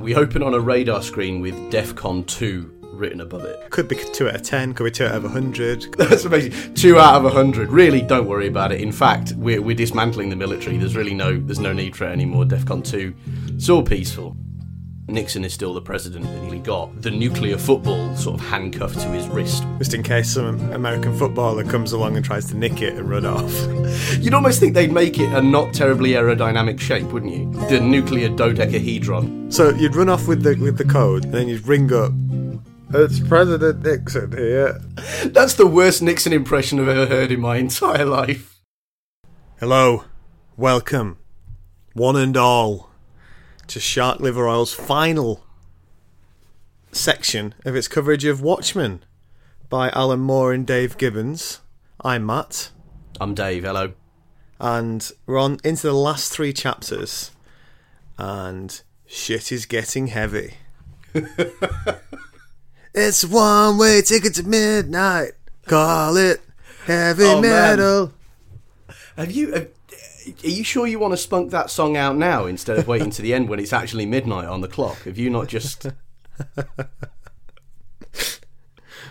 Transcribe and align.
We 0.00 0.14
open 0.14 0.42
on 0.42 0.54
a 0.54 0.60
radar 0.60 1.02
screen 1.02 1.40
with 1.40 1.54
DEFCON 1.72 2.26
2 2.26 2.78
written 2.92 3.20
above 3.20 3.44
it. 3.44 3.70
Could 3.70 3.88
be 3.88 3.96
2 3.96 4.28
out 4.28 4.36
of 4.36 4.42
10, 4.42 4.74
could 4.74 4.84
be 4.84 4.90
2 4.90 5.06
out 5.06 5.14
of 5.16 5.22
100. 5.24 5.94
That's 5.98 6.24
amazing. 6.24 6.74
Two 6.74 6.98
out 6.98 7.16
of 7.16 7.24
a 7.24 7.30
hundred. 7.30 7.70
Really, 7.70 8.02
don't 8.02 8.26
worry 8.26 8.46
about 8.46 8.72
it. 8.72 8.80
In 8.80 8.92
fact, 8.92 9.32
we're, 9.36 9.60
we're 9.60 9.76
dismantling 9.76 10.30
the 10.30 10.36
military. 10.36 10.76
There's 10.76 10.96
really 10.96 11.14
no 11.14 11.38
there's 11.38 11.60
no 11.60 11.72
need 11.72 11.96
for 11.96 12.06
it 12.06 12.12
anymore. 12.12 12.44
DEFCON 12.44 12.84
two, 12.84 13.14
it's 13.48 13.68
all 13.68 13.82
peaceful. 13.82 14.36
Nixon 15.08 15.42
is 15.42 15.54
still 15.54 15.72
the 15.72 15.80
president, 15.80 16.26
and 16.26 16.52
he 16.52 16.60
got 16.60 17.00
the 17.00 17.10
nuclear 17.10 17.56
football 17.56 18.14
sort 18.14 18.38
of 18.38 18.46
handcuffed 18.46 19.00
to 19.00 19.08
his 19.08 19.26
wrist. 19.28 19.64
Just 19.78 19.94
in 19.94 20.02
case 20.02 20.34
some 20.34 20.60
American 20.72 21.16
footballer 21.16 21.64
comes 21.64 21.92
along 21.92 22.16
and 22.16 22.24
tries 22.24 22.44
to 22.46 22.54
nick 22.54 22.82
it 22.82 22.94
and 22.94 23.08
run 23.08 23.24
off. 23.24 23.50
You'd 24.20 24.34
almost 24.34 24.60
think 24.60 24.74
they'd 24.74 24.92
make 24.92 25.18
it 25.18 25.32
a 25.32 25.40
not 25.40 25.72
terribly 25.72 26.10
aerodynamic 26.10 26.78
shape, 26.78 27.06
wouldn't 27.06 27.32
you? 27.32 27.50
The 27.68 27.80
nuclear 27.80 28.28
dodecahedron. 28.28 29.50
So 29.50 29.70
you'd 29.70 29.96
run 29.96 30.10
off 30.10 30.28
with 30.28 30.42
the 30.42 30.56
with 30.56 30.76
the 30.76 30.84
code, 30.84 31.24
and 31.24 31.32
then 31.32 31.48
you'd 31.48 31.66
ring 31.66 31.90
up. 31.92 32.12
It's 32.92 33.18
President 33.18 33.82
Nixon 33.82 34.32
here. 34.32 34.78
That's 35.24 35.54
the 35.54 35.66
worst 35.66 36.02
Nixon 36.02 36.34
impression 36.34 36.80
I've 36.80 36.88
ever 36.88 37.06
heard 37.06 37.32
in 37.32 37.40
my 37.40 37.56
entire 37.56 38.04
life. 38.04 38.60
Hello, 39.58 40.04
welcome, 40.56 41.18
one 41.94 42.16
and 42.16 42.36
all, 42.36 42.87
to 43.68 43.80
Shark 43.80 44.20
Liver 44.20 44.48
Oil's 44.48 44.72
final 44.74 45.44
section 46.92 47.54
of 47.64 47.76
its 47.76 47.88
coverage 47.88 48.24
of 48.24 48.40
Watchmen 48.40 49.04
by 49.68 49.90
Alan 49.90 50.20
Moore 50.20 50.52
and 50.52 50.66
Dave 50.66 50.96
Gibbons. 50.98 51.60
I'm 52.02 52.24
Matt, 52.26 52.70
I'm 53.20 53.34
Dave. 53.34 53.64
Hello. 53.64 53.92
and 54.60 55.10
we're 55.26 55.38
on 55.38 55.58
into 55.64 55.86
the 55.86 55.92
last 55.92 56.32
three 56.32 56.52
chapters, 56.52 57.30
and 58.16 58.80
shit 59.06 59.52
is 59.52 59.66
getting 59.66 60.06
heavy. 60.08 60.54
it's 62.94 63.24
a 63.24 63.28
one-way 63.28 64.02
ticket 64.02 64.34
to 64.34 64.42
midnight. 64.44 65.32
Call 65.66 66.16
it 66.16 66.40
heavy 66.86 67.24
Oh, 67.24 67.40
man. 67.40 67.50
metal. 67.78 68.12
Have 69.16 69.30
you? 69.30 69.52
Have, 69.52 69.68
are 70.44 70.48
you 70.48 70.64
sure 70.64 70.86
you 70.86 70.98
want 70.98 71.12
to 71.12 71.16
spunk 71.16 71.50
that 71.50 71.70
song 71.70 71.96
out 71.96 72.16
now 72.16 72.46
instead 72.46 72.78
of 72.78 72.86
waiting 72.86 73.10
to 73.10 73.22
the 73.22 73.34
end 73.34 73.48
when 73.48 73.58
it's 73.58 73.72
actually 73.72 74.06
midnight 74.06 74.46
on 74.46 74.60
the 74.60 74.68
clock? 74.68 75.02
Have 75.04 75.18
you 75.18 75.30
not 75.30 75.48
just? 75.48 75.86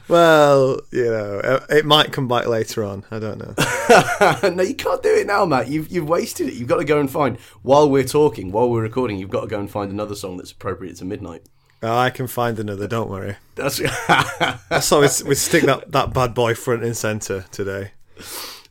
Well, 0.08 0.80
you 0.92 1.06
know, 1.06 1.40
uh, 1.40 1.66
it 1.70 1.86
might 1.86 2.14
come 2.14 2.28
back 2.28 2.48
later 2.48 2.84
on. 2.84 3.04
I 3.12 3.20
don't 3.20 3.40
know. 3.40 4.50
no, 4.50 4.64
you 4.64 4.74
can't 4.74 5.04
do 5.04 5.14
it 5.14 5.28
now, 5.28 5.46
Matt. 5.46 5.68
You've 5.68 5.90
you've 5.92 6.08
wasted 6.08 6.48
it. 6.48 6.54
You've 6.54 6.70
got 6.70 6.78
to 6.78 6.86
go 6.86 7.00
and 7.00 7.12
find 7.12 7.38
while 7.62 7.90
we're 7.90 8.06
talking, 8.06 8.52
while 8.52 8.70
we're 8.70 8.84
recording. 8.84 9.18
You've 9.18 9.30
got 9.30 9.42
to 9.42 9.48
go 9.48 9.60
and 9.60 9.70
find 9.70 9.92
another 9.92 10.16
song 10.16 10.38
that's 10.38 10.52
appropriate 10.52 10.96
to 10.98 11.06
midnight. 11.06 11.44
Oh, 11.84 11.96
I 11.96 12.10
can 12.10 12.28
find 12.28 12.58
another. 12.58 12.88
Don't 12.88 13.10
worry. 13.10 13.36
That's 13.56 13.78
So 14.82 15.02
we, 15.02 15.08
we 15.28 15.36
stick 15.36 15.64
that, 15.64 15.92
that 15.92 16.14
bad 16.14 16.34
boy 16.34 16.56
front 16.56 16.84
and 16.84 16.96
center 16.96 17.46
today. 17.52 17.92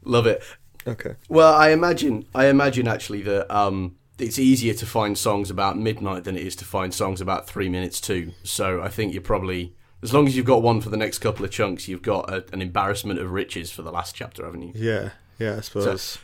love 0.05 0.27
it. 0.27 0.43
Okay. 0.87 1.15
Well, 1.29 1.55
I 1.55 1.71
imagine 1.71 2.27
I 2.35 2.47
imagine 2.47 2.87
actually 2.87 3.23
that 3.23 3.55
um, 3.55 3.97
it's 4.19 4.39
easier 4.39 4.75
to 4.75 4.87
find 4.87 5.17
songs 5.19 5.51
about 5.51 5.79
midnight 5.79 6.25
than 6.25 6.37
it 6.37 6.47
is 6.47 6.57
to 6.57 6.65
find 6.65 6.95
songs 6.95 7.21
about 7.21 7.47
three 7.47 7.69
minutes 7.69 8.01
too. 8.01 8.33
So 8.43 8.81
I 8.81 8.89
think 8.89 9.13
you're 9.13 9.23
probably 9.23 9.75
as 10.03 10.13
long 10.13 10.27
as 10.27 10.37
you've 10.37 10.47
got 10.47 10.63
one 10.63 10.81
for 10.81 10.91
the 10.91 10.97
next 10.97 11.19
couple 11.19 11.45
of 11.45 11.51
chunks, 11.51 11.89
you've 11.89 12.03
got 12.03 12.31
a, 12.31 12.45
an 12.53 12.63
embarrassment 12.63 13.19
of 13.19 13.33
riches 13.33 13.71
for 13.71 13.83
the 13.83 13.91
last 13.91 14.15
chapter, 14.15 14.45
haven't 14.45 14.63
you? 14.63 14.73
Yeah. 14.75 15.11
Yeah. 15.39 15.57
I 15.57 15.61
suppose. 15.61 16.19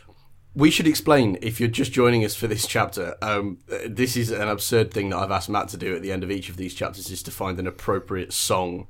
We 0.55 0.69
should 0.69 0.85
explain 0.85 1.39
if 1.41 1.59
you're 1.59 1.67
just 1.67 1.91
joining 1.91 2.23
us 2.23 2.35
for 2.35 2.45
this 2.45 2.67
chapter. 2.67 3.15
Um, 3.23 3.57
this 3.87 4.15
is 4.15 4.29
an 4.29 4.47
absurd 4.47 4.91
thing 4.91 5.09
that 5.09 5.17
I've 5.17 5.31
asked 5.31 5.49
Matt 5.49 5.69
to 5.69 5.77
do 5.77 5.95
at 5.95 6.03
the 6.03 6.11
end 6.11 6.23
of 6.23 6.29
each 6.29 6.47
of 6.47 6.57
these 6.57 6.75
chapters 6.75 7.09
is 7.09 7.23
to 7.23 7.31
find 7.31 7.59
an 7.59 7.65
appropriate 7.65 8.31
song 8.33 8.87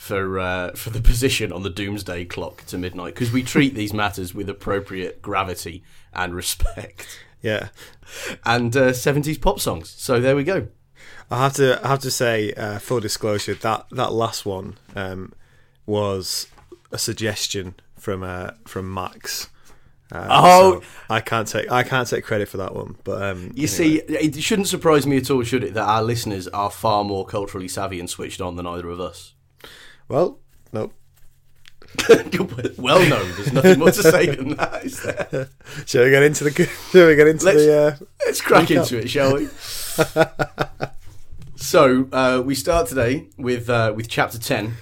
for 0.00 0.38
uh, 0.38 0.72
for 0.72 0.88
the 0.88 1.00
position 1.02 1.52
on 1.52 1.62
the 1.62 1.68
doomsday 1.68 2.24
clock 2.24 2.64
to 2.64 2.78
midnight 2.78 3.14
because 3.14 3.30
we 3.30 3.42
treat 3.42 3.74
these 3.74 3.92
matters 3.92 4.34
with 4.34 4.48
appropriate 4.48 5.20
gravity 5.20 5.84
and 6.14 6.34
respect. 6.34 7.20
yeah. 7.42 7.68
And 8.46 8.74
uh, 8.74 8.92
70s 8.92 9.38
pop 9.38 9.60
songs. 9.60 9.90
So 9.90 10.18
there 10.18 10.34
we 10.34 10.42
go. 10.42 10.68
I 11.30 11.42
have 11.42 11.52
to. 11.54 11.78
I 11.84 11.88
have 11.88 11.98
to 11.98 12.10
say, 12.10 12.54
uh, 12.54 12.78
full 12.78 13.00
disclosure, 13.00 13.52
that 13.56 13.86
that 13.90 14.12
last 14.12 14.46
one 14.46 14.78
um, 14.96 15.34
was 15.84 16.46
a 16.90 16.96
suggestion 16.98 17.74
from 17.98 18.22
uh, 18.22 18.52
from 18.66 18.92
Max. 18.92 19.50
Uh, 20.10 20.26
Oh. 20.30 20.80
so 20.80 20.86
I 21.10 21.20
can't 21.20 21.46
take 21.46 21.70
I 21.70 21.82
can't 21.82 22.08
take 22.08 22.24
credit 22.24 22.48
for 22.48 22.56
that 22.56 22.74
one. 22.74 22.96
But 23.04 23.22
um, 23.22 23.52
You 23.54 23.66
see, 23.66 23.98
it 23.98 24.42
shouldn't 24.42 24.66
surprise 24.68 25.06
me 25.06 25.18
at 25.18 25.30
all, 25.30 25.42
should 25.42 25.62
it, 25.62 25.74
that 25.74 25.86
our 25.86 26.02
listeners 26.02 26.48
are 26.48 26.70
far 26.70 27.04
more 27.04 27.26
culturally 27.26 27.68
savvy 27.68 28.00
and 28.00 28.08
switched 28.08 28.40
on 28.40 28.56
than 28.56 28.66
either 28.66 28.88
of 28.88 28.98
us. 28.98 29.34
Well, 30.10 30.38
nope. 30.72 30.92
well, 32.78 33.00
no, 33.08 33.24
there's 33.32 33.52
nothing 33.52 33.78
more 33.78 33.90
to 33.90 34.02
say 34.02 34.26
than 34.34 34.56
that, 34.56 34.84
is 34.84 35.02
there? 35.02 35.48
Shall 35.86 36.04
we 36.04 36.10
get 36.10 36.22
into 36.22 36.44
the? 36.44 36.50
Shall 36.92 37.06
we 37.08 37.16
get 37.16 37.26
into 37.26 37.44
Let's- 37.46 37.58
the? 37.58 37.78
Uh, 38.02 38.06
Let's 38.26 38.40
crack 38.40 38.68
Recap. 38.68 38.82
into 38.82 38.98
it, 38.98 39.10
shall 39.10 39.34
we? 39.34 39.48
so 41.56 42.08
uh, 42.12 42.42
we 42.44 42.54
start 42.54 42.86
today 42.86 43.28
with 43.36 43.68
uh, 43.68 43.92
with 43.96 44.08
chapter 44.08 44.38
ten, 44.38 44.74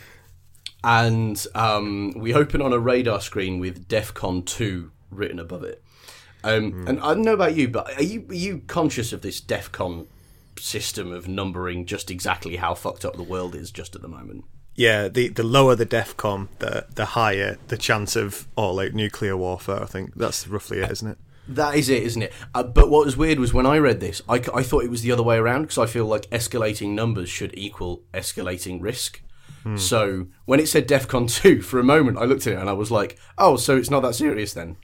and 0.85 1.47
um, 1.55 2.13
we 2.17 2.35
open 2.35 2.61
on 2.63 2.73
a 2.73 2.79
radar 2.79 3.21
screen 3.21 3.59
with 3.59 3.89
DEFCON 3.89 4.45
two 4.45 4.91
written 5.11 5.39
above 5.39 5.65
it. 5.65 5.83
Um, 6.45 6.85
And 6.87 7.01
I 7.01 7.15
don't 7.15 7.23
know 7.23 7.33
about 7.35 7.55
you, 7.57 7.69
but 7.69 7.93
are 7.97 8.03
you 8.03 8.27
are 8.29 8.35
you 8.35 8.63
conscious 8.67 9.13
of 9.13 9.23
this 9.23 9.41
DEFCON 9.41 10.07
system 10.59 11.13
of 11.13 11.27
numbering 11.29 11.87
just 11.87 12.11
exactly 12.11 12.57
how 12.57 12.75
fucked 12.75 13.05
up 13.05 13.17
the 13.17 13.23
world 13.23 13.55
is 13.55 13.71
just 13.71 13.95
at 13.97 14.03
the 14.03 14.09
moment? 14.09 14.45
Yeah, 14.79 15.09
the 15.09 15.27
the 15.27 15.43
lower 15.43 15.75
the 15.75 15.85
DEFCON, 15.85 16.47
the 16.61 16.87
the 16.95 17.05
higher 17.05 17.59
the 17.67 17.77
chance 17.77 18.15
of 18.15 18.47
all 18.55 18.79
out 18.79 18.93
nuclear 18.93 19.37
warfare. 19.37 19.83
I 19.83 19.87
think 19.87 20.15
that's 20.15 20.47
roughly 20.47 20.79
it, 20.79 20.91
isn't 20.93 21.09
it? 21.09 21.19
That 21.49 21.75
is 21.75 21.89
it, 21.89 22.05
isn't 22.05 22.23
it? 22.23 22.33
Uh, 22.55 22.63
but 22.63 22.89
what 22.89 23.05
was 23.05 23.17
weird 23.17 23.41
was 23.41 23.53
when 23.53 23.67
I 23.67 23.79
read 23.79 23.99
this, 23.99 24.23
I, 24.29 24.37
I 24.55 24.63
thought 24.63 24.85
it 24.85 24.91
was 24.91 25.03
the 25.03 25.11
other 25.11 25.23
way 25.25 25.37
around 25.37 25.63
because 25.63 25.79
I 25.79 25.87
feel 25.87 26.05
like 26.05 26.31
escalating 26.31 26.91
numbers 26.91 27.29
should 27.29 27.59
equal 27.59 28.03
escalating 28.15 28.81
risk. 28.81 29.21
So 29.77 30.29
when 30.47 30.61
it 30.61 30.69
said 30.69 30.89
DEFCON 30.89 31.31
2, 31.43 31.61
for 31.71 31.79
a 31.79 31.85
moment 31.85 32.17
I 32.17 32.25
looked 32.25 32.47
at 32.47 32.55
it 32.55 32.59
and 32.59 32.71
I 32.71 32.73
was 32.73 32.91
like, 32.91 33.19
oh, 33.37 33.57
so 33.57 33.77
it's 33.77 33.91
not 33.91 34.01
that 34.01 34.15
serious 34.15 34.55
then. 34.55 34.77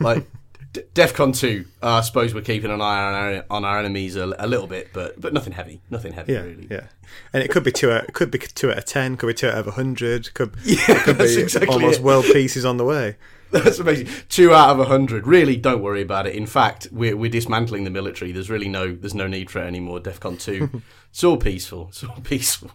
Like, 0.00 0.26
D- 0.74 0.82
DEFCON 0.94 1.34
2, 1.38 1.64
uh, 1.82 1.86
I 1.94 2.00
suppose 2.02 2.34
we're 2.34 2.40
keeping 2.42 2.70
an 2.70 2.80
eye 2.80 3.02
on 3.04 3.14
our, 3.14 3.44
on 3.48 3.64
our 3.64 3.78
enemies 3.78 4.16
a, 4.16 4.34
a 4.38 4.46
little 4.46 4.66
bit, 4.66 4.90
but 4.92 5.18
but 5.20 5.32
nothing 5.32 5.52
heavy. 5.52 5.80
Nothing 5.88 6.12
heavy, 6.12 6.32
Yeah, 6.34 6.40
really. 6.40 6.66
yeah. 6.70 6.88
And 7.32 7.42
it 7.42 7.50
could 7.50 7.62
be 7.64 7.70
two. 7.72 7.90
Out, 7.92 8.12
could 8.12 8.30
be 8.30 8.38
two 8.40 8.70
out 8.72 8.78
of 8.78 8.84
ten. 8.84 9.16
Could 9.16 9.28
be 9.28 9.34
two 9.34 9.46
out 9.48 9.54
of 9.58 9.66
a 9.68 9.70
hundred. 9.70 10.34
Could 10.34 10.54
Yeah, 10.64 11.02
could 11.04 11.16
be 11.18 11.38
exactly 11.40 11.72
almost 11.72 12.00
it. 12.00 12.04
world 12.04 12.24
peace 12.26 12.56
is 12.56 12.64
on 12.64 12.76
the 12.76 12.84
way. 12.84 13.16
That's 13.52 13.78
amazing. 13.78 14.08
Two 14.28 14.52
out 14.52 14.70
of 14.70 14.80
a 14.80 14.84
hundred. 14.86 15.28
Really, 15.28 15.56
don't 15.56 15.80
worry 15.80 16.02
about 16.02 16.26
it. 16.26 16.34
In 16.34 16.44
fact, 16.46 16.88
we're 16.90 17.16
we're 17.16 17.30
dismantling 17.30 17.84
the 17.84 17.90
military. 17.90 18.32
There's 18.32 18.50
really 18.50 18.68
no 18.68 18.94
there's 18.96 19.14
no 19.14 19.28
need 19.28 19.50
for 19.52 19.60
it 19.62 19.66
anymore. 19.66 20.00
DefCon 20.00 20.40
two. 20.40 20.82
it's 21.10 21.22
all 21.22 21.36
peaceful. 21.36 21.86
It's 21.90 22.02
all 22.02 22.20
peaceful. 22.24 22.72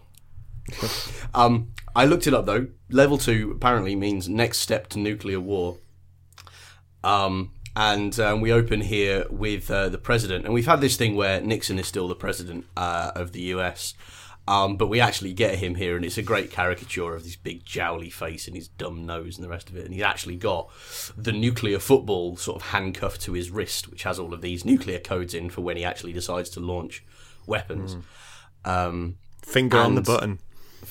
um, 1.34 1.72
I 1.94 2.06
looked 2.06 2.26
it 2.26 2.32
up 2.32 2.46
though. 2.46 2.68
Level 2.88 3.18
two 3.18 3.50
apparently 3.54 3.94
means 3.94 4.26
next 4.26 4.60
step 4.60 4.86
to 4.88 4.98
nuclear 4.98 5.38
war. 5.40 5.76
Um, 7.04 7.52
and 7.76 8.18
um, 8.18 8.40
we 8.40 8.52
open 8.52 8.80
here 8.80 9.24
with 9.30 9.70
uh, 9.70 9.88
the 9.88 9.98
president, 9.98 10.44
and 10.44 10.54
we've 10.54 10.66
had 10.66 10.80
this 10.80 10.96
thing 10.96 11.16
where 11.16 11.40
Nixon 11.40 11.78
is 11.78 11.86
still 11.86 12.08
the 12.08 12.14
president 12.14 12.66
uh, 12.76 13.12
of 13.14 13.32
the 13.32 13.42
U.S. 13.42 13.94
Um, 14.48 14.76
but 14.76 14.88
we 14.88 15.00
actually 15.00 15.32
get 15.32 15.58
him 15.58 15.76
here, 15.76 15.94
and 15.94 16.04
it's 16.04 16.18
a 16.18 16.22
great 16.22 16.50
caricature 16.50 17.14
of 17.14 17.22
this 17.22 17.36
big 17.36 17.64
jowly 17.64 18.10
face 18.10 18.48
and 18.48 18.56
his 18.56 18.66
dumb 18.66 19.06
nose 19.06 19.36
and 19.36 19.44
the 19.44 19.48
rest 19.50 19.70
of 19.70 19.76
it. 19.76 19.84
And 19.84 19.94
he's 19.94 20.02
actually 20.02 20.36
got 20.36 20.68
the 21.16 21.30
nuclear 21.30 21.78
football 21.78 22.36
sort 22.36 22.60
of 22.60 22.68
handcuffed 22.70 23.20
to 23.22 23.34
his 23.34 23.50
wrist, 23.50 23.88
which 23.88 24.02
has 24.02 24.18
all 24.18 24.34
of 24.34 24.40
these 24.40 24.64
nuclear 24.64 24.98
codes 24.98 25.34
in 25.34 25.50
for 25.50 25.60
when 25.60 25.76
he 25.76 25.84
actually 25.84 26.12
decides 26.12 26.50
to 26.50 26.60
launch 26.60 27.04
weapons. 27.46 27.96
Um, 28.64 29.16
Finger 29.42 29.78
on 29.78 29.94
the 29.94 30.02
button. 30.02 30.40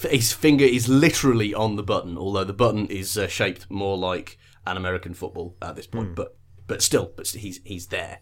his 0.09 0.31
finger 0.31 0.65
is 0.65 0.87
literally 0.87 1.53
on 1.53 1.75
the 1.75 1.83
button, 1.83 2.17
although 2.17 2.43
the 2.45 2.53
button 2.53 2.87
is 2.87 3.17
uh, 3.17 3.27
shaped 3.27 3.69
more 3.69 3.97
like 3.97 4.37
an 4.65 4.77
American 4.77 5.13
football 5.13 5.55
at 5.61 5.75
this 5.75 5.87
point. 5.87 6.15
But 6.15 6.35
but 6.69 6.81
still, 6.81 7.11
but 7.17 7.27
he's 7.27 7.59
he's 7.65 7.87
there, 7.87 8.19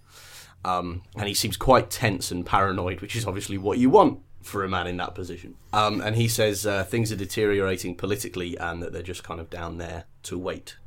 um, 0.65 1.03
and 1.15 1.27
he 1.27 1.35
seems 1.35 1.57
quite 1.57 1.91
tense 1.91 2.31
and 2.31 2.43
paranoid, 2.43 3.01
which 3.01 3.15
is 3.15 3.27
obviously 3.27 3.59
what 3.59 3.77
you 3.77 3.91
want 3.91 4.21
for 4.41 4.63
a 4.63 4.69
man 4.69 4.87
in 4.87 4.97
that 4.97 5.13
position. 5.13 5.53
Um, 5.73 6.01
and 6.01 6.15
he 6.15 6.27
says 6.27 6.65
uh, 6.65 6.85
things 6.85 7.11
are 7.11 7.17
deteriorating 7.17 7.95
politically, 7.95 8.57
and 8.57 8.81
that 8.81 8.93
they're 8.93 9.03
just 9.03 9.23
kind 9.23 9.39
of 9.39 9.51
down 9.51 9.77
there 9.77 10.05
to 10.23 10.39
wait, 10.39 10.77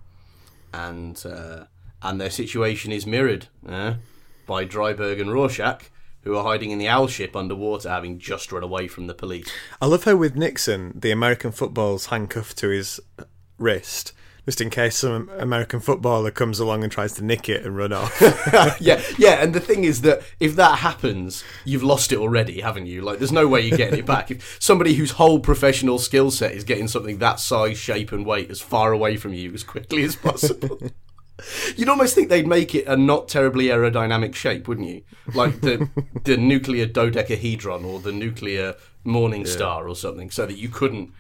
and 0.74 1.22
uh, 1.24 1.66
and 2.02 2.20
their 2.20 2.30
situation 2.30 2.90
is 2.90 3.06
mirrored 3.06 3.46
uh, 3.68 3.94
by 4.46 4.64
Dreiberg 4.64 5.20
and 5.20 5.32
Rorschach. 5.32 5.90
Who 6.22 6.36
are 6.36 6.44
hiding 6.44 6.70
in 6.70 6.78
the 6.78 6.88
owl 6.88 7.06
ship 7.06 7.34
underwater, 7.34 7.88
having 7.88 8.18
just 8.18 8.52
run 8.52 8.62
away 8.62 8.88
from 8.88 9.06
the 9.06 9.14
police? 9.14 9.50
I 9.80 9.86
love 9.86 10.04
how 10.04 10.16
with 10.16 10.36
Nixon, 10.36 10.92
the 10.94 11.12
American 11.12 11.50
football's 11.50 12.06
handcuffed 12.06 12.58
to 12.58 12.68
his 12.68 13.00
wrist, 13.56 14.12
just 14.44 14.60
in 14.60 14.70
case 14.70 14.96
some 14.96 15.28
American 15.38 15.80
footballer 15.80 16.30
comes 16.30 16.58
along 16.58 16.82
and 16.82 16.92
tries 16.92 17.12
to 17.14 17.24
nick 17.24 17.48
it 17.48 17.64
and 17.64 17.76
run 17.76 17.92
off. 17.92 18.20
yeah, 18.80 19.00
yeah, 19.18 19.42
and 19.42 19.54
the 19.54 19.60
thing 19.60 19.84
is 19.84 20.02
that 20.02 20.22
if 20.38 20.56
that 20.56 20.78
happens, 20.78 21.44
you've 21.64 21.82
lost 21.82 22.12
it 22.12 22.18
already, 22.18 22.60
haven't 22.60 22.86
you? 22.86 23.02
Like, 23.02 23.18
there's 23.18 23.32
no 23.32 23.46
way 23.46 23.60
you're 23.60 23.76
getting 23.76 23.98
it 23.98 24.06
back. 24.06 24.30
If 24.30 24.56
somebody 24.60 24.94
whose 24.94 25.12
whole 25.12 25.40
professional 25.40 25.98
skill 25.98 26.30
set 26.30 26.52
is 26.52 26.64
getting 26.64 26.88
something 26.88 27.18
that 27.18 27.40
size, 27.40 27.78
shape, 27.78 28.12
and 28.12 28.24
weight 28.24 28.50
as 28.50 28.60
far 28.60 28.92
away 28.92 29.16
from 29.16 29.34
you 29.34 29.52
as 29.52 29.62
quickly 29.62 30.02
as 30.04 30.16
possible. 30.16 30.78
You'd 31.76 31.88
almost 31.88 32.14
think 32.14 32.28
they'd 32.28 32.46
make 32.46 32.74
it 32.74 32.86
a 32.86 32.96
not 32.96 33.28
terribly 33.28 33.66
aerodynamic 33.66 34.34
shape, 34.34 34.68
wouldn't 34.68 34.88
you? 34.88 35.02
Like 35.34 35.62
the 35.62 35.88
the 36.24 36.36
nuclear 36.36 36.84
dodecahedron 36.84 37.82
or 37.82 37.98
the 37.98 38.12
nuclear 38.12 38.74
morning 39.04 39.46
star 39.46 39.88
or 39.88 39.96
something, 39.96 40.30
so 40.30 40.44
that 40.44 40.58
you 40.58 40.68
couldn't 40.68 41.12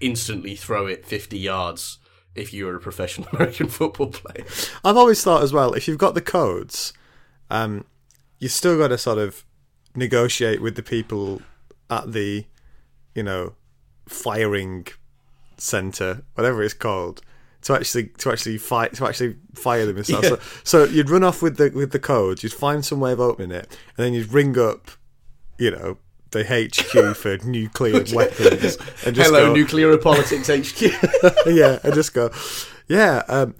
instantly 0.00 0.56
throw 0.56 0.86
it 0.86 1.06
50 1.06 1.38
yards 1.38 1.98
if 2.34 2.52
you 2.52 2.66
were 2.66 2.76
a 2.76 2.80
professional 2.80 3.28
American 3.32 3.68
football 3.68 4.08
player. 4.08 4.44
I've 4.84 4.96
always 4.96 5.22
thought 5.22 5.42
as 5.42 5.52
well, 5.52 5.74
if 5.74 5.88
you've 5.88 5.98
got 5.98 6.14
the 6.14 6.20
codes, 6.20 6.92
um, 7.50 7.84
you've 8.38 8.52
still 8.52 8.78
got 8.78 8.88
to 8.88 8.98
sort 8.98 9.18
of 9.18 9.44
negotiate 9.94 10.62
with 10.62 10.76
the 10.76 10.82
people 10.82 11.42
at 11.90 12.12
the, 12.12 12.44
you 13.14 13.22
know, 13.22 13.54
firing 14.06 14.86
center, 15.56 16.22
whatever 16.34 16.62
it's 16.62 16.74
called, 16.74 17.22
to 17.62 17.74
actually 17.74 18.06
to 18.18 18.30
actually 18.30 18.58
fight 18.58 18.94
to 18.94 19.06
actually 19.06 19.36
fire 19.54 19.84
them 19.84 19.96
missile. 19.96 20.22
Yeah. 20.22 20.28
So, 20.28 20.40
so 20.64 20.84
you'd 20.84 21.10
run 21.10 21.24
off 21.24 21.42
with 21.42 21.56
the 21.56 21.70
with 21.70 21.92
the 21.92 21.98
codes, 21.98 22.42
you'd 22.42 22.52
find 22.52 22.84
some 22.84 23.00
way 23.00 23.12
of 23.12 23.20
opening 23.20 23.50
it, 23.50 23.76
and 23.96 24.06
then 24.06 24.14
you'd 24.14 24.32
ring 24.32 24.58
up, 24.58 24.90
you 25.58 25.70
know, 25.70 25.98
the 26.30 26.44
HQ 26.44 27.16
for 27.16 27.38
nuclear 27.46 28.04
weapons, 28.14 28.76
and 29.04 29.14
just 29.14 29.30
Hello, 29.30 29.48
go, 29.48 29.54
Nuclear 29.54 29.96
Politics 29.98 30.48
HQ. 30.48 30.82
yeah, 31.46 31.78
and 31.82 31.94
just 31.94 32.14
go, 32.14 32.30
yeah. 32.88 33.22
Um, 33.28 33.54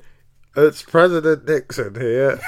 it's 0.57 0.83
President 0.83 1.47
Nixon 1.47 1.95
here. 1.95 2.41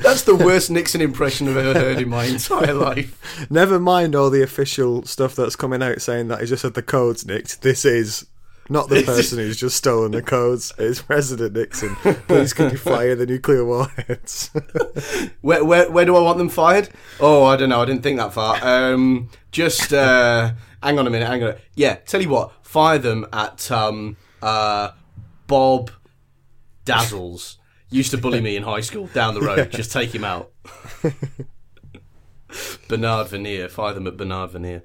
That's 0.00 0.22
the 0.22 0.38
worst 0.38 0.70
Nixon 0.70 1.00
impression 1.00 1.48
I've 1.48 1.56
ever 1.56 1.76
heard 1.76 2.00
in 2.00 2.08
my 2.08 2.24
entire 2.24 2.72
life. 2.72 3.48
Never 3.50 3.80
mind 3.80 4.14
all 4.14 4.30
the 4.30 4.42
official 4.42 5.02
stuff 5.04 5.34
that's 5.34 5.56
coming 5.56 5.82
out 5.82 6.00
saying 6.00 6.28
that 6.28 6.40
he 6.40 6.46
just 6.46 6.62
had 6.62 6.74
the 6.74 6.82
codes 6.82 7.26
nicked. 7.26 7.62
This 7.62 7.84
is 7.84 8.26
not 8.70 8.88
the 8.88 9.02
person 9.02 9.38
who's 9.38 9.56
just 9.56 9.76
stolen 9.76 10.12
the 10.12 10.22
codes. 10.22 10.72
It's 10.78 11.02
President 11.02 11.54
Nixon. 11.54 11.96
Please 12.28 12.52
can 12.52 12.70
you 12.70 12.78
fire 12.78 13.16
the 13.16 13.26
nuclear 13.26 13.64
warheads? 13.64 14.50
Where, 15.40 15.64
where, 15.64 15.90
where 15.90 16.04
do 16.04 16.16
I 16.16 16.20
want 16.20 16.38
them 16.38 16.48
fired? 16.48 16.88
Oh, 17.18 17.44
I 17.44 17.56
don't 17.56 17.68
know. 17.68 17.82
I 17.82 17.84
didn't 17.84 18.02
think 18.02 18.18
that 18.18 18.32
far. 18.32 18.58
Um, 18.62 19.28
just 19.50 19.92
uh, 19.92 20.52
hang 20.82 20.98
on 20.98 21.06
a 21.06 21.10
minute. 21.10 21.26
Hang 21.26 21.42
on. 21.42 21.54
Yeah, 21.74 21.94
tell 21.94 22.22
you 22.22 22.28
what. 22.28 22.52
Fire 22.62 22.98
them 22.98 23.26
at 23.32 23.70
um, 23.72 24.16
uh, 24.40 24.90
Bob 25.46 25.90
Dazzles. 26.84 27.58
Used 27.90 28.12
to 28.12 28.18
bully 28.18 28.40
me 28.40 28.56
in 28.56 28.62
high 28.62 28.82
school. 28.82 29.08
Down 29.08 29.34
the 29.34 29.40
road. 29.40 29.70
Just 29.72 29.90
take 29.90 30.14
him 30.14 30.24
out. 30.24 30.52
Bernard 32.88 33.28
Veneer. 33.28 33.68
Fire 33.68 33.94
them 33.94 34.06
at 34.06 34.16
Bernard 34.16 34.50
Veneer. 34.50 34.82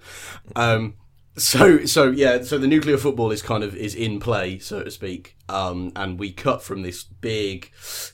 Um, 0.55 0.95
so 1.37 1.85
so 1.85 2.11
yeah. 2.11 2.43
So 2.43 2.57
the 2.57 2.67
nuclear 2.67 2.97
football 2.97 3.31
is 3.31 3.41
kind 3.41 3.63
of 3.63 3.75
is 3.75 3.95
in 3.95 4.19
play, 4.19 4.59
so 4.59 4.83
to 4.83 4.91
speak. 4.91 5.35
Um, 5.47 5.91
and 5.95 6.19
we 6.19 6.31
cut 6.31 6.63
from 6.63 6.81
this 6.81 7.03
big 7.03 7.71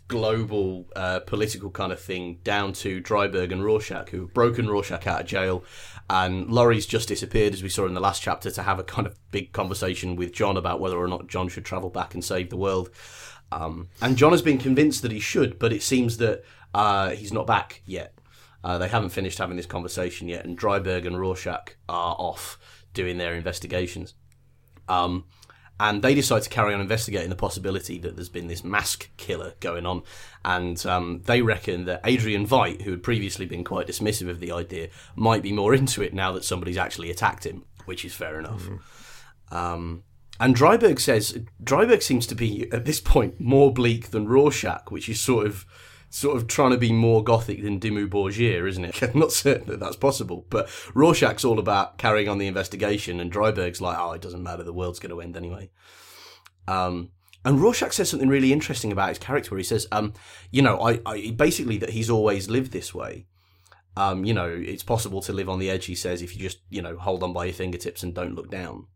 global 0.07 0.89
uh, 0.95 1.19
political 1.21 1.69
kind 1.69 1.91
of 1.91 1.99
thing 1.99 2.39
down 2.43 2.73
to 2.73 3.01
Dreiberg 3.01 3.51
and 3.51 3.63
Rorschach, 3.63 4.09
who 4.09 4.21
have 4.21 4.33
broken 4.33 4.69
Rorschach 4.69 5.07
out 5.07 5.21
of 5.21 5.27
jail. 5.27 5.63
And 6.09 6.51
Laurie's 6.51 6.85
just 6.85 7.07
disappeared, 7.07 7.53
as 7.53 7.63
we 7.63 7.69
saw 7.69 7.85
in 7.85 7.93
the 7.93 8.01
last 8.01 8.21
chapter, 8.21 8.51
to 8.51 8.63
have 8.63 8.79
a 8.79 8.83
kind 8.83 9.07
of 9.07 9.17
big 9.31 9.53
conversation 9.53 10.15
with 10.15 10.33
John 10.33 10.57
about 10.57 10.81
whether 10.81 10.97
or 10.97 11.07
not 11.07 11.27
John 11.27 11.47
should 11.47 11.63
travel 11.63 11.89
back 11.89 12.13
and 12.13 12.23
save 12.23 12.49
the 12.49 12.57
world. 12.57 12.89
Um, 13.51 13.89
and 14.01 14.17
John 14.17 14.31
has 14.31 14.41
been 14.41 14.57
convinced 14.57 15.03
that 15.03 15.11
he 15.11 15.19
should, 15.19 15.57
but 15.59 15.71
it 15.71 15.83
seems 15.83 16.17
that 16.17 16.43
uh, 16.73 17.11
he's 17.11 17.33
not 17.33 17.47
back 17.47 17.81
yet. 17.85 18.13
Uh, 18.63 18.77
they 18.77 18.87
haven't 18.87 19.09
finished 19.09 19.37
having 19.37 19.57
this 19.57 19.65
conversation 19.65 20.27
yet, 20.27 20.45
and 20.45 20.57
Dreiberg 20.57 21.07
and 21.07 21.19
Rorschach 21.19 21.75
are 21.89 22.15
off 22.19 22.59
doing 22.93 23.17
their 23.17 23.33
investigations. 23.35 24.13
Um, 24.87 25.25
and 25.79 26.03
they 26.03 26.13
decide 26.13 26.43
to 26.43 26.49
carry 26.49 26.75
on 26.75 26.79
investigating 26.79 27.31
the 27.31 27.35
possibility 27.35 27.97
that 27.99 28.15
there's 28.15 28.29
been 28.29 28.47
this 28.47 28.63
mask 28.63 29.09
killer 29.17 29.55
going 29.59 29.87
on. 29.87 30.03
And 30.45 30.85
um, 30.85 31.23
they 31.25 31.41
reckon 31.41 31.85
that 31.85 32.01
Adrian 32.05 32.45
Veidt, 32.45 32.83
who 32.83 32.91
had 32.91 33.01
previously 33.01 33.47
been 33.47 33.63
quite 33.63 33.87
dismissive 33.87 34.29
of 34.29 34.39
the 34.39 34.51
idea, 34.51 34.89
might 35.15 35.41
be 35.41 35.51
more 35.51 35.73
into 35.73 36.03
it 36.03 36.13
now 36.13 36.31
that 36.33 36.45
somebody's 36.45 36.77
actually 36.77 37.09
attacked 37.09 37.47
him, 37.47 37.65
which 37.85 38.05
is 38.05 38.13
fair 38.13 38.37
enough. 38.37 38.69
Um, 39.49 40.03
and 40.39 40.55
Dreiberg 40.55 40.99
says 40.99 41.39
Dreiberg 41.63 42.03
seems 42.03 42.27
to 42.27 42.35
be 42.35 42.71
at 42.71 42.85
this 42.85 42.99
point 42.99 43.39
more 43.39 43.73
bleak 43.73 44.11
than 44.11 44.27
Rorschach, 44.27 44.91
which 44.91 45.09
is 45.09 45.19
sort 45.19 45.47
of 45.47 45.65
sort 46.11 46.35
of 46.35 46.45
trying 46.45 46.71
to 46.71 46.77
be 46.77 46.91
more 46.91 47.23
gothic 47.23 47.63
than 47.63 47.79
Dimmu 47.79 48.09
Borgir, 48.09 48.67
isn't 48.67 48.85
it? 48.85 49.01
I'm 49.03 49.17
not 49.17 49.31
certain 49.31 49.67
that 49.69 49.79
that's 49.79 49.95
possible, 49.95 50.45
but 50.49 50.69
Rorschach's 50.93 51.45
all 51.45 51.57
about 51.57 51.97
carrying 51.97 52.27
on 52.27 52.37
the 52.37 52.47
investigation, 52.47 53.19
and 53.19 53.31
Dreiberg's 53.31 53.81
like, 53.81 53.97
oh, 53.97 54.11
it 54.11 54.21
doesn't 54.21 54.43
matter, 54.43 54.61
the 54.61 54.73
world's 54.73 54.99
going 54.99 55.11
to 55.11 55.21
end 55.21 55.37
anyway. 55.37 55.71
Um, 56.67 57.11
and 57.43 57.61
Rorschach 57.61 57.93
says 57.93 58.09
something 58.09 58.29
really 58.29 58.53
interesting 58.53 58.91
about 58.91 59.09
his 59.09 59.19
character, 59.19 59.51
where 59.51 59.57
he 59.57 59.63
says, 59.63 59.87
um, 59.91 60.13
you 60.51 60.61
know, 60.61 60.79
I, 60.81 60.99
I 61.05 61.31
basically 61.31 61.77
that 61.77 61.91
he's 61.91 62.09
always 62.09 62.49
lived 62.49 62.71
this 62.71 62.93
way. 62.93 63.25
Um, 63.97 64.25
you 64.25 64.33
know, 64.33 64.47
it's 64.47 64.83
possible 64.83 65.21
to 65.21 65.33
live 65.33 65.49
on 65.49 65.59
the 65.59 65.69
edge. 65.69 65.85
He 65.85 65.95
says 65.95 66.21
if 66.21 66.35
you 66.35 66.43
just, 66.43 66.59
you 66.69 66.81
know, 66.81 66.97
hold 66.97 67.23
on 67.23 67.33
by 67.33 67.45
your 67.45 67.53
fingertips 67.53 68.03
and 68.03 68.13
don't 68.13 68.35
look 68.35 68.51
down. 68.51 68.87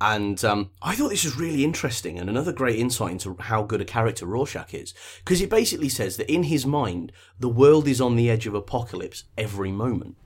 And 0.00 0.42
um, 0.44 0.70
I 0.80 0.94
thought 0.94 1.08
this 1.08 1.24
was 1.24 1.36
really 1.36 1.64
interesting 1.64 2.18
and 2.18 2.30
another 2.30 2.52
great 2.52 2.78
insight 2.78 3.12
into 3.12 3.36
how 3.40 3.62
good 3.62 3.80
a 3.80 3.84
character 3.84 4.26
Rorschach 4.26 4.72
is. 4.72 4.94
Because 5.24 5.40
it 5.40 5.50
basically 5.50 5.88
says 5.88 6.16
that 6.18 6.32
in 6.32 6.44
his 6.44 6.64
mind, 6.64 7.12
the 7.38 7.48
world 7.48 7.88
is 7.88 8.00
on 8.00 8.16
the 8.16 8.30
edge 8.30 8.46
of 8.46 8.54
apocalypse 8.54 9.24
every 9.36 9.72
moment. 9.72 10.16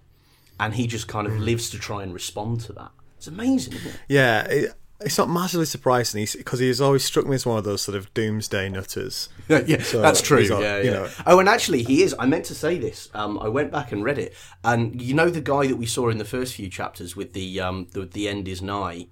And 0.60 0.74
he 0.74 0.86
just 0.86 1.08
kind 1.08 1.26
of 1.26 1.38
lives 1.38 1.70
to 1.70 1.78
try 1.78 2.02
and 2.02 2.12
respond 2.12 2.60
to 2.62 2.72
that. 2.74 2.90
It's 3.16 3.26
amazing, 3.26 3.74
it? 3.74 4.00
yeah, 4.08 4.42
it, 4.44 4.74
it's 5.00 5.16
not 5.19 5.28
massively 5.28 5.66
surprising 5.66 6.26
because 6.36 6.58
he's 6.58 6.80
always 6.80 7.04
struck 7.04 7.26
me 7.26 7.34
as 7.34 7.46
one 7.46 7.56
of 7.58 7.64
those 7.64 7.82
sort 7.82 7.96
of 7.96 8.12
doomsday 8.14 8.68
nutters. 8.68 9.28
Yeah, 9.48 9.62
yeah 9.66 9.76
that's 9.76 10.22
true. 10.22 10.40
yeah, 10.40 10.78
you 10.78 10.84
yeah. 10.84 10.90
know. 10.90 11.08
Oh, 11.26 11.38
and 11.38 11.48
actually, 11.48 11.82
he 11.82 12.02
is. 12.02 12.14
I 12.18 12.26
meant 12.26 12.44
to 12.46 12.54
say 12.54 12.78
this. 12.78 13.10
Um, 13.12 13.38
I 13.38 13.48
went 13.48 13.70
back 13.70 13.92
and 13.92 14.02
read 14.02 14.18
it, 14.18 14.34
and 14.64 15.00
you 15.00 15.14
know 15.14 15.28
the 15.28 15.40
guy 15.40 15.66
that 15.66 15.76
we 15.76 15.86
saw 15.86 16.08
in 16.08 16.18
the 16.18 16.25
first 16.25 16.54
few 16.54 16.68
chapters 16.68 17.16
with 17.16 17.32
the 17.32 17.60
um, 17.60 17.88
the, 17.92 18.06
the 18.06 18.28
end 18.28 18.48
is 18.48 18.62
nigh 18.62 19.08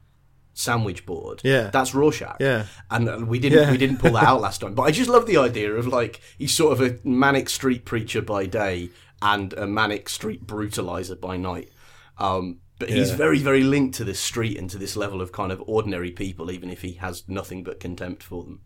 sandwich 0.60 1.06
board. 1.06 1.40
Yeah. 1.44 1.70
that's 1.72 1.94
Rorschach. 1.94 2.36
Yeah. 2.40 2.66
and 2.90 3.08
uh, 3.08 3.18
we 3.26 3.38
didn't 3.38 3.58
Yeah. 3.62 3.70
we 3.70 3.78
didn't 3.78 3.98
pull 3.98 4.12
that 4.12 4.24
out 4.24 4.40
last 4.46 4.60
time. 4.60 4.74
But 4.74 4.82
I 4.82 4.90
just 4.90 5.08
love 5.10 5.26
the 5.26 5.36
idea 5.38 5.72
of 5.72 5.86
like 5.86 6.20
he's 6.38 6.52
sort 6.52 6.72
of 6.72 6.80
a 6.80 6.98
manic 7.06 7.48
street 7.48 7.84
preacher 7.84 8.22
by 8.22 8.46
day 8.46 8.90
and 9.22 9.52
a 9.54 9.66
manic 9.66 10.08
street 10.08 10.46
brutalizer 10.46 11.20
by 11.20 11.37
night. 11.37 11.70
Um, 12.18 12.58
but 12.78 12.88
he's 12.88 13.11
Yeah. 13.11 13.16
very, 13.16 13.38
very 13.38 13.62
linked 13.62 13.94
to 13.96 14.04
this 14.04 14.18
street 14.20 14.56
and 14.58 14.70
to 14.70 14.78
this 14.78 14.96
level 14.96 15.20
of 15.20 15.32
kind 15.32 15.52
of 15.52 15.62
ordinary 15.66 16.11
people, 16.11 16.50
even 16.50 16.70
if 16.70 16.80
he 16.82 16.92
has 16.94 17.25
nothing 17.28 17.62
but 17.62 17.78
contempt 17.80 18.23
for 18.23 18.44
them. 18.44 18.61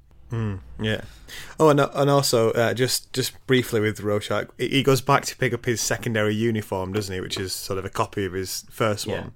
Yeah. 0.81 1.03
Oh, 1.61 1.69
and 1.69 1.79
and 1.79 2.11
also 2.11 2.51
uh, 2.53 2.75
just 2.75 3.13
just 3.13 3.35
briefly 3.47 3.81
with 3.81 4.01
Rorschach, 4.01 4.49
he 4.59 4.69
he 4.69 4.83
goes 4.83 5.01
back 5.01 5.25
to 5.27 5.37
pick 5.37 5.53
up 5.55 5.65
his 5.65 5.81
secondary 5.81 6.35
uniform, 6.35 6.93
doesn't 6.93 7.15
he? 7.15 7.21
Which 7.21 7.39
is 7.39 7.53
sort 7.53 7.79
of 7.79 7.85
a 7.85 7.89
copy 7.91 8.25
of 8.25 8.33
his 8.33 8.65
first 8.69 9.07
Yeah. 9.07 9.21
one, 9.21 9.33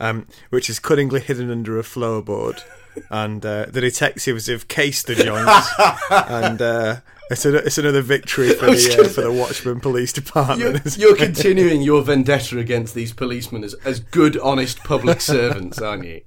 um, 0.00 0.26
which 0.48 0.68
is 0.68 0.78
cunningly 0.78 1.20
hidden 1.20 1.50
under 1.50 1.78
a 1.78 1.82
floorboard. 1.82 2.62
and 3.10 3.46
uh, 3.46 3.66
the 3.68 3.80
detectives 3.80 4.46
have 4.48 4.66
cased 4.66 5.06
the 5.06 5.14
joints, 5.14 5.68
and 6.10 6.60
uh, 6.60 6.96
it's, 7.30 7.44
a, 7.44 7.54
it's 7.58 7.78
another 7.78 8.02
victory 8.02 8.52
for 8.54 8.66
the 8.66 8.98
uh, 9.00 9.08
for 9.08 9.20
the 9.20 9.30
Watchman 9.32 9.78
Police 9.78 10.16
You're, 10.16 10.24
Department. 10.24 10.96
you're 10.98 11.14
continuing 11.16 11.82
your 11.82 12.02
vendetta 12.02 12.58
against 12.58 12.94
these 12.96 13.12
policemen 13.12 13.62
as, 13.62 13.74
as 13.84 14.00
good, 14.00 14.36
honest 14.38 14.82
public 14.82 15.20
servants, 15.34 15.80
aren't 15.80 16.04
you? 16.04 16.22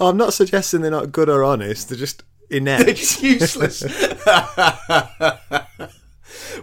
I'm 0.00 0.16
not 0.16 0.32
suggesting 0.32 0.80
they're 0.80 0.90
not 0.90 1.12
good 1.12 1.28
or 1.28 1.44
honest; 1.44 1.90
they're 1.90 1.98
just 1.98 2.22
inept. 2.50 2.88
It's 2.88 3.22
useless. 3.22 3.82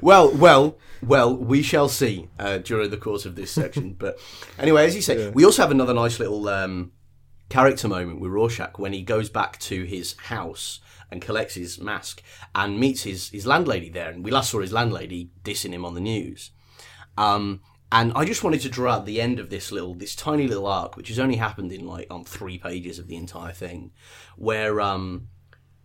well, 0.01 0.31
well, 0.31 0.77
well, 1.01 1.35
we 1.35 1.61
shall 1.61 1.89
see 1.89 2.29
uh, 2.37 2.59
during 2.59 2.89
the 2.89 2.97
course 2.97 3.25
of 3.25 3.35
this 3.35 3.51
section. 3.51 3.95
But 3.99 4.19
anyway, 4.57 4.85
as 4.85 4.95
you 4.95 5.01
say, 5.01 5.29
we 5.29 5.45
also 5.45 5.61
have 5.61 5.71
another 5.71 5.93
nice 5.93 6.19
little 6.19 6.47
um, 6.47 6.91
character 7.49 7.87
moment 7.87 8.19
with 8.19 8.31
Rorschach 8.31 8.79
when 8.79 8.93
he 8.93 9.01
goes 9.01 9.29
back 9.29 9.59
to 9.59 9.83
his 9.83 10.15
house 10.17 10.79
and 11.11 11.21
collects 11.21 11.55
his 11.55 11.79
mask 11.79 12.23
and 12.55 12.79
meets 12.79 13.03
his, 13.03 13.29
his 13.29 13.45
landlady 13.45 13.89
there. 13.89 14.09
And 14.09 14.23
we 14.23 14.31
last 14.31 14.49
saw 14.51 14.61
his 14.61 14.73
landlady 14.73 15.31
dissing 15.43 15.73
him 15.73 15.85
on 15.85 15.93
the 15.93 16.01
news. 16.01 16.51
Um, 17.17 17.61
and 17.91 18.13
I 18.15 18.23
just 18.23 18.43
wanted 18.43 18.61
to 18.61 18.69
draw 18.69 18.93
out 18.93 19.05
the 19.05 19.19
end 19.19 19.37
of 19.37 19.49
this 19.49 19.71
little, 19.71 19.93
this 19.93 20.15
tiny 20.15 20.47
little 20.47 20.65
arc, 20.65 20.95
which 20.95 21.09
has 21.09 21.19
only 21.19 21.35
happened 21.35 21.71
in 21.73 21.85
like 21.85 22.07
on 22.09 22.23
three 22.23 22.57
pages 22.57 22.97
of 22.97 23.07
the 23.07 23.17
entire 23.17 23.51
thing, 23.51 23.91
where 24.37 24.79
um, 24.79 25.27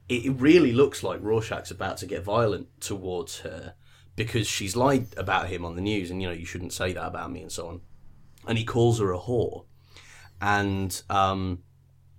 it 0.09 0.41
really 0.41 0.73
looks 0.73 1.03
like 1.03 1.21
Rorschach's 1.21 1.73
about 1.73 1.97
to 1.99 2.07
get 2.07 2.23
violent 2.23 2.69
towards 2.81 3.41
her 3.41 3.75
because 4.17 4.49
she's 4.49 4.75
lied 4.75 5.09
about 5.17 5.49
him 5.49 5.65
on 5.65 5.77
the 5.77 5.83
news, 5.83 6.11
and 6.11 6.21
you 6.21 6.29
know 6.29 6.35
you 6.35 6.47
shouldn't 6.47 6.73
say 6.73 6.93
that 6.93 7.07
about 7.07 7.31
me 7.31 7.43
and 7.43 7.53
so 7.53 7.69
on. 7.69 7.81
And 8.49 8.59
he 8.59 8.65
calls 8.65 8.99
her 8.99 9.13
a 9.13 9.19
whore, 9.19 9.67
and 10.41 11.01
um, 11.09 11.63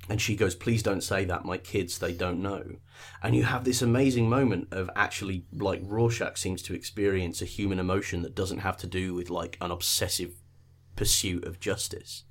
and 0.07 0.21
she 0.21 0.35
goes, 0.35 0.55
"Please 0.55 0.83
don't 0.83 1.01
say 1.01 1.25
that. 1.25 1.43
My 1.43 1.57
kids, 1.57 1.99
they 1.99 2.13
don't 2.13 2.41
know." 2.41 2.77
And 3.21 3.35
you 3.35 3.43
have 3.43 3.63
this 3.63 3.81
amazing 3.81 4.29
moment 4.29 4.69
of 4.71 4.89
actually 4.95 5.45
like 5.51 5.81
Rorschach 5.83 6.37
seems 6.37 6.61
to 6.63 6.73
experience 6.73 7.41
a 7.41 7.45
human 7.45 7.79
emotion 7.79 8.21
that 8.21 8.35
doesn't 8.35 8.59
have 8.59 8.77
to 8.77 8.87
do 8.87 9.13
with 9.13 9.29
like 9.29 9.57
an 9.61 9.71
obsessive 9.71 10.33
pursuit 10.95 11.45
of 11.45 11.59
justice. 11.59 12.23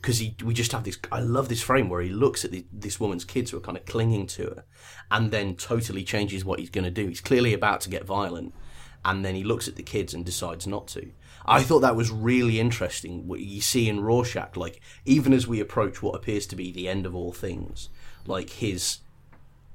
Because 0.00 0.18
he, 0.18 0.34
we 0.42 0.54
just 0.54 0.72
have 0.72 0.84
this. 0.84 0.98
I 1.12 1.20
love 1.20 1.48
this 1.48 1.62
frame 1.62 1.90
where 1.90 2.00
he 2.00 2.08
looks 2.08 2.44
at 2.44 2.52
the, 2.52 2.64
this 2.72 2.98
woman's 2.98 3.24
kids 3.24 3.50
who 3.50 3.58
are 3.58 3.62
kind 3.62 3.76
of 3.76 3.84
clinging 3.84 4.26
to 4.28 4.44
her, 4.44 4.64
and 5.10 5.30
then 5.30 5.56
totally 5.56 6.04
changes 6.04 6.44
what 6.44 6.58
he's 6.58 6.70
going 6.70 6.84
to 6.84 6.90
do. 6.90 7.06
He's 7.06 7.20
clearly 7.20 7.52
about 7.52 7.82
to 7.82 7.90
get 7.90 8.06
violent, 8.06 8.54
and 9.04 9.24
then 9.24 9.34
he 9.34 9.44
looks 9.44 9.68
at 9.68 9.76
the 9.76 9.82
kids 9.82 10.14
and 10.14 10.24
decides 10.24 10.66
not 10.66 10.88
to. 10.88 11.10
I 11.46 11.62
thought 11.62 11.80
that 11.80 11.96
was 11.96 12.10
really 12.10 12.60
interesting. 12.60 13.26
What 13.26 13.40
you 13.40 13.60
see 13.60 13.88
in 13.88 14.00
Rorschach, 14.00 14.56
like 14.56 14.80
even 15.04 15.32
as 15.32 15.46
we 15.46 15.60
approach 15.60 16.02
what 16.02 16.14
appears 16.14 16.46
to 16.48 16.56
be 16.56 16.70
the 16.70 16.88
end 16.88 17.06
of 17.06 17.14
all 17.14 17.32
things, 17.32 17.88
like 18.26 18.50
his 18.50 18.98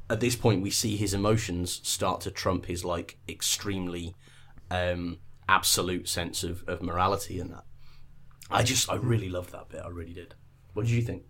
at 0.10 0.20
this 0.20 0.36
point 0.36 0.62
we 0.62 0.70
see 0.70 0.96
his 0.96 1.14
emotions 1.14 1.82
start 1.84 2.22
to 2.22 2.32
trump 2.32 2.68
his 2.68 2.86
like 2.86 3.18
extremely 3.28 4.16
um, 4.70 5.18
absolute 5.50 6.08
sense 6.08 6.44
of, 6.44 6.64
of 6.68 6.82
morality 6.82 7.40
and 7.40 7.52
that. 7.52 7.64
I 8.50 8.62
just 8.62 8.90
I 8.90 8.96
really 8.96 9.30
loved 9.30 9.52
that 9.52 9.70
bit. 9.70 9.82
I 9.84 9.90
really 9.90 10.14
did. 10.14 10.36
What 10.74 10.86
did 10.86 10.92
you 10.92 11.02
think? 11.02 11.24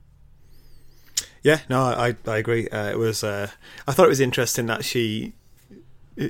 Yeah, 1.44 1.60
no, 1.70 1.82
I 1.82 2.16
I 2.28 2.38
agree. 2.38 2.68
Uh, 2.70 2.90
it 2.90 2.98
was. 2.98 3.24
Uh, 3.24 3.50
I 3.88 3.92
thought 3.92 4.08
it 4.08 4.10
was 4.10 4.20
interesting 4.20 4.66
that 4.66 4.84
she, 4.84 5.34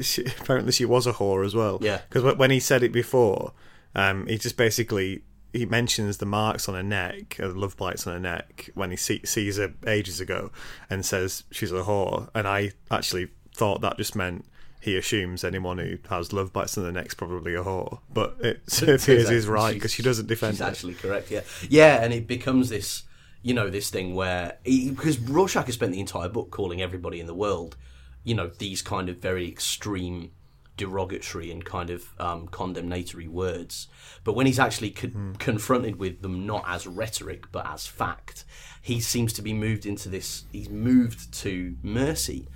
she 0.01 0.25
apparently 0.25 0.71
she 0.71 0.85
was 0.85 1.07
a 1.07 1.13
whore 1.13 1.45
as 1.45 1.55
well. 1.55 1.79
Yeah. 1.81 2.01
Because 2.09 2.35
when 2.35 2.51
he 2.51 2.59
said 2.59 2.83
it 2.83 2.91
before, 2.91 3.53
um, 3.93 4.27
he 4.27 4.37
just 4.37 4.57
basically 4.57 5.23
he 5.55 5.65
mentions 5.65 6.17
the 6.17 6.25
marks 6.25 6.67
on 6.67 6.75
her 6.75 6.83
neck, 6.83 7.37
uh, 7.39 7.47
the 7.47 7.53
love 7.53 7.77
bites 7.77 8.05
on 8.05 8.13
her 8.13 8.19
neck 8.19 8.69
when 8.73 8.91
he 8.91 8.97
see, 8.97 9.21
sees 9.23 9.57
her 9.57 9.73
ages 9.87 10.19
ago, 10.19 10.51
and 10.89 11.05
says 11.05 11.43
she's 11.49 11.71
a 11.71 11.83
whore. 11.83 12.29
And 12.35 12.47
I 12.47 12.71
actually 12.91 13.29
thought 13.53 13.81
that 13.81 13.97
just 13.97 14.15
meant 14.15 14.45
he 14.81 14.97
assumes 14.97 15.43
anyone 15.43 15.77
who 15.77 15.97
has 16.09 16.33
love 16.33 16.51
bites 16.53 16.77
on 16.77 16.83
their 16.83 16.91
neck's 16.91 17.13
probably 17.13 17.55
a 17.55 17.63
whore. 17.63 17.99
But 18.13 18.35
it 18.41 18.61
appears 18.81 19.29
he's 19.29 19.47
right 19.47 19.73
because 19.73 19.93
she 19.93 20.03
doesn't 20.03 20.27
defend 20.27 20.55
She's 20.55 20.61
it. 20.61 20.65
actually 20.65 20.93
correct. 20.95 21.31
Yeah, 21.31 21.41
yeah, 21.69 22.03
and 22.03 22.13
it 22.13 22.27
becomes 22.27 22.69
this, 22.69 23.03
you 23.41 23.53
know, 23.53 23.69
this 23.69 23.89
thing 23.89 24.13
where 24.13 24.57
he, 24.65 24.91
because 24.91 25.17
Rorschach 25.19 25.65
has 25.65 25.75
spent 25.75 25.93
the 25.93 25.99
entire 25.99 26.29
book 26.29 26.51
calling 26.51 26.81
everybody 26.81 27.19
in 27.19 27.27
the 27.27 27.33
world, 27.33 27.77
you 28.25 28.35
know, 28.35 28.47
these 28.57 28.81
kind 28.81 29.07
of 29.07 29.17
very 29.19 29.47
extreme, 29.47 30.31
derogatory 30.75 31.49
and 31.51 31.63
kind 31.63 31.89
of 31.89 32.13
um, 32.19 32.47
condemnatory 32.47 33.29
words. 33.29 33.87
But 34.25 34.33
when 34.33 34.45
he's 34.45 34.59
actually 34.59 34.89
co- 34.89 35.33
confronted 35.39 35.95
with 35.97 36.21
them, 36.21 36.45
not 36.45 36.65
as 36.67 36.85
rhetoric 36.85 37.49
but 37.53 37.65
as 37.65 37.87
fact, 37.87 38.43
he 38.81 38.99
seems 38.99 39.31
to 39.33 39.41
be 39.41 39.53
moved 39.53 39.85
into 39.85 40.09
this. 40.09 40.43
He's 40.51 40.69
moved 40.69 41.33
to 41.35 41.77
mercy. 41.81 42.49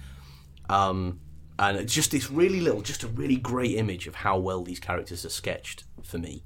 Um, 0.70 1.22
and 1.58 1.78
it's 1.78 1.94
just 1.94 2.12
this 2.12 2.30
really 2.30 2.60
little, 2.60 2.82
just 2.82 3.04
a 3.04 3.08
really 3.08 3.38
great 3.38 3.78
image 3.78 4.08
of 4.08 4.16
how 4.16 4.38
well 4.38 4.64
these 4.64 4.80
characters 4.80 5.24
are 5.24 5.30
sketched 5.30 5.86
for 6.04 6.18
me. 6.18 6.44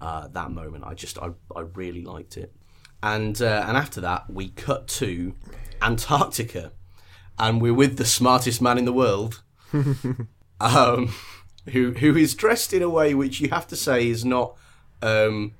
Uh, 0.00 0.28
that 0.28 0.50
moment, 0.50 0.84
I 0.84 0.94
just, 0.94 1.18
I, 1.18 1.30
I 1.54 1.60
really 1.60 2.04
liked 2.04 2.36
it. 2.36 2.54
And 3.02 3.42
uh, 3.42 3.64
and 3.66 3.76
after 3.76 4.00
that, 4.02 4.30
we 4.30 4.48
cut 4.50 4.86
to 4.88 5.34
Antarctica, 5.80 6.72
and 7.42 7.60
we're 7.60 7.74
with 7.74 7.98
the 7.98 8.04
smartest 8.04 8.62
man 8.62 8.78
in 8.78 8.84
the 8.84 8.92
world, 8.92 9.42
um, 10.60 11.12
who 11.72 11.90
who 11.90 12.16
is 12.16 12.36
dressed 12.36 12.72
in 12.72 12.82
a 12.82 12.88
way 12.88 13.14
which 13.14 13.40
you 13.40 13.48
have 13.50 13.66
to 13.66 13.74
say 13.74 14.08
is 14.08 14.24
not, 14.24 14.56
um, 15.02 15.52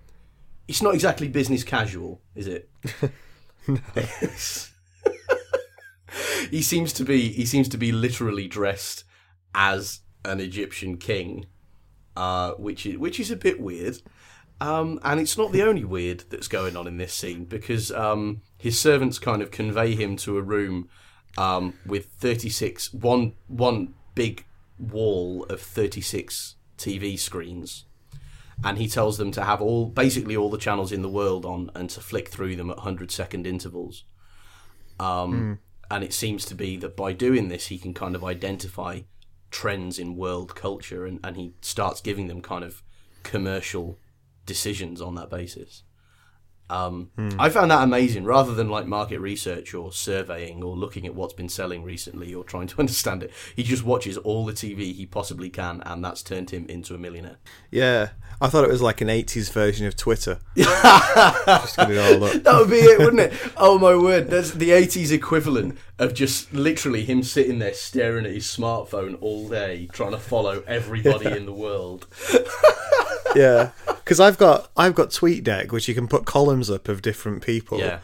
it's 0.69 0.81
not 0.81 0.95
exactly 0.95 1.27
business 1.27 1.65
casual, 1.65 2.23
is 2.37 2.47
it? 2.47 2.71
he 6.51 6.63
seems 6.63 6.93
to 6.93 7.05
be 7.05 7.33
he 7.33 7.45
seems 7.45 7.69
to 7.69 7.77
be 7.77 7.91
literally 7.91 8.47
dressed 8.47 9.03
as 9.53 10.01
an 10.25 10.39
Egyptian 10.39 10.97
king, 10.97 11.47
uh, 12.17 12.53
which 12.53 12.87
is 12.87 12.97
which 12.97 13.19
is 13.19 13.33
a 13.33 13.37
bit 13.37 13.61
weird. 13.61 14.01
Um, 14.61 15.01
and 15.03 15.19
it's 15.19 15.37
not 15.37 15.51
the 15.51 15.65
only 15.65 15.85
weird 15.85 16.23
that's 16.31 16.47
going 16.47 16.77
on 16.77 16.87
in 16.87 16.97
this 16.97 17.13
scene 17.13 17.47
because 17.47 17.91
um, 17.91 18.43
his 18.57 18.79
servants 18.79 19.19
kind 19.19 19.43
of 19.43 19.51
convey 19.51 19.97
him 19.97 20.15
to 20.19 20.39
a 20.39 20.43
room 20.43 20.89
um, 21.39 21.75
with 21.87 22.07
36 22.19 22.93
one 22.93 23.35
one 23.49 23.95
big 24.15 24.45
wall 24.79 25.45
of 25.45 25.61
36 25.61 26.57
TV 26.77 27.19
screens. 27.19 27.85
And 28.65 28.79
he 28.79 28.87
tells 28.87 29.19
them 29.19 29.33
to 29.33 29.45
have 29.45 29.61
all 29.61 29.87
basically 29.87 30.37
all 30.37 30.51
the 30.51 30.59
channels 30.59 30.93
in 30.93 31.03
the 31.03 31.09
world 31.09 31.45
on 31.45 31.71
and 31.75 31.91
to 31.91 32.01
flick 32.01 32.29
through 32.29 32.57
them 32.57 32.71
at 32.71 32.77
100 32.77 33.11
second 33.11 33.47
intervals. 33.47 34.05
Um, 35.01 35.59
and 35.91 36.05
it 36.05 36.13
seems 36.13 36.45
to 36.47 36.55
be 36.55 36.77
that 36.79 36.97
by 36.97 37.13
doing 37.13 37.49
this 37.49 37.67
he 37.67 37.79
can 37.79 37.93
kind 37.93 38.15
of 38.15 38.25
identify 38.25 39.01
trends 39.51 39.99
in 39.99 40.17
world 40.17 40.55
culture 40.55 41.05
and, 41.05 41.21
and 41.23 41.37
he 41.37 41.55
starts 41.61 42.01
giving 42.01 42.29
them 42.29 42.41
kind 42.41 42.65
of 42.65 42.83
commercial 43.23 43.99
decisions 44.47 45.01
on 45.01 45.15
that 45.15 45.29
basis 45.29 45.83
um, 46.73 47.11
I 47.39 47.51
found 47.51 47.71
that 47.71 47.83
amazing. 47.83 48.25
Rather 48.25 48.55
than 48.55 48.71
like 48.71 48.87
market 48.87 49.21
research 49.21 49.75
or 49.75 49.93
surveying 49.93 50.63
or 50.63 50.75
looking 50.75 51.07
at 51.07 51.15
what's 51.15 51.35
been 51.35 51.51
selling 51.51 51.85
recently 51.85 52.33
or 52.35 52.45
trying 52.45 52.67
to 52.69 52.79
understand 52.79 53.23
it, 53.23 53.31
he 53.55 53.63
just 53.63 53.85
watches 53.85 54.17
all 54.17 54.47
the 54.47 54.55
TV 54.55 54.95
he 54.95 55.05
possibly 55.05 55.51
can, 55.51 55.83
and 55.85 56.03
that's 56.03 56.23
turned 56.23 56.51
him 56.51 56.65
into 56.67 56.95
a 56.95 56.99
millionaire. 56.99 57.37
Yeah, 57.71 58.11
I 58.41 58.49
thought 58.49 58.65
it 58.65 58.71
was 58.71 58.81
like 58.81 59.03
an 59.03 59.09
'80s 59.09 59.53
version 59.53 59.87
of 59.87 59.97
Twitter. 59.97 60.41
Just 60.57 61.79
it 61.79 61.99
all 61.99 62.25
up. 62.25 62.43
That 62.43 62.57
would 62.59 62.71
be 62.71 62.77
it, 62.77 62.99
wouldn't 62.99 63.21
it? 63.21 63.33
Oh 63.57 63.79
my 63.79 63.95
word! 63.95 64.31
That's 64.31 64.53
the 64.53 64.71
'80s 64.71 65.13
equivalent 65.13 65.79
of 66.03 66.15
just 66.15 66.53
literally 66.53 67.05
him 67.05 67.23
sitting 67.23 67.61
there 67.61 67.73
staring 67.73 68.27
at 68.27 68.33
his 68.33 68.45
smartphone 68.45 69.17
all 69.21 69.49
day, 69.49 69.89
trying 69.93 70.11
to 70.11 70.19
follow 70.19 70.65
everybody 70.67 71.31
in 71.31 71.47
the 71.47 71.53
world. 71.53 72.09
yeah, 73.37 73.71
because 73.87 74.19
I've 74.19 74.37
got 74.37 74.71
I've 74.77 74.97
got 74.97 75.11
TweetDeck, 75.11 75.71
which 75.71 75.87
you 75.87 75.95
can 75.95 76.09
put 76.09 76.25
columns 76.25 76.69
up 76.71 76.89
of 76.89 77.03
different 77.03 77.43
people. 77.43 77.79
Yeah. 77.79 78.01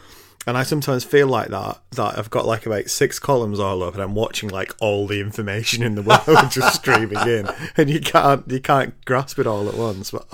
And 0.46 0.56
I 0.56 0.62
sometimes 0.62 1.02
feel 1.04 1.26
like 1.26 1.48
that 1.48 1.80
that 1.90 2.16
I've 2.16 2.30
got 2.30 2.46
like 2.46 2.66
about 2.66 2.88
six 2.88 3.18
columns 3.18 3.58
all 3.58 3.82
up, 3.82 3.94
and 3.94 4.02
I'm 4.02 4.14
watching 4.14 4.48
like 4.48 4.72
all 4.80 5.08
the 5.08 5.20
information 5.20 5.82
in 5.82 5.96
the 5.96 6.02
world 6.02 6.22
just 6.50 6.76
streaming 6.76 7.18
in, 7.26 7.48
and 7.76 7.90
you 7.90 8.00
can't 8.00 8.48
you 8.48 8.60
can't 8.60 8.94
grasp 9.04 9.40
it 9.40 9.46
all 9.48 9.68
at 9.68 9.74
once. 9.74 10.12
But 10.12 10.26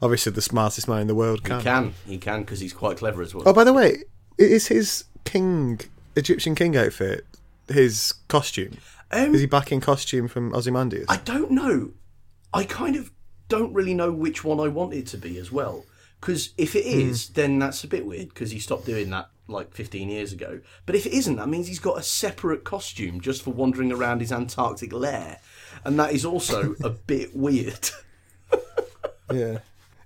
obviously, 0.00 0.30
the 0.30 0.42
smartest 0.42 0.86
man 0.86 1.02
in 1.02 1.06
the 1.08 1.14
world 1.16 1.42
can. 1.42 1.58
He 1.58 1.64
can, 1.64 1.94
he 2.06 2.18
can, 2.18 2.40
because 2.42 2.60
he's 2.60 2.72
quite 2.72 2.98
clever 2.98 3.20
as 3.20 3.34
well. 3.34 3.42
Oh, 3.46 3.52
by 3.52 3.64
the 3.64 3.72
way, 3.72 4.04
is 4.38 4.68
his 4.68 5.04
king 5.24 5.80
Egyptian 6.20 6.54
king 6.54 6.76
outfit 6.76 7.26
his 7.68 8.14
costume? 8.28 8.76
Um, 9.10 9.34
Is 9.34 9.40
he 9.40 9.46
back 9.46 9.72
in 9.72 9.80
costume 9.80 10.28
from 10.28 10.54
Ozymandias? 10.54 11.06
I 11.08 11.16
don't 11.16 11.50
know. 11.50 11.90
I 12.52 12.64
kind 12.64 12.94
of 12.94 13.10
don't 13.48 13.72
really 13.72 13.94
know 13.94 14.12
which 14.12 14.44
one 14.44 14.60
I 14.60 14.68
want 14.68 14.94
it 14.94 15.06
to 15.08 15.18
be 15.18 15.38
as 15.38 15.50
well. 15.50 15.84
Because 16.20 16.50
if 16.58 16.76
it 16.76 16.84
is, 16.84 17.30
then 17.30 17.58
that's 17.58 17.82
a 17.82 17.88
bit 17.88 18.04
weird 18.04 18.28
because 18.28 18.50
he 18.50 18.58
stopped 18.58 18.84
doing 18.84 19.08
that 19.10 19.30
like 19.48 19.72
15 19.74 20.08
years 20.08 20.32
ago. 20.32 20.60
But 20.86 20.94
if 20.94 21.06
it 21.06 21.12
isn't, 21.12 21.36
that 21.36 21.48
means 21.48 21.66
he's 21.66 21.78
got 21.78 21.98
a 21.98 22.02
separate 22.02 22.62
costume 22.62 23.20
just 23.20 23.42
for 23.42 23.50
wandering 23.50 23.90
around 23.90 24.20
his 24.20 24.30
Antarctic 24.30 24.92
lair. 24.92 25.40
And 25.84 25.98
that 25.98 26.12
is 26.12 26.24
also 26.24 26.74
a 26.84 26.90
bit 26.90 27.34
weird. 27.34 27.90
yeah, 29.32 29.58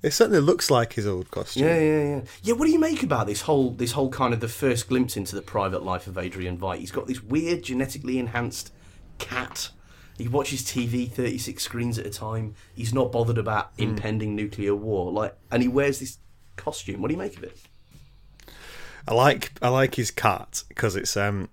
it 0.04 0.12
certainly 0.12 0.40
looks 0.40 0.70
like 0.70 0.92
his 0.92 1.06
old 1.06 1.30
costume. 1.30 1.66
Yeah, 1.66 1.78
yeah, 1.78 2.02
yeah. 2.02 2.20
Yeah, 2.42 2.54
what 2.54 2.66
do 2.66 2.72
you 2.72 2.78
make 2.78 3.02
about 3.02 3.26
this 3.26 3.40
whole 3.40 3.70
this 3.70 3.92
whole 3.92 4.10
kind 4.10 4.34
of 4.34 4.40
the 4.40 4.48
first 4.48 4.86
glimpse 4.86 5.16
into 5.16 5.34
the 5.34 5.40
private 5.40 5.82
life 5.82 6.06
of 6.06 6.18
Adrian 6.18 6.58
Veidt? 6.58 6.78
He's 6.78 6.90
got 6.90 7.06
this 7.06 7.22
weird 7.22 7.62
genetically 7.62 8.18
enhanced 8.18 8.70
cat. 9.16 9.70
He 10.18 10.28
watches 10.28 10.62
TV 10.62 11.10
36 11.10 11.62
screens 11.62 11.98
at 11.98 12.04
a 12.04 12.10
time. 12.10 12.54
He's 12.74 12.92
not 12.92 13.12
bothered 13.12 13.38
about 13.38 13.72
impending 13.78 14.36
nuclear 14.36 14.74
war. 14.74 15.10
Like 15.10 15.36
and 15.50 15.62
he 15.62 15.68
wears 15.68 16.00
this 16.00 16.18
costume. 16.56 17.00
What 17.00 17.08
do 17.08 17.14
you 17.14 17.18
make 17.18 17.38
of 17.38 17.44
it? 17.44 17.56
I 19.08 19.14
like 19.14 19.52
I 19.62 19.70
like 19.70 19.94
his 19.94 20.10
cat 20.10 20.64
because 20.68 20.96
it's 20.96 21.16
um 21.16 21.48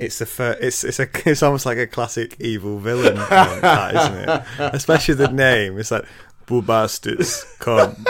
it's 0.00 0.18
the 0.18 0.26
fir- 0.26 0.58
it's 0.60 0.82
it's 0.82 0.98
a 0.98 1.08
it's 1.30 1.44
almost 1.44 1.64
like 1.64 1.78
a 1.78 1.86
classic 1.86 2.36
evil 2.40 2.78
villain 2.80 3.16
cat, 3.28 3.94
isn't 3.94 4.28
it? 4.28 4.74
Especially 4.74 5.14
the 5.14 5.28
name. 5.28 5.78
It's 5.78 5.92
like 5.92 6.04
Bubastis, 6.46 7.58
come. 7.58 8.04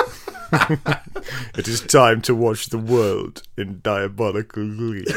it 1.56 1.68
is 1.68 1.80
time 1.80 2.20
to 2.22 2.34
watch 2.34 2.66
the 2.66 2.78
world 2.78 3.42
in 3.56 3.80
diabolical 3.80 4.68
glee. 4.68 5.04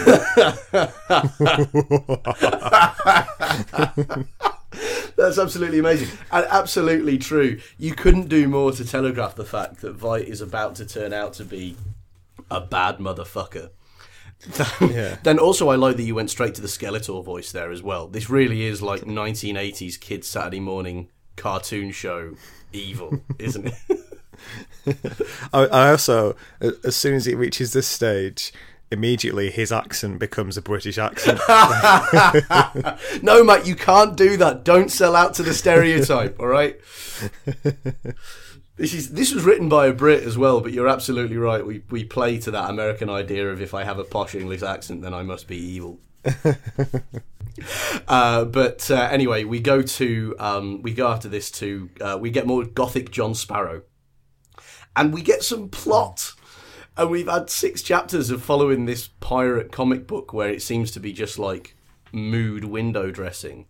That's 5.15 5.39
absolutely 5.39 5.79
amazing 5.79 6.15
and 6.31 6.45
absolutely 6.49 7.17
true. 7.17 7.59
You 7.77 7.95
couldn't 7.95 8.29
do 8.29 8.47
more 8.47 8.71
to 8.71 8.85
telegraph 8.85 9.35
the 9.35 9.45
fact 9.45 9.81
that 9.81 9.97
Veidt 9.97 10.25
is 10.25 10.41
about 10.41 10.75
to 10.75 10.85
turn 10.85 11.11
out 11.11 11.33
to 11.33 11.43
be 11.43 11.75
a 12.49 12.61
bad 12.61 12.97
motherfucker. 12.97 13.71
Yeah. 14.79 15.17
Then 15.23 15.39
also, 15.39 15.69
I 15.69 15.75
like 15.75 15.97
that 15.97 16.03
you 16.03 16.13
went 16.13 16.29
straight 16.29 16.53
to 16.55 16.61
the 16.61 16.67
Skeletor 16.67 17.25
voice 17.25 17.51
there 17.51 17.71
as 17.71 17.81
well. 17.81 18.07
This 18.07 18.29
really 18.29 18.65
is 18.65 18.83
like 18.83 19.01
1980s 19.01 19.99
kids 19.99 20.27
Saturday 20.27 20.59
morning 20.59 21.09
cartoon 21.35 21.91
show 21.91 22.35
evil, 22.73 23.19
isn't 23.39 23.67
it? 23.67 23.75
I, 25.53 25.65
I 25.65 25.91
also, 25.91 26.35
as 26.83 26.95
soon 26.95 27.15
as 27.15 27.27
it 27.27 27.35
reaches 27.35 27.73
this 27.73 27.87
stage, 27.87 28.53
immediately 28.91 29.49
his 29.51 29.71
accent 29.71 30.19
becomes 30.19 30.57
a 30.57 30.61
British 30.61 30.97
accent. 30.97 31.39
no, 33.23 33.43
mate, 33.43 33.65
you 33.65 33.75
can't 33.75 34.15
do 34.15 34.37
that. 34.37 34.61
Don't 34.63 34.89
sell 34.89 35.15
out 35.15 35.33
to 35.35 35.43
the 35.43 35.53
stereotype. 35.53 36.39
all 36.39 36.47
right. 36.47 36.79
This 38.77 38.93
is 38.93 39.09
this 39.09 39.33
was 39.33 39.43
written 39.43 39.69
by 39.69 39.87
a 39.87 39.93
Brit 39.93 40.21
as 40.21 40.37
well, 40.37 40.61
but 40.61 40.71
you're 40.71 40.87
absolutely 40.87 41.37
right. 41.37 41.65
We 41.65 41.81
we 41.89 42.03
play 42.03 42.37
to 42.39 42.51
that 42.51 42.69
American 42.69 43.09
idea 43.09 43.49
of 43.51 43.59
if 43.59 43.73
I 43.73 43.83
have 43.83 43.97
a 43.97 44.03
posh 44.03 44.35
English 44.35 44.61
accent, 44.61 45.01
then 45.01 45.15
I 45.15 45.23
must 45.23 45.47
be 45.47 45.57
evil. 45.57 45.97
uh, 48.07 48.45
but 48.45 48.89
uh, 48.91 49.07
anyway, 49.11 49.43
we 49.43 49.59
go 49.59 49.81
to 49.81 50.35
um, 50.39 50.81
we 50.81 50.93
go 50.93 51.07
after 51.07 51.27
this 51.27 51.51
to 51.51 51.89
uh, 52.01 52.17
we 52.19 52.29
get 52.29 52.47
more 52.47 52.63
gothic 52.65 53.11
John 53.11 53.33
Sparrow, 53.33 53.83
and 54.95 55.13
we 55.13 55.21
get 55.21 55.43
some 55.43 55.69
plot. 55.69 56.33
And 56.95 57.11
we've 57.11 57.29
had 57.29 57.51
six 57.51 57.83
chapters 57.83 58.31
of 58.31 58.41
following 58.41 58.85
this 58.85 59.07
pirate 59.19 59.71
comic 59.71 60.07
book 60.07 60.33
where 60.33 60.49
it 60.49 60.63
seems 60.63 60.89
to 60.91 60.99
be 60.99 61.13
just 61.13 61.37
like 61.37 61.75
mood 62.11 62.63
window 62.63 63.11
dressing. 63.11 63.67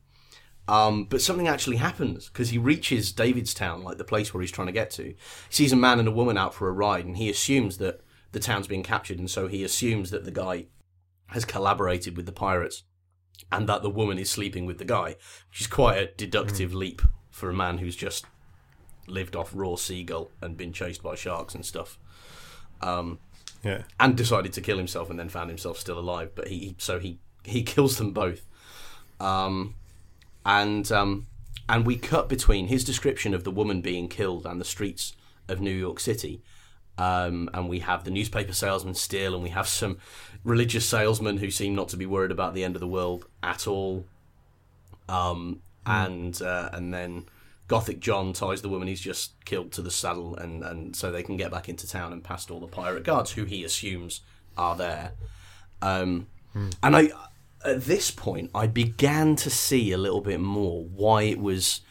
Um, 0.70 1.06
but 1.06 1.22
something 1.22 1.48
actually 1.48 1.78
happens 1.78 2.28
because 2.28 2.50
he 2.50 2.58
reaches 2.58 3.14
Davidstown, 3.14 3.84
like 3.84 3.98
the 3.98 4.06
place 4.06 4.34
where 4.34 4.40
he's 4.42 4.52
trying 4.52 4.68
to 4.68 4.74
get 4.74 4.92
to. 4.92 5.04
He 5.04 5.16
sees 5.50 5.74
a 5.74 5.78
man 5.78 6.00
and 6.00 6.08
a 6.08 6.12
woman 6.12 6.38
out 6.38 6.54
for 6.54 6.70
a 6.70 6.74
ride, 6.74 7.06
and 7.06 7.18
he 7.18 7.30
assumes 7.30 7.78
that 7.78 8.02
the 8.32 8.40
town's 8.40 8.68
being 8.68 8.84
captured, 8.84 9.20
and 9.20 9.30
so 9.30 9.48
he 9.48 9.64
assumes 9.64 10.12
that 10.12 10.26
the 10.26 10.32
guy 10.32 10.66
has 11.28 11.46
collaborated 11.46 12.16
with 12.16 12.26
the 12.26 12.32
pirates 12.32 12.84
and 13.52 13.68
that 13.68 13.82
the 13.82 13.90
woman 13.90 14.18
is 14.18 14.30
sleeping 14.30 14.66
with 14.66 14.78
the 14.78 14.86
guy, 14.86 15.16
which 15.50 15.62
is 15.62 15.68
quite 15.68 15.98
a 15.98 16.12
deductive 16.18 16.74
leap 16.74 17.02
for 17.32 17.50
a 17.50 17.54
man 17.54 17.78
who's 17.78 17.96
just 17.96 18.26
lived 19.08 19.36
off 19.36 19.52
raw 19.54 19.76
seagull 19.76 20.32
and 20.42 20.58
been 20.58 20.74
chased 20.74 21.02
by 21.02 21.16
sharks 21.16 21.56
and 21.56 21.66
stuff. 21.66 21.98
Um, 22.82 23.20
yeah. 23.64 23.84
and 24.00 24.16
decided 24.16 24.54
to 24.54 24.62
kill 24.62 24.78
himself 24.78 25.10
and 25.10 25.20
then 25.20 25.30
found 25.30 25.50
himself 25.50 25.80
still 25.80 25.98
alive. 25.98 26.32
But 26.36 26.48
he 26.50 26.76
so 26.78 27.00
he 27.00 27.20
he 27.44 27.64
kills 27.74 27.98
them 27.98 28.12
both. 28.12 28.46
Um, 29.20 29.76
and 30.46 30.92
um, 30.92 31.28
and 31.68 31.86
we 31.86 31.96
cut 31.96 32.30
between 32.30 32.68
his 32.68 32.84
description 32.84 33.34
of 33.34 33.44
the 33.44 33.52
woman 33.52 33.82
being 33.82 34.08
killed 34.08 34.46
and 34.46 34.62
the 34.62 34.66
streets 34.66 35.14
of 35.48 35.62
New 35.62 35.72
York 35.72 36.00
City. 36.00 36.42
Um, 36.98 37.50
and 37.54 37.70
we 37.70 37.80
have 37.80 38.04
the 38.04 38.12
newspaper 38.12 38.54
salesman 38.54 38.96
still, 38.96 39.34
and 39.36 39.44
we 39.44 39.50
have 39.50 39.68
some 39.68 39.98
religious 40.44 40.86
salesmen 40.86 41.38
who 41.38 41.52
seem 41.52 41.76
not 41.76 41.90
to 41.90 41.98
be 41.98 42.06
worried 42.06 42.32
about 42.32 42.54
the 42.54 42.64
end 42.64 42.76
of 42.76 42.80
the 42.80 42.88
world 42.88 43.26
at 43.44 43.68
all. 43.68 44.06
Um, 45.08 45.62
and 45.86 46.42
uh, 46.42 46.70
and 46.74 46.94
then 46.94 47.26
Gothic 47.68 48.00
John 48.00 48.34
ties 48.34 48.62
the 48.62 48.70
woman 48.70 48.88
he's 48.88 49.02
just 49.02 49.34
killed 49.46 49.72
to 49.74 49.82
the 49.82 49.92
saddle, 49.92 50.36
and, 50.36 50.64
and 50.64 50.96
so 50.96 51.12
they 51.12 51.24
can 51.24 51.38
get 51.38 51.52
back 51.52 51.70
into 51.70 51.88
town 51.88 52.14
and 52.14 52.24
past 52.24 52.50
all 52.50 52.60
the 52.60 52.68
pirate 52.68 53.04
guards 53.04 53.32
who 53.32 53.46
he 53.46 53.64
assumes 53.64 54.22
are 54.58 54.76
there. 54.76 55.12
Um, 55.82 56.28
And 56.82 56.96
I, 56.96 57.10
at 57.64 57.84
this 57.84 58.12
point, 58.12 58.50
I 58.56 58.68
began 58.68 59.36
to 59.38 59.50
see 59.50 59.92
a 59.92 59.98
little 59.98 60.22
bit 60.22 60.40
more 60.40 60.84
why 60.84 61.24
it 61.24 61.40
was, 61.40 61.82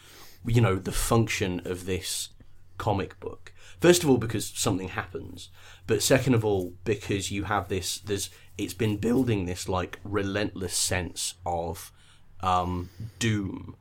you 0.45 0.61
know, 0.61 0.75
the 0.75 0.91
function 0.91 1.61
of 1.65 1.85
this 1.85 2.29
comic 2.77 3.19
book. 3.19 3.46
First 3.79 4.03
of 4.03 4.09
all, 4.09 4.17
because 4.17 4.47
something 4.47 4.89
happens, 4.89 5.49
but 5.85 6.01
second 6.01 6.33
of 6.33 6.43
all, 6.43 6.73
because 6.83 7.31
you 7.31 7.43
have 7.43 7.67
this. 7.67 7.99
There's 7.99 8.29
it's 8.57 8.73
been 8.73 8.97
building 8.97 9.45
this 9.45 9.69
like 9.69 9.99
relentless 10.03 10.75
sense 10.75 11.35
of 11.45 11.91
um, 12.41 12.89
doom 13.19 13.75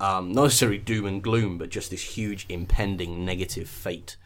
um, 0.00 0.32
not 0.32 0.44
necessarily 0.44 0.78
doom 0.78 1.06
and 1.06 1.22
gloom, 1.22 1.58
but 1.58 1.70
just 1.70 1.90
this 1.90 2.16
huge 2.16 2.46
impending 2.48 3.24
negative 3.24 3.68
fate 3.68 4.16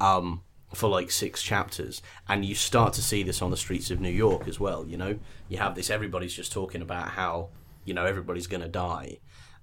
um, 0.00 0.42
for 0.74 0.88
like 0.88 1.10
six 1.10 1.42
chapters. 1.42 2.02
And 2.28 2.44
you 2.44 2.54
start 2.54 2.92
to 2.94 3.02
see 3.02 3.22
this 3.22 3.40
on 3.40 3.50
the 3.50 3.56
streets 3.56 3.90
of 3.90 4.00
New 4.00 4.10
York 4.10 4.46
as 4.46 4.60
well. 4.60 4.86
You 4.86 4.96
know, 4.96 5.18
you 5.48 5.58
have 5.58 5.74
this, 5.74 5.90
everybody's 5.90 6.34
just 6.34 6.52
talking 6.52 6.82
about 6.82 7.10
how, 7.10 7.48
you 7.84 7.94
know, 7.94 8.04
everybody's 8.04 8.46
going 8.46 8.62
to 8.62 8.68
die. 8.68 9.18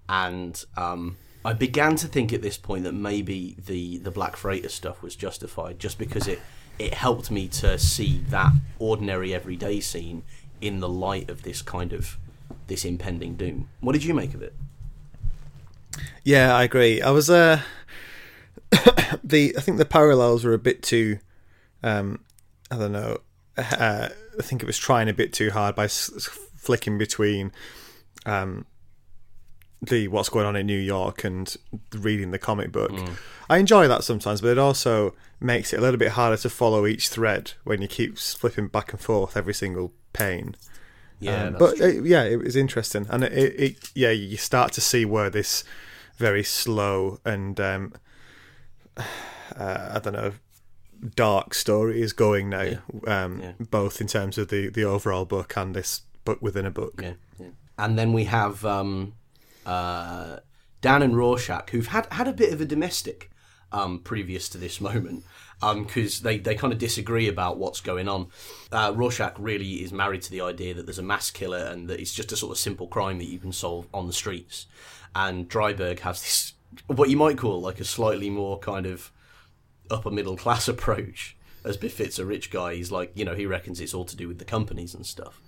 And 0.10 0.63
um, 0.75 1.17
I 1.43 1.53
began 1.53 1.95
to 1.98 2.07
think 2.07 2.31
at 2.33 2.41
this 2.41 2.57
point 2.57 2.83
that 2.83 2.93
maybe 2.93 3.55
the, 3.65 3.98
the 3.98 4.12
Black 4.12 4.36
Freighter 4.36 4.69
stuff 4.69 5.01
was 5.01 5.15
justified 5.15 5.79
just 5.79 5.98
because 5.98 6.27
it, 6.27 6.39
it 6.77 6.93
helped 6.93 7.31
me 7.31 7.48
to 7.48 7.79
see 7.79 8.19
that 8.29 8.51
ordinary 8.77 9.33
everyday 9.33 9.79
scene 9.79 10.24
in 10.61 10.79
the 10.79 10.89
light 10.89 11.29
of 11.29 11.44
this 11.44 11.61
kind 11.61 11.94
of 11.94 12.18
this 12.68 12.85
impending 12.85 13.35
doom. 13.35 13.70
What 13.79 13.94
did 13.94 14.03
you 14.03 14.13
make 14.13 14.33
of 14.33 14.42
it? 14.42 14.53
Yeah, 16.24 16.55
I 16.55 16.63
agree. 16.63 17.01
I 17.01 17.09
was 17.09 17.29
uh 17.29 17.61
the 19.24 19.55
I 19.57 19.61
think 19.61 19.77
the 19.77 19.85
parallels 19.85 20.46
were 20.46 20.53
a 20.53 20.59
bit 20.59 20.83
too 20.83 21.18
um 21.83 22.24
I 22.70 22.77
don't 22.77 22.92
know. 22.92 23.18
Uh, 23.57 24.09
I 24.39 24.42
think 24.42 24.61
it 24.61 24.65
was 24.65 24.77
trying 24.77 25.09
a 25.09 25.13
bit 25.13 25.33
too 25.33 25.51
hard 25.51 25.75
by 25.75 25.85
s- 25.85 26.29
flicking 26.55 26.98
between 26.98 27.51
um 28.25 28.65
the 29.81 30.07
what's 30.07 30.29
going 30.29 30.46
on 30.46 30.55
in 30.55 30.65
New 30.67 30.77
York 30.79 31.24
and 31.24 31.55
reading 31.94 32.31
the 32.31 32.37
comic 32.39 32.72
book. 32.72 32.91
I 33.50 33.57
enjoy 33.57 33.87
that 33.87 34.03
sometimes, 34.03 34.39
but 34.41 34.50
it 34.51 34.57
also 34.59 35.15
makes 35.39 35.74
it 35.74 35.79
a 35.79 35.81
little 35.81 35.98
bit 35.98 36.11
harder 36.11 36.37
to 36.37 36.50
follow 36.50 36.85
each 36.85 37.09
thread 37.09 37.53
when 37.63 37.81
you 37.81 37.87
keep 37.87 38.17
flipping 38.17 38.67
back 38.67 38.91
and 38.94 39.01
forth 39.01 39.35
every 39.35 39.53
single 39.55 39.91
pane. 40.13 40.55
Yeah, 41.20 41.46
Um, 41.48 41.55
but 41.59 41.77
true. 41.77 41.85
uh, 42.00 42.03
yeah, 42.03 42.24
it 42.24 42.37
was 42.37 42.55
interesting, 42.55 43.07
and 43.09 43.24
it, 43.24 43.33
it, 43.33 43.59
it 43.59 43.91
yeah, 43.96 44.11
you 44.11 44.37
start 44.37 44.72
to 44.74 44.81
see 44.81 45.03
where 45.05 45.29
this 45.29 45.63
very 46.17 46.44
slow 46.44 47.20
and 47.25 47.59
um, 47.59 47.94
uh, 48.98 49.91
I 49.96 50.00
don't 50.00 50.13
know 50.13 50.33
dark 51.15 51.55
story 51.55 52.00
is 52.00 52.13
going 52.13 52.48
now, 52.50 52.74
um, 53.07 53.39
Yeah. 53.41 53.53
both 53.72 54.00
in 54.01 54.05
terms 54.07 54.37
of 54.37 54.50
the 54.50 54.70
the 54.70 54.83
overall 54.83 55.25
book 55.25 55.55
and 55.57 55.75
this 55.75 56.01
book 56.25 56.39
within 56.41 56.65
a 56.65 56.72
book. 56.72 57.00
Yeah, 57.01 57.13
yeah. 57.39 57.48
And 57.79 57.98
then 57.98 58.13
we 58.13 58.25
have 58.25 58.63
um, 58.65 59.13
uh, 59.65 60.37
Dan 60.81 61.01
and 61.01 61.17
Rorschach, 61.17 61.69
who've 61.69 61.87
had 61.87 62.07
had 62.11 62.27
a 62.27 62.33
bit 62.33 62.53
of 62.53 62.61
a 62.61 62.65
domestic 62.65 63.31
um, 63.71 64.00
previous 64.00 64.50
to 64.50 64.57
this 64.57 64.81
moment, 64.89 65.24
because 65.59 66.21
they, 66.21 66.37
they 66.37 66.55
kind 66.55 66.74
of 66.74 66.79
disagree 66.79 67.27
about 67.27 67.57
what's 67.57 67.81
going 67.81 68.07
on. 68.07 68.27
Uh, 68.71 68.91
Rorschach 68.95 69.35
really 69.37 69.83
is 69.83 69.91
married 69.91 70.21
to 70.24 70.31
the 70.31 70.41
idea 70.41 70.74
that 70.74 70.85
there's 70.85 71.00
a 71.00 71.03
mass 71.03 71.29
killer 71.29 71.65
and 71.65 71.87
that 71.87 72.00
it's 72.00 72.13
just 72.13 72.31
a 72.31 72.37
sort 72.37 72.51
of 72.51 72.57
simple 72.57 72.87
crime 72.87 73.19
that 73.19 73.27
you 73.27 73.39
can 73.39 73.51
solve 73.51 73.87
on 73.93 74.07
the 74.07 74.13
streets. 74.13 74.65
And 75.15 75.50
Dreiberg 75.50 76.00
has 76.00 76.21
this, 76.21 76.53
what 76.87 77.09
you 77.09 77.17
might 77.17 77.37
call 77.37 77.61
like 77.61 77.79
a 77.79 77.85
slightly 77.85 78.29
more 78.29 78.57
kind 78.59 78.85
of 78.85 79.11
upper 79.89 80.09
middle 80.09 80.37
class 80.37 80.67
approach, 80.67 81.37
as 81.63 81.77
befits 81.77 82.17
a 82.17 82.25
rich 82.25 82.50
guy. 82.50 82.75
He's 82.75 82.91
like, 82.91 83.11
you 83.13 83.24
know, 83.24 83.35
he 83.35 83.45
reckons 83.45 83.79
it's 83.79 83.93
all 83.93 84.05
to 84.05 84.17
do 84.17 84.27
with 84.27 84.39
the 84.39 84.45
companies 84.45 84.95
and 84.95 85.05
stuff 85.05 85.39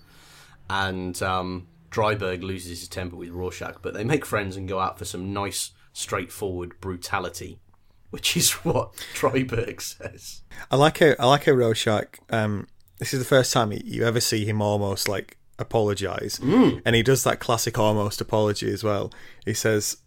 and 0.69 1.21
um, 1.21 1.67
Dreiberg 1.93 2.41
loses 2.41 2.79
his 2.79 2.89
temper 2.89 3.15
with 3.15 3.29
Rorschach, 3.29 3.77
but 3.81 3.93
they 3.93 4.03
make 4.03 4.25
friends 4.25 4.57
and 4.57 4.67
go 4.67 4.79
out 4.79 4.97
for 4.97 5.05
some 5.05 5.31
nice, 5.31 5.71
straightforward 5.93 6.81
brutality, 6.81 7.59
which 8.09 8.35
is 8.35 8.51
what 8.65 8.93
Dreiberg 9.13 9.79
says. 9.79 10.41
I 10.71 10.75
like 10.75 10.97
how 10.97 11.13
I 11.19 11.27
like 11.27 11.45
how 11.45 11.51
Rorschach. 11.53 12.17
Um, 12.29 12.67
this 12.97 13.13
is 13.13 13.19
the 13.19 13.25
first 13.25 13.53
time 13.53 13.71
you 13.71 14.05
ever 14.05 14.19
see 14.19 14.45
him 14.45 14.61
almost 14.61 15.07
like 15.07 15.37
apologize, 15.59 16.39
and 16.85 16.95
he 16.95 17.03
does 17.03 17.23
that 17.23 17.39
classic 17.39 17.77
almost 17.77 18.19
apology 18.21 18.71
as 18.71 18.83
well. 18.83 19.11
He 19.45 19.53
says, 19.53 19.97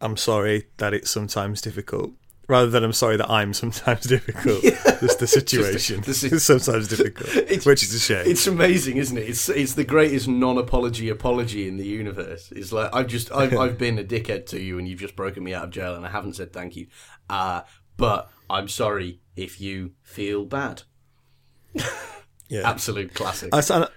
"I'm 0.00 0.16
sorry 0.16 0.66
that 0.76 0.92
it's 0.92 1.10
sometimes 1.10 1.60
difficult." 1.60 2.12
Rather 2.46 2.68
than 2.68 2.84
I'm 2.84 2.92
sorry 2.92 3.16
that 3.16 3.30
I'm 3.30 3.52
sometimes 3.54 4.02
difficult, 4.04 4.62
just 5.00 5.18
the 5.18 5.26
situation 5.26 6.00
the 6.06 6.12
si- 6.14 6.28
is 6.28 6.44
sometimes 6.44 6.88
difficult, 6.88 7.30
which 7.64 7.82
is 7.82 7.94
a 7.94 7.98
shame. 7.98 8.24
It's 8.26 8.46
amazing, 8.46 8.98
isn't 8.98 9.16
it? 9.16 9.28
It's 9.28 9.48
it's 9.48 9.74
the 9.74 9.84
greatest 9.84 10.28
non-apology 10.28 11.08
apology 11.08 11.66
in 11.68 11.76
the 11.78 11.86
universe. 11.86 12.52
It's 12.54 12.70
like 12.72 12.94
I've 12.94 13.06
just 13.06 13.32
I've, 13.32 13.56
I've 13.56 13.78
been 13.78 13.98
a 13.98 14.04
dickhead 14.04 14.46
to 14.46 14.60
you, 14.60 14.78
and 14.78 14.86
you've 14.86 15.00
just 15.00 15.16
broken 15.16 15.42
me 15.42 15.54
out 15.54 15.64
of 15.64 15.70
jail, 15.70 15.94
and 15.94 16.04
I 16.04 16.10
haven't 16.10 16.34
said 16.36 16.52
thank 16.52 16.76
you. 16.76 16.86
Uh, 17.30 17.62
but 17.96 18.30
I'm 18.50 18.68
sorry 18.68 19.20
if 19.36 19.60
you 19.60 19.92
feel 20.02 20.44
bad. 20.44 20.82
yeah, 22.48 22.68
Absolute 22.68 23.14
classic. 23.14 23.50
I- 23.54 23.88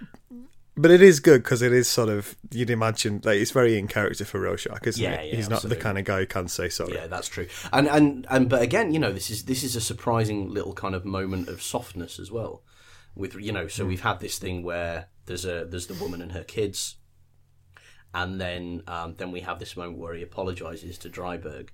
but 0.78 0.90
it 0.90 1.02
is 1.02 1.20
good 1.20 1.42
because 1.42 1.62
it 1.62 1.72
is 1.72 1.88
sort 1.88 2.08
of 2.08 2.36
you'd 2.50 2.70
imagine 2.70 3.20
like 3.24 3.38
it's 3.38 3.50
very 3.50 3.78
in 3.78 3.88
character 3.88 4.24
for 4.24 4.40
Rorschach, 4.40 4.86
isn't 4.86 5.02
Yeah, 5.02 5.14
it? 5.20 5.30
yeah, 5.30 5.36
He's 5.36 5.48
not 5.50 5.62
the 5.62 5.76
kind 5.76 5.98
of 5.98 6.04
guy 6.04 6.20
who 6.20 6.26
can 6.26 6.48
say 6.48 6.68
sorry. 6.68 6.94
Yeah, 6.94 7.06
that's 7.06 7.28
true. 7.28 7.48
And 7.72 7.88
and 7.88 8.26
and 8.30 8.48
but 8.48 8.62
again, 8.62 8.92
you 8.92 9.00
know, 9.00 9.12
this 9.12 9.30
is 9.30 9.44
this 9.44 9.62
is 9.62 9.76
a 9.76 9.80
surprising 9.80 10.48
little 10.48 10.72
kind 10.72 10.94
of 10.94 11.04
moment 11.04 11.48
of 11.48 11.62
softness 11.62 12.18
as 12.18 12.30
well. 12.30 12.62
With 13.14 13.34
you 13.34 13.52
know, 13.52 13.68
so 13.68 13.84
we've 13.84 14.02
had 14.02 14.20
this 14.20 14.38
thing 14.38 14.62
where 14.62 15.08
there's 15.26 15.44
a 15.44 15.64
there's 15.64 15.86
the 15.88 15.94
woman 15.94 16.22
and 16.22 16.32
her 16.32 16.44
kids, 16.44 16.96
and 18.14 18.40
then 18.40 18.82
um, 18.86 19.14
then 19.18 19.32
we 19.32 19.40
have 19.40 19.58
this 19.58 19.76
moment 19.76 19.98
where 19.98 20.14
he 20.14 20.22
apologizes 20.22 20.98
to 20.98 21.10
Dreiberg. 21.10 21.68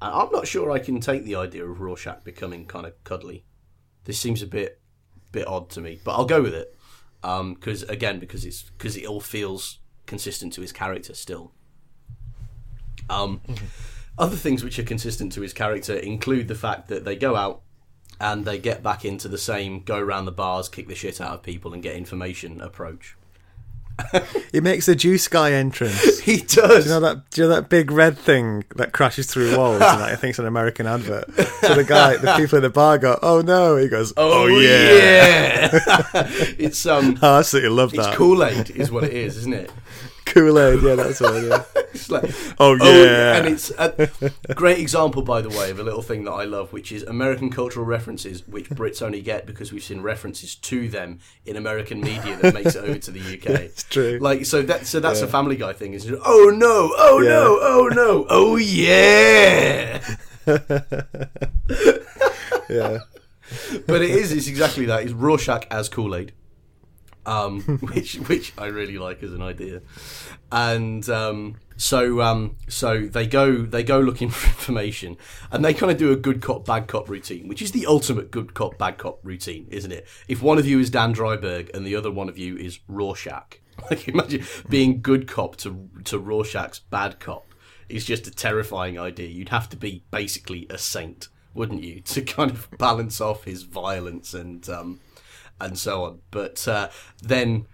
And 0.00 0.14
I'm 0.14 0.30
not 0.30 0.46
sure 0.46 0.70
I 0.70 0.78
can 0.78 1.00
take 1.00 1.24
the 1.24 1.36
idea 1.36 1.64
of 1.64 1.80
Rorschach 1.80 2.22
becoming 2.24 2.66
kind 2.66 2.86
of 2.86 3.02
cuddly. 3.04 3.46
This 4.04 4.18
seems 4.18 4.42
a 4.42 4.46
bit 4.46 4.80
bit 5.32 5.46
odd 5.46 5.70
to 5.70 5.80
me, 5.80 6.00
but 6.04 6.12
I'll 6.12 6.26
go 6.26 6.42
with 6.42 6.54
it 6.54 6.75
because 7.54 7.82
again 7.84 8.18
because 8.18 8.44
it's 8.44 8.62
because 8.62 8.96
it 8.96 9.06
all 9.06 9.20
feels 9.20 9.78
consistent 10.06 10.52
to 10.54 10.60
his 10.60 10.72
character 10.72 11.14
still. 11.14 11.52
Um, 13.08 13.40
Other 14.18 14.36
things 14.36 14.64
which 14.64 14.78
are 14.78 14.84
consistent 14.84 15.32
to 15.32 15.42
his 15.42 15.52
character 15.52 15.94
include 15.94 16.48
the 16.48 16.54
fact 16.54 16.88
that 16.88 17.04
they 17.04 17.16
go 17.16 17.36
out 17.36 17.60
and 18.18 18.46
they 18.46 18.58
get 18.58 18.82
back 18.82 19.04
into 19.04 19.28
the 19.28 19.36
same 19.36 19.82
go 19.82 19.98
around 19.98 20.24
the 20.24 20.32
bars, 20.32 20.70
kick 20.70 20.88
the 20.88 20.94
shit 20.94 21.20
out 21.20 21.34
of 21.34 21.42
people, 21.42 21.74
and 21.74 21.82
get 21.82 21.96
information 21.96 22.60
approach. 22.62 23.14
He 24.52 24.60
makes 24.60 24.86
the 24.86 24.94
juice 24.94 25.28
guy 25.28 25.52
entrance. 25.52 26.20
He 26.26 26.38
does. 26.38 26.84
Do 26.84 26.90
you 26.90 26.94
know 26.94 27.00
that? 27.00 27.30
Do 27.30 27.42
you 27.42 27.48
know 27.48 27.54
that 27.54 27.68
big 27.68 27.90
red 27.90 28.18
thing 28.18 28.64
that 28.74 28.92
crashes 28.92 29.26
through 29.26 29.56
walls? 29.56 29.74
and 29.74 30.00
that 30.00 30.10
I 30.10 30.16
think 30.16 30.30
it's 30.30 30.38
an 30.40 30.46
American 30.46 30.86
advert. 30.86 31.32
So 31.60 31.74
the 31.74 31.84
guy, 31.84 32.16
the 32.16 32.34
people 32.36 32.56
in 32.56 32.62
the 32.62 32.70
bar 32.70 32.98
go, 32.98 33.16
"Oh 33.22 33.42
no!" 33.42 33.76
He 33.76 33.86
goes, 33.88 34.12
"Oh, 34.16 34.46
yeah." 34.46 35.70
yeah. 35.72 36.26
it's 36.58 36.84
um, 36.84 37.16
I 37.22 37.38
absolutely 37.38 37.70
love 37.70 37.92
that. 37.92 38.08
it's. 38.08 38.16
Kool 38.16 38.42
Aid, 38.42 38.70
is 38.70 38.90
what 38.90 39.04
it 39.04 39.12
is, 39.12 39.36
isn't 39.36 39.54
it? 39.54 39.70
Kool 40.26 40.58
Aid, 40.58 40.82
yeah, 40.82 40.94
that's 40.96 41.20
what 41.20 41.34
it 41.36 41.44
is. 41.94 42.10
Like, 42.10 42.24
Oh, 42.58 42.76
oh 42.80 43.04
yeah. 43.04 43.36
and 43.36 43.46
it's 43.48 43.70
a 43.78 44.10
great 44.54 44.78
example, 44.78 45.22
by 45.22 45.40
the 45.40 45.48
way, 45.48 45.70
of 45.70 45.78
a 45.80 45.82
little 45.82 46.02
thing 46.02 46.24
that 46.24 46.32
I 46.32 46.44
love, 46.44 46.72
which 46.72 46.92
is 46.92 47.02
American 47.04 47.48
cultural 47.50 47.86
references, 47.86 48.46
which 48.46 48.68
Brits 48.68 49.00
only 49.02 49.22
get 49.22 49.46
because 49.46 49.72
we've 49.72 49.82
seen 49.82 50.02
references 50.02 50.54
to 50.56 50.88
them 50.88 51.20
in 51.46 51.56
American 51.56 52.00
media 52.00 52.36
that 52.42 52.52
makes 52.54 52.74
it 52.74 52.84
over 52.84 52.98
to 52.98 53.10
the 53.10 53.20
UK. 53.20 53.46
It's 53.66 53.82
true. 53.84 54.18
Like 54.20 54.44
so 54.44 54.62
that 54.62 54.86
so 54.86 55.00
that's 55.00 55.22
a 55.22 55.26
Family 55.28 55.56
Guy 55.56 55.72
thing. 55.72 55.94
Is 55.94 56.10
oh 56.10 56.52
no, 56.54 56.92
oh 56.96 57.20
Yeah. 57.22 57.28
no, 57.30 57.58
oh 57.60 57.88
no, 57.94 58.26
oh 58.28 58.56
yeah. 58.56 60.00
Yeah, 62.68 62.98
but 63.86 64.02
it 64.02 64.10
is 64.10 64.32
it's 64.32 64.48
exactly 64.48 64.86
that. 64.86 65.02
It's 65.04 65.12
Rorschach 65.12 65.66
as 65.70 65.88
Kool 65.88 66.14
Aid, 66.16 66.32
um, 67.26 67.60
which 67.92 68.14
which 68.14 68.52
I 68.56 68.66
really 68.66 68.98
like 68.98 69.22
as 69.22 69.32
an 69.32 69.42
idea, 69.42 69.82
and 70.50 71.08
um, 71.10 71.56
so 71.76 72.22
um, 72.22 72.56
so 72.68 73.06
they 73.06 73.26
go 73.26 73.62
they 73.62 73.82
go 73.82 73.98
looking 73.98 74.30
for 74.30 74.46
information, 74.46 75.16
and 75.50 75.64
they 75.64 75.74
kind 75.74 75.92
of 75.92 75.98
do 75.98 76.12
a 76.12 76.16
good 76.16 76.40
cop 76.40 76.64
bad 76.64 76.86
cop 76.86 77.08
routine, 77.08 77.48
which 77.48 77.60
is 77.60 77.72
the 77.72 77.86
ultimate 77.86 78.30
good 78.30 78.54
cop 78.54 78.78
bad 78.78 78.98
cop 78.98 79.18
routine, 79.22 79.66
isn't 79.70 79.92
it? 79.92 80.06
If 80.28 80.42
one 80.42 80.58
of 80.58 80.66
you 80.66 80.78
is 80.78 80.88
Dan 80.88 81.14
Dreiberg 81.14 81.74
and 81.74 81.86
the 81.86 81.96
other 81.96 82.10
one 82.10 82.28
of 82.28 82.38
you 82.38 82.56
is 82.56 82.78
Rorschach, 82.88 83.60
like 83.90 84.08
imagine 84.08 84.44
being 84.68 85.02
good 85.02 85.26
cop 85.26 85.56
to 85.56 85.90
to 86.04 86.18
Rorschach's 86.18 86.78
bad 86.78 87.20
cop. 87.20 87.44
is 87.88 88.04
just 88.04 88.26
a 88.26 88.30
terrifying 88.30 88.98
idea. 88.98 89.28
You'd 89.28 89.50
have 89.50 89.68
to 89.70 89.76
be 89.76 90.04
basically 90.10 90.66
a 90.70 90.78
saint 90.78 91.28
wouldn't 91.56 91.82
you, 91.82 92.00
to 92.02 92.20
kind 92.20 92.50
of 92.50 92.68
balance 92.78 93.18
off 93.20 93.44
his 93.44 93.62
violence 93.62 94.34
and 94.34 94.68
um, 94.68 95.00
and 95.60 95.78
so 95.78 96.04
on. 96.04 96.20
But 96.30 96.66
uh, 96.68 96.88
then 97.22 97.66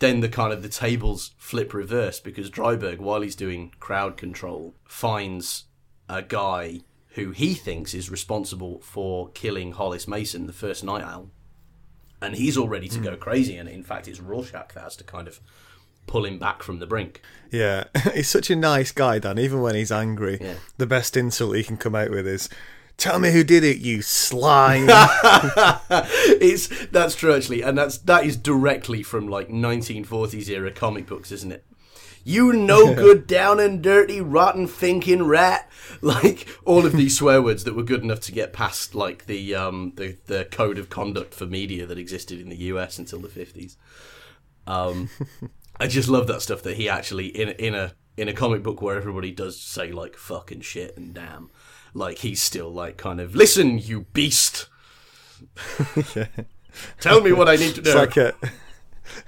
then 0.00 0.20
the 0.20 0.28
kind 0.28 0.52
of 0.52 0.62
the 0.62 0.68
tables 0.68 1.32
flip 1.38 1.72
reverse 1.72 2.20
because 2.20 2.50
Dreiberg, 2.50 2.98
while 2.98 3.20
he's 3.22 3.36
doing 3.36 3.72
crowd 3.80 4.16
control, 4.16 4.74
finds 4.84 5.64
a 6.08 6.22
guy 6.22 6.80
who 7.14 7.30
he 7.30 7.54
thinks 7.54 7.94
is 7.94 8.10
responsible 8.10 8.80
for 8.80 9.28
killing 9.30 9.72
Hollis 9.72 10.06
Mason, 10.08 10.46
the 10.46 10.52
first 10.52 10.82
Nite 10.84 11.02
Owl, 11.04 11.30
and 12.20 12.34
he's 12.34 12.56
all 12.56 12.68
ready 12.68 12.88
to 12.88 12.98
go 12.98 13.16
crazy. 13.16 13.56
And 13.56 13.68
in 13.68 13.82
fact, 13.82 14.08
it's 14.08 14.20
Rorschach 14.20 14.74
that 14.74 14.82
has 14.82 14.96
to 14.96 15.04
kind 15.04 15.26
of 15.28 15.40
pull 16.06 16.24
him 16.24 16.38
back 16.38 16.62
from 16.62 16.78
the 16.78 16.86
brink. 16.86 17.20
Yeah, 17.50 17.84
he's 18.14 18.28
such 18.28 18.50
a 18.50 18.56
nice 18.56 18.92
guy, 18.92 19.18
Dan. 19.18 19.38
Even 19.38 19.60
when 19.62 19.74
he's 19.74 19.92
angry, 19.92 20.38
Yeah. 20.40 20.54
the 20.78 20.86
best 20.86 21.16
insult 21.16 21.56
he 21.56 21.62
can 21.64 21.76
come 21.76 21.94
out 21.94 22.10
with 22.10 22.26
is, 22.26 22.48
"Tell 22.96 23.18
me 23.18 23.32
who 23.32 23.44
did 23.44 23.64
it, 23.64 23.78
you 23.78 24.02
slime." 24.02 24.86
it's 26.40 26.68
that's 26.86 27.14
true 27.14 27.34
actually, 27.34 27.62
and 27.62 27.76
that's 27.76 27.98
that 27.98 28.24
is 28.24 28.36
directly 28.36 29.02
from 29.02 29.28
like 29.28 29.48
1940s 29.48 30.48
era 30.48 30.70
comic 30.70 31.06
books, 31.06 31.32
isn't 31.32 31.52
it? 31.52 31.64
You 32.24 32.52
no 32.52 32.94
good, 32.94 33.26
down 33.26 33.60
and 33.60 33.82
dirty, 33.82 34.20
rotten 34.20 34.66
thinking 34.66 35.24
rat. 35.24 35.68
Like 36.00 36.48
all 36.64 36.86
of 36.86 36.92
these 36.92 37.16
swear 37.16 37.42
words 37.42 37.64
that 37.64 37.74
were 37.74 37.82
good 37.82 38.02
enough 38.02 38.20
to 38.20 38.32
get 38.32 38.52
past 38.52 38.94
like 38.94 39.26
the 39.26 39.54
um 39.54 39.92
the, 39.96 40.16
the 40.26 40.44
code 40.46 40.78
of 40.78 40.88
conduct 40.88 41.34
for 41.34 41.46
media 41.46 41.86
that 41.86 41.98
existed 41.98 42.40
in 42.40 42.48
the 42.48 42.56
US 42.56 42.98
until 42.98 43.20
the 43.20 43.28
50s. 43.28 43.76
Um, 44.66 45.10
I 45.78 45.86
just 45.86 46.08
love 46.08 46.26
that 46.28 46.42
stuff 46.42 46.62
that 46.62 46.76
he 46.76 46.88
actually 46.88 47.26
in 47.26 47.50
in 47.50 47.74
a 47.74 47.92
in 48.16 48.28
a 48.28 48.32
comic 48.32 48.62
book 48.62 48.82
where 48.82 48.96
everybody 48.96 49.30
does 49.30 49.60
say 49.60 49.90
like 49.90 50.16
fucking 50.16 50.60
shit 50.60 50.96
and 50.96 51.14
damn, 51.14 51.50
like 51.94 52.18
he's 52.18 52.42
still 52.42 52.72
like 52.72 52.96
kind 52.96 53.20
of 53.20 53.34
listen, 53.34 53.78
you 53.78 54.02
beast. 54.12 54.68
Tell 57.00 57.20
me 57.20 57.32
what 57.32 57.48
I 57.48 57.56
need 57.56 57.74
to 57.74 57.80
It's 57.80 57.94
like 57.94 58.16
a, 58.16 58.34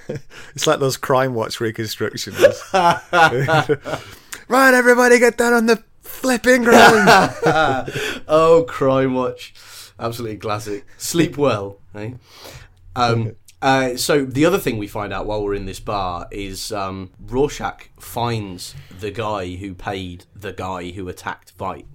it's 0.54 0.66
like 0.66 0.80
those 0.80 0.96
Crime 0.96 1.34
Watch 1.34 1.60
reconstructions. 1.60 2.36
right, 2.72 4.74
everybody, 4.74 5.18
get 5.18 5.36
down 5.36 5.52
on 5.52 5.66
the 5.66 5.82
flipping 6.00 6.64
ground. 6.64 7.08
oh, 8.28 8.64
Crime 8.68 9.14
Watch, 9.14 9.54
absolutely 9.98 10.38
classic. 10.38 10.86
Sleep 10.98 11.36
well, 11.36 11.80
eh? 11.94 12.12
Um, 12.96 13.34
uh, 13.60 13.96
so 13.96 14.24
the 14.24 14.44
other 14.44 14.58
thing 14.58 14.78
we 14.78 14.86
find 14.86 15.12
out 15.12 15.26
while 15.26 15.42
we're 15.42 15.54
in 15.54 15.66
this 15.66 15.80
bar 15.80 16.28
is 16.30 16.70
um, 16.70 17.10
Rorschach 17.18 17.88
finds 17.98 18.74
the 19.00 19.10
guy 19.10 19.56
who 19.56 19.74
paid 19.74 20.26
the 20.34 20.52
guy 20.52 20.90
who 20.90 21.08
attacked 21.08 21.56
Veidt, 21.58 21.86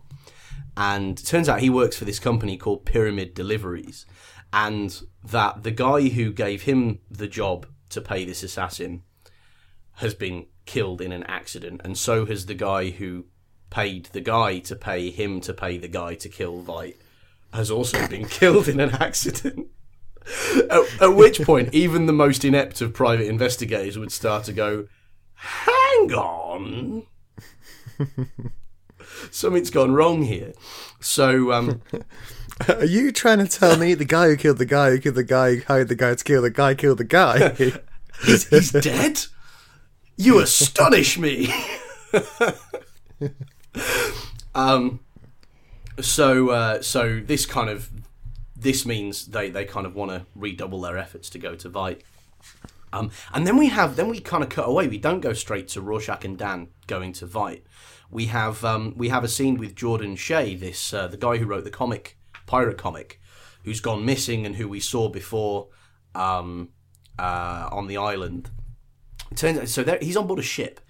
and 0.80 1.24
turns 1.26 1.50
out 1.50 1.60
he 1.60 1.70
works 1.70 1.98
for 1.98 2.06
this 2.06 2.20
company 2.20 2.56
called 2.56 2.86
Pyramid 2.86 3.34
Deliveries, 3.34 4.06
and 4.54 5.02
that 5.22 5.64
the 5.64 5.72
guy 5.72 6.08
who 6.08 6.32
gave 6.32 6.62
him 6.62 7.00
the 7.12 7.28
job 7.28 7.68
to 7.90 8.00
pay 8.00 8.24
this 8.24 8.44
assassin 8.44 9.04
has 9.96 10.14
been 10.14 10.46
killed 10.66 11.02
in 11.02 11.12
an 11.12 11.24
accident, 11.24 11.82
and 11.84 11.98
so 11.98 12.26
has 12.26 12.46
the 12.46 12.54
guy 12.54 12.92
who 12.92 13.26
paid 13.70 14.06
the 14.14 14.22
guy 14.22 14.60
to 14.60 14.76
pay 14.76 15.10
him 15.12 15.42
to 15.42 15.54
pay 15.54 15.78
the 15.78 15.90
guy 15.90 16.16
to 16.16 16.30
kill 16.30 16.64
Veidt 16.64 16.96
has 17.54 17.70
also 17.70 18.08
been 18.10 18.26
killed 18.26 18.70
in 18.70 18.80
an 18.80 18.92
accident. 18.92 19.68
At, 20.70 21.02
at 21.02 21.16
which 21.16 21.42
point, 21.42 21.74
even 21.74 22.06
the 22.06 22.14
most 22.14 22.46
inept 22.46 22.80
of 22.82 22.94
private 22.94 23.28
investigators 23.28 23.98
would 23.98 24.12
start 24.12 24.44
to 24.46 24.54
go, 24.54 24.88
"Hang 25.34 26.14
on." 26.14 27.04
Something's 29.32 29.70
gone 29.70 29.94
wrong 29.94 30.24
here. 30.24 30.54
So, 31.00 31.52
um, 31.52 31.82
Are 32.68 32.86
you 32.86 33.12
trying 33.12 33.40
to 33.40 33.48
tell 33.48 33.78
me 33.78 33.94
the 33.94 34.06
guy 34.06 34.28
who 34.28 34.36
killed 34.36 34.58
the 34.58 34.66
guy 34.66 34.90
who 34.90 35.00
killed 35.00 35.16
the 35.16 35.24
guy 35.24 35.56
who 35.56 35.62
hired 35.64 35.88
the 35.88 35.96
guy 35.96 36.14
to 36.14 36.24
kill 36.24 36.42
the 36.42 36.50
guy 36.50 36.76
killed 36.76 36.98
the 36.98 37.06
guy? 37.06 37.50
he's, 38.26 38.50
he's 38.50 38.72
dead? 38.72 39.22
You 40.18 40.40
astonish 40.40 41.18
me. 41.18 41.54
um, 44.54 45.00
so, 46.02 46.50
uh, 46.50 46.82
so 46.82 47.22
this 47.22 47.46
kind 47.46 47.70
of 47.70 47.90
this 48.58 48.86
means 48.86 49.28
they, 49.28 49.50
they 49.50 49.64
kind 49.64 49.86
of 49.86 49.96
want 49.96 50.12
to 50.12 50.26
redouble 50.36 50.82
their 50.82 50.98
efforts 50.98 51.30
to 51.30 51.40
go 51.40 51.56
to 51.56 51.70
Veidt. 51.70 52.02
Um, 52.92 53.12
and 53.34 53.48
then 53.48 53.56
we 53.56 53.68
have 53.68 53.96
then 53.96 54.10
we 54.10 54.20
kind 54.20 54.44
of 54.44 54.50
cut 54.50 54.68
away. 54.68 54.88
We 54.88 54.98
don't 54.98 55.22
go 55.22 55.34
straight 55.34 55.68
to 55.70 55.82
Rorschach 55.82 56.26
and 56.26 56.38
Dan 56.38 56.70
going 56.88 57.14
to 57.14 57.28
Veidt. 57.28 57.62
We 58.12 58.26
have 58.28 58.66
um, 58.66 58.94
we 58.98 59.10
have 59.10 59.24
a 59.24 59.28
scene 59.28 59.58
with 59.58 59.76
Jordan 59.76 60.16
Shea, 60.16 60.56
this 60.56 60.94
uh, 60.94 61.08
the 61.08 61.18
guy 61.18 61.38
who 61.38 61.46
wrote 61.46 61.64
the 61.64 61.70
comic 61.70 62.18
pirate 62.48 62.78
comic, 62.78 63.20
who's 63.64 63.80
gone 63.80 64.04
missing 64.04 64.46
and 64.46 64.56
who 64.56 64.68
we 64.68 64.80
saw 64.80 65.10
before 65.10 65.68
um, 66.16 66.70
uh, 67.20 67.70
on 67.72 67.88
the 67.88 67.98
island. 67.98 68.50
It 69.32 69.38
turns 69.38 69.60
out 69.60 69.68
so 69.70 69.84
there, 69.84 70.00
he's 70.02 70.18
on 70.18 70.26
board 70.26 70.40
a 70.40 70.44
ship, 70.44 70.82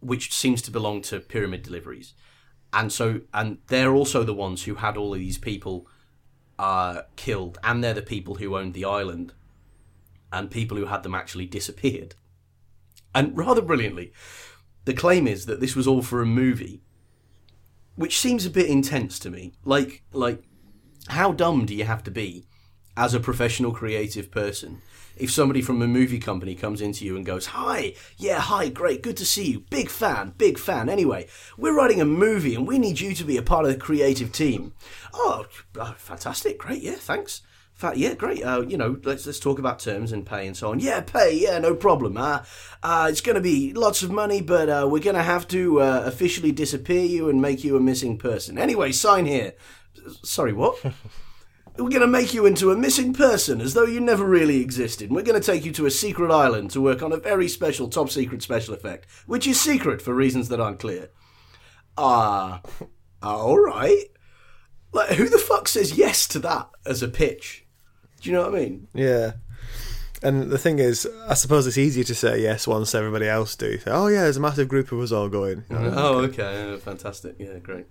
which 0.00 0.32
seems 0.34 0.60
to 0.62 0.70
belong 0.70 1.00
to 1.02 1.20
Pyramid 1.20 1.62
Deliveries, 1.62 2.12
and 2.72 2.92
so 2.92 3.22
and 3.32 3.58
they're 3.68 3.94
also 3.94 4.22
the 4.22 4.34
ones 4.34 4.64
who 4.64 4.74
had 4.74 4.98
all 4.98 5.14
of 5.14 5.20
these 5.20 5.38
people 5.38 5.86
uh, 6.58 7.02
killed, 7.16 7.58
and 7.64 7.82
they're 7.82 7.94
the 7.94 8.02
people 8.02 8.34
who 8.34 8.56
owned 8.56 8.74
the 8.74 8.84
island, 8.84 9.32
and 10.30 10.50
people 10.50 10.76
who 10.76 10.86
had 10.86 11.02
them 11.02 11.14
actually 11.14 11.46
disappeared. 11.46 12.14
And 13.14 13.36
rather 13.36 13.62
brilliantly, 13.62 14.12
the 14.90 14.96
claim 14.96 15.28
is 15.28 15.46
that 15.46 15.60
this 15.60 15.76
was 15.76 15.86
all 15.86 16.02
for 16.02 16.20
a 16.20 16.26
movie, 16.26 16.82
which 17.94 18.18
seems 18.18 18.44
a 18.44 18.50
bit 18.50 18.66
intense 18.66 19.20
to 19.20 19.30
me. 19.30 19.52
Like, 19.64 20.02
like, 20.12 20.42
how 21.06 21.30
dumb 21.30 21.64
do 21.64 21.76
you 21.76 21.84
have 21.84 22.02
to 22.04 22.10
be 22.10 22.48
as 22.96 23.14
a 23.14 23.20
professional 23.20 23.70
creative 23.72 24.32
person 24.32 24.82
if 25.16 25.30
somebody 25.30 25.62
from 25.62 25.80
a 25.80 25.86
movie 25.86 26.18
company 26.18 26.56
comes 26.56 26.80
into 26.80 27.04
you 27.04 27.14
and 27.14 27.24
goes, 27.24 27.46
"Hi, 27.46 27.94
yeah, 28.16 28.40
hi, 28.40 28.68
great, 28.68 29.00
good 29.00 29.16
to 29.18 29.24
see 29.24 29.52
you, 29.52 29.60
big 29.70 29.88
fan, 29.88 30.34
big 30.38 30.58
fan. 30.58 30.88
Anyway, 30.88 31.28
we're 31.56 31.76
writing 31.76 32.00
a 32.00 32.04
movie 32.04 32.56
and 32.56 32.66
we 32.66 32.76
need 32.76 32.98
you 32.98 33.14
to 33.14 33.24
be 33.24 33.36
a 33.36 33.42
part 33.42 33.66
of 33.66 33.70
the 33.70 33.78
creative 33.78 34.32
team." 34.32 34.72
Oh, 35.14 35.46
uh, 35.78 35.92
fantastic, 35.92 36.58
great, 36.58 36.82
yeah, 36.82 36.96
thanks. 36.96 37.42
Fa- 37.80 37.94
yeah, 37.96 38.12
great. 38.12 38.42
Uh, 38.42 38.60
you 38.60 38.76
know, 38.76 39.00
let's 39.04 39.24
let's 39.24 39.40
talk 39.40 39.58
about 39.58 39.78
terms 39.78 40.12
and 40.12 40.26
pay 40.26 40.46
and 40.46 40.54
so 40.54 40.70
on. 40.70 40.80
Yeah, 40.80 41.00
pay. 41.00 41.34
Yeah, 41.34 41.58
no 41.60 41.74
problem. 41.74 42.18
Uh, 42.18 42.42
uh, 42.82 43.06
it's 43.08 43.22
going 43.22 43.36
to 43.36 43.40
be 43.40 43.72
lots 43.72 44.02
of 44.02 44.10
money, 44.10 44.42
but 44.42 44.68
uh, 44.68 44.86
we're 44.86 45.02
going 45.02 45.16
to 45.16 45.22
have 45.22 45.48
to 45.48 45.80
uh, 45.80 46.02
officially 46.04 46.52
disappear 46.52 47.02
you 47.02 47.30
and 47.30 47.40
make 47.40 47.64
you 47.64 47.78
a 47.78 47.80
missing 47.80 48.18
person. 48.18 48.58
Anyway, 48.58 48.92
sign 48.92 49.24
here. 49.24 49.54
Sorry, 50.22 50.52
what? 50.52 50.76
We're 51.78 51.88
going 51.88 52.00
to 52.02 52.06
make 52.06 52.34
you 52.34 52.44
into 52.44 52.70
a 52.70 52.76
missing 52.76 53.14
person 53.14 53.62
as 53.62 53.72
though 53.72 53.86
you 53.86 54.00
never 54.00 54.26
really 54.26 54.60
existed. 54.60 55.10
We're 55.10 55.22
going 55.22 55.40
to 55.40 55.46
take 55.46 55.64
you 55.64 55.72
to 55.72 55.86
a 55.86 55.90
secret 55.90 56.30
island 56.30 56.72
to 56.72 56.80
work 56.82 57.02
on 57.02 57.12
a 57.12 57.16
very 57.16 57.48
special, 57.48 57.88
top 57.88 58.10
secret 58.10 58.42
special 58.42 58.74
effect, 58.74 59.06
which 59.26 59.46
is 59.46 59.58
secret 59.58 60.02
for 60.02 60.12
reasons 60.12 60.50
that 60.50 60.60
aren't 60.60 60.80
clear. 60.80 61.08
Ah, 61.96 62.60
uh, 62.82 62.84
all 63.22 63.58
right. 63.58 64.04
Like, 64.92 65.10
who 65.10 65.30
the 65.30 65.38
fuck 65.38 65.68
says 65.68 65.96
yes 65.96 66.28
to 66.28 66.38
that 66.40 66.68
as 66.84 67.02
a 67.02 67.08
pitch? 67.08 67.66
Do 68.20 68.30
you 68.30 68.36
know 68.36 68.42
what 68.42 68.54
I 68.54 68.58
mean? 68.60 68.88
Yeah. 68.94 69.32
And 70.22 70.50
the 70.50 70.58
thing 70.58 70.78
is, 70.78 71.08
I 71.26 71.34
suppose 71.34 71.66
it's 71.66 71.78
easier 71.78 72.04
to 72.04 72.14
say 72.14 72.42
yes 72.42 72.66
once 72.66 72.94
everybody 72.94 73.26
else 73.26 73.56
do. 73.56 73.78
Say, 73.78 73.90
oh 73.90 74.08
yeah, 74.08 74.22
there's 74.22 74.36
a 74.36 74.40
massive 74.40 74.68
group 74.68 74.92
of 74.92 75.00
us 75.00 75.12
all 75.12 75.30
going. 75.30 75.64
You 75.70 75.78
know? 75.78 75.94
Oh, 75.96 76.18
okay, 76.20 76.70
yeah, 76.70 76.76
fantastic. 76.76 77.36
Yeah, 77.38 77.58
great. 77.58 77.86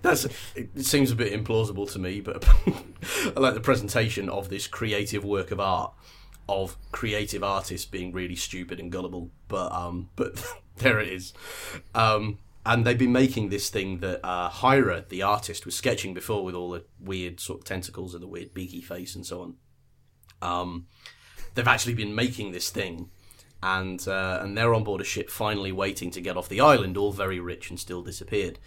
That's 0.00 0.26
it, 0.54 0.86
seems 0.86 1.10
a 1.10 1.16
bit 1.16 1.32
implausible 1.32 1.90
to 1.92 1.98
me, 1.98 2.20
but 2.20 2.48
I 2.48 3.30
like 3.40 3.54
the 3.54 3.60
presentation 3.60 4.30
of 4.30 4.48
this 4.48 4.66
creative 4.66 5.24
work 5.24 5.50
of 5.50 5.60
art 5.60 5.92
of 6.48 6.76
creative 6.92 7.42
artists 7.42 7.86
being 7.86 8.12
really 8.12 8.36
stupid 8.36 8.80
and 8.80 8.90
gullible. 8.90 9.30
But 9.48 9.72
um, 9.72 10.08
but 10.16 10.42
there 10.78 10.98
it 10.98 11.08
is. 11.08 11.34
Um, 11.94 12.38
and 12.64 12.84
they've 12.84 12.98
been 12.98 13.12
making 13.12 13.50
this 13.50 13.70
thing 13.70 13.98
that 13.98 14.26
uh, 14.26 14.48
Hira, 14.48 15.04
the 15.08 15.22
artist, 15.22 15.66
was 15.66 15.76
sketching 15.76 16.14
before 16.14 16.42
with 16.42 16.54
all 16.54 16.70
the 16.70 16.84
weird 16.98 17.38
sort 17.38 17.60
of 17.60 17.64
tentacles 17.64 18.12
and 18.12 18.22
the 18.22 18.26
weird 18.26 18.54
beaky 18.54 18.80
face 18.80 19.14
and 19.14 19.24
so 19.24 19.42
on. 19.42 19.54
Um, 20.42 20.86
they've 21.54 21.66
actually 21.66 21.94
been 21.94 22.14
making 22.14 22.52
this 22.52 22.70
thing, 22.70 23.10
and 23.62 24.06
uh, 24.06 24.38
and 24.42 24.56
they're 24.56 24.74
on 24.74 24.84
board 24.84 25.00
a 25.00 25.04
ship, 25.04 25.30
finally 25.30 25.72
waiting 25.72 26.10
to 26.12 26.20
get 26.20 26.36
off 26.36 26.48
the 26.48 26.60
island, 26.60 26.96
all 26.96 27.12
very 27.12 27.40
rich 27.40 27.70
and 27.70 27.78
still 27.78 28.02
disappeared. 28.02 28.58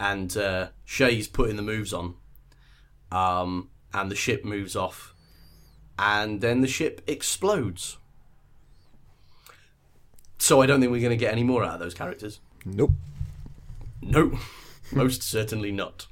And 0.00 0.36
uh, 0.36 0.68
Shea's 0.84 1.28
putting 1.28 1.56
the 1.56 1.62
moves 1.62 1.92
on, 1.92 2.14
um, 3.10 3.70
and 3.92 4.10
the 4.10 4.16
ship 4.16 4.44
moves 4.44 4.76
off, 4.76 5.14
and 5.98 6.40
then 6.40 6.60
the 6.60 6.68
ship 6.68 7.02
explodes. 7.06 7.98
So 10.38 10.62
I 10.62 10.66
don't 10.66 10.80
think 10.80 10.92
we're 10.92 11.00
going 11.00 11.10
to 11.10 11.16
get 11.16 11.32
any 11.32 11.42
more 11.42 11.64
out 11.64 11.74
of 11.74 11.80
those 11.80 11.94
characters. 11.94 12.40
Nope. 12.64 12.92
No, 14.00 14.38
most 14.92 15.22
certainly 15.22 15.72
not. 15.72 16.06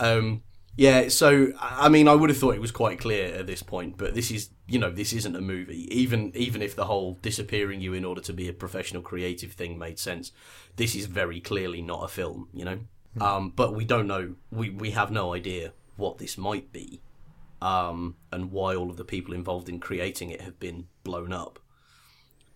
Um, 0.00 0.42
yeah, 0.76 1.08
so 1.08 1.52
I 1.60 1.88
mean, 1.88 2.08
I 2.08 2.14
would 2.14 2.30
have 2.30 2.38
thought 2.38 2.54
it 2.54 2.60
was 2.60 2.72
quite 2.72 2.98
clear 2.98 3.32
at 3.34 3.46
this 3.46 3.62
point, 3.62 3.96
but 3.96 4.14
this 4.14 4.30
is, 4.30 4.50
you 4.66 4.78
know, 4.78 4.90
this 4.90 5.12
isn't 5.12 5.36
a 5.36 5.40
movie. 5.40 5.88
Even 5.96 6.32
even 6.34 6.62
if 6.62 6.74
the 6.74 6.86
whole 6.86 7.18
disappearing 7.22 7.80
you 7.80 7.94
in 7.94 8.04
order 8.04 8.20
to 8.22 8.32
be 8.32 8.48
a 8.48 8.52
professional 8.52 9.02
creative 9.02 9.52
thing 9.52 9.78
made 9.78 9.98
sense, 9.98 10.32
this 10.76 10.96
is 10.96 11.06
very 11.06 11.40
clearly 11.40 11.80
not 11.80 12.04
a 12.04 12.08
film. 12.08 12.48
You 12.52 12.64
know, 12.64 12.78
um, 13.20 13.52
but 13.54 13.74
we 13.74 13.84
don't 13.84 14.08
know. 14.08 14.34
We 14.50 14.70
we 14.70 14.90
have 14.90 15.10
no 15.10 15.32
idea 15.32 15.72
what 15.96 16.18
this 16.18 16.36
might 16.36 16.72
be, 16.72 17.00
um, 17.62 18.16
and 18.32 18.50
why 18.50 18.74
all 18.74 18.90
of 18.90 18.96
the 18.96 19.04
people 19.04 19.32
involved 19.32 19.68
in 19.68 19.78
creating 19.78 20.30
it 20.30 20.40
have 20.40 20.58
been 20.58 20.88
blown 21.04 21.32
up. 21.32 21.60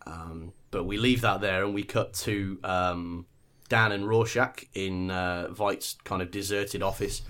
Um, 0.07 0.54
but 0.70 0.85
we 0.85 0.96
leave 0.96 1.20
that 1.20 1.40
there, 1.40 1.64
and 1.64 1.74
we 1.74 1.85
cut 1.85 2.14
to 2.14 2.59
um, 2.64 3.26
Dan 3.68 3.92
and 3.92 4.09
Rorschach 4.09 4.64
in 4.74 5.11
uh, 5.11 5.54
kind 6.04 6.22
of 6.22 6.31
deserted 6.31 6.83
office, 6.83 7.22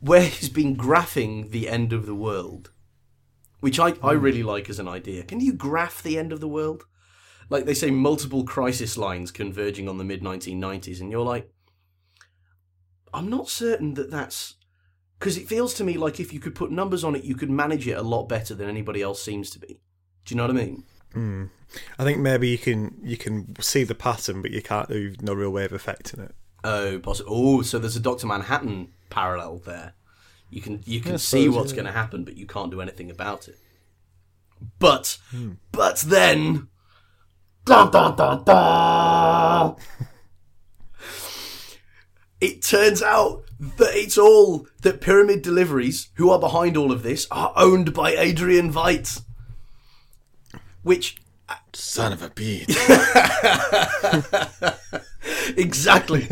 where 0.00 0.22
he's 0.22 0.48
been 0.48 0.76
graphing 0.76 1.50
the 1.50 1.68
end 1.68 1.92
of 1.92 2.06
the 2.06 2.14
world, 2.14 2.70
which 3.60 3.78
I, 3.78 3.94
I 4.02 4.12
really 4.12 4.42
like 4.42 4.68
as 4.68 4.78
an 4.78 4.88
idea. 4.88 5.24
Can 5.24 5.40
you 5.40 5.52
graph 5.52 6.02
the 6.02 6.18
end 6.18 6.32
of 6.32 6.40
the 6.40 6.48
world? 6.48 6.84
Like 7.50 7.64
they 7.64 7.74
say, 7.74 7.90
multiple 7.90 8.44
crisis 8.44 8.98
lines 8.98 9.30
converging 9.30 9.88
on 9.88 9.98
the 9.98 10.04
mid 10.04 10.22
1990s, 10.22 11.00
and 11.00 11.10
you're 11.10 11.24
like, 11.24 11.50
I'm 13.12 13.28
not 13.28 13.48
certain 13.48 13.94
that 13.94 14.10
that's. 14.10 14.54
Because 15.18 15.36
it 15.36 15.48
feels 15.48 15.74
to 15.74 15.84
me 15.84 15.94
like 15.94 16.20
if 16.20 16.32
you 16.32 16.38
could 16.38 16.54
put 16.54 16.70
numbers 16.70 17.02
on 17.02 17.16
it, 17.16 17.24
you 17.24 17.34
could 17.34 17.50
manage 17.50 17.88
it 17.88 17.98
a 17.98 18.02
lot 18.02 18.28
better 18.28 18.54
than 18.54 18.68
anybody 18.68 19.02
else 19.02 19.20
seems 19.20 19.50
to 19.50 19.58
be. 19.58 19.80
Do 20.24 20.34
you 20.34 20.36
know 20.36 20.44
what 20.44 20.50
I 20.50 20.54
mean? 20.54 20.84
Mm. 21.14 21.50
I 21.98 22.04
think 22.04 22.18
maybe 22.18 22.48
you 22.48 22.58
can 22.58 23.00
you 23.02 23.16
can 23.16 23.60
see 23.60 23.82
the 23.82 23.94
pattern, 23.94 24.42
but 24.42 24.52
you 24.52 24.62
can't. 24.62 24.88
There's 24.88 25.20
no 25.20 25.34
real 25.34 25.50
way 25.50 25.64
of 25.64 25.72
affecting 25.72 26.20
it. 26.20 26.34
Oh, 26.62 27.00
possibly. 27.00 27.32
Oh, 27.34 27.62
so 27.62 27.78
there's 27.78 27.96
a 27.96 28.00
Doctor 28.00 28.26
Manhattan 28.26 28.92
parallel 29.10 29.58
there. 29.58 29.94
You 30.50 30.60
can 30.60 30.82
you 30.86 31.00
can 31.00 31.18
see 31.18 31.48
what's 31.48 31.72
yeah. 31.72 31.76
going 31.76 31.86
to 31.86 31.92
happen, 31.92 32.24
but 32.24 32.36
you 32.36 32.46
can't 32.46 32.70
do 32.70 32.80
anything 32.80 33.10
about 33.10 33.48
it. 33.48 33.58
But 34.78 35.18
hmm. 35.30 35.52
but 35.72 35.98
then, 35.98 36.68
dun, 37.64 37.90
dun, 37.90 38.16
dun, 38.16 38.44
dun, 38.44 39.76
it 42.40 42.62
turns 42.62 43.02
out 43.02 43.44
that 43.58 43.94
it's 43.94 44.16
all 44.16 44.66
that 44.82 45.00
Pyramid 45.00 45.42
Deliveries, 45.42 46.10
who 46.14 46.30
are 46.30 46.38
behind 46.38 46.76
all 46.76 46.92
of 46.92 47.02
this, 47.02 47.26
are 47.30 47.52
owned 47.56 47.92
by 47.92 48.12
Adrian 48.12 48.72
Veidt, 48.72 49.22
which 50.82 51.16
Son 51.72 52.12
of 52.12 52.22
a 52.22 52.30
beat. 52.30 52.68
exactly. 55.56 56.28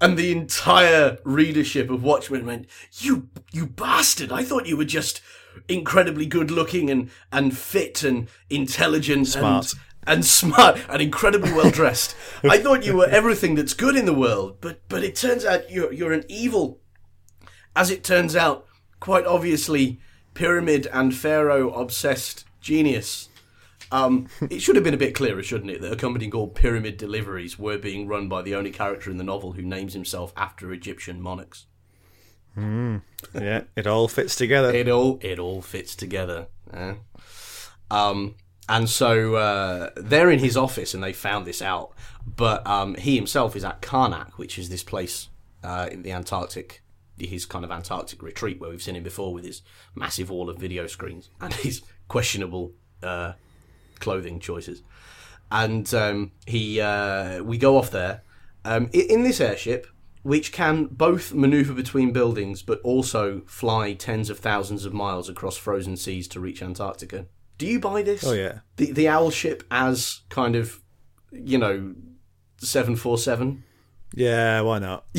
and 0.00 0.16
the 0.16 0.32
entire 0.32 1.18
readership 1.24 1.90
of 1.90 2.02
Watchmen 2.02 2.46
went, 2.46 2.66
"You, 2.92 3.28
you 3.52 3.66
bastard! 3.66 4.32
I 4.32 4.42
thought 4.42 4.66
you 4.66 4.76
were 4.76 4.84
just 4.84 5.20
incredibly 5.68 6.26
good 6.26 6.50
looking 6.50 6.90
and 6.90 7.10
and 7.32 7.56
fit 7.56 8.02
and 8.02 8.28
intelligent 8.48 9.28
Smart. 9.28 9.72
and." 9.72 9.80
And 10.06 10.24
smart 10.24 10.80
and 10.88 11.02
incredibly 11.02 11.52
well 11.52 11.70
dressed. 11.70 12.16
I 12.42 12.56
thought 12.56 12.86
you 12.86 12.96
were 12.96 13.06
everything 13.10 13.54
that's 13.54 13.74
good 13.74 13.96
in 13.96 14.06
the 14.06 14.14
world, 14.14 14.56
but 14.62 14.80
but 14.88 15.04
it 15.04 15.14
turns 15.14 15.44
out 15.44 15.70
you're 15.70 15.92
you're 15.92 16.14
an 16.14 16.24
evil. 16.26 16.80
As 17.76 17.90
it 17.90 18.02
turns 18.02 18.34
out, 18.34 18.66
quite 18.98 19.26
obviously, 19.26 20.00
pyramid 20.32 20.88
and 20.90 21.14
pharaoh 21.14 21.70
obsessed 21.74 22.44
genius. 22.62 23.28
Um, 23.92 24.28
it 24.48 24.60
should 24.60 24.76
have 24.76 24.84
been 24.84 24.94
a 24.94 24.98
bit 24.98 25.14
clearer, 25.14 25.42
shouldn't 25.42 25.70
it, 25.70 25.80
that 25.80 25.92
a 25.92 25.96
company 25.96 26.28
called 26.28 26.54
Pyramid 26.54 26.96
Deliveries 26.96 27.58
were 27.58 27.78
being 27.78 28.06
run 28.06 28.28
by 28.28 28.42
the 28.42 28.54
only 28.54 28.70
character 28.70 29.10
in 29.10 29.16
the 29.16 29.24
novel 29.24 29.52
who 29.52 29.62
names 29.62 29.94
himself 29.94 30.32
after 30.36 30.72
Egyptian 30.72 31.20
monarchs. 31.20 31.66
yeah, 33.34 33.62
it 33.76 33.86
all 33.86 34.08
fits 34.08 34.36
together. 34.36 34.72
It 34.72 34.88
all 34.88 35.18
it 35.22 35.38
all 35.38 35.62
fits 35.62 35.94
together. 35.94 36.48
eh? 36.72 36.94
Um, 37.90 38.36
and 38.68 38.88
so 38.88 39.34
uh, 39.34 39.90
they're 39.96 40.30
in 40.30 40.38
his 40.38 40.56
office, 40.56 40.94
and 40.94 41.02
they 41.02 41.12
found 41.12 41.46
this 41.46 41.60
out. 41.62 41.92
But 42.24 42.66
um, 42.66 42.94
he 42.94 43.16
himself 43.16 43.56
is 43.56 43.64
at 43.64 43.82
Karnak, 43.82 44.32
which 44.32 44.58
is 44.58 44.68
this 44.68 44.84
place 44.84 45.28
uh, 45.64 45.88
in 45.90 46.02
the 46.02 46.12
Antarctic, 46.12 46.82
his 47.18 47.46
kind 47.46 47.64
of 47.64 47.70
Antarctic 47.70 48.22
retreat 48.22 48.60
where 48.60 48.70
we've 48.70 48.82
seen 48.82 48.96
him 48.96 49.02
before 49.02 49.32
with 49.34 49.44
his 49.44 49.62
massive 49.94 50.30
wall 50.30 50.48
of 50.48 50.58
video 50.58 50.86
screens 50.86 51.30
and 51.40 51.52
his 51.54 51.82
questionable 52.08 52.72
uh, 53.02 53.32
clothing 54.00 54.40
choices. 54.40 54.82
And 55.52 55.92
um, 55.94 56.32
he, 56.46 56.80
uh, 56.80 57.42
we 57.42 57.58
go 57.58 57.76
off 57.76 57.90
there 57.90 58.22
um, 58.64 58.88
in 58.92 59.22
this 59.24 59.40
airship, 59.40 59.86
which 60.22 60.52
can 60.52 60.84
both 60.86 61.32
maneuver 61.32 61.72
between 61.72 62.12
buildings, 62.12 62.62
but 62.62 62.80
also 62.82 63.42
fly 63.46 63.94
tens 63.94 64.30
of 64.30 64.38
thousands 64.38 64.84
of 64.84 64.92
miles 64.92 65.28
across 65.28 65.56
frozen 65.56 65.96
seas 65.96 66.28
to 66.28 66.40
reach 66.40 66.62
Antarctica. 66.62 67.26
Do 67.58 67.66
you 67.66 67.80
buy 67.80 68.02
this? 68.02 68.24
Oh 68.24 68.32
yeah. 68.32 68.60
The 68.76 68.90
the 68.92 69.08
owl 69.08 69.30
ship 69.30 69.64
as 69.70 70.20
kind 70.30 70.56
of, 70.56 70.80
you 71.30 71.58
know, 71.58 71.94
seven 72.58 72.96
four 72.96 73.18
seven. 73.18 73.64
Yeah, 74.14 74.60
why 74.62 74.78
not? 74.78 75.04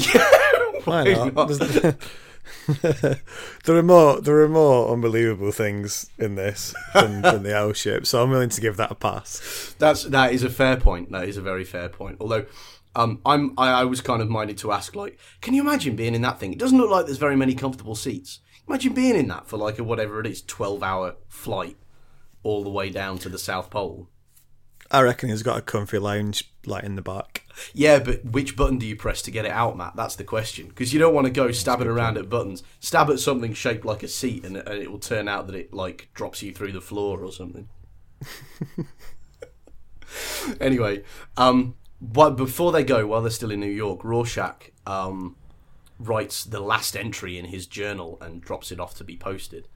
Why 0.86 1.13
Why 1.13 1.30
not? 1.30 1.48
There's- 1.50 1.96
there 2.82 3.77
are 3.77 3.84
more 3.84 4.21
there 4.21 4.39
are 4.41 4.49
more 4.49 4.91
unbelievable 4.91 5.51
things 5.51 6.10
in 6.17 6.36
this 6.36 6.73
than, 6.93 7.21
than 7.21 7.43
the 7.43 7.56
owl 7.56 7.73
ship, 7.73 8.06
so 8.06 8.21
I'm 8.21 8.30
willing 8.30 8.49
to 8.49 8.62
give 8.62 8.77
that 8.77 8.91
a 8.91 8.95
pass. 8.95 9.75
That's 9.80 10.04
that 10.06 10.34
is 10.34 10.43
a 10.43 10.49
fair 10.49 10.77
point. 10.77 11.12
That 11.12 11.27
is 11.27 11.38
a 11.38 11.41
very 11.41 11.63
fair 11.63 11.89
point. 11.89 12.17
Although, 12.19 12.45
um, 12.95 13.21
I'm 13.25 13.54
I, 13.58 13.82
I 13.82 13.84
was 13.86 14.01
kind 14.01 14.21
of 14.21 14.30
minded 14.30 14.58
to 14.60 14.71
ask, 14.71 14.95
like, 14.95 15.19
can 15.41 15.54
you 15.54 15.62
imagine 15.62 15.95
being 15.95 16.15
in 16.15 16.21
that 16.21 16.39
thing? 16.39 16.54
It 16.54 16.60
doesn't 16.60 16.77
look 16.77 16.89
like 16.89 17.06
there's 17.06 17.17
very 17.17 17.36
many 17.36 17.56
comfortable 17.56 17.95
seats. 17.95 18.39
Imagine 18.67 18.93
being 18.93 19.15
in 19.15 19.27
that 19.30 19.47
for 19.47 19.58
like 19.58 19.80
a 19.80 19.84
whatever 19.84 20.19
it 20.19 20.27
is, 20.27 20.41
twelve 20.41 20.84
hour 20.84 21.15
flight 21.27 21.77
all 22.43 22.63
the 22.63 22.69
way 22.69 22.89
down 22.89 23.17
to 23.19 23.30
the 23.30 23.39
South 23.39 23.69
Pole. 23.69 24.10
I 24.89 25.01
reckon 25.01 25.30
he's 25.30 25.43
got 25.43 25.58
a 25.58 25.62
comfy 25.62 25.99
lounge 25.99 26.50
like 26.65 26.84
in 26.84 26.95
the 26.95 27.02
back. 27.02 27.45
Yeah, 27.74 28.00
but 28.00 28.24
which 28.26 28.56
button 28.56 28.78
do 28.78 28.86
you 28.86 28.95
press 28.95 29.21
to 29.24 29.32
get 29.32 29.45
it 29.45 29.52
out, 29.52 29.78
Matt? 29.78 29.95
That's 29.95 30.15
the 30.15 30.24
question. 30.24 30.67
Because 30.67 30.93
you 30.93 31.00
don't 31.00 31.13
want 31.13 31.26
to 31.26 31.32
go 31.32 31.52
stabbing 31.52 31.88
around 31.88 32.17
at 32.17 32.30
buttons. 32.30 32.63
Stab 32.80 33.10
at 33.10 33.19
something 33.19 33.54
shaped 33.54 33.86
like 33.86 34.04
a 34.04 34.08
seat, 34.08 34.45
and, 34.45 34.58
and 34.58 34.82
it 34.82 34.91
will 34.91 35.00
turn 35.00 35.28
out 35.28 35.47
that 35.47 35.56
it 35.56 35.74
like 35.74 36.10
drops 36.13 36.41
you 36.41 36.54
through 36.54 36.71
the 36.71 36.82
floor 36.82 37.24
or 37.24 37.32
something. 37.32 37.67
anyway, 40.60 41.04
um, 41.38 41.76
but 42.00 42.32
before 42.32 42.71
they 42.71 42.84
go, 42.84 43.06
while 43.08 43.21
they're 43.21 43.32
still 43.32 43.52
in 43.52 43.60
New 43.60 43.67
York, 43.67 44.04
Rorschach 44.04 44.71
um, 44.86 45.36
writes 46.00 46.43
the 46.43 46.60
last 46.60 46.95
entry 46.95 47.38
in 47.38 47.45
his 47.45 47.67
journal 47.67 48.17
and 48.21 48.41
drops 48.41 48.71
it 48.71 48.80
off 48.80 48.95
to 48.95 49.04
be 49.04 49.17
posted. 49.17 49.67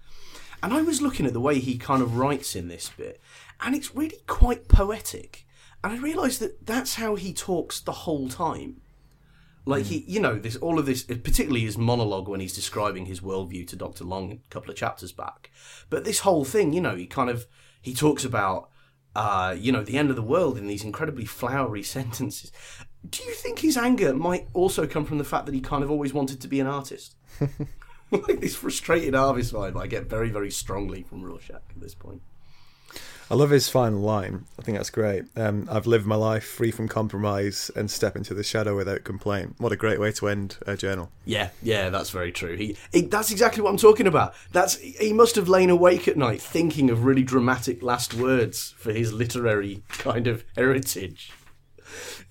And 0.64 0.74
I 0.74 0.82
was 0.82 1.02
looking 1.02 1.26
at 1.26 1.34
the 1.34 1.40
way 1.40 1.60
he 1.60 1.78
kind 1.78 2.02
of 2.02 2.18
writes 2.18 2.56
in 2.56 2.68
this 2.68 2.90
bit, 2.90 3.22
and 3.62 3.76
it's 3.76 3.96
really 3.96 4.18
quite 4.26 4.68
poetic. 4.68 5.45
And 5.86 5.94
I 5.94 5.98
realised 5.98 6.40
that 6.40 6.66
that's 6.66 6.96
how 6.96 7.14
he 7.14 7.32
talks 7.32 7.80
the 7.80 7.92
whole 7.92 8.28
time. 8.28 8.82
Like 9.68 9.86
he, 9.86 10.04
you 10.08 10.20
know, 10.20 10.40
this 10.40 10.56
all 10.56 10.80
of 10.80 10.88
this, 10.88 11.04
particularly 11.04 11.62
his 11.62 11.78
monologue 11.78 12.28
when 12.28 12.40
he's 12.40 12.56
describing 12.56 13.06
his 13.06 13.20
worldview 13.20 13.68
to 13.68 13.76
Doctor 13.76 14.04
Long 14.04 14.32
a 14.32 14.50
couple 14.50 14.72
of 14.72 14.78
chapters 14.78 15.12
back. 15.12 15.52
But 15.92 16.04
this 16.04 16.22
whole 16.22 16.44
thing, 16.44 16.74
you 16.74 16.82
know, 16.82 16.96
he 16.96 17.06
kind 17.06 17.30
of 17.30 17.46
he 17.84 17.94
talks 17.94 18.26
about, 18.26 18.70
uh, 19.16 19.56
you 19.56 19.72
know, 19.72 19.84
the 19.84 20.00
end 20.00 20.10
of 20.10 20.16
the 20.16 20.24
world 20.24 20.58
in 20.58 20.66
these 20.66 20.84
incredibly 20.84 21.26
flowery 21.26 21.84
sentences. 21.98 22.52
Do 23.08 23.24
you 23.24 23.34
think 23.34 23.60
his 23.60 23.78
anger 23.78 24.12
might 24.12 24.48
also 24.54 24.88
come 24.88 25.06
from 25.06 25.20
the 25.20 25.24
fact 25.24 25.46
that 25.46 25.54
he 25.54 25.62
kind 25.62 25.84
of 25.84 25.92
always 25.92 26.16
wanted 26.16 26.42
to 26.42 26.48
be 26.48 26.60
an 26.60 26.66
artist? 26.66 27.16
like 28.12 28.40
this 28.40 28.56
frustrated 28.56 29.14
harvest 29.14 29.54
vibe 29.54 29.80
I 29.80 29.88
get 29.88 30.10
very, 30.10 30.30
very 30.30 30.52
strongly 30.52 31.04
from 31.04 31.24
Rorschach 31.24 31.62
at 31.70 31.80
this 31.80 31.96
point. 31.96 32.22
I 33.30 33.34
love 33.34 33.50
his 33.50 33.68
final 33.68 34.00
line. 34.00 34.46
I 34.60 34.62
think 34.62 34.78
that's 34.78 34.92
great. 34.92 35.24
Um, 35.36 35.68
I've 35.72 35.88
lived 35.88 36.06
my 36.06 36.16
life 36.16 36.46
free 36.46 36.70
from 36.70 36.88
compromise 36.88 37.72
and 37.76 37.90
step 37.90 38.16
into 38.16 38.36
the 38.36 38.44
shadow 38.44 38.76
without 38.76 39.04
complaint. 39.04 39.56
What 39.58 39.72
a 39.72 39.76
great 39.76 40.00
way 40.00 40.12
to 40.14 40.28
end 40.28 40.58
a 40.68 40.78
journal. 40.78 41.10
Yeah, 41.26 41.50
yeah, 41.64 41.90
that's 41.90 42.12
very 42.12 42.32
true. 42.32 42.56
He, 42.56 42.78
he, 42.94 43.02
that's 43.02 43.32
exactly 43.32 43.64
what 43.64 43.72
I'm 43.72 43.78
talking 43.78 44.06
about. 44.06 44.36
That's 44.52 44.78
he 44.78 45.12
must 45.12 45.36
have 45.36 45.50
lain 45.50 45.72
awake 45.72 46.08
at 46.08 46.18
night 46.18 46.42
thinking 46.42 46.92
of 46.92 47.04
really 47.04 47.24
dramatic 47.24 47.82
last 47.82 48.14
words 48.14 48.76
for 48.78 48.94
his 48.94 49.12
literary 49.12 49.84
kind 49.90 50.28
of 50.28 50.44
heritage. 50.56 51.32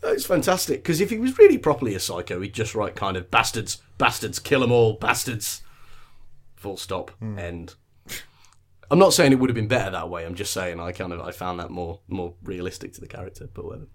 It's 0.05 0.27
fantastic 0.27 0.83
because 0.83 1.01
if 1.01 1.11
he 1.11 1.19
was 1.19 1.39
really 1.39 1.59
properly 1.59 1.95
a 1.95 2.01
psycho, 2.01 2.41
he'd 2.41 2.55
just 2.55 2.75
write 2.75 2.95
kind 2.95 3.17
of 3.17 3.31
bastards, 3.31 3.83
bastards, 3.99 4.39
kill 4.39 4.61
them 4.61 4.71
all, 4.73 4.93
bastards. 4.95 5.63
Full 6.57 6.77
stop. 6.77 7.11
End. 7.21 7.75
I'm 8.91 8.99
not 8.99 9.13
saying 9.15 9.33
it 9.33 9.39
would 9.39 9.51
have 9.51 9.55
been 9.55 9.69
better 9.69 9.91
that 9.91 10.09
way. 10.09 10.25
I'm 10.25 10.35
just 10.35 10.53
saying 10.53 10.81
I 10.81 10.93
kind 10.93 11.13
of 11.13 11.21
I 11.21 11.31
found 11.31 11.61
that 11.61 11.71
more 11.71 12.01
more 12.09 12.35
realistic 12.43 12.93
to 12.95 13.01
the 13.01 13.09
character, 13.09 13.49
but 13.53 13.65
whatever. 13.65 13.87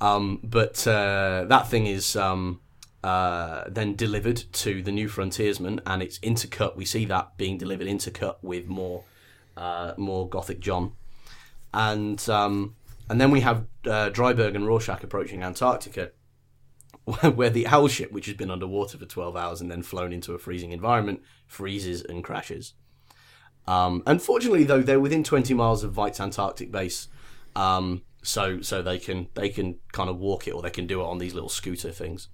Um, 0.00 0.40
but 0.42 0.86
uh, 0.86 1.44
that 1.48 1.68
thing 1.68 1.86
is 1.86 2.16
um, 2.16 2.60
uh, 3.04 3.64
then 3.68 3.96
delivered 3.96 4.36
to 4.52 4.82
the 4.82 4.92
new 4.92 5.08
frontiersman, 5.08 5.80
and 5.86 6.02
it's 6.02 6.18
intercut. 6.20 6.76
We 6.76 6.84
see 6.84 7.04
that 7.06 7.36
being 7.36 7.58
delivered 7.58 7.86
intercut 7.86 8.36
with 8.42 8.66
more 8.66 9.04
uh, 9.56 9.94
more 9.96 10.28
Gothic 10.28 10.60
John, 10.60 10.92
and 11.72 12.26
um, 12.28 12.76
and 13.08 13.20
then 13.20 13.30
we 13.30 13.40
have 13.40 13.66
uh, 13.86 14.10
Dreiberg 14.10 14.54
and 14.54 14.66
Rorschach 14.66 15.02
approaching 15.02 15.42
Antarctica, 15.42 16.12
where 17.34 17.50
the 17.50 17.66
owl 17.66 17.88
ship, 17.88 18.12
which 18.12 18.26
has 18.26 18.36
been 18.36 18.50
underwater 18.50 18.98
for 18.98 19.06
12 19.06 19.36
hours 19.36 19.60
and 19.60 19.70
then 19.70 19.82
flown 19.82 20.12
into 20.12 20.32
a 20.32 20.38
freezing 20.38 20.72
environment, 20.72 21.22
freezes 21.46 22.02
and 22.02 22.22
crashes. 22.22 22.74
Um, 23.66 24.02
unfortunately, 24.06 24.64
though, 24.64 24.82
they're 24.82 25.00
within 25.00 25.22
20 25.22 25.54
miles 25.54 25.84
of 25.84 25.92
Veidt's 25.92 26.20
Antarctic 26.20 26.72
base, 26.72 27.08
um, 27.54 28.02
so 28.22 28.60
so 28.60 28.82
they 28.82 28.98
can 28.98 29.28
they 29.34 29.48
can 29.48 29.78
kind 29.92 30.10
of 30.10 30.18
walk 30.18 30.46
it 30.46 30.52
or 30.52 30.62
they 30.62 30.70
can 30.70 30.86
do 30.86 31.00
it 31.00 31.04
on 31.04 31.18
these 31.18 31.34
little 31.34 31.48
scooter 31.48 31.90
things. 31.90 32.28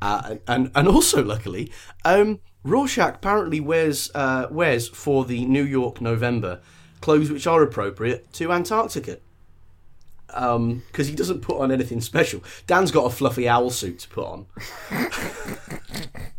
Uh, 0.00 0.36
and 0.46 0.70
and 0.74 0.88
also, 0.88 1.24
luckily, 1.34 1.72
um, 2.04 2.40
Rorschach 2.64 3.16
apparently 3.16 3.60
wears 3.60 4.10
uh, 4.14 4.46
wears 4.50 4.88
for 4.88 5.24
the 5.24 5.44
New 5.44 5.64
York 5.64 6.00
November 6.00 6.60
clothes 7.00 7.30
which 7.30 7.46
are 7.46 7.62
appropriate 7.62 8.32
to 8.34 8.52
Antarctica. 8.52 9.18
Because 10.26 10.56
um, 10.56 10.82
he 10.94 11.14
doesn't 11.14 11.40
put 11.40 11.58
on 11.58 11.72
anything 11.72 12.02
special. 12.02 12.42
Dan's 12.66 12.90
got 12.90 13.06
a 13.06 13.10
fluffy 13.10 13.48
owl 13.48 13.70
suit 13.70 14.00
to 14.00 14.08
put 14.08 14.26
on. 14.26 14.46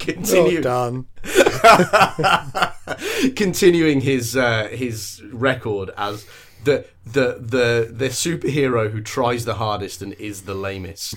Continue. 0.00 0.62
Dan. 0.62 1.06
continuing 3.36 4.00
his 4.00 4.36
uh, 4.36 4.68
his 4.72 5.22
record 5.32 5.90
as 5.96 6.26
the 6.64 6.86
the 7.04 7.38
the 7.40 7.92
the 7.92 8.08
superhero 8.08 8.90
who 8.90 9.00
tries 9.00 9.44
the 9.44 9.54
hardest 9.54 10.02
and 10.02 10.14
is 10.14 10.42
the 10.42 10.54
lamest. 10.54 11.14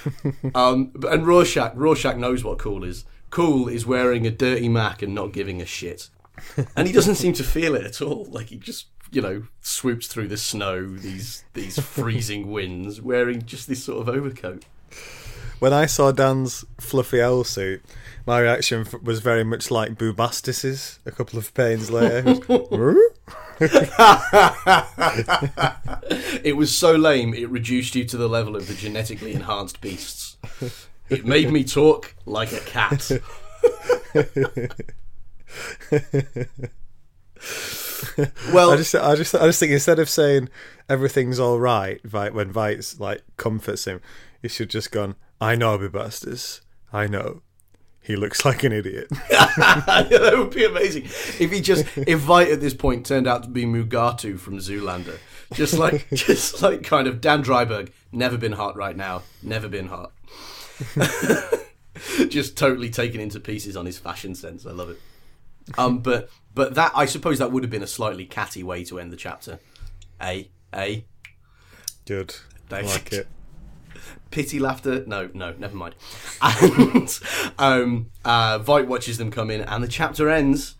um, 0.54 0.92
and 1.08 1.26
Rorschach 1.26 1.72
Rorschach 1.74 2.16
knows 2.16 2.44
what 2.44 2.58
cool 2.58 2.84
is. 2.84 3.04
Cool 3.30 3.68
is 3.68 3.86
wearing 3.86 4.26
a 4.26 4.30
dirty 4.30 4.68
Mac 4.68 5.02
and 5.02 5.14
not 5.14 5.32
giving 5.32 5.60
a 5.60 5.66
shit, 5.66 6.10
and 6.76 6.86
he 6.86 6.92
doesn't 6.92 7.16
seem 7.16 7.32
to 7.34 7.44
feel 7.44 7.74
it 7.74 7.84
at 7.84 8.02
all. 8.02 8.26
Like 8.30 8.48
he 8.48 8.56
just 8.56 8.86
you 9.10 9.22
know 9.22 9.44
swoops 9.60 10.06
through 10.06 10.28
the 10.28 10.36
snow, 10.36 10.86
these 10.86 11.44
these 11.54 11.78
freezing 11.78 12.50
winds, 12.50 13.00
wearing 13.00 13.44
just 13.44 13.68
this 13.68 13.84
sort 13.84 14.06
of 14.06 14.14
overcoat. 14.14 14.64
When 15.60 15.72
I 15.72 15.86
saw 15.86 16.10
Dan's 16.10 16.64
fluffy 16.80 17.22
owl 17.22 17.44
suit, 17.44 17.84
my 18.26 18.40
reaction 18.40 18.86
was 19.02 19.20
very 19.20 19.44
much 19.44 19.70
like 19.70 19.94
Bubastis's 19.94 20.98
a 21.06 21.10
couple 21.10 21.38
of 21.38 21.52
panes 21.54 21.90
later. 21.90 22.22
it 26.44 26.56
was 26.56 26.76
so 26.76 26.94
lame 26.94 27.34
it 27.34 27.48
reduced 27.48 27.94
you 27.94 28.04
to 28.04 28.16
the 28.16 28.28
level 28.28 28.56
of 28.56 28.68
the 28.68 28.74
genetically 28.74 29.34
enhanced 29.34 29.80
beasts. 29.80 30.36
It 31.08 31.24
made 31.24 31.50
me 31.50 31.64
talk 31.64 32.14
like 32.24 32.52
a 32.52 32.60
cat. 32.60 33.10
well, 38.52 38.70
I 38.70 38.76
just, 38.76 38.94
I 38.94 39.14
just, 39.14 39.34
I 39.34 39.46
just 39.46 39.60
think 39.60 39.72
instead 39.72 39.98
of 39.98 40.08
saying 40.08 40.48
everything's 40.88 41.38
all 41.38 41.58
right, 41.58 42.02
Veidt, 42.02 42.32
when 42.32 42.52
Veidt's 42.52 42.98
like 42.98 43.22
comforts 43.36 43.86
him, 43.86 44.00
he 44.40 44.48
should 44.48 44.70
just 44.70 44.90
gone. 44.90 45.16
I 45.40 45.54
know 45.54 45.78
Bubastis. 45.78 46.60
I 46.92 47.06
know. 47.06 47.42
He 48.02 48.16
looks 48.16 48.44
like 48.44 48.64
an 48.64 48.72
idiot. 48.72 49.08
that 49.30 50.34
would 50.36 50.50
be 50.50 50.64
amazing 50.64 51.04
if 51.04 51.52
he 51.52 51.60
just 51.60 51.84
if 51.96 52.20
Veidt 52.20 52.52
at 52.52 52.60
this 52.60 52.74
point 52.74 53.06
turned 53.06 53.26
out 53.26 53.44
to 53.44 53.48
be 53.48 53.64
Mugatu 53.64 54.38
from 54.38 54.58
Zoolander, 54.58 55.18
just 55.54 55.74
like 55.74 56.08
just 56.12 56.62
like 56.62 56.82
kind 56.82 57.06
of 57.06 57.20
Dan 57.20 57.42
Dreiberg, 57.42 57.90
never 58.10 58.36
been 58.36 58.52
hot 58.52 58.76
right 58.76 58.96
now, 58.96 59.22
never 59.42 59.68
been 59.68 59.88
hot. 59.88 60.12
just 62.28 62.56
totally 62.56 62.90
taken 62.90 63.20
into 63.20 63.38
pieces 63.38 63.76
on 63.76 63.86
his 63.86 63.98
fashion 63.98 64.34
sense. 64.34 64.66
I 64.66 64.72
love 64.72 64.90
it. 64.90 65.00
Um, 65.78 66.00
but 66.00 66.28
but 66.54 66.74
that 66.74 66.92
I 66.94 67.06
suppose 67.06 67.38
that 67.38 67.52
would 67.52 67.62
have 67.62 67.70
been 67.70 67.82
a 67.82 67.88
slightly 67.88 68.24
catty 68.24 68.62
way 68.62 68.84
to 68.84 68.98
end 68.98 69.12
the 69.12 69.16
chapter. 69.16 69.60
A 70.20 70.50
a 70.74 71.04
Good. 72.04 72.34
I 72.70 72.80
like 72.80 73.12
it. 73.12 73.28
Pity 74.30 74.58
laughter. 74.58 75.04
No, 75.06 75.30
no, 75.34 75.54
never 75.58 75.76
mind. 75.76 75.94
And 76.42 77.18
um, 77.58 78.10
uh, 78.24 78.58
Veidt 78.58 78.86
watches 78.86 79.18
them 79.18 79.30
come 79.30 79.50
in, 79.50 79.60
and 79.62 79.82
the 79.82 79.88
chapter 79.88 80.28
ends. 80.28 80.74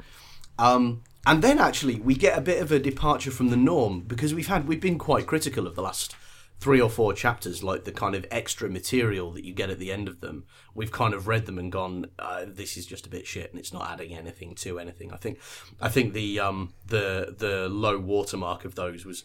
Um, 0.58 1.02
and 1.26 1.42
then 1.42 1.58
actually, 1.58 1.96
we 1.96 2.14
get 2.14 2.36
a 2.36 2.40
bit 2.40 2.60
of 2.60 2.72
a 2.72 2.78
departure 2.78 3.30
from 3.30 3.50
the 3.50 3.56
norm 3.56 4.00
because 4.00 4.34
we've 4.34 4.48
had 4.48 4.66
we've 4.66 4.80
been 4.80 4.98
quite 4.98 5.26
critical 5.26 5.66
of 5.66 5.76
the 5.76 5.82
last 5.82 6.16
three 6.62 6.80
or 6.80 6.88
four 6.88 7.12
chapters, 7.12 7.64
like 7.64 7.82
the 7.82 7.90
kind 7.90 8.14
of 8.14 8.24
extra 8.30 8.70
material 8.70 9.32
that 9.32 9.44
you 9.44 9.52
get 9.52 9.68
at 9.68 9.80
the 9.80 9.90
end 9.90 10.06
of 10.06 10.20
them. 10.20 10.44
We've 10.74 10.92
kind 10.92 11.12
of 11.12 11.26
read 11.26 11.46
them 11.46 11.58
and 11.58 11.72
gone, 11.72 12.06
uh, 12.20 12.44
"This 12.46 12.76
is 12.76 12.86
just 12.86 13.06
a 13.06 13.10
bit 13.10 13.26
shit," 13.26 13.50
and 13.50 13.58
it's 13.58 13.72
not 13.72 13.90
adding 13.90 14.14
anything 14.14 14.54
to 14.56 14.78
anything. 14.78 15.12
I 15.12 15.16
think, 15.16 15.38
I 15.80 15.88
think 15.88 16.12
the 16.12 16.38
um, 16.38 16.72
the 16.86 17.34
the 17.36 17.68
low 17.68 17.98
watermark 17.98 18.64
of 18.64 18.76
those 18.76 19.04
was 19.04 19.24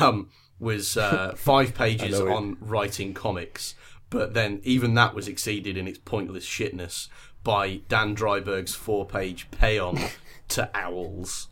um, 0.00 0.30
was 0.60 0.96
uh, 0.96 1.34
five 1.36 1.74
pages 1.74 2.20
on 2.20 2.56
writing 2.60 3.14
comics, 3.14 3.74
but 4.10 4.34
then 4.34 4.60
even 4.64 4.94
that 4.94 5.14
was 5.14 5.28
exceeded 5.28 5.76
in 5.76 5.86
its 5.86 5.98
pointless 5.98 6.44
shitness 6.44 7.08
by 7.44 7.80
Dan 7.88 8.16
Dreiberg's 8.16 8.74
four-page 8.74 9.50
paean 9.50 10.10
to 10.48 10.70
owls. 10.74 11.48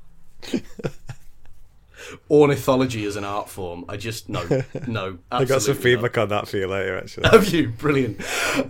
Ornithology 2.30 3.04
as 3.04 3.16
an 3.16 3.24
art 3.24 3.48
form, 3.48 3.84
I 3.88 3.96
just 3.96 4.28
no, 4.28 4.46
no. 4.86 5.18
I 5.32 5.44
got 5.44 5.62
some 5.62 5.76
feedback 5.76 6.18
on 6.18 6.28
that 6.28 6.48
for 6.48 6.56
you 6.56 6.66
later, 6.66 6.98
actually. 6.98 7.28
Have 7.28 7.48
you? 7.48 7.70
Brilliant. 7.70 8.20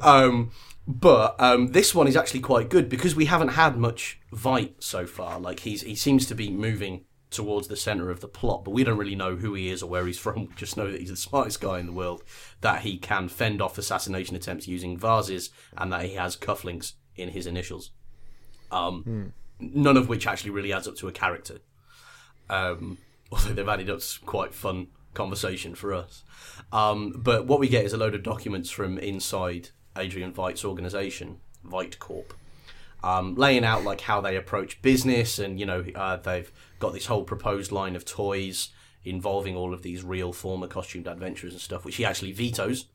Um, 0.00 0.52
but 0.86 1.34
um, 1.40 1.72
this 1.72 1.94
one 1.94 2.06
is 2.06 2.16
actually 2.16 2.40
quite 2.40 2.70
good 2.70 2.88
because 2.88 3.16
we 3.16 3.24
haven't 3.24 3.48
had 3.48 3.76
much 3.76 4.20
Veidt 4.32 4.74
so 4.78 5.06
far. 5.06 5.40
Like 5.40 5.60
he's 5.60 5.82
he 5.82 5.96
seems 5.96 6.26
to 6.26 6.34
be 6.34 6.50
moving 6.50 7.04
towards 7.36 7.68
the 7.68 7.76
center 7.76 8.10
of 8.10 8.20
the 8.20 8.28
plot, 8.28 8.64
but 8.64 8.72
we 8.72 8.84
don't 8.84 8.98
really 8.98 9.14
know 9.14 9.36
who 9.36 9.54
he 9.54 9.70
is 9.70 9.82
or 9.82 9.88
where 9.88 10.06
he's 10.06 10.18
from. 10.18 10.46
We 10.46 10.54
just 10.56 10.76
know 10.76 10.90
that 10.90 11.00
he's 11.00 11.10
the 11.10 11.16
smartest 11.28 11.60
guy 11.60 11.78
in 11.78 11.86
the 11.86 11.92
world, 11.92 12.22
that 12.60 12.80
he 12.80 12.98
can 12.98 13.28
fend 13.28 13.62
off 13.62 13.78
assassination 13.78 14.34
attempts 14.34 14.66
using 14.66 14.98
vases, 14.98 15.50
and 15.76 15.92
that 15.92 16.04
he 16.04 16.14
has 16.14 16.36
cufflinks 16.36 16.94
in 17.14 17.30
his 17.30 17.46
initials. 17.46 17.90
Um, 18.72 19.32
None 19.58 19.96
of 19.96 20.08
which 20.08 20.26
actually 20.26 20.50
really 20.50 20.72
adds 20.72 20.86
up 20.86 20.96
to 20.96 21.08
a 21.08 21.12
character. 21.12 21.58
Um, 22.50 22.98
although 23.32 23.54
they've 23.54 23.68
added 23.68 23.90
up 23.90 24.00
some 24.00 24.26
quite 24.26 24.54
fun 24.54 24.88
conversation 25.14 25.74
for 25.74 25.92
us. 25.94 26.22
Um, 26.72 27.12
but 27.16 27.46
what 27.46 27.58
we 27.58 27.68
get 27.68 27.84
is 27.84 27.92
a 27.92 27.96
load 27.96 28.14
of 28.14 28.22
documents 28.22 28.70
from 28.70 28.98
inside 28.98 29.70
Adrian 29.96 30.32
Veidt's 30.32 30.64
organization, 30.64 31.38
Veidt 31.64 31.98
Corp, 31.98 32.34
um, 33.02 33.34
laying 33.34 33.64
out 33.64 33.84
like 33.84 34.00
how 34.02 34.20
they 34.20 34.36
approach 34.36 34.82
business, 34.82 35.38
and 35.38 35.58
you 35.60 35.66
know 35.66 35.84
uh, 35.94 36.16
they've 36.16 36.50
got 36.78 36.92
this 36.92 37.06
whole 37.06 37.24
proposed 37.24 37.72
line 37.72 37.96
of 37.96 38.04
toys 38.04 38.70
involving 39.04 39.56
all 39.56 39.72
of 39.72 39.82
these 39.82 40.02
real 40.02 40.32
former 40.32 40.66
costumed 40.66 41.06
adventurers 41.06 41.52
and 41.52 41.62
stuff, 41.62 41.84
which 41.84 41.96
he 41.96 42.04
actually 42.04 42.32
vetoes 42.32 42.86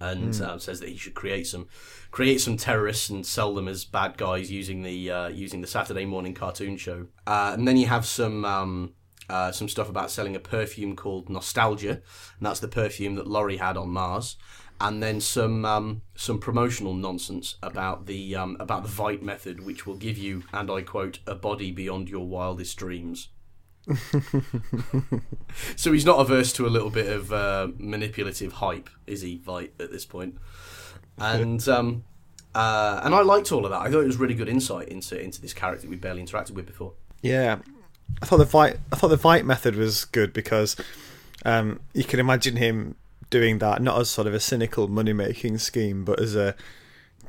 and 0.00 0.40
uh, 0.42 0.58
says 0.58 0.80
that 0.80 0.88
he 0.88 0.96
should 0.96 1.14
create 1.14 1.46
some 1.46 1.68
create 2.10 2.40
some 2.40 2.56
terrorists 2.56 3.08
and 3.08 3.24
sell 3.24 3.54
them 3.54 3.68
as 3.68 3.84
bad 3.84 4.16
guys 4.16 4.50
using 4.50 4.82
the 4.82 5.10
uh, 5.10 5.28
using 5.28 5.60
the 5.60 5.66
Saturday 5.66 6.04
morning 6.04 6.34
cartoon 6.34 6.76
show. 6.76 7.06
Uh, 7.26 7.52
and 7.54 7.66
then 7.66 7.76
you 7.76 7.86
have 7.86 8.04
some 8.04 8.44
um, 8.44 8.92
uh, 9.28 9.50
some 9.50 9.68
stuff 9.68 9.88
about 9.88 10.10
selling 10.10 10.36
a 10.36 10.40
perfume 10.40 10.96
called 10.96 11.30
Nostalgia, 11.30 11.92
and 11.92 12.02
that's 12.40 12.60
the 12.60 12.68
perfume 12.68 13.14
that 13.14 13.26
Laurie 13.26 13.56
had 13.56 13.76
on 13.76 13.88
Mars. 13.88 14.36
And 14.80 15.02
then 15.02 15.20
some 15.20 15.64
um, 15.64 16.02
some 16.14 16.38
promotional 16.38 16.94
nonsense 16.94 17.56
about 17.62 18.06
the 18.06 18.36
um, 18.36 18.56
about 18.60 18.82
the 18.82 18.88
Veidt 18.88 19.22
method, 19.22 19.64
which 19.64 19.86
will 19.86 19.96
give 19.96 20.18
you, 20.18 20.44
and 20.52 20.70
I 20.70 20.82
quote, 20.82 21.20
a 21.26 21.34
body 21.34 21.70
beyond 21.70 22.10
your 22.10 22.26
wildest 22.26 22.76
dreams. 22.76 23.28
so 25.76 25.92
he's 25.92 26.04
not 26.04 26.20
averse 26.20 26.52
to 26.54 26.66
a 26.66 26.68
little 26.68 26.90
bit 26.90 27.08
of 27.08 27.32
uh, 27.32 27.68
manipulative 27.78 28.54
hype, 28.54 28.90
is 29.06 29.22
he, 29.22 29.38
Veidt, 29.38 29.70
at 29.80 29.90
this 29.92 30.04
point? 30.04 30.36
And 31.16 31.66
um, 31.76 32.04
Uh, 32.56 33.00
and 33.04 33.14
I 33.14 33.20
liked 33.20 33.52
all 33.52 33.66
of 33.66 33.70
that. 33.70 33.82
I 33.82 33.90
thought 33.90 34.00
it 34.00 34.06
was 34.06 34.16
really 34.16 34.34
good 34.34 34.48
insight 34.48 34.88
into 34.88 35.20
into 35.20 35.42
this 35.42 35.52
character 35.52 35.88
we 35.88 35.96
barely 35.96 36.22
interacted 36.22 36.52
with 36.52 36.64
before. 36.64 36.94
Yeah, 37.20 37.58
I 38.22 38.26
thought 38.26 38.38
the 38.38 38.46
Veidt 38.46 38.78
I 38.90 38.96
thought 38.96 39.08
the 39.08 39.18
Veidt 39.18 39.44
method 39.44 39.76
was 39.76 40.06
good 40.06 40.32
because 40.32 40.74
um, 41.44 41.80
you 41.92 42.04
can 42.04 42.18
imagine 42.18 42.56
him 42.56 42.96
doing 43.30 43.58
that 43.58 43.82
not 43.82 44.00
as 44.00 44.08
sort 44.08 44.26
of 44.26 44.34
a 44.34 44.40
cynical 44.40 44.88
money 44.88 45.12
making 45.12 45.58
scheme, 45.58 46.04
but 46.04 46.20
as 46.20 46.34
a 46.34 46.54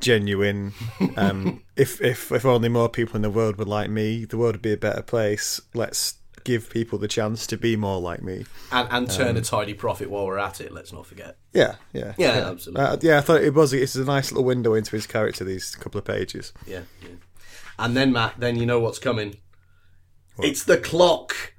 genuine. 0.00 0.72
Um, 1.16 1.62
if 1.76 2.00
if 2.00 2.32
if 2.32 2.44
only 2.44 2.68
more 2.68 2.88
people 2.88 3.16
in 3.16 3.22
the 3.22 3.30
world 3.30 3.56
were 3.56 3.64
like 3.64 3.90
me, 3.90 4.24
the 4.24 4.38
world 4.38 4.54
would 4.54 4.62
be 4.62 4.72
a 4.72 4.76
better 4.76 5.02
place. 5.02 5.60
Let's 5.74 6.14
give 6.44 6.70
people 6.70 6.98
the 6.98 7.08
chance 7.08 7.46
to 7.46 7.58
be 7.58 7.76
more 7.76 8.00
like 8.00 8.22
me. 8.22 8.46
And, 8.72 8.88
and 8.90 9.10
turn 9.10 9.36
a 9.36 9.42
tidy 9.42 9.74
profit 9.74 10.08
while 10.08 10.24
we're 10.26 10.38
at 10.38 10.60
it. 10.60 10.72
Let's 10.72 10.92
not 10.92 11.06
forget. 11.06 11.36
Yeah, 11.52 11.74
yeah, 11.92 12.14
Yeah, 12.16 12.48
absolutely. 12.50 12.84
Uh, 12.84 12.96
yeah, 13.02 13.18
I 13.18 13.20
thought 13.20 13.42
it 13.42 13.54
was. 13.54 13.72
It's 13.72 13.96
a 13.96 14.04
nice 14.04 14.30
little 14.32 14.44
window 14.44 14.74
into 14.74 14.92
his 14.92 15.06
character. 15.06 15.44
These 15.44 15.74
couple 15.76 15.98
of 15.98 16.04
pages. 16.04 16.52
Yeah, 16.66 16.82
yeah. 17.02 17.16
And 17.78 17.96
then 17.96 18.12
Matt, 18.12 18.34
then 18.38 18.56
you 18.56 18.66
know 18.66 18.80
what's 18.80 18.98
coming. 18.98 19.36
It's 20.40 20.62
the 20.62 20.78
clock, 20.78 21.54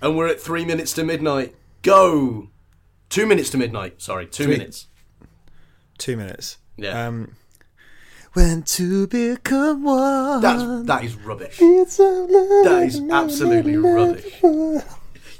and 0.00 0.16
we're 0.16 0.28
at 0.28 0.40
three 0.40 0.64
minutes 0.64 0.92
to 0.94 1.04
midnight. 1.04 1.54
Go. 1.82 2.48
Two 3.08 3.26
minutes 3.26 3.50
to 3.50 3.58
midnight. 3.58 4.02
Sorry, 4.02 4.26
two 4.26 4.48
minutes. 4.48 4.88
Two 5.98 6.16
minutes. 6.16 6.58
Yeah. 6.76 7.06
Um, 7.06 7.36
when 8.32 8.62
to 8.64 9.06
become 9.06 9.84
one. 9.84 10.42
That's 10.42 10.86
that 10.86 11.04
is 11.04 11.14
rubbish. 11.16 11.56
That 11.58 12.82
is 12.86 13.00
absolutely 13.10 13.76
rubbish. 13.76 14.34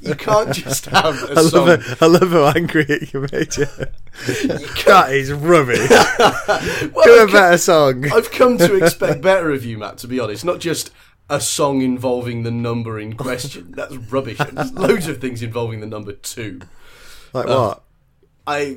You 0.01 0.15
can't 0.15 0.53
just 0.53 0.87
have 0.87 1.23
a 1.25 1.33
I 1.33 1.41
love, 1.43 1.83
song. 1.83 1.97
I 2.01 2.07
love 2.07 2.31
how 2.31 2.47
angry 2.55 2.87
you 3.13 3.21
made 3.33 3.57
you. 3.57 3.67
That 4.87 5.09
is 5.11 5.33
rubbish. 5.33 5.91
Well, 6.95 7.05
Do 7.05 7.19
a 7.19 7.23
I've, 7.23 7.33
better 7.33 7.59
song. 7.59 8.11
I've 8.13 8.31
come 8.31 8.57
to 8.59 8.77
expect 8.83 9.21
better 9.23 9.51
of 9.51 9.65
you, 9.65 9.79
Matt. 9.79 9.99
To 9.99 10.07
be 10.09 10.21
honest, 10.21 10.45
not 10.45 10.61
just 10.61 10.91
a 11.29 11.41
song 11.41 11.83
involving 11.83 12.45
the 12.45 12.51
number 12.51 12.99
in 13.01 13.15
question. 13.17 13.73
That's 13.73 13.97
rubbish. 13.97 14.39
There's 14.39 14.73
loads 14.73 15.09
of 15.09 15.21
things 15.21 15.43
involving 15.43 15.81
the 15.81 15.87
number 15.87 16.13
two. 16.13 16.61
Like 17.33 17.47
Oh. 17.49 17.69
what? 17.69 17.83
I 18.47 18.77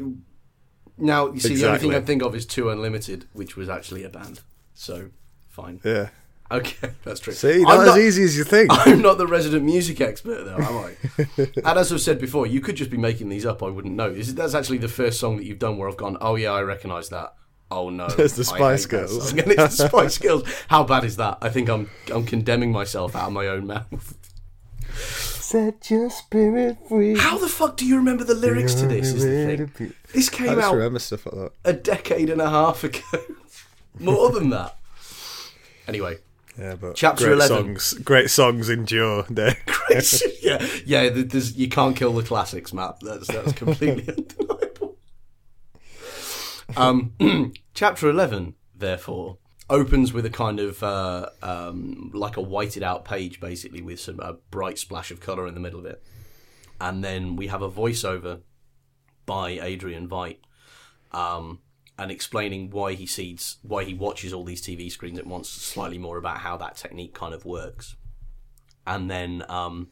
now 0.98 1.32
you 1.32 1.40
see 1.40 1.56
the 1.56 1.68
only 1.68 1.80
thing 1.80 1.94
I 1.96 2.02
think 2.02 2.22
of 2.24 2.36
is 2.36 2.46
Two 2.46 2.70
Unlimited, 2.70 3.26
which 3.34 3.56
was 3.56 3.70
actually 3.70 4.04
a 4.04 4.10
band. 4.10 4.42
So 4.74 5.10
fine. 5.48 5.80
Yeah. 5.84 6.10
Okay, 6.52 6.90
that's 7.04 7.20
true. 7.20 7.34
See, 7.34 7.62
not, 7.62 7.86
not, 7.86 7.90
as 7.90 7.98
easy 8.04 8.24
as 8.24 8.36
you 8.36 8.44
think. 8.44 8.70
I'm 8.74 9.02
not 9.04 9.20
the 9.20 9.28
resident 9.28 9.64
music 9.64 10.02
expert, 10.02 10.46
though, 10.46 10.56
am 10.56 10.78
I? 10.78 10.96
and 11.64 11.78
as 11.80 11.94
I've 11.94 12.02
said 12.02 12.20
before, 12.20 12.48
you 12.48 12.60
could 12.60 12.76
just 12.76 12.90
be 12.90 12.98
making 12.98 13.30
these 13.30 13.46
up. 13.46 13.62
I 13.62 13.68
wouldn't 13.70 13.94
know. 13.96 14.10
Is 14.10 14.34
that's 14.34 14.56
actually 14.56 14.80
the 14.80 14.88
first 14.88 15.20
song 15.20 15.38
that 15.38 15.46
you've 15.46 15.60
done 15.60 15.78
where 15.78 15.88
I've 15.88 15.98
gone, 15.98 16.18
oh 16.22 16.36
yeah, 16.36 16.52
I 16.52 16.62
recognise 16.64 17.10
that. 17.10 17.36
Oh 17.72 17.92
no, 17.92 18.08
It's 18.18 18.36
the 18.36 18.44
Spice 18.44 18.88
Girls. 18.88 19.30
song." 19.30 19.40
And 19.42 19.52
it's 19.52 19.78
the 19.78 19.88
Spice 19.90 20.18
Girls. 20.18 20.44
How 20.70 20.84
bad 20.84 21.04
is 21.04 21.18
that? 21.18 21.38
I 21.40 21.50
think 21.50 21.70
I'm 21.70 21.88
I'm 22.12 22.26
condemning 22.26 22.72
myself 22.72 23.16
out 23.16 23.28
of 23.28 23.34
my 23.34 23.46
own 23.48 23.68
mouth. 23.68 24.18
Set 25.50 25.90
your 25.90 26.12
spirit 26.12 26.78
free. 26.88 27.18
How 27.18 27.40
the 27.40 27.48
fuck 27.50 27.76
do 27.76 27.84
you 27.84 27.96
remember 27.96 28.24
the 28.24 28.36
lyrics 28.36 28.76
to 28.76 28.86
this? 28.86 29.08
Is 29.08 29.24
the 29.24 29.66
thing. 29.66 29.94
This 30.14 30.30
I 30.30 30.36
came 30.36 30.46
just 30.48 30.60
out 30.68 30.76
remember 30.76 31.00
stuff 31.00 31.26
like 31.26 31.36
that. 31.36 31.52
a 31.66 31.74
decade 31.74 32.30
and 32.30 32.40
a 32.40 32.48
half 32.48 32.84
ago. 32.84 33.00
More 34.00 34.30
than 34.30 34.52
that. 34.52 34.78
Anyway, 35.88 36.18
Yeah, 36.56 36.76
but 36.76 36.96
Chapter 36.96 37.26
great 37.26 37.34
11. 37.34 37.48
songs, 37.80 37.94
great 38.04 38.30
songs 38.30 38.70
endure. 38.70 39.24
There. 39.28 39.58
yeah, 40.44 40.64
yeah. 40.86 41.10
There's, 41.10 41.58
you 41.58 41.68
can't 41.68 41.96
kill 41.96 42.14
the 42.14 42.22
classics, 42.22 42.72
Matt. 42.72 43.00
That's 43.02 43.26
that's 43.26 43.54
completely 43.54 44.08
undeniable. 44.08 44.98
Um, 46.78 47.54
chapter 47.74 48.08
eleven, 48.08 48.54
therefore, 48.76 49.38
opens 49.70 50.14
with 50.14 50.26
a 50.26 50.30
kind 50.30 50.60
of 50.60 50.82
uh, 50.84 51.30
um, 51.42 52.12
like 52.14 52.38
a 52.38 52.42
whited 52.42 52.84
out 52.84 53.06
page, 53.06 53.40
basically 53.40 53.82
with 53.82 54.00
some 54.00 54.20
a 54.20 54.34
bright 54.52 54.78
splash 54.80 55.12
of 55.12 55.20
color 55.20 55.48
in 55.48 55.54
the 55.54 55.60
middle 55.60 55.80
of 55.80 55.86
it, 55.86 56.04
and 56.80 57.04
then 57.04 57.36
we 57.36 57.48
have 57.48 57.62
a 57.62 57.70
voiceover 57.70 58.42
by 59.26 59.52
Adrian 59.52 60.08
Veidt. 60.08 60.38
Um, 61.12 61.60
and 61.98 62.12
explaining 62.12 62.70
why 62.70 62.94
he 62.94 63.06
sees, 63.06 63.58
why 63.62 63.84
he 63.84 63.94
watches 63.94 64.32
all 64.32 64.46
these 64.46 64.62
TV 64.62 64.90
screens 64.90 65.20
at 65.20 65.28
once, 65.28 65.50
slightly 65.50 65.98
more 65.98 66.18
about 66.18 66.38
how 66.38 66.56
that 66.56 66.78
technique 66.78 67.14
kind 67.14 67.34
of 67.34 67.44
works 67.44 67.98
and 68.90 69.10
then 69.10 69.44
um, 69.50 69.90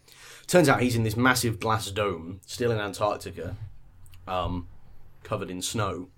turns 0.48 0.68
out 0.68 0.82
he's 0.82 0.96
in 0.96 1.04
this 1.04 1.16
massive 1.16 1.60
glass 1.60 1.92
dome, 1.92 2.42
still 2.48 2.72
in 2.72 2.80
Antarctica, 2.80 3.56
um, 4.28 4.68
covered 5.22 5.52
in 5.52 5.62
snow, 5.62 6.10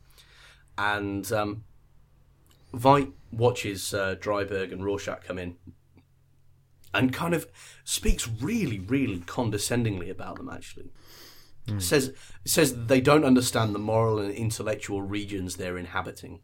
and 0.78 1.30
Veidt 2.74 3.12
watches 3.32 3.94
uh, 3.94 4.16
Dreiberg 4.16 4.72
and 4.72 4.84
Rorschach 4.84 5.24
come 5.24 5.38
in, 5.38 5.58
and 6.94 7.14
kind 7.14 7.34
of 7.34 7.48
speaks 7.84 8.28
really, 8.28 8.80
really 8.80 9.20
condescendingly 9.20 10.10
about 10.10 10.38
them. 10.38 10.50
Actually, 10.50 10.92
says 11.78 12.14
says 12.46 12.86
they 12.88 13.02
don't 13.02 13.26
understand 13.26 13.74
the 13.74 13.80
moral 13.80 14.20
and 14.20 14.34
intellectual 14.34 15.02
regions 15.02 15.56
they're 15.56 15.78
inhabiting. 15.78 16.42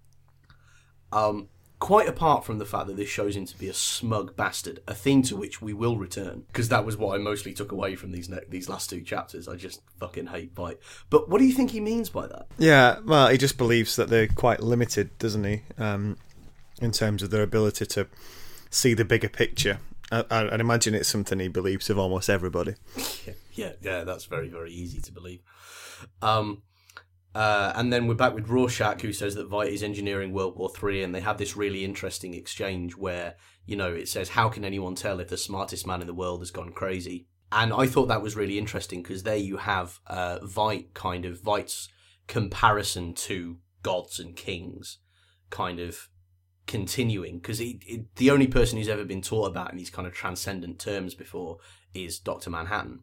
Um, 1.11 1.49
quite 1.86 2.07
apart 2.07 2.43
from 2.43 2.57
the 2.57 2.65
fact 2.65 2.88
that 2.88 2.97
this 2.97 3.07
shows 3.07 3.36
him 3.36 3.45
to 3.45 3.55
be 3.59 3.69
a 3.69 3.73
smug 3.73 4.36
bastard, 4.36 4.79
a 4.88 4.95
theme 4.95 5.21
to 5.21 5.36
which 5.36 5.61
we 5.61 5.71
will 5.71 5.97
return, 5.97 6.43
because 6.47 6.67
that 6.69 6.83
was 6.83 6.97
what 6.97 7.13
I 7.13 7.19
mostly 7.19 7.53
took 7.53 7.71
away 7.71 7.95
from 7.95 8.11
these 8.11 8.27
ne- 8.27 8.39
these 8.49 8.67
last 8.67 8.89
two 8.89 9.01
chapters. 9.01 9.47
I 9.47 9.55
just 9.55 9.83
fucking 9.99 10.25
hate 10.25 10.55
Veidt. 10.55 10.79
But 11.11 11.29
what 11.29 11.38
do 11.38 11.45
you 11.45 11.53
think 11.53 11.69
he 11.69 11.79
means 11.79 12.09
by 12.09 12.25
that? 12.25 12.47
Yeah, 12.57 12.97
well, 13.05 13.27
he 13.27 13.38
just 13.38 13.59
believes 13.59 13.97
that 13.97 14.09
they're 14.09 14.25
quite 14.27 14.61
limited, 14.61 15.15
doesn't 15.19 15.43
he? 15.43 15.61
Um, 15.77 16.17
in 16.81 16.91
terms 16.91 17.21
of 17.21 17.29
their 17.29 17.43
ability 17.43 17.86
to 17.86 18.07
see 18.71 18.95
the 18.95 19.05
bigger 19.05 19.29
picture. 19.29 19.77
I, 20.11 20.25
I, 20.31 20.53
I'd 20.55 20.61
imagine 20.61 20.95
it's 20.95 21.07
something 21.07 21.38
he 21.38 21.49
believes 21.49 21.91
of 21.91 21.99
almost 21.99 22.31
everybody. 22.31 22.73
Yeah, 23.27 23.33
yeah, 23.53 23.71
yeah. 23.83 24.03
That's 24.05 24.25
very, 24.25 24.49
very 24.49 24.71
easy 24.71 25.01
to 25.01 25.11
believe. 25.11 25.43
Um, 26.23 26.63
uh, 27.36 27.73
and 27.75 27.91
then 27.91 28.07
we're 28.07 28.13
back 28.13 28.33
with 28.33 28.47
Rorschach, 28.47 29.01
who 29.01 29.11
says 29.11 29.36
that 29.36 29.49
Veidt 29.49 29.67
is 29.67 29.83
engineering 29.83 30.31
World 30.31 30.57
War 30.57 30.69
Three, 30.69 31.03
and 31.03 31.13
they 31.13 31.19
have 31.19 31.38
this 31.38 31.57
really 31.57 31.83
interesting 31.83 32.33
exchange 32.33 32.95
where 32.95 33.36
you 33.65 33.75
know 33.75 33.93
it 33.93 34.07
says, 34.07 34.29
"How 34.29 34.47
can 34.47 34.63
anyone 34.63 34.95
tell 34.95 35.19
if 35.19 35.27
the 35.27 35.38
smartest 35.38 35.86
man 35.86 35.99
in 35.99 36.07
the 36.07 36.13
world 36.13 36.39
has 36.39 36.49
gone 36.49 36.71
crazy?" 36.71 37.27
And 37.51 37.73
I 37.73 37.88
thought 37.88 38.07
that 38.07 38.21
was 38.21 38.38
really 38.38 38.57
interesting 38.57 39.03
because 39.03 39.23
there 39.23 39.36
you 39.36 39.57
have 39.57 39.99
uh, 40.07 40.39
Veidt 40.39 40.93
kind 40.93 41.25
of 41.25 41.41
Veidt's 41.41 41.89
comparison 42.27 43.13
to 43.13 43.57
gods 43.83 44.17
and 44.17 44.33
kings, 44.33 44.99
kind 45.49 45.81
of 45.81 46.07
continuing 46.67 47.39
because 47.39 47.59
the 47.59 48.31
only 48.31 48.47
person 48.47 48.77
who's 48.77 48.88
ever 48.88 49.03
been 49.03 49.21
taught 49.21 49.47
about 49.47 49.71
in 49.71 49.77
these 49.77 49.89
kind 49.89 50.07
of 50.07 50.13
transcendent 50.13 50.79
terms 50.79 51.13
before 51.13 51.57
is 51.93 52.17
Doctor 52.17 52.49
Manhattan. 52.49 53.01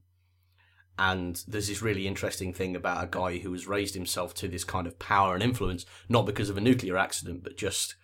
And 0.99 1.43
there's 1.49 1.68
this 1.68 1.82
really 1.82 2.07
interesting 2.07 2.53
thing 2.53 2.76
about 2.76 3.03
a 3.03 3.09
guy 3.11 3.38
who 3.38 3.53
has 3.53 3.66
raised 3.66 3.95
himself 3.95 4.34
to 4.34 4.49
this 4.49 4.64
kind 4.64 4.86
of 4.86 4.99
power 4.99 5.34
and 5.34 5.43
influence, 5.43 5.86
not 6.09 6.26
because 6.26 6.51
of 6.51 6.57
a 6.57 6.61
nuclear 6.61 6.97
accident, 6.97 7.43
but 7.43 7.57
just 7.57 7.97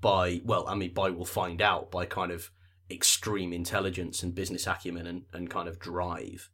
by, 0.00 0.40
well, 0.44 0.64
I 0.68 0.74
mean, 0.74 0.94
by 0.94 1.10
we'll 1.10 1.24
find 1.24 1.60
out, 1.60 1.90
by 1.90 2.06
kind 2.06 2.30
of 2.30 2.50
extreme 2.90 3.52
intelligence 3.52 4.22
and 4.22 4.34
business 4.34 4.66
acumen 4.66 5.06
and, 5.06 5.22
and 5.32 5.50
kind 5.50 5.68
of 5.68 5.78
drive. 5.78 6.48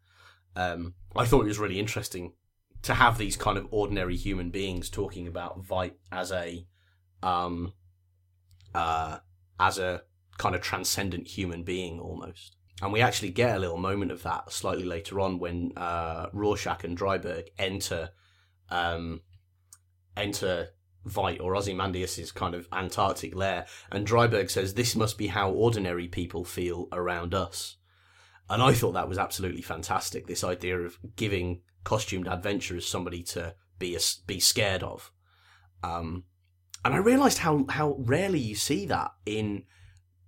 Um, 0.56 0.94
I 1.14 1.26
thought 1.26 1.42
it 1.42 1.48
was 1.48 1.58
really 1.58 1.78
interesting 1.78 2.32
to 2.82 2.94
have 2.94 3.18
these 3.18 3.36
kind 3.36 3.58
of 3.58 3.66
ordinary 3.70 4.16
human 4.16 4.50
beings 4.50 4.90
talking 4.90 5.26
about 5.26 5.64
Veidt 5.64 5.94
as 6.10 6.32
a, 6.32 6.66
um, 7.22 7.72
uh, 8.74 9.18
as 9.60 9.78
a 9.78 10.02
kind 10.38 10.54
of 10.54 10.60
transcendent 10.60 11.28
human 11.28 11.62
being 11.62 12.00
almost. 12.00 12.56
And 12.82 12.92
we 12.92 13.00
actually 13.00 13.30
get 13.30 13.56
a 13.56 13.60
little 13.60 13.78
moment 13.78 14.10
of 14.10 14.22
that 14.24 14.52
slightly 14.52 14.84
later 14.84 15.20
on 15.20 15.38
when 15.38 15.72
uh, 15.76 16.26
Rorschach 16.32 16.84
and 16.84 16.98
Dreiberg 16.98 17.48
enter 17.58 18.10
um, 18.68 19.20
enter 20.16 20.68
Veidt 21.06 21.40
or 21.40 21.54
Ozymandias's 21.54 22.32
kind 22.32 22.54
of 22.54 22.66
Antarctic 22.72 23.34
lair, 23.34 23.66
and 23.92 24.06
Dreiberg 24.06 24.50
says 24.50 24.74
this 24.74 24.96
must 24.96 25.18
be 25.18 25.28
how 25.28 25.50
ordinary 25.50 26.08
people 26.08 26.44
feel 26.44 26.88
around 26.92 27.34
us. 27.34 27.76
And 28.48 28.62
I 28.62 28.72
thought 28.72 28.92
that 28.92 29.08
was 29.08 29.18
absolutely 29.18 29.62
fantastic. 29.62 30.26
This 30.26 30.44
idea 30.44 30.78
of 30.78 30.98
giving 31.16 31.60
costumed 31.84 32.28
adventurers 32.28 32.86
somebody 32.86 33.22
to 33.22 33.54
be 33.78 33.94
a, 33.94 34.00
be 34.26 34.40
scared 34.40 34.82
of. 34.82 35.12
Um, 35.82 36.24
and 36.84 36.94
I 36.94 36.98
realised 36.98 37.38
how 37.38 37.64
how 37.68 37.96
rarely 37.98 38.38
you 38.38 38.54
see 38.54 38.86
that 38.86 39.12
in 39.24 39.64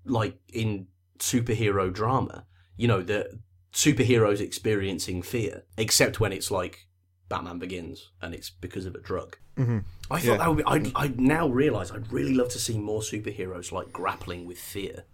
like 0.05 0.39
in 0.53 0.89
superhero 1.19 1.93
drama. 1.93 2.47
You 2.77 2.89
know, 2.89 3.03
the 3.03 3.41
superheroes 3.73 4.41
experiencing 4.41 5.23
fear, 5.23 5.65
except 5.77 6.21
when 6.21 6.33
it's 6.33 6.51
like 6.51 6.87
Batman 7.29 7.59
Begins 7.59 8.11
and 8.23 8.35
it's 8.35 8.51
because 8.51 8.87
of 8.87 8.95
a 8.95 9.01
drug. 9.01 9.37
Mm-hmm. 9.57 9.79
I 10.11 10.21
thought 10.21 10.25
Yeah. 10.33 10.37
that 10.39 10.49
would 10.49 10.59
be. 10.85 10.93
I 10.97 11.05
I 11.05 11.13
now 11.17 11.49
realise 11.49 11.91
I'd 11.91 12.13
really 12.13 12.35
love 12.35 12.51
to 12.51 12.59
see 12.59 12.79
more 12.79 13.01
superheroes 13.01 13.73
like 13.73 13.93
grappling 13.93 14.47
with 14.47 14.59
fear, 14.59 15.05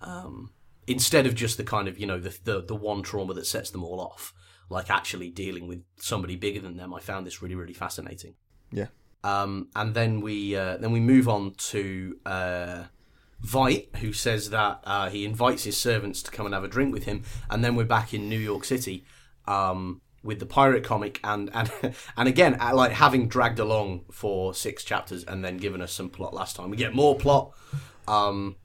um, 0.00 0.52
instead 0.86 1.26
of 1.26 1.34
just 1.34 1.56
the 1.56 1.64
kind 1.64 1.88
of 1.88 1.98
you 1.98 2.06
know 2.06 2.18
the, 2.20 2.36
the 2.44 2.62
the 2.62 2.74
one 2.76 3.02
trauma 3.02 3.34
that 3.34 3.46
sets 3.46 3.70
them 3.70 3.84
all 3.84 4.00
off. 4.00 4.32
Like 4.68 4.90
actually 4.90 5.30
dealing 5.30 5.68
with 5.68 5.84
somebody 5.96 6.34
bigger 6.34 6.60
than 6.60 6.76
them. 6.76 6.92
I 6.92 7.00
found 7.00 7.24
this 7.26 7.40
really 7.42 7.54
really 7.54 7.72
fascinating. 7.74 8.34
Yeah. 8.72 8.86
Um, 9.22 9.68
and 9.76 9.94
then 9.94 10.20
we 10.20 10.56
uh, 10.56 10.76
then 10.78 10.90
we 10.92 11.00
move 11.00 11.28
on 11.28 11.54
to 11.70 12.16
uh, 12.26 12.84
Veidt, 13.44 13.94
who 13.96 14.12
says 14.12 14.50
that 14.50 14.80
uh, 14.84 15.10
he 15.10 15.24
invites 15.24 15.64
his 15.64 15.76
servants 15.76 16.22
to 16.22 16.30
come 16.30 16.46
and 16.46 16.54
have 16.54 16.64
a 16.64 16.68
drink 16.68 16.92
with 16.92 17.04
him, 17.04 17.22
and 17.50 17.62
then 17.64 17.76
we're 17.76 17.84
back 17.84 18.14
in 18.14 18.28
New 18.28 18.38
York 18.38 18.64
City 18.64 19.04
um, 19.46 20.00
with 20.22 20.40
the 20.40 20.46
pirate 20.46 20.84
comic, 20.84 21.20
and 21.22 21.50
and 21.52 21.70
and 22.16 22.28
again, 22.28 22.56
uh, 22.60 22.74
like 22.74 22.92
having 22.92 23.28
dragged 23.28 23.58
along 23.58 24.04
for 24.10 24.54
six 24.54 24.84
chapters 24.84 25.24
and 25.24 25.44
then 25.44 25.58
given 25.58 25.80
us 25.80 25.92
some 25.92 26.08
plot 26.08 26.34
last 26.34 26.56
time, 26.56 26.70
we 26.70 26.76
get 26.76 26.94
more 26.94 27.16
plot. 27.16 27.52
Um, 28.08 28.56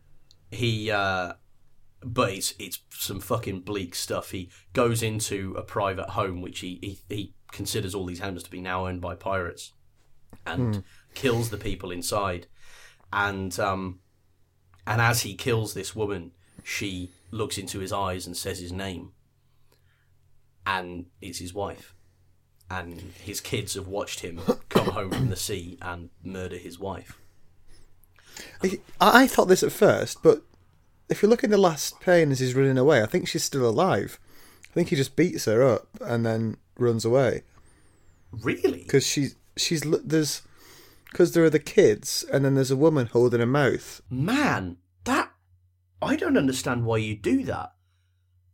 he, 0.51 0.89
uh, 0.89 1.33
but 2.03 2.31
it's 2.31 2.53
it's 2.57 2.79
some 2.89 3.19
fucking 3.19 3.61
bleak 3.61 3.93
stuff. 3.93 4.31
He 4.31 4.49
goes 4.73 5.03
into 5.03 5.53
a 5.57 5.63
private 5.63 6.11
home 6.11 6.41
which 6.41 6.59
he 6.59 6.79
he, 6.81 6.99
he 7.13 7.33
considers 7.51 7.93
all 7.93 8.05
these 8.05 8.19
homes 8.19 8.43
to 8.43 8.49
be 8.49 8.61
now 8.61 8.87
owned 8.87 9.01
by 9.01 9.15
pirates, 9.15 9.73
and 10.45 10.83
kills 11.13 11.49
the 11.49 11.57
people 11.57 11.91
inside, 11.91 12.47
and 13.11 13.59
um 13.59 13.99
and 14.87 15.01
as 15.01 15.21
he 15.21 15.33
kills 15.35 15.73
this 15.73 15.95
woman, 15.95 16.31
she 16.63 17.11
looks 17.31 17.57
into 17.57 17.79
his 17.79 17.91
eyes 17.93 18.25
and 18.25 18.35
says 18.35 18.59
his 18.59 18.71
name. 18.71 19.11
And 20.65 21.07
it's 21.21 21.39
his 21.39 21.53
wife. 21.53 21.93
And 22.69 22.99
his 23.23 23.41
kids 23.41 23.73
have 23.75 23.87
watched 23.87 24.21
him 24.21 24.39
come 24.69 24.87
home 24.87 25.11
from 25.11 25.29
the 25.29 25.35
sea 25.35 25.77
and 25.81 26.09
murder 26.23 26.57
his 26.57 26.79
wife. 26.79 27.17
I, 28.63 28.79
I 28.99 29.27
thought 29.27 29.45
this 29.49 29.63
at 29.63 29.71
first, 29.71 30.23
but 30.23 30.41
if 31.09 31.21
you 31.21 31.27
look 31.27 31.43
in 31.43 31.49
the 31.49 31.57
last 31.57 31.99
pane 31.99 32.31
as 32.31 32.39
he's 32.39 32.55
running 32.55 32.77
away, 32.77 33.01
I 33.01 33.05
think 33.05 33.27
she's 33.27 33.43
still 33.43 33.67
alive. 33.67 34.19
I 34.69 34.73
think 34.73 34.89
he 34.89 34.95
just 34.95 35.15
beats 35.17 35.45
her 35.45 35.61
up 35.61 35.87
and 35.99 36.25
then 36.25 36.55
runs 36.77 37.03
away 37.03 37.43
Really? 38.31 38.79
because 38.83 39.05
she 39.05 39.29
she's 39.57 39.81
there's 39.81 40.41
because 41.11 41.33
there 41.33 41.43
are 41.43 41.49
the 41.49 41.59
kids 41.59 42.25
and 42.31 42.43
then 42.43 42.55
there's 42.55 42.71
a 42.71 42.75
woman 42.75 43.07
holding 43.07 43.41
a 43.41 43.45
mouth. 43.45 44.01
Man, 44.09 44.77
that. 45.03 45.31
I 46.01 46.15
don't 46.15 46.37
understand 46.37 46.85
why 46.85 46.97
you 46.97 47.15
do 47.15 47.43
that. 47.43 47.73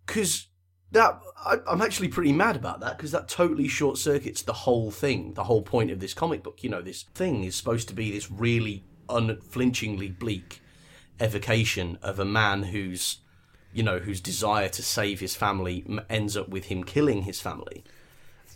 Because 0.05 0.47
that. 0.91 1.19
I, 1.45 1.57
I'm 1.67 1.81
actually 1.81 2.09
pretty 2.09 2.33
mad 2.33 2.55
about 2.55 2.79
that 2.81 2.97
because 2.97 3.11
that 3.11 3.29
totally 3.29 3.67
short 3.67 3.97
circuits 3.97 4.41
the 4.41 4.53
whole 4.53 4.91
thing, 4.91 5.35
the 5.35 5.45
whole 5.45 5.61
point 5.61 5.91
of 5.91 5.99
this 5.99 6.13
comic 6.13 6.43
book. 6.43 6.63
You 6.63 6.69
know, 6.69 6.81
this 6.81 7.03
thing 7.13 7.43
is 7.43 7.55
supposed 7.55 7.87
to 7.89 7.93
be 7.93 8.11
this 8.11 8.31
really 8.31 8.83
unflinchingly 9.07 10.09
bleak 10.09 10.61
evocation 11.21 11.97
of 12.01 12.19
a 12.19 12.25
man 12.25 12.63
whose. 12.63 13.19
You 13.73 13.83
know, 13.83 13.99
whose 13.99 14.21
desire 14.21 14.69
to 14.69 14.81
save 14.81 15.19
his 15.19 15.35
family 15.35 15.85
ends 16.09 16.35
up 16.35 16.49
with 16.49 16.65
him 16.65 16.83
killing 16.83 17.23
his 17.23 17.39
family. 17.39 17.83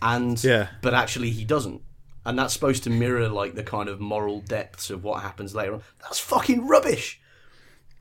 And. 0.01 0.43
Yeah. 0.43 0.69
But 0.81 0.95
actually, 0.95 1.29
he 1.29 1.45
doesn't. 1.45 1.83
And 2.25 2.37
that's 2.37 2.53
supposed 2.53 2.83
to 2.83 2.89
mirror, 2.89 3.27
like, 3.29 3.55
the 3.55 3.63
kind 3.63 3.89
of 3.89 3.99
moral 3.99 4.41
depths 4.41 4.89
of 4.89 5.03
what 5.03 5.23
happens 5.23 5.55
later 5.55 5.75
on. 5.75 5.81
That's 6.01 6.19
fucking 6.19 6.67
rubbish! 6.67 7.21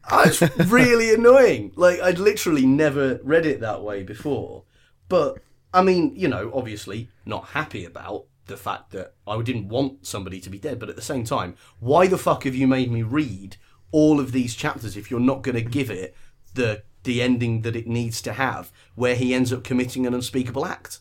That's 0.08 0.42
really 0.66 1.12
annoying. 1.12 1.72
Like 1.76 2.00
I'd 2.00 2.18
literally 2.18 2.66
never 2.66 3.20
read 3.22 3.46
it 3.46 3.60
that 3.60 3.82
way 3.82 4.02
before. 4.02 4.64
But 5.08 5.38
I 5.74 5.82
mean, 5.82 6.14
you 6.16 6.28
know, 6.28 6.50
obviously 6.54 7.08
not 7.24 7.48
happy 7.48 7.84
about 7.84 8.26
the 8.46 8.56
fact 8.56 8.90
that 8.90 9.14
I 9.26 9.40
didn't 9.42 9.68
want 9.68 10.06
somebody 10.06 10.40
to 10.40 10.50
be 10.50 10.58
dead, 10.58 10.78
but 10.78 10.88
at 10.88 10.96
the 10.96 11.02
same 11.02 11.24
time, 11.24 11.56
why 11.78 12.06
the 12.06 12.18
fuck 12.18 12.44
have 12.44 12.54
you 12.54 12.66
made 12.66 12.90
me 12.90 13.02
read 13.02 13.56
all 13.92 14.18
of 14.18 14.32
these 14.32 14.54
chapters 14.54 14.96
if 14.96 15.10
you're 15.10 15.20
not 15.20 15.42
going 15.42 15.56
to 15.56 15.62
give 15.62 15.90
it 15.90 16.14
the 16.54 16.82
the 17.02 17.22
ending 17.22 17.62
that 17.62 17.76
it 17.76 17.86
needs 17.86 18.20
to 18.20 18.34
have 18.34 18.70
where 18.94 19.14
he 19.14 19.32
ends 19.32 19.52
up 19.52 19.64
committing 19.64 20.06
an 20.06 20.14
unspeakable 20.14 20.66
act? 20.66 21.00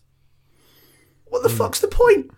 What 1.26 1.44
the 1.44 1.50
hmm. 1.50 1.58
fuck's 1.58 1.80
the 1.80 1.88
point? 1.88 2.32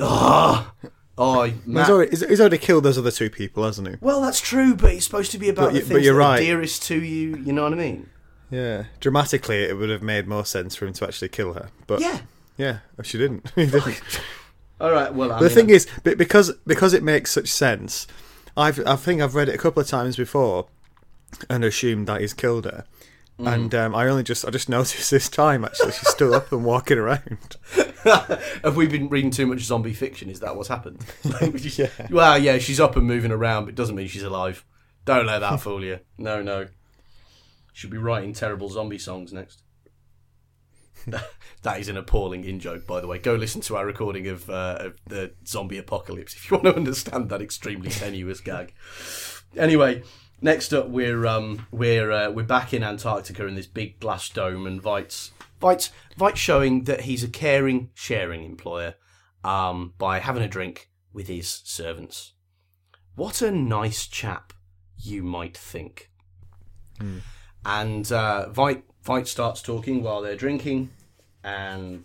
Ah. 0.00 0.72
Oh, 1.18 1.44
He's 1.44 1.76
already, 1.88 2.10
he's, 2.10 2.28
he's 2.28 2.40
already 2.40 2.58
killed 2.58 2.84
those 2.84 2.98
other 2.98 3.10
two 3.10 3.30
people, 3.30 3.64
hasn't 3.64 3.88
he? 3.88 3.94
well, 4.02 4.20
that's 4.20 4.40
true, 4.40 4.74
but 4.74 4.92
it's 4.92 5.06
supposed 5.06 5.30
to 5.32 5.38
be 5.38 5.48
about 5.48 5.66
But 5.66 5.72
the 5.72 5.78
you- 5.78 5.84
but 5.84 5.88
things 5.88 6.04
you're 6.04 6.14
that 6.14 6.20
right. 6.20 6.40
are 6.40 6.44
dearest 6.44 6.82
to 6.84 7.02
you. 7.02 7.36
You 7.38 7.52
know 7.54 7.62
what 7.62 7.72
I 7.72 7.76
mean? 7.76 8.10
Yeah. 8.50 8.84
Dramatically, 9.00 9.62
it 9.64 9.78
would 9.78 9.88
have 9.88 10.02
made 10.02 10.26
more 10.26 10.44
sense 10.44 10.76
for 10.76 10.86
him 10.86 10.92
to 10.94 11.06
actually 11.06 11.28
kill 11.30 11.54
her, 11.54 11.70
but 11.86 12.00
Yeah. 12.00 12.20
yeah, 12.58 12.78
she 13.02 13.16
didn't. 13.16 13.50
He 13.54 13.64
didn't. 13.66 14.00
All 14.78 14.90
right. 14.92 15.12
Well, 15.14 15.32
I 15.32 15.38
the 15.38 15.46
mean, 15.46 15.54
thing 15.54 15.70
is, 15.70 15.86
be- 16.04 16.14
because 16.14 16.52
because 16.66 16.92
it 16.92 17.02
makes 17.02 17.30
such 17.30 17.48
sense, 17.48 18.06
I've 18.54 18.86
I 18.86 18.96
think 18.96 19.22
I've 19.22 19.34
read 19.34 19.48
it 19.48 19.54
a 19.54 19.58
couple 19.58 19.80
of 19.80 19.88
times 19.88 20.16
before, 20.16 20.66
and 21.48 21.64
assumed 21.64 22.06
that 22.08 22.20
he's 22.20 22.34
killed 22.34 22.66
her, 22.66 22.84
Mm. 23.38 23.52
and 23.52 23.74
um, 23.74 23.94
I 23.94 24.08
only 24.08 24.22
just 24.22 24.46
I 24.46 24.50
just 24.50 24.68
noticed 24.70 25.10
this 25.10 25.28
time 25.28 25.64
actually 25.64 25.92
she's 25.92 26.08
still 26.08 26.34
up 26.34 26.50
and 26.52 26.64
walking 26.64 26.96
around. 26.96 27.56
have 28.04 28.76
we 28.76 28.86
been 28.86 29.08
reading 29.08 29.30
too 29.30 29.46
much 29.46 29.60
zombie 29.60 29.92
fiction? 29.92 30.30
Is 30.30 30.40
that 30.40 30.56
what's 30.56 30.68
happened? 30.68 31.04
Yeah. 31.76 31.88
Well, 32.10 32.38
yeah, 32.38 32.58
she's 32.58 32.80
up 32.80 32.96
and 32.96 33.06
moving 33.06 33.30
around, 33.32 33.64
but 33.64 33.70
it 33.70 33.74
doesn't 33.74 33.94
mean 33.94 34.08
she's 34.08 34.22
alive. 34.22 34.64
Don't 35.04 35.26
let 35.26 35.40
that 35.40 35.60
fool 35.60 35.84
you. 35.84 36.00
No, 36.16 36.42
no. 36.42 36.68
Should 37.72 37.90
be 37.90 37.98
writing 37.98 38.32
terrible 38.32 38.70
zombie 38.70 38.98
songs 38.98 39.32
next. 39.32 39.62
that 41.62 41.78
is 41.80 41.88
an 41.88 41.96
appalling 41.96 42.44
in 42.44 42.58
joke, 42.58 42.86
by 42.86 43.00
the 43.00 43.06
way. 43.06 43.18
Go 43.18 43.34
listen 43.34 43.60
to 43.62 43.76
our 43.76 43.84
recording 43.84 44.26
of, 44.28 44.48
uh, 44.48 44.78
of 44.80 44.96
the 45.06 45.32
zombie 45.46 45.78
apocalypse 45.78 46.34
if 46.34 46.50
you 46.50 46.56
want 46.56 46.66
to 46.66 46.76
understand 46.76 47.28
that 47.28 47.42
extremely 47.42 47.90
tenuous 47.90 48.40
gag. 48.40 48.72
Anyway, 49.56 50.02
next 50.40 50.72
up 50.72 50.88
we're 50.88 51.26
um, 51.26 51.66
we're 51.70 52.10
uh, 52.10 52.30
we're 52.30 52.44
back 52.44 52.74
in 52.74 52.82
Antarctica 52.82 53.46
in 53.46 53.54
this 53.54 53.66
big 53.66 54.00
glass 54.00 54.28
dome, 54.28 54.66
and 54.66 54.82
Veidt's 54.82 55.32
Veidt's 55.60 55.90
Veidt's 56.18 56.38
showing 56.38 56.84
that 56.84 57.02
he's 57.02 57.24
a 57.24 57.28
caring, 57.28 57.90
sharing 57.94 58.44
employer 58.44 58.94
um, 59.44 59.94
by 59.98 60.18
having 60.18 60.42
a 60.42 60.48
drink 60.48 60.90
with 61.12 61.28
his 61.28 61.48
servants. 61.48 62.32
What 63.14 63.40
a 63.40 63.50
nice 63.50 64.06
chap, 64.06 64.52
you 64.98 65.22
might 65.22 65.56
think. 65.56 66.10
And 67.64 68.10
uh, 68.12 68.48
Veidt 68.50 68.82
Veidt 69.04 69.26
starts 69.26 69.62
talking 69.62 70.02
while 70.02 70.20
they're 70.22 70.36
drinking, 70.36 70.90
and 71.42 72.04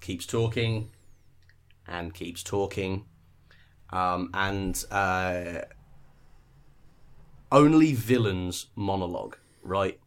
keeps 0.00 0.26
talking, 0.26 0.90
and 1.86 2.12
keeps 2.12 2.42
talking, 2.42 3.06
um, 3.90 4.30
and 4.34 4.84
uh, 4.90 5.62
only 7.54 7.94
villains 7.94 8.66
monologue, 8.74 9.36
right? 9.62 9.98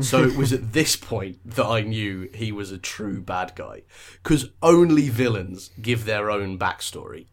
So 0.00 0.24
it 0.24 0.36
was 0.36 0.52
at 0.52 0.72
this 0.72 0.96
point 0.96 1.38
that 1.44 1.66
I 1.66 1.82
knew 1.82 2.28
he 2.34 2.50
was 2.50 2.72
a 2.72 2.78
true 2.78 3.20
bad 3.20 3.52
guy, 3.54 3.82
because 4.22 4.50
only 4.62 5.08
villains 5.10 5.70
give 5.80 6.04
their 6.04 6.30
own 6.30 6.58
backstory. 6.58 7.26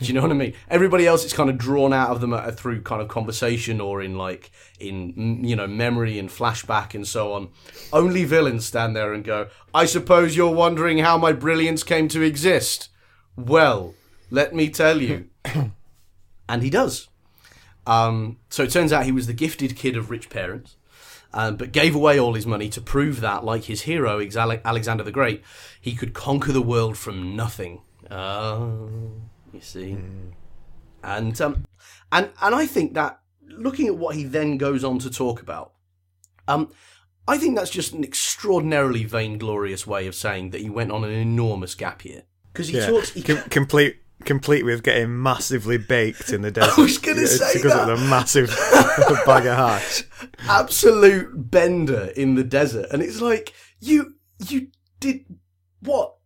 Do 0.00 0.06
you 0.06 0.12
know 0.12 0.22
what 0.22 0.30
I 0.32 0.34
mean? 0.34 0.54
Everybody 0.68 1.06
else 1.06 1.24
is 1.24 1.32
kind 1.32 1.48
of 1.48 1.56
drawn 1.56 1.92
out 1.92 2.10
of 2.10 2.20
them 2.20 2.32
uh, 2.32 2.50
through 2.50 2.82
kind 2.82 3.00
of 3.00 3.08
conversation 3.08 3.80
or 3.80 4.02
in 4.02 4.18
like 4.18 4.50
in 4.80 5.44
you 5.44 5.54
know 5.54 5.66
memory 5.66 6.18
and 6.18 6.28
flashback 6.28 6.94
and 6.94 7.06
so 7.06 7.32
on. 7.32 7.48
Only 7.92 8.24
villains 8.24 8.66
stand 8.66 8.96
there 8.96 9.12
and 9.12 9.24
go, 9.24 9.48
"I 9.72 9.86
suppose 9.86 10.36
you're 10.36 10.54
wondering 10.54 10.98
how 10.98 11.16
my 11.16 11.32
brilliance 11.32 11.82
came 11.84 12.08
to 12.08 12.22
exist." 12.22 12.88
Well, 13.36 13.94
let 14.30 14.54
me 14.54 14.68
tell 14.68 15.00
you. 15.00 15.28
and 16.48 16.62
he 16.62 16.70
does. 16.70 17.08
Um, 17.86 18.38
so 18.48 18.62
it 18.62 18.70
turns 18.70 18.92
out 18.92 19.04
he 19.04 19.12
was 19.12 19.26
the 19.26 19.32
gifted 19.32 19.76
kid 19.76 19.96
of 19.96 20.10
rich 20.10 20.30
parents, 20.30 20.76
um, 21.32 21.56
but 21.56 21.72
gave 21.72 21.94
away 21.94 22.18
all 22.18 22.34
his 22.34 22.46
money 22.46 22.68
to 22.70 22.80
prove 22.80 23.20
that, 23.20 23.44
like 23.44 23.64
his 23.64 23.82
hero 23.82 24.20
Alexander 24.20 25.04
the 25.04 25.12
Great, 25.12 25.42
he 25.80 25.94
could 25.94 26.14
conquer 26.14 26.52
the 26.52 26.62
world 26.62 26.96
from 26.96 27.36
nothing. 27.36 27.82
Oh, 28.10 28.88
you 29.52 29.60
see, 29.60 29.98
and 31.02 31.40
um, 31.40 31.66
and 32.12 32.30
and 32.40 32.54
I 32.54 32.66
think 32.66 32.94
that 32.94 33.20
looking 33.46 33.86
at 33.86 33.96
what 33.96 34.16
he 34.16 34.24
then 34.24 34.56
goes 34.56 34.84
on 34.84 34.98
to 35.00 35.10
talk 35.10 35.42
about, 35.42 35.72
um, 36.48 36.72
I 37.26 37.38
think 37.38 37.56
that's 37.56 37.70
just 37.70 37.92
an 37.92 38.04
extraordinarily 38.04 39.04
vainglorious 39.04 39.86
way 39.86 40.06
of 40.06 40.14
saying 40.14 40.50
that 40.50 40.60
he 40.60 40.70
went 40.70 40.92
on 40.92 41.04
an 41.04 41.10
enormous 41.10 41.74
gap 41.74 42.04
year 42.04 42.22
because 42.52 42.68
he 42.68 42.76
Yeah, 42.78 42.86
talks. 42.86 43.10
He, 43.10 43.22
Com- 43.22 43.42
complete 43.50 43.96
complete 44.24 44.64
with 44.64 44.82
getting 44.82 45.22
massively 45.22 45.76
baked 45.78 46.32
in 46.32 46.42
the 46.42 46.50
desert. 46.52 46.78
I 46.78 46.82
was 46.82 46.98
gonna 46.98 47.26
say 47.26 47.54
because 47.54 47.72
that. 47.72 47.88
of 47.88 47.98
the 47.98 48.06
massive 48.06 48.48
bag 49.26 49.46
of 49.46 49.56
hash. 49.56 50.04
absolute 50.48 51.50
bender 51.50 52.12
in 52.16 52.34
the 52.34 52.44
desert. 52.44 52.86
And 52.90 53.02
it's 53.02 53.20
like 53.20 53.52
you 53.80 54.14
you 54.48 54.68
did 55.00 55.24
what? 55.80 56.16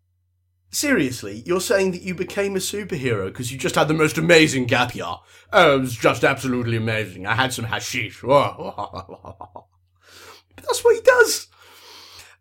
Seriously 0.71 1.43
you're 1.47 1.61
saying 1.63 1.93
that 1.93 2.03
you 2.03 2.15
became 2.15 2.55
a 2.55 2.59
superhero 2.61 3.27
because 3.27 3.51
you 3.51 3.59
just 3.59 3.75
had 3.75 3.89
the 3.89 3.95
most 3.95 4.19
amazing 4.19 4.67
gap 4.67 4.95
year. 4.95 5.15
Oh 5.53 5.77
it 5.77 5.81
was 5.81 5.95
just 5.97 6.25
absolutely 6.25 6.77
amazing. 6.77 7.27
I 7.27 7.35
had 7.35 7.53
some 7.53 7.65
hashish. 7.65 8.21
But 8.21 8.57
that's 10.57 10.85
what 10.85 10.95
he 10.97 11.01
does. 11.03 11.47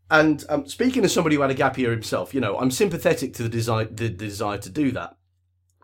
And 0.09 0.43
um, 0.49 0.67
speaking 0.67 1.03
as 1.03 1.13
somebody 1.13 1.35
who 1.35 1.41
had 1.41 1.51
a 1.51 1.55
gap 1.55 1.77
year 1.77 1.91
himself 1.91 2.33
you 2.33 2.39
know 2.39 2.57
i'm 2.57 2.71
sympathetic 2.71 3.33
to 3.33 3.43
the 3.43 3.49
desire 3.49 3.83
the 3.85 4.07
desire 4.07 4.57
to 4.57 4.69
do 4.69 4.91
that 4.91 5.16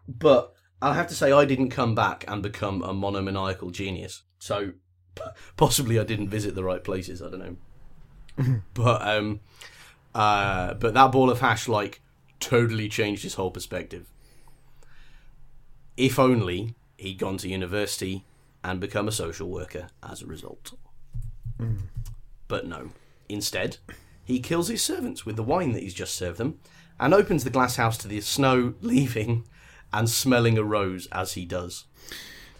but 0.08 0.54
I'll 0.82 0.94
have 0.94 1.08
to 1.08 1.16
say 1.16 1.32
i 1.32 1.46
didn't 1.46 1.70
come 1.70 1.96
back 1.96 2.26
and 2.28 2.44
become 2.44 2.82
a 2.82 2.94
monomaniacal 2.94 3.72
genius 3.72 4.24
so 4.40 4.74
possibly 5.58 6.00
I 6.00 6.04
didn't 6.04 6.30
visit 6.30 6.56
the 6.56 6.64
right 6.64 6.84
places. 6.84 7.22
I 7.22 7.30
don't 7.30 7.40
know, 8.38 8.62
but 8.74 9.02
um, 9.08 9.40
uh, 10.14 10.74
but 10.76 10.94
that 10.94 11.12
ball 11.12 11.30
of 11.30 11.40
hash 11.40 11.68
like 11.68 12.02
totally 12.40 12.90
changed 12.90 13.24
his 13.24 13.36
whole 13.36 13.52
perspective. 13.52 14.08
if 15.96 16.18
only 16.20 16.76
he'd 16.98 17.20
gone 17.20 17.38
to 17.38 17.48
university 17.48 18.26
and 18.64 18.80
become 18.80 19.08
a 19.08 19.12
social 19.12 19.50
worker 19.50 19.88
as 20.02 20.22
a 20.22 20.26
result. 20.26 20.74
But 22.48 22.68
no. 22.68 22.90
Instead, 23.30 23.78
he 24.26 24.40
kills 24.40 24.68
his 24.68 24.82
servants 24.84 25.26
with 25.26 25.36
the 25.36 25.44
wine 25.44 25.72
that 25.74 25.84
he's 25.84 25.94
just 25.94 26.16
served 26.16 26.38
them 26.38 26.60
and 27.00 27.14
opens 27.14 27.44
the 27.44 27.50
glass 27.50 27.78
house 27.78 27.98
to 28.00 28.08
the 28.08 28.20
snow, 28.22 28.74
leaving 28.82 29.46
and 29.94 30.10
smelling 30.10 30.58
a 30.58 30.64
rose 30.64 31.08
as 31.12 31.34
he 31.34 31.46
does. 31.46 31.86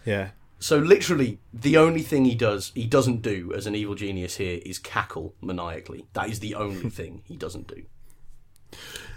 Yeah. 0.04 0.30
So 0.58 0.78
literally, 0.78 1.40
the 1.52 1.76
only 1.76 2.00
thing 2.00 2.24
he 2.24 2.34
does, 2.34 2.72
he 2.74 2.86
doesn't 2.86 3.20
do 3.20 3.52
as 3.54 3.66
an 3.66 3.74
evil 3.74 3.94
genius 3.94 4.36
here, 4.36 4.60
is 4.64 4.78
cackle 4.78 5.34
maniacally. 5.42 6.06
That 6.14 6.30
is 6.30 6.40
the 6.40 6.54
only 6.54 6.88
thing 6.98 7.22
he 7.24 7.36
doesn't 7.36 7.66
do. 7.66 7.82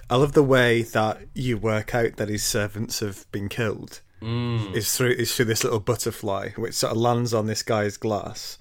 I 0.09 0.15
love 0.15 0.34
the 0.34 0.43
way 0.43 0.82
that 0.82 1.22
you 1.34 1.57
work 1.57 1.93
out 1.93 2.18
that 2.18 2.30
his 2.30 2.43
servants 2.43 2.99
have 2.99 3.30
been 3.32 3.49
killed. 3.49 4.01
Mm. 4.22 4.74
Is 4.74 4.97
through 4.97 5.11
is 5.11 5.36
through 5.36 5.45
this 5.45 5.63
little 5.63 5.80
butterfly, 5.80 6.49
which 6.55 6.74
sort 6.74 6.91
of 6.91 6.97
lands 6.97 7.34
on 7.34 7.45
this 7.45 7.61
guy's 7.61 7.97
glass, 7.97 8.57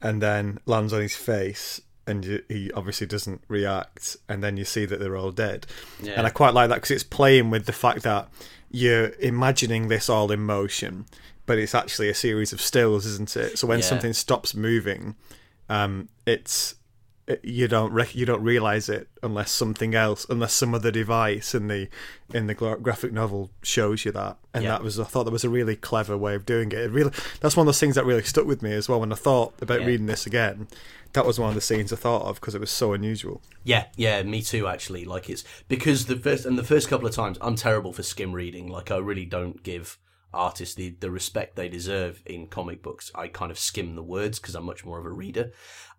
and 0.00 0.22
then 0.22 0.60
lands 0.66 0.92
on 0.92 1.00
his 1.00 1.16
face, 1.16 1.80
and 2.06 2.42
he 2.48 2.70
obviously 2.72 3.06
doesn't 3.06 3.42
react, 3.48 4.16
and 4.28 4.42
then 4.42 4.56
you 4.56 4.64
see 4.64 4.84
that 4.84 5.00
they're 5.00 5.16
all 5.16 5.32
dead. 5.32 5.66
Yeah. 6.00 6.12
And 6.12 6.26
I 6.26 6.30
quite 6.30 6.54
like 6.54 6.68
that 6.68 6.76
because 6.76 6.92
it's 6.92 7.02
playing 7.02 7.50
with 7.50 7.66
the 7.66 7.72
fact 7.72 8.02
that 8.04 8.28
you're 8.74 9.10
imagining 9.20 9.88
this 9.88 10.08
all 10.08 10.32
in 10.32 10.40
motion, 10.40 11.06
but 11.46 11.58
it's 11.58 11.74
actually 11.74 12.08
a 12.08 12.14
series 12.14 12.52
of 12.52 12.60
stills, 12.60 13.06
isn't 13.06 13.36
it? 13.36 13.58
So 13.58 13.66
when 13.66 13.78
Yeah. 13.78 13.84
something 13.86 14.12
stops 14.12 14.54
moving, 14.54 15.14
um, 15.68 16.08
it's 16.26 16.72
it- 16.72 16.78
you 17.42 17.68
don't 17.68 18.14
you 18.14 18.26
don't 18.26 18.42
realize 18.42 18.88
it 18.88 19.08
unless 19.22 19.50
something 19.50 19.94
else, 19.94 20.26
unless 20.28 20.52
some 20.52 20.74
other 20.74 20.90
device 20.90 21.54
in 21.54 21.68
the 21.68 21.88
in 22.34 22.46
the 22.46 22.54
gra- 22.54 22.78
graphic 22.78 23.12
novel 23.12 23.50
shows 23.62 24.04
you 24.04 24.12
that. 24.12 24.36
And 24.52 24.64
Yeah. 24.64 24.70
that 24.72 24.82
was 24.82 25.00
I 25.00 25.04
thought 25.04 25.24
that 25.24 25.30
was 25.30 25.44
a 25.44 25.48
really 25.48 25.76
clever 25.76 26.16
way 26.18 26.34
of 26.34 26.44
doing 26.44 26.70
it. 26.72 26.78
It 26.78 26.90
really 26.90 27.12
that's 27.40 27.56
one 27.56 27.64
of 27.64 27.68
those 27.68 27.80
things 27.80 27.94
that 27.94 28.04
really 28.04 28.22
stuck 28.22 28.46
with 28.46 28.60
me 28.62 28.72
as 28.72 28.88
well 28.88 29.00
when 29.00 29.12
I 29.12 29.16
thought 29.16 29.54
about 29.62 29.80
Yeah. 29.80 29.86
reading 29.86 30.06
this 30.06 30.26
again. 30.26 30.68
That 31.14 31.24
was 31.24 31.38
one 31.38 31.48
of 31.48 31.54
the 31.54 31.60
scenes 31.60 31.92
I 31.92 31.96
thought 31.96 32.22
of 32.22 32.40
because 32.40 32.54
it 32.56 32.60
was 32.60 32.72
so 32.72 32.92
unusual. 32.92 33.40
Yeah, 33.62 33.86
yeah, 33.96 34.20
me 34.24 34.42
too. 34.42 34.66
Actually, 34.66 35.04
like 35.04 35.30
it's 35.30 35.44
because 35.68 36.06
the 36.06 36.16
first 36.16 36.44
and 36.44 36.58
the 36.58 36.64
first 36.64 36.88
couple 36.88 37.06
of 37.06 37.14
times 37.14 37.38
I'm 37.40 37.54
terrible 37.56 37.92
for 37.92 38.02
skim 38.02 38.32
reading. 38.32 38.66
Like 38.68 38.90
I 38.90 38.96
really 38.98 39.24
don't 39.24 39.62
give 39.62 39.96
artists 40.32 40.74
the 40.74 40.96
the 40.98 41.12
respect 41.12 41.54
they 41.54 41.68
deserve 41.68 42.20
in 42.26 42.48
comic 42.48 42.82
books. 42.82 43.12
I 43.14 43.28
kind 43.28 43.52
of 43.52 43.58
skim 43.58 43.94
the 43.94 44.02
words 44.02 44.40
because 44.40 44.56
I'm 44.56 44.64
much 44.64 44.84
more 44.84 44.98
of 44.98 45.06
a 45.06 45.10
reader. 45.10 45.52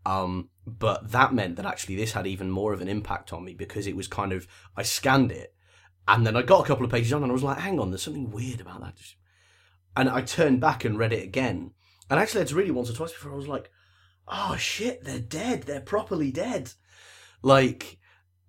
Um, 0.06 0.49
but 0.68 1.12
that 1.12 1.34
meant 1.34 1.56
that 1.56 1.66
actually 1.66 1.95
this 1.95 2.12
had 2.12 2.28
even 2.28 2.51
more 2.51 2.74
of 2.74 2.82
an 2.82 2.88
impact 2.88 3.34
on 3.34 3.43
me 3.43 3.53
because 3.53 3.88
it 3.88 3.95
was 3.95 4.08
kind 4.08 4.32
of 4.32 4.47
I 4.78 4.84
scanned 4.84 5.32
it 5.32 5.56
and 6.08 6.26
then 6.26 6.36
I 6.36 6.41
got 6.41 6.64
a 6.64 6.68
couple 6.68 6.86
of 6.86 6.91
pages 6.91 7.14
on 7.14 7.24
and 7.24 7.32
I 7.32 7.34
was 7.34 7.43
like, 7.43 7.58
hang 7.58 7.80
on, 7.80 7.89
there's 7.89 8.03
something 8.03 8.32
weird 8.32 8.62
about 8.62 8.82
that. 8.82 8.95
And 9.97 10.10
I 10.10 10.22
turned 10.22 10.62
back 10.62 10.86
and 10.86 10.97
read 10.97 11.14
it 11.14 11.24
again. 11.24 11.72
And 12.10 12.20
actually, 12.20 12.39
I 12.39 12.41
had 12.41 12.49
to 12.49 12.56
read 12.56 12.68
it 12.68 12.74
once 12.74 12.89
or 12.89 12.93
twice 12.93 13.14
before 13.14 13.32
I 13.32 13.36
was 13.36 13.47
like, 13.47 13.72
oh 14.28 14.56
shit, 14.58 15.03
they're 15.03 15.20
dead. 15.20 15.64
They're 15.64 15.82
properly 15.82 16.32
dead. 16.32 16.74
Like, 17.41 17.97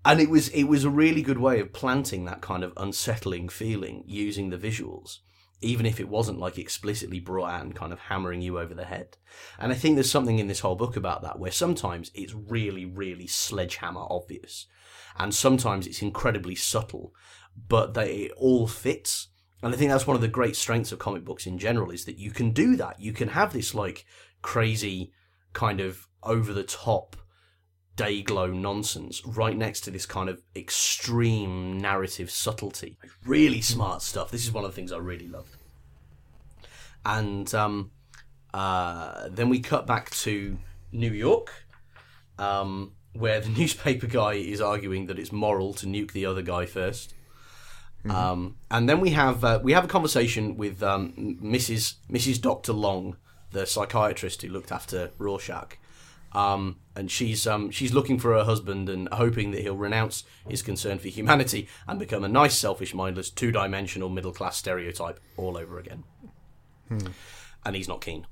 and 0.04 0.20
it 0.20 0.28
was 0.28 0.48
it 0.48 0.64
was 0.64 0.84
a 0.84 0.90
really 0.90 1.22
good 1.22 1.38
way 1.38 1.60
of 1.60 1.72
planting 1.72 2.24
that 2.24 2.42
kind 2.42 2.62
of 2.62 2.72
unsettling 2.76 3.48
feeling 3.48 4.04
using 4.06 4.50
the 4.50 4.58
visuals, 4.58 5.18
even 5.60 5.86
if 5.86 5.98
it 5.98 6.08
wasn't 6.08 6.38
like 6.38 6.58
explicitly 6.58 7.18
brought 7.18 7.50
out 7.50 7.62
and 7.62 7.74
kind 7.74 7.92
of 7.92 7.98
hammering 7.98 8.42
you 8.42 8.58
over 8.58 8.74
the 8.74 8.84
head. 8.84 9.16
And 9.58 9.72
I 9.72 9.74
think 9.74 9.94
there's 9.94 10.10
something 10.10 10.38
in 10.38 10.48
this 10.48 10.60
whole 10.60 10.76
book 10.76 10.96
about 10.96 11.22
that 11.22 11.38
where 11.38 11.50
sometimes 11.50 12.10
it's 12.14 12.34
really, 12.34 12.84
really 12.84 13.26
sledgehammer 13.26 14.06
obvious, 14.08 14.66
and 15.18 15.34
sometimes 15.34 15.86
it's 15.86 16.02
incredibly 16.02 16.54
subtle, 16.54 17.14
but 17.68 17.94
they 17.94 18.30
all 18.36 18.66
fits. 18.66 19.28
And 19.62 19.72
I 19.74 19.76
think 19.78 19.90
that's 19.90 20.06
one 20.06 20.16
of 20.16 20.22
the 20.22 20.28
great 20.28 20.56
strengths 20.56 20.92
of 20.92 20.98
comic 20.98 21.24
books 21.24 21.46
in 21.46 21.58
general 21.58 21.90
is 21.90 22.04
that 22.04 22.18
you 22.18 22.30
can 22.30 22.52
do 22.52 22.76
that. 22.76 23.00
You 23.00 23.12
can 23.12 23.28
have 23.28 23.52
this 23.52 23.74
like 23.74 24.04
crazy 24.42 25.12
kind 25.54 25.80
of 25.80 26.06
over 26.22 26.52
the 26.52 26.62
top 26.62 27.16
day 27.96 28.22
glow 28.22 28.46
nonsense 28.46 29.24
right 29.26 29.56
next 29.56 29.80
to 29.82 29.90
this 29.90 30.06
kind 30.06 30.28
of 30.28 30.42
extreme 30.54 31.78
narrative 31.78 32.30
subtlety. 32.30 32.98
Really 33.24 33.60
smart 33.60 34.02
stuff. 34.02 34.30
This 34.30 34.44
is 34.44 34.52
one 34.52 34.64
of 34.64 34.70
the 34.70 34.74
things 34.76 34.92
I 34.92 34.98
really 34.98 35.26
loved. 35.26 35.56
And 37.04 37.52
um, 37.54 37.90
uh, 38.52 39.28
then 39.30 39.48
we 39.48 39.60
cut 39.60 39.86
back 39.86 40.10
to 40.10 40.58
New 40.92 41.12
York, 41.12 41.52
um, 42.38 42.92
where 43.12 43.40
the 43.40 43.48
newspaper 43.58 44.06
guy 44.06 44.34
is 44.34 44.60
arguing 44.60 45.06
that 45.06 45.18
it's 45.18 45.32
moral 45.32 45.72
to 45.74 45.86
nuke 45.86 46.12
the 46.12 46.26
other 46.26 46.42
guy 46.42 46.66
1st 46.66 47.12
Um, 48.08 48.56
and 48.70 48.88
then 48.88 49.00
we 49.00 49.10
have 49.10 49.44
uh, 49.44 49.58
we 49.62 49.72
have 49.72 49.84
a 49.84 49.88
conversation 49.88 50.56
with 50.56 50.82
um, 50.82 51.38
Mrs. 51.42 51.94
Mrs. 52.08 52.40
Doctor 52.40 52.72
Long, 52.72 53.16
the 53.50 53.66
psychiatrist 53.66 54.42
who 54.42 54.48
looked 54.48 54.70
after 54.70 55.10
Rorschach, 55.18 55.76
um, 56.36 56.76
and 56.94 57.10
she's 57.10 57.46
um, 57.46 57.70
she's 57.70 57.94
looking 57.94 58.18
for 58.18 58.34
her 58.34 58.44
husband 58.44 58.88
and 58.90 59.08
hoping 59.10 59.50
that 59.52 59.62
he'll 59.62 59.76
renounce 59.76 60.22
his 60.46 60.60
concern 60.60 60.98
for 60.98 61.08
humanity 61.08 61.66
and 61.88 61.98
become 61.98 62.24
a 62.24 62.28
nice, 62.28 62.56
selfish, 62.56 62.92
mindless, 62.94 63.30
two-dimensional 63.30 64.10
middle 64.10 64.32
class 64.32 64.58
stereotype 64.58 65.18
all 65.38 65.56
over 65.56 65.78
again. 65.78 66.04
And 67.64 67.74
he's 67.74 67.88
not 67.88 68.02
keen, 68.02 68.26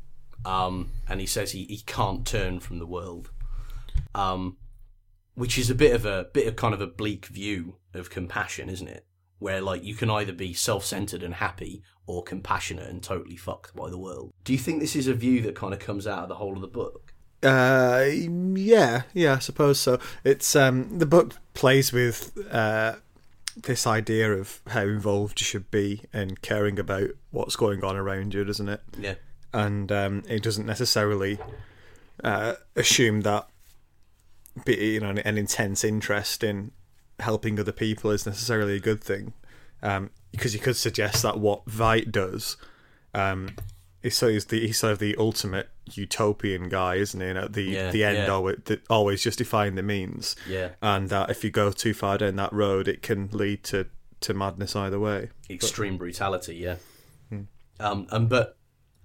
um, 0.45 0.91
and 1.09 1.19
he 1.21 1.27
says 1.27 1.53
he, 1.53 1.65
he 1.65 1.79
can't 1.79 2.27
turn 2.27 2.61
from 2.61 2.79
the 2.79 2.87
world, 2.87 3.31
um, 4.15 4.59
which 5.35 5.59
is 5.59 5.71
a 5.71 5.75
bit 5.75 5.95
of 5.95 6.05
a 6.05 6.27
bit 6.33 6.47
of 6.47 6.57
kind 6.57 6.75
of 6.75 6.81
a 6.81 6.87
bleak 6.87 7.27
view 7.27 7.77
of 7.95 8.11
compassion, 8.11 8.69
isn't 8.69 8.87
it? 8.87 9.07
Where 9.39 9.61
like 9.61 9.83
you 9.83 9.95
can 9.95 10.11
either 10.11 10.33
be 10.33 10.53
self-centered 10.53 11.23
and 11.23 11.35
happy 11.35 11.83
or 12.07 12.23
compassionate 12.23 12.89
and 12.89 13.03
totally 13.03 13.37
fucked 13.37 13.75
by 13.75 13.91
the 13.91 13.99
world. 13.99 14.33
Do 14.45 14.53
you 14.53 14.59
think 14.59 14.81
this 14.81 14.95
is 14.95 15.09
a 15.09 15.15
view 15.15 15.41
that 15.43 15.57
kind 15.57 15.73
of 15.73 15.81
comes 15.81 16.07
out 16.07 16.23
of 16.25 16.29
the 16.29 16.35
whole 16.37 16.55
of 16.55 16.61
the 16.61 16.69
book? 16.69 17.04
Uh, 17.45 18.07
yeah, 18.09 19.03
yeah, 19.13 19.35
I 19.35 19.39
suppose 19.39 19.79
so. 19.79 19.99
It's 20.25 20.57
um, 20.57 20.99
the 20.99 21.07
book 21.07 21.35
plays 21.53 21.93
with 21.93 22.37
uh, 22.51 22.97
this 23.57 23.87
idea 23.87 24.33
of 24.33 24.61
how 24.69 24.83
involved 24.83 25.41
you 25.41 25.45
should 25.45 25.71
be 25.71 26.03
in 26.13 26.37
caring 26.37 26.79
about 26.79 27.11
what's 27.31 27.57
going 27.57 27.85
on 27.85 27.97
around 27.97 28.35
you, 28.35 28.45
doesn't 28.45 28.69
it? 28.69 28.81
Yeah. 28.99 29.15
And 29.53 29.93
um, 29.93 30.23
it 30.29 30.43
doesn't 30.43 30.67
necessarily 30.67 31.39
uh, 32.23 32.55
assume 32.75 33.21
that 33.21 33.47
be, 34.65 34.75
you 34.75 35.01
know 35.01 35.11
an 35.11 35.39
intense 35.39 35.85
interest 35.85 36.45
in 36.45 36.73
helping 37.21 37.59
other 37.59 37.73
people 37.73 38.11
is 38.11 38.27
necessarily 38.27 38.77
a 38.77 38.81
good 38.81 39.03
thing, 39.03 39.33
um, 39.83 40.11
because 40.33 40.55
you 40.55 40.61
could 40.61 40.77
suggest 40.77 41.23
that 41.23 41.39
what 41.39 41.67
Veidt 41.67 42.11
does 42.11 42.57
um, 43.15 43.57
is 44.03 44.17
so 44.17 44.29
he's 44.29 44.47
the 44.47 44.67
he's 44.67 44.79
sort 44.79 44.93
of 44.93 44.99
the 44.99 45.17
ultimate 45.17 45.69
utopian 45.93 46.69
guy, 46.69 46.97
isn't 46.97 47.21
he? 47.21 47.27
And 47.27 47.39
at 47.39 47.53
the 47.53 47.63
Yeah, 47.63 47.91
the 47.91 48.05
end, 48.05 48.17
yeah. 48.19 48.29
always, 48.29 48.57
always 48.89 49.23
justifying 49.23 49.75
the 49.75 49.83
means, 49.83 50.35
Yeah. 50.49 50.71
and 50.81 51.09
that 51.11 51.31
if 51.31 51.45
you 51.45 51.51
go 51.51 51.71
too 51.73 51.95
far 51.95 52.19
down 52.19 52.37
that 52.37 52.53
road, 52.53 52.89
it 52.89 53.03
can 53.03 53.29
lead 53.33 53.63
to 53.65 53.87
to 54.21 54.33
madness 54.33 54.75
either 54.75 54.99
way. 54.99 55.29
extreme 55.51 55.99
brutality 55.99 56.55
yeah 56.55 56.77
um 57.81 58.07
and 58.11 58.29
but 58.31 58.57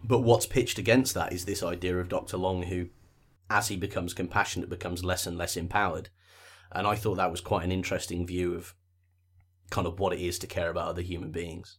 but 0.01 0.19
what's 0.19 0.45
pitched 0.45 0.77
against 0.77 1.13
that 1.13 1.33
is 1.33 1.43
this 1.43 1.61
idea 1.63 1.97
of 1.97 2.07
dr 2.07 2.37
long 2.37 2.63
who 2.63 2.87
as 3.49 3.67
he 3.67 3.75
becomes 3.75 4.13
compassionate 4.13 4.69
becomes 4.69 5.03
less 5.03 5.27
and 5.27 5.37
less 5.37 5.57
empowered 5.57 6.07
and 6.71 6.87
i 6.87 6.95
thought 6.95 7.15
that 7.15 7.31
was 7.31 7.41
quite 7.41 7.65
an 7.65 7.71
interesting 7.71 8.25
view 8.25 8.53
of 8.55 8.75
kind 9.71 9.87
of 9.87 9.99
what 9.99 10.13
it 10.13 10.19
is 10.21 10.39
to 10.39 10.47
care 10.47 10.69
about 10.69 10.87
other 10.87 11.01
human 11.01 11.31
beings 11.31 11.77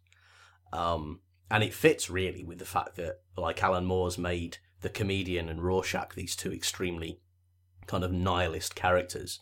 um 0.74 1.20
and 1.50 1.64
it 1.64 1.72
fits 1.72 2.10
really 2.10 2.44
with 2.44 2.58
the 2.58 2.64
fact 2.66 2.96
that 2.96 3.20
like 3.38 3.62
alan 3.62 3.86
moore's 3.86 4.18
made 4.18 4.58
the 4.80 4.88
comedian 4.88 5.48
and 5.48 5.62
rorschach 5.62 6.14
these 6.14 6.36
two 6.36 6.52
extremely 6.52 7.20
kind 7.86 8.04
of 8.04 8.12
nihilist 8.12 8.74
characters 8.74 9.40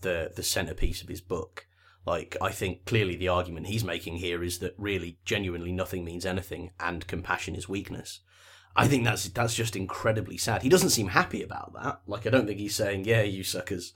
the 0.00 0.32
the 0.34 0.42
centerpiece 0.42 1.02
of 1.02 1.08
his 1.08 1.20
book 1.20 1.66
like, 2.04 2.36
I 2.40 2.50
think 2.50 2.84
clearly 2.84 3.16
the 3.16 3.28
argument 3.28 3.68
he's 3.68 3.84
making 3.84 4.16
here 4.16 4.42
is 4.42 4.58
that 4.58 4.74
really, 4.76 5.18
genuinely, 5.24 5.70
nothing 5.70 6.04
means 6.04 6.26
anything, 6.26 6.72
and 6.80 7.06
compassion 7.06 7.54
is 7.54 7.68
weakness. 7.68 8.20
I 8.74 8.88
think 8.88 9.04
that's 9.04 9.28
that's 9.28 9.54
just 9.54 9.76
incredibly 9.76 10.36
sad. 10.36 10.62
He 10.62 10.68
doesn't 10.68 10.90
seem 10.90 11.08
happy 11.08 11.42
about 11.42 11.74
that. 11.74 12.00
Like, 12.06 12.26
I 12.26 12.30
don't 12.30 12.46
think 12.46 12.58
he's 12.58 12.74
saying, 12.74 13.04
"Yeah, 13.04 13.22
you 13.22 13.44
suckers, 13.44 13.92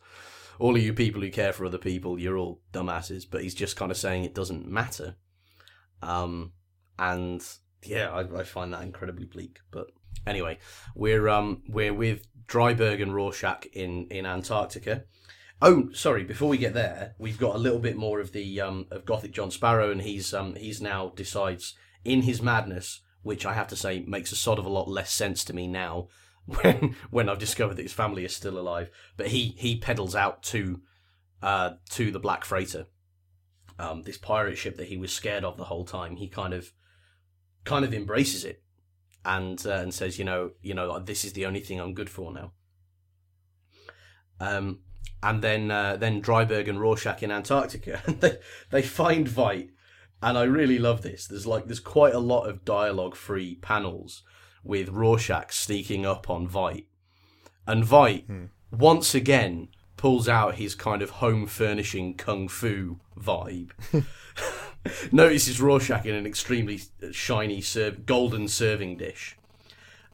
all 0.59 0.76
of 0.76 0.82
you 0.82 0.93
people 0.93 1.22
who 1.22 1.30
care 1.30 1.53
for 1.53 1.64
other 1.64 1.78
people, 1.78 2.18
you're 2.18 2.37
all 2.37 2.61
dumbasses." 2.72 3.24
But 3.28 3.43
he's 3.43 3.55
just 3.55 3.76
kind 3.76 3.91
of 3.91 3.97
saying 3.97 4.24
it 4.24 4.34
doesn't 4.34 4.68
matter. 4.68 5.16
Um, 6.03 6.53
and 6.99 7.45
yeah, 7.82 8.11
I, 8.11 8.41
I 8.41 8.45
find 8.45 8.72
that 8.72 8.82
incredibly 8.82 9.24
bleak. 9.24 9.61
But 9.70 9.89
anyway, 10.26 10.58
we're 10.94 11.28
um 11.28 11.62
we're 11.68 11.94
with 11.94 12.26
Dreiberg 12.46 13.02
and 13.02 13.14
Rorschach 13.14 13.66
in 13.72 14.06
in 14.08 14.26
Antarctica. 14.26 15.04
Oh, 15.62 15.88
sorry. 15.92 16.24
Before 16.24 16.50
we 16.50 16.58
get 16.58 16.74
there, 16.74 17.14
we've 17.18 17.38
got 17.38 17.54
a 17.54 17.58
little 17.58 17.78
bit 17.78 17.96
more 17.96 18.20
of 18.20 18.32
the 18.32 18.60
um, 18.60 18.86
of 18.90 19.06
Gothic 19.06 19.32
John 19.32 19.50
Sparrow, 19.50 19.90
and 19.90 20.02
he's 20.02 20.34
um, 20.34 20.54
he's 20.54 20.80
now 20.82 21.12
decides 21.16 21.74
in 22.04 22.22
his 22.22 22.42
madness, 22.42 23.00
which 23.22 23.46
I 23.46 23.54
have 23.54 23.68
to 23.68 23.76
say 23.76 24.04
makes 24.06 24.32
a 24.32 24.36
sort 24.36 24.58
of 24.58 24.66
a 24.66 24.70
lot 24.70 24.88
less 24.88 25.10
sense 25.12 25.44
to 25.44 25.54
me 25.54 25.66
now 25.66 26.08
when 26.44 26.94
when 27.10 27.28
I've 27.28 27.38
discovered 27.38 27.76
that 27.76 27.82
his 27.82 27.92
family 27.92 28.24
is 28.24 28.36
still 28.36 28.58
alive. 28.58 28.90
But 29.16 29.28
he 29.28 29.54
he 29.56 29.78
pedals 29.78 30.14
out 30.14 30.42
to 30.44 30.82
uh, 31.42 31.70
to 31.90 32.10
the 32.10 32.20
Black 32.20 32.44
Freighter, 32.44 32.86
um, 33.78 34.02
this 34.02 34.18
pirate 34.18 34.56
ship 34.56 34.76
that 34.76 34.88
he 34.88 34.98
was 34.98 35.12
scared 35.12 35.44
of 35.44 35.56
the 35.56 35.64
whole 35.64 35.86
time. 35.86 36.16
He 36.16 36.28
kind 36.28 36.52
of 36.52 36.72
kind 37.64 37.84
of 37.84 37.94
embraces 37.94 38.44
it 38.44 38.62
and 39.27 39.66
uh, 39.66 39.72
and 39.72 39.93
says, 39.93 40.18
you 40.18 40.24
know, 40.24 40.53
you 40.62 40.72
know, 40.72 40.99
this 41.01 41.24
is 41.24 41.33
the 41.35 41.45
only 41.45 41.61
thing 41.61 41.81
I'm 41.81 41.93
good 41.93 42.09
for 42.09 42.33
now. 42.33 42.53
Um, 44.41 44.81
and 45.22 45.43
then 45.43 45.70
uh, 45.70 45.97
then 45.97 46.22
Dreiberg 46.22 46.68
and 46.68 46.81
Rorschach 46.81 47.22
in 47.22 47.31
Antarctica, 47.31 48.01
and 48.07 48.20
they 48.20 48.39
they 48.70 48.83
find 48.83 49.27
Veidt, 49.27 49.70
and 50.22 50.39
I 50.39 50.45
really 50.45 50.79
love 50.79 51.03
this. 51.03 51.27
There's 51.27 51.47
like 51.47 51.66
there's 51.66 51.81
quite 51.81 52.14
a 52.14 52.20
lot 52.20 52.49
of 52.49 52.64
dialogue 52.64 53.16
free 53.16 53.57
panels 53.57 54.22
with 54.62 54.89
Rorschach 54.89 55.53
sneaking 55.53 56.07
up 56.07 56.31
on 56.31 56.49
Veidt, 56.49 56.87
and 57.66 57.85
Veidt 57.85 58.27
Hmm. 58.27 58.45
once 58.70 59.14
again 59.14 59.68
pulls 59.97 60.29
out 60.29 60.57
his 60.57 60.74
kind 60.74 61.01
of 61.01 61.11
home 61.11 61.47
furnishing 61.47 62.14
kung 62.14 62.49
fu 62.49 63.01
vibe. 63.18 63.70
Notices 65.12 65.61
Rorschach 65.61 66.05
in 66.07 66.14
an 66.14 66.26
extremely 66.26 66.80
shiny 67.12 67.61
serv- 67.61 68.07
golden 68.07 68.49
serving 68.49 68.97
dish, 68.97 69.37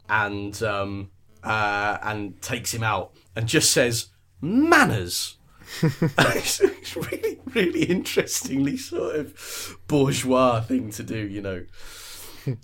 and 0.09 0.61
um, 0.63 1.11
uh, 1.43 1.97
and 2.01 2.41
takes 2.41 2.73
him 2.73 2.83
out 2.83 3.13
and 3.35 3.47
just 3.47 3.71
says 3.71 4.07
manners. 4.41 5.37
it's, 5.81 6.59
it's 6.61 6.95
really, 6.95 7.39
really 7.53 7.83
interestingly 7.85 8.77
sort 8.77 9.15
of 9.15 9.77
bourgeois 9.87 10.61
thing 10.61 10.91
to 10.91 11.03
do, 11.03 11.17
you 11.17 11.41
know. 11.41 11.65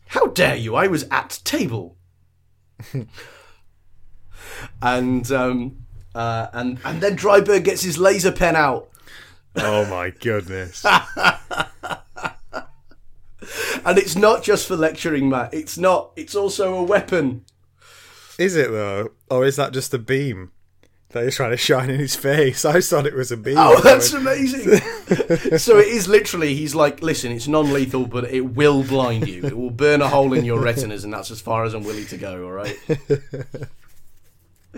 How 0.07 0.27
dare 0.27 0.55
you? 0.57 0.75
I 0.75 0.87
was 0.87 1.05
at 1.09 1.39
table. 1.43 1.97
and 4.81 5.31
um, 5.31 5.85
uh, 6.13 6.47
and 6.53 6.79
and 6.83 7.01
then 7.01 7.15
Dreiberg 7.15 7.63
gets 7.63 7.81
his 7.81 7.97
laser 7.97 8.31
pen 8.31 8.55
out, 8.55 8.89
Oh 9.55 9.85
my 9.85 10.11
goodness. 10.11 10.85
and 13.85 13.97
it's 13.97 14.15
not 14.15 14.43
just 14.43 14.67
for 14.67 14.75
lecturing, 14.75 15.29
Matt. 15.29 15.53
It's 15.53 15.77
not. 15.77 16.11
It's 16.15 16.35
also 16.35 16.75
a 16.75 16.83
weapon. 16.83 17.45
is 18.37 18.55
it 18.55 18.71
though? 18.71 19.11
Or 19.29 19.45
is 19.45 19.55
that 19.57 19.73
just 19.73 19.93
a 19.93 19.97
beam 19.97 20.51
that 21.09 21.23
he's 21.23 21.35
trying 21.35 21.51
to 21.51 21.57
shine 21.57 21.89
in 21.89 21.99
his 21.99 22.15
face? 22.15 22.65
I 22.75 22.81
thought 22.81 23.05
it 23.05 23.15
was 23.15 23.31
a 23.31 23.37
beam. 23.37 23.57
Oh, 23.57 23.79
that's 23.81 24.13
amazing. 24.13 24.77
so 25.57 25.77
it 25.77 25.87
is 25.87 26.07
literally, 26.07 26.55
he's 26.55 26.75
like, 26.75 27.01
listen, 27.01 27.31
it's 27.31 27.47
non 27.47 27.71
lethal, 27.73 28.05
but 28.05 28.25
it 28.25 28.41
will 28.41 28.83
blind 28.83 29.27
you. 29.27 29.43
It 29.43 29.57
will 29.57 29.71
burn 29.71 30.01
a 30.01 30.07
hole 30.07 30.33
in 30.33 30.45
your 30.45 30.59
retinas, 30.59 31.03
and 31.03 31.13
that's 31.13 31.31
as 31.31 31.41
far 31.41 31.63
as 31.63 31.73
I'm 31.73 31.83
willing 31.83 32.05
to 32.07 32.17
go, 32.17 32.45
all 32.45 32.51
right? 32.51 32.77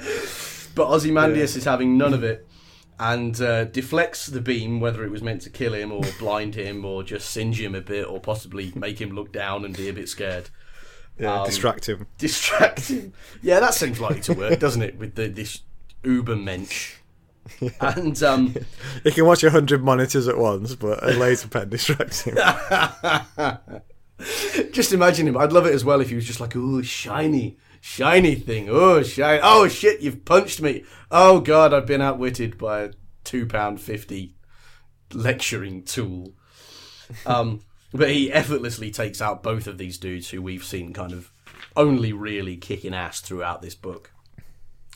but 0.76 0.88
Ozymandias 0.88 1.56
is 1.56 1.66
having 1.66 1.98
none 1.98 2.14
of 2.14 2.24
it 2.24 2.48
and 3.02 3.41
uh, 3.41 3.66
deflects 3.66 4.28
the 4.28 4.39
beam, 4.39 4.80
whether 4.80 5.04
it 5.04 5.10
was 5.10 5.24
meant 5.24 5.41
to 5.41 5.49
kill 5.49 5.74
him 5.74 5.91
or 5.91 6.04
blind 6.20 6.54
him 6.54 6.86
or 6.86 7.02
just 7.02 7.32
singe 7.32 7.60
him 7.60 7.74
a 7.74 7.82
bit 7.82 8.08
or 8.08 8.20
possibly 8.20 8.72
make 8.76 9.02
him 9.02 9.16
look 9.16 9.34
down 9.34 9.66
and 9.66 9.76
be 9.76 9.89
a 9.89 9.93
bit 9.93 10.08
scared. 10.08 10.52
yeah, 11.18 11.41
um, 11.41 11.47
distract 11.47 11.89
him. 11.89 12.06
Distract 12.20 12.89
him. 12.89 13.12
Yeah, 13.41 13.60
that 13.60 13.74
seems 13.74 13.99
likely 13.99 14.22
to 14.22 14.34
work, 14.34 14.60
doesn't 14.60 14.84
it, 14.84 14.99
with 14.99 15.16
the, 15.16 15.30
this 15.30 15.62
uber 16.04 16.36
mensch. 16.36 16.97
And 17.82 18.22
um, 18.22 18.56
He 19.04 19.12
can 19.12 19.26
watch 19.26 19.43
a 19.43 19.49
hundred 19.49 19.84
monitors 19.84 20.28
at 20.28 20.38
once, 20.38 20.76
but 20.76 21.04
a 21.04 21.14
laser 21.14 21.47
pen 21.47 21.70
distracts 21.70 22.22
him. 22.22 22.36
Just 24.72 24.93
imagine 24.93 25.28
him. 25.28 25.36
I'd 25.36 25.52
love 25.52 25.66
it 25.66 25.74
as 25.74 25.84
well 25.84 26.02
if 26.02 26.10
he 26.10 26.16
was 26.16 26.28
just 26.28 26.39
like, 26.39 26.56
"Oh, 26.56 26.84
shiny, 26.84 27.58
shiny 27.82 28.36
thing. 28.36 28.70
Oh, 28.70 29.04
shiny. 29.04 29.42
Oh 29.44 29.68
shit, 29.68 30.00
you've 30.00 30.24
punched 30.24 30.62
me. 30.62 30.86
Oh 31.10 31.42
god, 31.42 31.74
I've 31.74 31.88
been 31.88 32.02
outwitted 32.02 32.58
by 32.58 32.82
a 32.82 32.92
two 33.26 33.46
pound 33.46 33.82
fifty 33.82 34.36
lecturing 35.14 35.84
tool." 35.84 36.34
Um, 37.26 37.62
but 37.94 38.12
he 38.12 38.32
effortlessly 38.32 38.92
takes 38.92 39.22
out 39.22 39.44
both 39.44 39.68
of 39.68 39.78
these 39.78 39.98
dudes 39.98 40.30
who 40.30 40.42
we've 40.42 40.64
seen 40.64 40.94
kind 40.94 41.12
of 41.12 41.32
only 41.76 42.14
really 42.14 42.56
kicking 42.56 42.94
ass 42.94 43.20
throughout 43.20 43.62
this 43.62 43.76
book. 43.76 44.12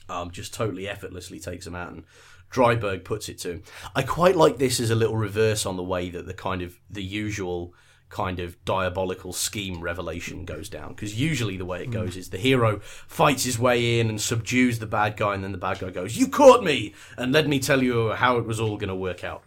Um, 0.08 0.32
just 0.32 0.54
totally 0.54 0.88
effortlessly 0.88 1.40
takes 1.40 1.66
them 1.66 1.76
out, 1.76 1.92
and 1.92 2.04
Dreiberg 2.52 3.04
puts 3.04 3.28
it 3.28 3.40
to 3.40 3.52
him. 3.52 3.64
I 3.96 4.04
quite 4.04 4.36
like 4.36 4.58
this 4.58 4.80
as 4.80 4.92
a 4.92 4.96
little 4.96 5.18
reverse 5.18 5.66
on 5.66 5.78
the 5.78 5.84
way 5.84 6.10
that 6.12 6.26
the 6.28 6.34
kind 6.34 6.62
of 6.62 6.80
the 6.90 7.04
usual 7.04 7.74
kind 8.16 8.40
of 8.40 8.64
diabolical 8.64 9.34
scheme 9.34 9.82
revelation 9.82 10.46
goes 10.46 10.70
down. 10.70 10.94
Because 10.94 11.20
usually 11.20 11.58
the 11.58 11.66
way 11.66 11.84
it 11.84 11.92
goes 11.92 12.16
is 12.16 12.30
the 12.30 12.38
hero 12.38 12.80
fights 12.80 13.44
his 13.44 13.60
way 13.60 14.00
in 14.00 14.08
and 14.08 14.22
subdues 14.22 14.80
the 14.80 14.86
bad 14.86 15.18
guy, 15.18 15.36
and 15.36 15.44
then 15.44 15.52
the 15.52 15.58
bad 15.58 15.80
guy 15.80 15.90
goes, 15.90 16.16
"You 16.16 16.30
caught 16.30 16.64
me!" 16.64 16.94
and 17.18 17.34
let 17.34 17.46
me 17.46 17.60
tell 17.60 17.84
you 17.84 18.14
how 18.14 18.38
it 18.38 18.46
was 18.46 18.58
all 18.58 18.78
going 18.78 18.88
to 18.88 18.96
work 18.96 19.26
out. 19.26 19.44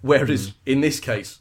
Whereas 0.00 0.48
hmm. 0.48 0.52
in 0.64 0.80
this 0.80 0.98
case, 0.98 1.40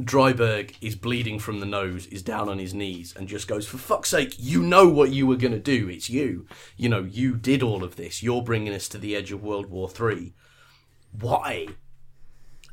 Dreiberg 0.00 0.74
is 0.80 0.96
bleeding 0.96 1.38
from 1.38 1.60
the 1.60 1.66
nose, 1.66 2.06
is 2.06 2.22
down 2.22 2.48
on 2.48 2.58
his 2.58 2.72
knees, 2.72 3.14
and 3.14 3.28
just 3.28 3.46
goes, 3.46 3.66
For 3.66 3.76
fuck's 3.76 4.08
sake, 4.08 4.36
you 4.38 4.62
know 4.62 4.88
what 4.88 5.12
you 5.12 5.26
were 5.26 5.36
going 5.36 5.52
to 5.52 5.58
do. 5.58 5.86
It's 5.90 6.08
you. 6.08 6.46
You 6.78 6.88
know, 6.88 7.02
you 7.02 7.36
did 7.36 7.62
all 7.62 7.84
of 7.84 7.96
this. 7.96 8.22
You're 8.22 8.42
bringing 8.42 8.72
us 8.72 8.88
to 8.88 8.98
the 8.98 9.14
edge 9.14 9.32
of 9.32 9.42
World 9.42 9.66
War 9.66 9.90
Three. 9.90 10.32
Why? 11.12 11.68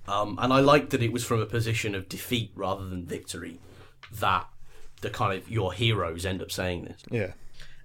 Um, 0.08 0.38
and 0.42 0.52
I 0.52 0.60
liked 0.60 0.90
that 0.90 1.02
it 1.02 1.14
was 1.14 1.24
from 1.24 1.40
a 1.40 1.46
position 1.46 1.96
of 1.96 2.10
defeat 2.10 2.52
rather 2.56 2.88
than 2.88 3.06
victory 3.06 3.60
that 4.20 4.48
the 5.02 5.10
kind 5.10 5.38
of 5.38 5.50
your 5.50 5.74
heroes 5.74 6.26
end 6.26 6.42
up 6.42 6.52
saying 6.52 6.86
this. 6.86 7.02
Yeah. 7.10 7.34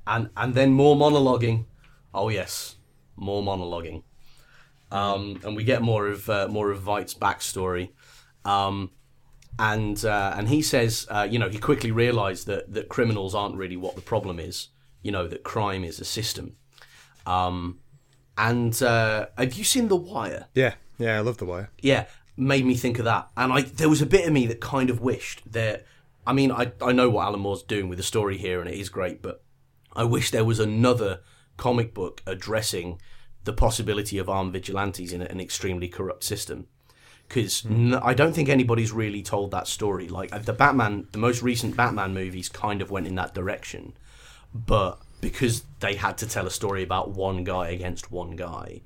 And 0.06 0.30
and 0.36 0.54
then 0.54 0.72
more 0.72 0.96
monologuing. 0.96 1.66
Oh 2.14 2.28
yes, 2.28 2.76
more 3.16 3.42
monologuing. 3.42 4.02
Um, 4.90 5.40
and 5.44 5.54
we 5.54 5.64
get 5.64 5.82
more 5.82 6.08
of 6.08 6.28
uh, 6.30 6.48
more 6.48 6.70
of 6.70 6.80
Veidt's 6.80 7.14
backstory. 7.14 7.90
Um, 8.44 8.90
and 9.58 10.02
uh, 10.04 10.34
and 10.36 10.48
he 10.48 10.62
says, 10.62 11.06
uh, 11.10 11.26
you 11.28 11.38
know, 11.38 11.48
he 11.48 11.58
quickly 11.58 11.90
realised 11.90 12.46
that 12.46 12.72
that 12.72 12.88
criminals 12.88 13.34
aren't 13.34 13.56
really 13.56 13.76
what 13.76 13.96
the 13.96 14.00
problem 14.02 14.38
is. 14.38 14.68
You 15.02 15.12
know, 15.12 15.26
that 15.28 15.42
crime 15.42 15.84
is 15.84 16.00
a 16.00 16.04
system. 16.04 16.56
Um, 17.26 17.80
and 18.36 18.80
uh, 18.82 19.26
have 19.36 19.54
you 19.54 19.64
seen 19.64 19.88
The 19.88 19.96
Wire? 19.96 20.46
Yeah. 20.54 20.74
Yeah, 20.99 21.16
I 21.16 21.20
love 21.20 21.38
the 21.38 21.44
wire. 21.46 21.70
yeah, 21.80 22.07
made 22.36 22.64
me 22.66 22.74
think 22.74 22.99
of 22.99 23.05
that. 23.05 23.28
And 23.36 23.53
I 23.53 23.62
there 23.62 23.88
was 23.88 24.03
a 24.03 24.07
bit 24.07 24.26
of 24.26 24.32
me 24.32 24.46
that 24.46 24.61
kind 24.61 24.90
of 24.90 25.01
wished 25.01 25.42
that. 25.53 25.84
I 26.26 26.32
mean, 26.32 26.51
I 26.53 26.72
I 26.82 26.92
know 26.92 27.09
what 27.09 27.24
Alan 27.26 27.40
Moore's 27.40 27.62
doing 27.62 27.88
with 27.88 27.99
the 27.99 28.05
story 28.05 28.36
here, 28.36 28.61
and 28.61 28.68
it 28.68 28.78
is 28.78 28.88
great, 28.88 29.22
but 29.22 29.42
I 29.94 30.05
wish 30.05 30.30
there 30.30 30.44
was 30.44 30.61
another 30.61 31.20
comic 31.57 31.94
book 31.94 32.22
addressing 32.26 33.01
the 33.44 33.53
possibility 33.53 34.18
of 34.18 34.28
armed 34.28 34.53
vigilantes 34.53 35.12
in 35.12 35.22
an 35.22 35.40
extremely 35.40 35.88
corrupt 35.88 36.22
system. 36.24 36.66
Because 37.26 37.64
n- 37.66 37.94
I 37.94 38.14
don't 38.14 38.32
think 38.34 38.49
anybody's 38.49 38.92
really 38.92 39.22
told 39.22 39.51
that 39.51 39.66
story. 39.66 40.09
Like 40.09 40.32
uh, 40.34 40.38
the 40.38 40.53
Batman, 40.53 41.09
the 41.12 41.18
most 41.18 41.42
recent 41.42 41.76
Batman 41.76 42.14
movies 42.14 42.49
kind 42.49 42.80
of 42.82 42.90
went 42.90 43.07
in 43.07 43.14
that 43.16 43.34
direction, 43.34 43.94
but 44.55 44.99
because 45.20 45.64
they 45.80 45.94
had 45.96 46.16
to 46.18 46.26
tell 46.28 46.46
a 46.46 46.51
story 46.51 46.82
about 46.82 47.11
one 47.11 47.44
guy 47.44 47.68
against 47.68 48.11
one 48.11 48.36
guy, 48.36 48.82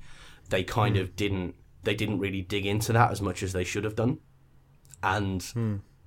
they 0.49 0.65
kind 0.65 0.97
of 0.97 1.15
didn't 1.17 1.55
they 1.83 1.95
didn't 1.95 2.19
really 2.19 2.43
dig 2.43 2.67
into 2.67 2.93
that 2.93 3.11
as 3.11 3.21
much 3.21 3.43
as 3.43 3.53
they 3.53 3.65
should 3.65 3.85
have 3.85 3.97
done. 3.97 4.19
And 5.03 5.45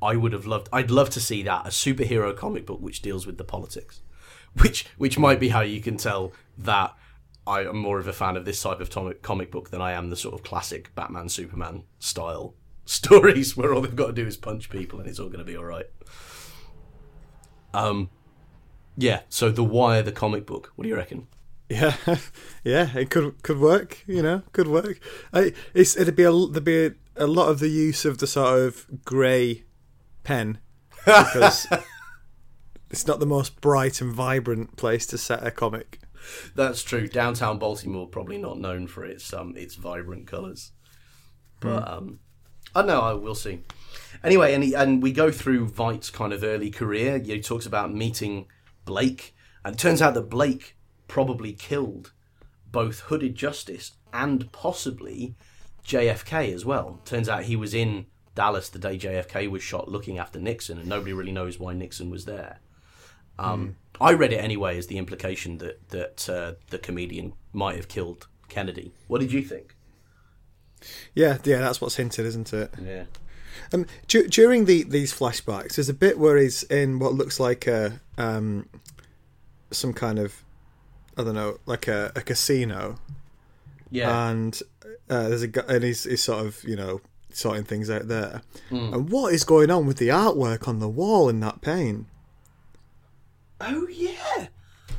I 0.01 0.15
would 0.15 0.33
have 0.33 0.45
loved 0.45 0.69
I'd 0.71 0.91
love 0.91 1.09
to 1.11 1.19
see 1.19 1.43
that 1.43 1.65
a 1.65 1.69
superhero 1.69 2.35
comic 2.35 2.65
book 2.65 2.79
which 2.81 3.01
deals 3.01 3.25
with 3.25 3.37
the 3.37 3.43
politics. 3.43 4.01
Which 4.61 4.85
which 4.97 5.19
might 5.19 5.41
be 5.41 5.49
how 5.49 5.59
you 5.61 5.81
can 5.81 5.97
tell 5.97 6.31
that 6.57 6.95
I 7.45 7.61
am 7.65 7.77
more 7.77 7.99
of 7.99 8.07
a 8.07 8.13
fan 8.13 8.37
of 8.37 8.45
this 8.45 8.61
type 8.61 8.79
of 8.79 8.89
comic 8.89 9.21
comic 9.21 9.51
book 9.51 9.69
than 9.69 9.81
I 9.81 9.91
am 9.91 10.09
the 10.09 10.15
sort 10.15 10.33
of 10.33 10.43
classic 10.43 10.95
Batman 10.95 11.27
Superman 11.27 11.83
style 11.99 12.53
stories 12.85 13.57
where 13.57 13.73
all 13.73 13.81
they've 13.81 13.95
got 13.95 14.07
to 14.07 14.13
do 14.13 14.25
is 14.25 14.37
punch 14.37 14.69
people 14.69 14.99
and 14.99 15.09
it's 15.09 15.19
all 15.19 15.27
going 15.27 15.39
to 15.39 15.43
be 15.43 15.57
all 15.57 15.65
right. 15.65 15.87
Um 17.73 18.09
yeah, 18.97 19.21
so 19.27 19.49
The 19.51 19.63
Wire 19.63 20.01
the 20.01 20.13
comic 20.13 20.45
book. 20.45 20.71
What 20.75 20.83
do 20.83 20.89
you 20.89 20.95
reckon? 20.95 21.27
Yeah, 21.69 21.95
yeah, 22.63 22.95
it 22.95 23.09
could 23.09 23.41
could 23.43 23.59
work. 23.59 24.03
You 24.07 24.21
know, 24.21 24.43
could 24.51 24.67
work. 24.67 24.99
I, 25.33 25.53
it's 25.73 25.97
it'd 25.97 26.15
be 26.15 26.23
a 26.23 26.31
there'd 26.31 26.63
be 26.63 26.85
a, 26.85 26.93
a 27.17 27.27
lot 27.27 27.49
of 27.49 27.59
the 27.59 27.69
use 27.69 28.05
of 28.05 28.19
the 28.19 28.27
sort 28.27 28.59
of 28.59 29.03
grey 29.03 29.63
pen 30.23 30.59
because 31.05 31.67
it's 32.89 33.07
not 33.07 33.19
the 33.19 33.25
most 33.25 33.61
bright 33.61 34.01
and 34.01 34.13
vibrant 34.13 34.75
place 34.75 35.05
to 35.07 35.17
set 35.17 35.45
a 35.45 35.51
comic. 35.51 35.99
That's 36.55 36.83
true. 36.83 37.07
Downtown 37.07 37.59
Baltimore 37.59 38.07
probably 38.07 38.37
not 38.37 38.59
known 38.59 38.87
for 38.87 39.05
its 39.05 39.33
um 39.33 39.55
its 39.57 39.75
vibrant 39.75 40.27
colours, 40.27 40.71
but 41.59 41.87
um, 41.87 42.19
I 42.75 42.81
don't 42.81 42.87
know. 42.87 43.01
I 43.01 43.13
will 43.13 43.35
see. 43.35 43.61
Anyway, 44.23 44.53
and 44.53 44.63
he, 44.63 44.73
and 44.73 45.01
we 45.01 45.11
go 45.11 45.31
through 45.31 45.69
Veidt's 45.69 46.09
kind 46.09 46.33
of 46.33 46.43
early 46.43 46.71
career. 46.71 47.19
He 47.19 47.41
talks 47.41 47.65
about 47.65 47.93
meeting 47.93 48.47
Blake, 48.85 49.35
and 49.63 49.75
it 49.75 49.79
turns 49.79 50.01
out 50.01 50.13
that 50.15 50.29
Blake 50.29 50.75
probably 51.07 51.53
killed 51.53 52.11
both 52.71 53.01
Hooded 53.01 53.35
Justice 53.35 53.93
and 54.11 54.51
possibly 54.51 55.35
JFK 55.85 56.53
as 56.53 56.65
well. 56.65 56.99
Turns 57.05 57.29
out 57.29 57.43
he 57.43 57.55
was 57.55 57.73
in 57.73 58.05
Dallas 58.33 58.69
the 58.69 58.79
day 58.79 58.97
JFK 58.97 59.49
was 59.49 59.63
shot, 59.63 59.89
looking 59.89 60.17
after 60.17 60.39
Nixon, 60.39 60.77
and 60.77 60.87
nobody 60.87 61.13
really 61.13 61.31
knows 61.31 61.59
why 61.59 61.73
Nixon 61.73 62.09
was 62.09 62.25
there. 62.25 62.59
Um, 63.37 63.75
I 63.99 64.13
read 64.13 64.33
it 64.33 64.37
anyway 64.37 64.77
as 64.77 64.87
the 64.87 64.97
implication 64.97 65.57
that 65.59 65.89
that 65.89 66.29
uh, 66.29 66.53
the 66.69 66.77
comedian 66.77 67.33
might 67.53 67.75
have 67.75 67.87
killed 67.87 68.27
Kennedy. 68.49 68.91
What 69.07 69.21
did 69.21 69.31
you 69.31 69.41
think? 69.41 69.75
Yeah, 71.13 71.37
yeah, 71.43 71.59
that's 71.59 71.81
what's 71.81 71.95
hinted, 71.95 72.25
isn't 72.25 72.53
it? 72.53 72.73
Yeah. 72.81 73.05
Um, 73.73 73.85
du- 74.07 74.27
during 74.27 74.65
the 74.65 74.83
these 74.83 75.13
flashbacks, 75.13 75.75
there's 75.75 75.89
a 75.89 75.93
bit 75.93 76.17
where 76.19 76.37
he's 76.37 76.63
in 76.63 76.99
what 76.99 77.13
looks 77.13 77.39
like 77.39 77.67
a 77.67 77.99
um, 78.17 78.69
some 79.71 79.93
kind 79.93 80.19
of 80.19 80.43
I 81.17 81.23
don't 81.23 81.35
know, 81.35 81.59
like 81.65 81.87
a, 81.87 82.11
a 82.15 82.21
casino, 82.21 82.97
Yeah. 83.91 84.29
and 84.29 84.59
uh, 85.09 85.29
there's 85.29 85.43
a 85.43 85.47
guy, 85.47 85.63
and 85.67 85.83
he's, 85.83 86.03
he's 86.03 86.23
sort 86.23 86.45
of 86.45 86.63
you 86.63 86.75
know 86.75 87.01
sorting 87.31 87.63
things 87.63 87.89
out 87.89 88.07
there. 88.07 88.41
Hmm. 88.69 88.93
And 88.93 89.09
what 89.09 89.33
is 89.33 89.43
going 89.43 89.69
on 89.71 89.85
with 89.85 89.97
the 89.97 90.09
artwork 90.09 90.67
on 90.67 90.79
the 90.79 90.89
wall 90.89 91.29
in 91.29 91.39
that 91.41 91.61
paint? 91.61 92.07
oh 93.61 93.87
yeah. 93.89 94.47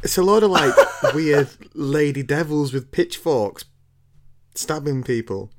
It's 0.02 0.16
a 0.18 0.22
lot 0.22 0.42
of 0.42 0.50
like 0.50 0.74
weird 1.14 1.48
lady 1.74 2.22
devils 2.22 2.72
with 2.72 2.90
pitchforks 2.92 3.64
stabbing 4.54 5.02
people. 5.02 5.50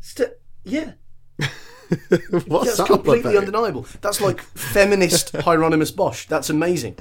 St- 0.00 0.32
yeah. 0.64 0.92
What's 2.46 2.66
That's 2.66 2.76
that 2.78 2.86
completely 2.86 3.36
undeniable. 3.36 3.86
That's 4.00 4.20
like 4.20 4.40
feminist 4.42 5.34
Hieronymus 5.36 5.90
Bosch. 5.90 6.26
That's 6.26 6.50
amazing. 6.50 6.96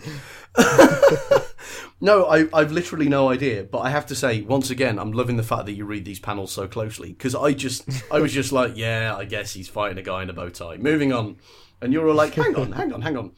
No, 1.99 2.25
I, 2.25 2.47
I've 2.53 2.71
literally 2.71 3.09
no 3.09 3.29
idea. 3.29 3.63
But 3.63 3.79
I 3.79 3.89
have 3.89 4.05
to 4.07 4.15
say, 4.15 4.41
once 4.41 4.69
again, 4.69 4.99
I'm 4.99 5.11
loving 5.11 5.37
the 5.37 5.43
fact 5.43 5.65
that 5.65 5.73
you 5.73 5.85
read 5.85 6.05
these 6.05 6.19
panels 6.19 6.51
so 6.51 6.67
closely 6.67 7.09
because 7.09 7.33
I 7.33 7.53
just, 7.53 7.89
I 8.11 8.19
was 8.19 8.33
just 8.33 8.51
like, 8.51 8.73
yeah, 8.75 9.15
I 9.15 9.25
guess 9.25 9.53
he's 9.53 9.67
fighting 9.67 9.97
a 9.97 10.03
guy 10.03 10.23
in 10.23 10.29
a 10.29 10.33
bow 10.33 10.49
tie. 10.49 10.77
Moving 10.77 11.11
on, 11.11 11.37
and 11.81 11.93
you're 11.93 12.07
all 12.07 12.15
like, 12.15 12.35
hang 12.35 12.55
on, 12.55 12.71
hang 12.71 12.93
on, 12.93 13.01
hang 13.01 13.17
on. 13.17 13.31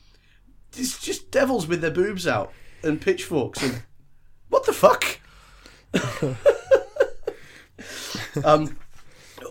It's 0.78 0.99
just 0.99 1.32
devils 1.32 1.68
with 1.68 1.82
their 1.82 1.91
boobs 1.91 2.28
out 2.28 2.51
and 2.84 3.01
pitchforks 3.01 3.64
and 3.64 3.84
what 4.49 4.66
the 4.66 4.74
fuck. 4.74 5.20
um, 8.43 8.78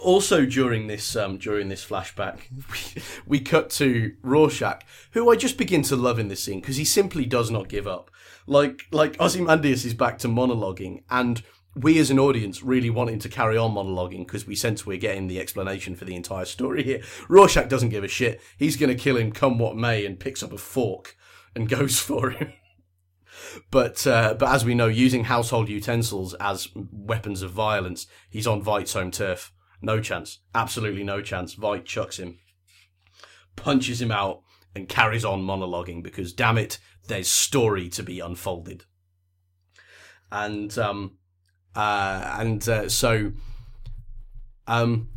also 0.01 0.47
during 0.47 0.87
this 0.87 1.17
um, 1.17 1.39
during 1.39 1.69
this 1.69 1.85
flashback, 1.85 2.41
we, 2.71 3.03
we 3.27 3.41
cut 3.41 3.71
to 3.71 4.15
Rorschach, 4.23 4.83
who 5.13 5.31
I 5.31 5.37
just 5.37 5.59
begin 5.59 5.83
to 5.83 5.97
love 5.97 6.19
in 6.19 6.29
this 6.29 6.45
scene 6.45 6.61
because 6.61 6.77
he 6.77 6.85
simply 6.85 7.25
does 7.25 7.51
not 7.51 7.69
give 7.69 7.87
up. 7.87 8.11
Like 8.49 8.86
like 8.90 9.20
Ozymandias 9.20 9.84
is 9.84 9.94
back 9.94 10.18
to 10.18 10.28
monologuing, 10.28 11.03
and 11.11 11.42
we 11.74 11.99
as 11.99 12.11
an 12.11 12.18
audience 12.18 12.62
really 12.62 12.88
wanting 12.88 13.18
to 13.20 13.28
carry 13.28 13.59
on 13.59 13.72
monologuing 13.72 14.26
because 14.26 14.46
we 14.46 14.57
sense 14.57 14.86
we're 14.86 14.96
getting 14.96 15.28
the 15.28 15.38
explanation 15.38 15.94
for 15.94 16.07
the 16.07 16.16
entire 16.16 16.46
story 16.46 16.82
here. 16.82 17.03
Rorschach 17.28 17.68
doesn't 17.68 17.90
give 17.90 18.05
a 18.05 18.09
shit. 18.09 18.40
He's 18.57 18.76
going 18.76 18.88
to 18.88 19.01
kill 19.01 19.18
him 19.18 19.32
come 19.32 19.59
what 19.59 19.76
may, 19.76 20.07
and 20.07 20.18
picks 20.18 20.42
up 20.42 20.53
a 20.53 20.59
fork 20.59 21.14
and 21.55 21.68
goes 21.78 21.99
for 21.99 22.30
him. 22.30 22.55
But 23.70 24.07
uh, 24.07 24.34
but 24.34 24.49
as 24.49 24.64
we 24.64 24.74
know, 24.74 24.86
using 24.86 25.24
household 25.24 25.68
utensils 25.68 26.32
as 26.40 26.68
weapons 26.74 27.42
of 27.42 27.51
violence, 27.51 28.07
he's 28.30 28.46
on 28.46 28.64
Veidt's 28.64 28.94
home 28.94 29.11
turf. 29.11 29.53
No 29.82 30.01
chance. 30.01 30.40
Absolutely 30.55 31.05
no 31.05 31.20
chance. 31.20 31.55
Veidt 31.55 31.84
chucks 31.84 32.18
him, 32.18 32.38
punches 33.57 34.01
him 34.01 34.11
out, 34.11 34.42
and 34.74 34.88
carries 34.88 35.24
on 35.24 35.42
monologuing 35.42 36.03
because, 36.03 36.32
damn 36.32 36.59
it, 36.59 36.78
there's 37.09 37.29
story 37.29 37.89
to 37.91 38.03
be 38.03 38.21
unfolded. 38.21 38.85
And 40.31 40.77
um, 40.79 41.19
uh, 41.75 42.37
and 42.39 42.67
uh, 42.69 42.89
so 42.89 43.33
um, 44.67 45.09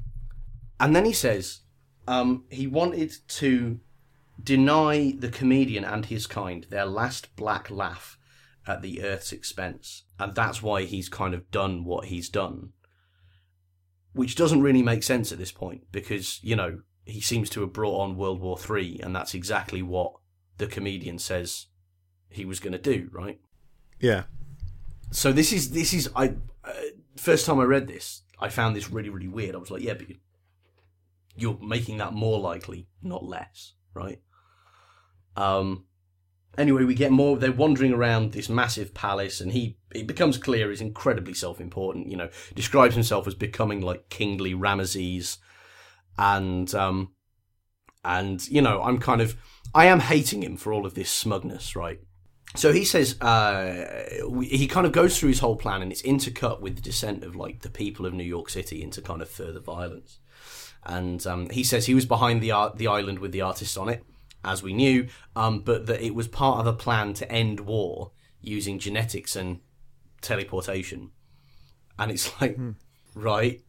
and 0.80 0.96
then 0.96 1.06
he 1.06 1.14
says 1.14 1.62
um, 2.08 2.46
he 2.50 2.68
wanted 2.68 3.14
to 3.28 3.80
deny 4.42 5.14
the 5.18 5.30
comedian 5.30 5.86
and 5.86 6.06
his 6.06 6.26
kind 6.28 6.66
their 6.70 6.86
last 6.86 7.36
black 7.36 7.70
laugh 7.70 8.18
at 8.66 8.82
the 8.82 9.04
Earth's 9.04 9.32
expense, 9.32 10.04
and 10.20 10.34
that's 10.34 10.62
why 10.62 10.84
he's 10.84 11.10
kind 11.10 11.34
of 11.34 11.52
done 11.52 11.84
what 11.84 12.06
he's 12.06 12.30
done 12.30 12.74
which 14.14 14.36
doesn't 14.36 14.62
really 14.62 14.82
make 14.82 15.04
sense 15.04 15.32
at 15.32 15.38
this 15.38 15.52
point 15.52 15.84
because 15.92 16.44
you 16.44 16.56
know 16.56 16.82
he 17.06 17.22
seems 17.22 17.50
to 17.50 17.62
have 17.62 17.74
brought 17.74 18.00
on 18.00 18.18
World 18.18 18.40
War 18.40 18.58
Three, 18.58 19.00
and 19.02 19.16
that's 19.16 19.34
exactly 19.34 19.82
what 19.82 20.14
the 20.58 20.68
comedian 20.68 21.18
says 21.18 21.68
he 22.32 22.46
was 22.46 22.60
going 22.60 22.74
to 22.74 22.80
do, 22.80 23.10
right? 23.12 23.40
Yeah. 24.00 24.24
So 25.12 25.32
this 25.32 25.52
is 25.52 25.72
this 25.72 25.94
is 25.94 26.10
I 26.16 26.36
uh, 26.64 26.72
first 27.18 27.46
time 27.46 27.60
I 27.60 27.64
read 27.64 27.88
this, 27.88 28.22
I 28.40 28.50
found 28.50 28.76
this 28.76 28.90
really 28.90 29.10
really 29.10 29.28
weird. 29.28 29.56
I 29.56 29.60
was 29.60 29.72
like, 29.72 29.82
yeah, 29.82 29.94
but 29.94 30.08
you're 31.36 31.58
making 31.62 31.98
that 31.98 32.14
more 32.14 32.40
likely, 32.40 32.88
not 33.02 33.24
less, 33.24 33.74
right? 33.94 34.20
Um. 35.36 35.86
Anyway, 36.58 36.84
we 36.84 36.94
get 36.94 37.12
more. 37.12 37.38
They're 37.38 37.52
wandering 37.52 37.94
around 37.94 38.34
this 38.34 38.50
massive 38.50 38.94
palace, 38.94 39.40
and 39.40 39.54
he 39.54 39.78
it 39.94 40.08
becomes 40.08 40.38
clear 40.38 40.70
he's 40.70 40.82
incredibly 40.82 41.34
self-important. 41.34 42.10
You 42.10 42.18
know, 42.18 42.30
describes 42.56 42.96
himself 42.96 43.28
as 43.28 43.36
becoming 43.36 43.82
like 43.82 44.10
kingly 44.10 44.54
Ramesses, 44.54 45.38
and 46.18 46.74
um, 46.76 47.14
and 48.04 48.46
you 48.50 48.62
know, 48.62 48.82
I'm 48.82 49.00
kind 49.00 49.22
of 49.22 49.38
I 49.74 49.86
am 49.86 50.02
hating 50.02 50.44
him 50.44 50.58
for 50.58 50.74
all 50.74 50.86
of 50.86 50.94
this 50.94 51.10
smugness, 51.10 51.76
right? 51.76 52.00
So 52.56 52.74
he 52.74 52.84
says 52.84 53.20
uh, 53.22 53.86
we- 54.28 54.48
he 54.48 54.68
kind 54.68 54.86
of 54.86 54.92
goes 54.92 55.18
through 55.18 55.30
his 55.30 55.40
whole 55.40 55.56
plan, 55.56 55.82
and 55.82 55.92
it's 55.92 56.02
intercut 56.02 56.60
with 56.60 56.76
the 56.76 56.82
descent 56.82 57.24
of 57.24 57.36
like 57.36 57.62
the 57.62 57.70
people 57.70 58.06
of 58.06 58.14
New 58.14 58.24
York 58.24 58.50
City 58.50 58.84
into 58.84 59.02
kind 59.02 59.22
of 59.22 59.30
further 59.30 59.60
violence. 59.60 60.20
And 60.84 61.26
um, 61.28 61.50
he 61.50 61.64
says 61.64 61.86
he 61.86 61.96
was 61.96 62.06
behind 62.06 62.42
the 62.42 62.52
art, 62.52 62.78
the 62.78 62.88
island 62.88 63.20
with 63.20 63.32
the 63.32 63.42
artists 63.42 63.78
on 63.78 63.88
it, 63.88 64.04
as 64.44 64.64
we 64.64 64.74
knew, 64.74 65.08
um, 65.36 65.62
but 65.62 65.86
that 65.86 66.02
it 66.02 66.16
was 66.16 66.28
part 66.28 66.60
of 66.60 66.68
a 66.68 66.74
plan 66.74 67.14
to 67.16 67.32
end 67.32 67.62
war 67.62 68.12
using 68.42 68.80
genetics 68.80 69.36
and 69.36 69.60
teleportation. 70.22 71.12
And 72.00 72.12
it's 72.12 72.32
like, 72.42 72.58
right, 73.16 73.62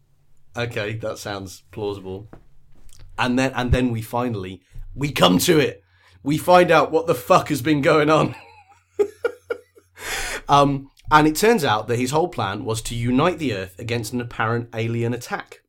okay, 0.57 0.95
that 0.95 1.18
sounds 1.18 1.62
plausible. 1.70 2.28
And 3.18 3.39
then 3.39 3.53
and 3.55 3.70
then 3.70 3.91
we 3.93 4.03
finally 4.03 4.62
we 4.95 5.12
come 5.12 5.39
to 5.41 5.59
it. 5.61 5.85
We 6.22 6.39
find 6.39 6.70
out 6.70 6.91
what 6.91 7.07
the 7.07 7.14
fuck 7.14 7.49
has 7.51 7.62
been 7.62 7.80
going 7.83 8.11
on. 8.11 8.35
um, 10.48 10.90
and 11.11 11.26
it 11.26 11.36
turns 11.36 11.64
out 11.64 11.88
that 11.88 11.98
his 11.98 12.11
whole 12.11 12.28
plan 12.28 12.64
was 12.64 12.80
to 12.82 12.94
unite 12.94 13.38
the 13.38 13.55
Earth 13.55 13.78
against 13.78 14.12
an 14.12 14.20
apparent 14.20 14.68
alien 14.74 15.12
attack. 15.12 15.62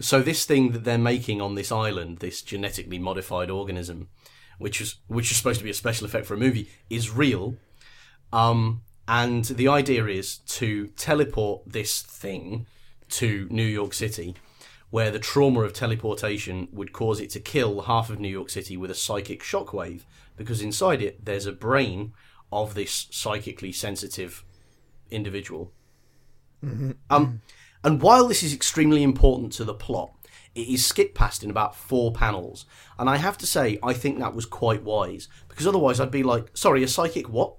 So 0.00 0.20
this 0.20 0.44
thing 0.44 0.72
that 0.72 0.84
they're 0.84 0.98
making 0.98 1.40
on 1.40 1.54
this 1.54 1.72
island, 1.72 2.18
this 2.18 2.42
genetically 2.42 2.98
modified 2.98 3.50
organism, 3.50 4.08
which 4.58 4.80
is 4.80 4.96
which 5.06 5.30
is 5.30 5.36
supposed 5.38 5.58
to 5.58 5.64
be 5.64 5.70
a 5.70 5.74
special 5.74 6.06
effect 6.06 6.26
for 6.26 6.34
a 6.34 6.38
movie, 6.38 6.70
is 6.90 7.10
real. 7.10 7.56
Um, 8.32 8.82
and 9.08 9.44
the 9.44 9.68
idea 9.68 10.06
is 10.06 10.38
to 10.38 10.88
teleport 10.88 11.62
this 11.66 12.02
thing 12.02 12.66
to 13.08 13.48
New 13.50 13.64
York 13.64 13.94
City, 13.94 14.34
where 14.90 15.10
the 15.10 15.18
trauma 15.18 15.60
of 15.60 15.72
teleportation 15.72 16.68
would 16.72 16.92
cause 16.92 17.20
it 17.20 17.30
to 17.30 17.40
kill 17.40 17.82
half 17.82 18.10
of 18.10 18.20
New 18.20 18.28
York 18.28 18.50
City 18.50 18.76
with 18.76 18.90
a 18.90 18.94
psychic 18.94 19.42
shockwave, 19.42 20.02
because 20.36 20.60
inside 20.60 21.00
it 21.00 21.24
there's 21.24 21.46
a 21.46 21.52
brain 21.52 22.12
of 22.52 22.74
this 22.74 23.06
psychically 23.10 23.72
sensitive 23.72 24.44
individual. 25.10 25.72
Um, 27.10 27.42
and 27.84 28.00
while 28.02 28.26
this 28.26 28.42
is 28.42 28.54
extremely 28.54 29.02
important 29.02 29.52
to 29.54 29.64
the 29.64 29.74
plot, 29.74 30.12
it 30.54 30.68
is 30.68 30.84
skipped 30.84 31.14
past 31.14 31.44
in 31.44 31.50
about 31.50 31.76
four 31.76 32.12
panels. 32.12 32.64
And 32.98 33.10
I 33.10 33.16
have 33.18 33.36
to 33.38 33.46
say, 33.46 33.78
I 33.82 33.92
think 33.92 34.18
that 34.18 34.34
was 34.34 34.46
quite 34.46 34.82
wise 34.82 35.28
because 35.48 35.66
otherwise 35.66 36.00
I'd 36.00 36.10
be 36.10 36.22
like, 36.22 36.56
sorry, 36.56 36.82
a 36.82 36.88
psychic 36.88 37.28
what? 37.28 37.56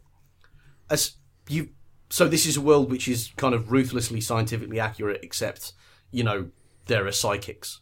As 0.90 1.18
you, 1.48 1.70
so 2.10 2.28
this 2.28 2.46
is 2.46 2.58
a 2.58 2.62
world 2.62 2.90
which 2.90 3.08
is 3.08 3.32
kind 3.38 3.54
of 3.54 3.72
ruthlessly 3.72 4.20
scientifically 4.20 4.80
accurate, 4.80 5.20
except 5.22 5.74
you 6.12 6.24
know 6.24 6.50
there 6.88 7.06
are 7.06 7.12
psychics. 7.12 7.82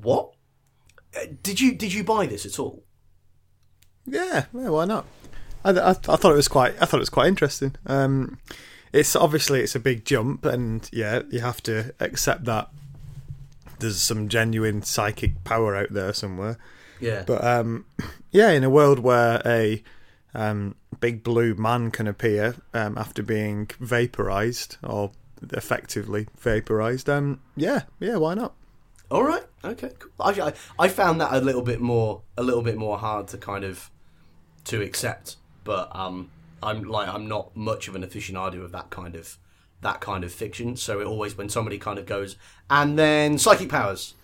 What? 0.00 0.32
Uh, 1.16 1.26
Did 1.42 1.60
you 1.60 1.74
did 1.74 1.92
you 1.92 2.04
buy 2.04 2.26
this 2.26 2.46
at 2.46 2.58
all? 2.58 2.84
Yeah, 4.10 4.46
yeah, 4.52 4.68
why 4.68 4.84
not? 4.84 5.06
I, 5.64 5.70
I, 5.70 5.90
I 5.90 5.92
thought 5.92 6.32
it 6.32 6.36
was 6.36 6.48
quite. 6.48 6.74
I 6.80 6.86
thought 6.86 6.98
it 6.98 7.00
was 7.00 7.10
quite 7.10 7.28
interesting. 7.28 7.74
Um, 7.86 8.38
it's 8.92 9.14
obviously 9.14 9.60
it's 9.60 9.74
a 9.74 9.80
big 9.80 10.04
jump, 10.04 10.44
and 10.44 10.88
yeah, 10.92 11.22
you 11.30 11.40
have 11.40 11.62
to 11.64 11.94
accept 12.00 12.44
that 12.44 12.70
there's 13.78 14.00
some 14.00 14.28
genuine 14.28 14.82
psychic 14.82 15.44
power 15.44 15.76
out 15.76 15.92
there 15.92 16.12
somewhere. 16.12 16.58
Yeah. 17.00 17.24
But 17.26 17.44
um, 17.44 17.86
yeah, 18.30 18.50
in 18.50 18.64
a 18.64 18.70
world 18.70 18.98
where 18.98 19.40
a 19.44 19.82
um, 20.34 20.74
big 21.00 21.22
blue 21.22 21.54
man 21.54 21.90
can 21.90 22.06
appear 22.06 22.56
um, 22.74 22.98
after 22.98 23.22
being 23.22 23.70
vaporized 23.80 24.76
or 24.82 25.12
effectively 25.52 26.26
vaporized, 26.38 27.08
um, 27.08 27.40
yeah, 27.56 27.82
yeah, 28.00 28.16
why 28.16 28.34
not? 28.34 28.54
All 29.10 29.24
right. 29.24 29.44
Okay. 29.64 29.90
Cool. 29.98 30.12
I, 30.20 30.48
I 30.48 30.52
I 30.78 30.88
found 30.88 31.20
that 31.20 31.32
a 31.32 31.40
little 31.40 31.62
bit 31.62 31.80
more 31.80 32.22
a 32.36 32.42
little 32.42 32.62
bit 32.62 32.76
more 32.76 32.98
hard 32.98 33.28
to 33.28 33.38
kind 33.38 33.64
of 33.64 33.90
to 34.68 34.80
accept, 34.82 35.36
but 35.64 35.94
um, 35.94 36.30
I'm 36.62 36.82
like 36.84 37.08
I'm 37.08 37.28
not 37.28 37.56
much 37.56 37.88
of 37.88 37.94
an 37.94 38.02
aficionado 38.02 38.62
of 38.64 38.72
that 38.72 38.90
kind 38.90 39.14
of 39.16 39.36
that 39.82 40.00
kind 40.00 40.24
of 40.24 40.32
fiction. 40.32 40.76
So 40.76 41.00
it 41.00 41.06
always 41.06 41.36
when 41.36 41.48
somebody 41.48 41.78
kind 41.78 41.98
of 41.98 42.06
goes 42.06 42.36
and 42.70 42.98
then 42.98 43.38
psychic 43.38 43.68
powers, 43.68 44.14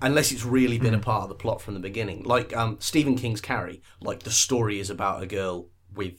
unless 0.00 0.32
it's 0.32 0.44
really 0.44 0.78
been 0.78 0.94
a 0.94 0.98
part 0.98 1.22
of 1.24 1.28
the 1.28 1.34
plot 1.34 1.60
from 1.60 1.74
the 1.74 1.80
beginning, 1.80 2.22
like 2.24 2.54
um, 2.56 2.76
Stephen 2.80 3.16
King's 3.16 3.40
Carrie, 3.40 3.82
like 4.00 4.22
the 4.22 4.30
story 4.30 4.80
is 4.80 4.90
about 4.90 5.22
a 5.22 5.26
girl 5.26 5.68
with 5.94 6.14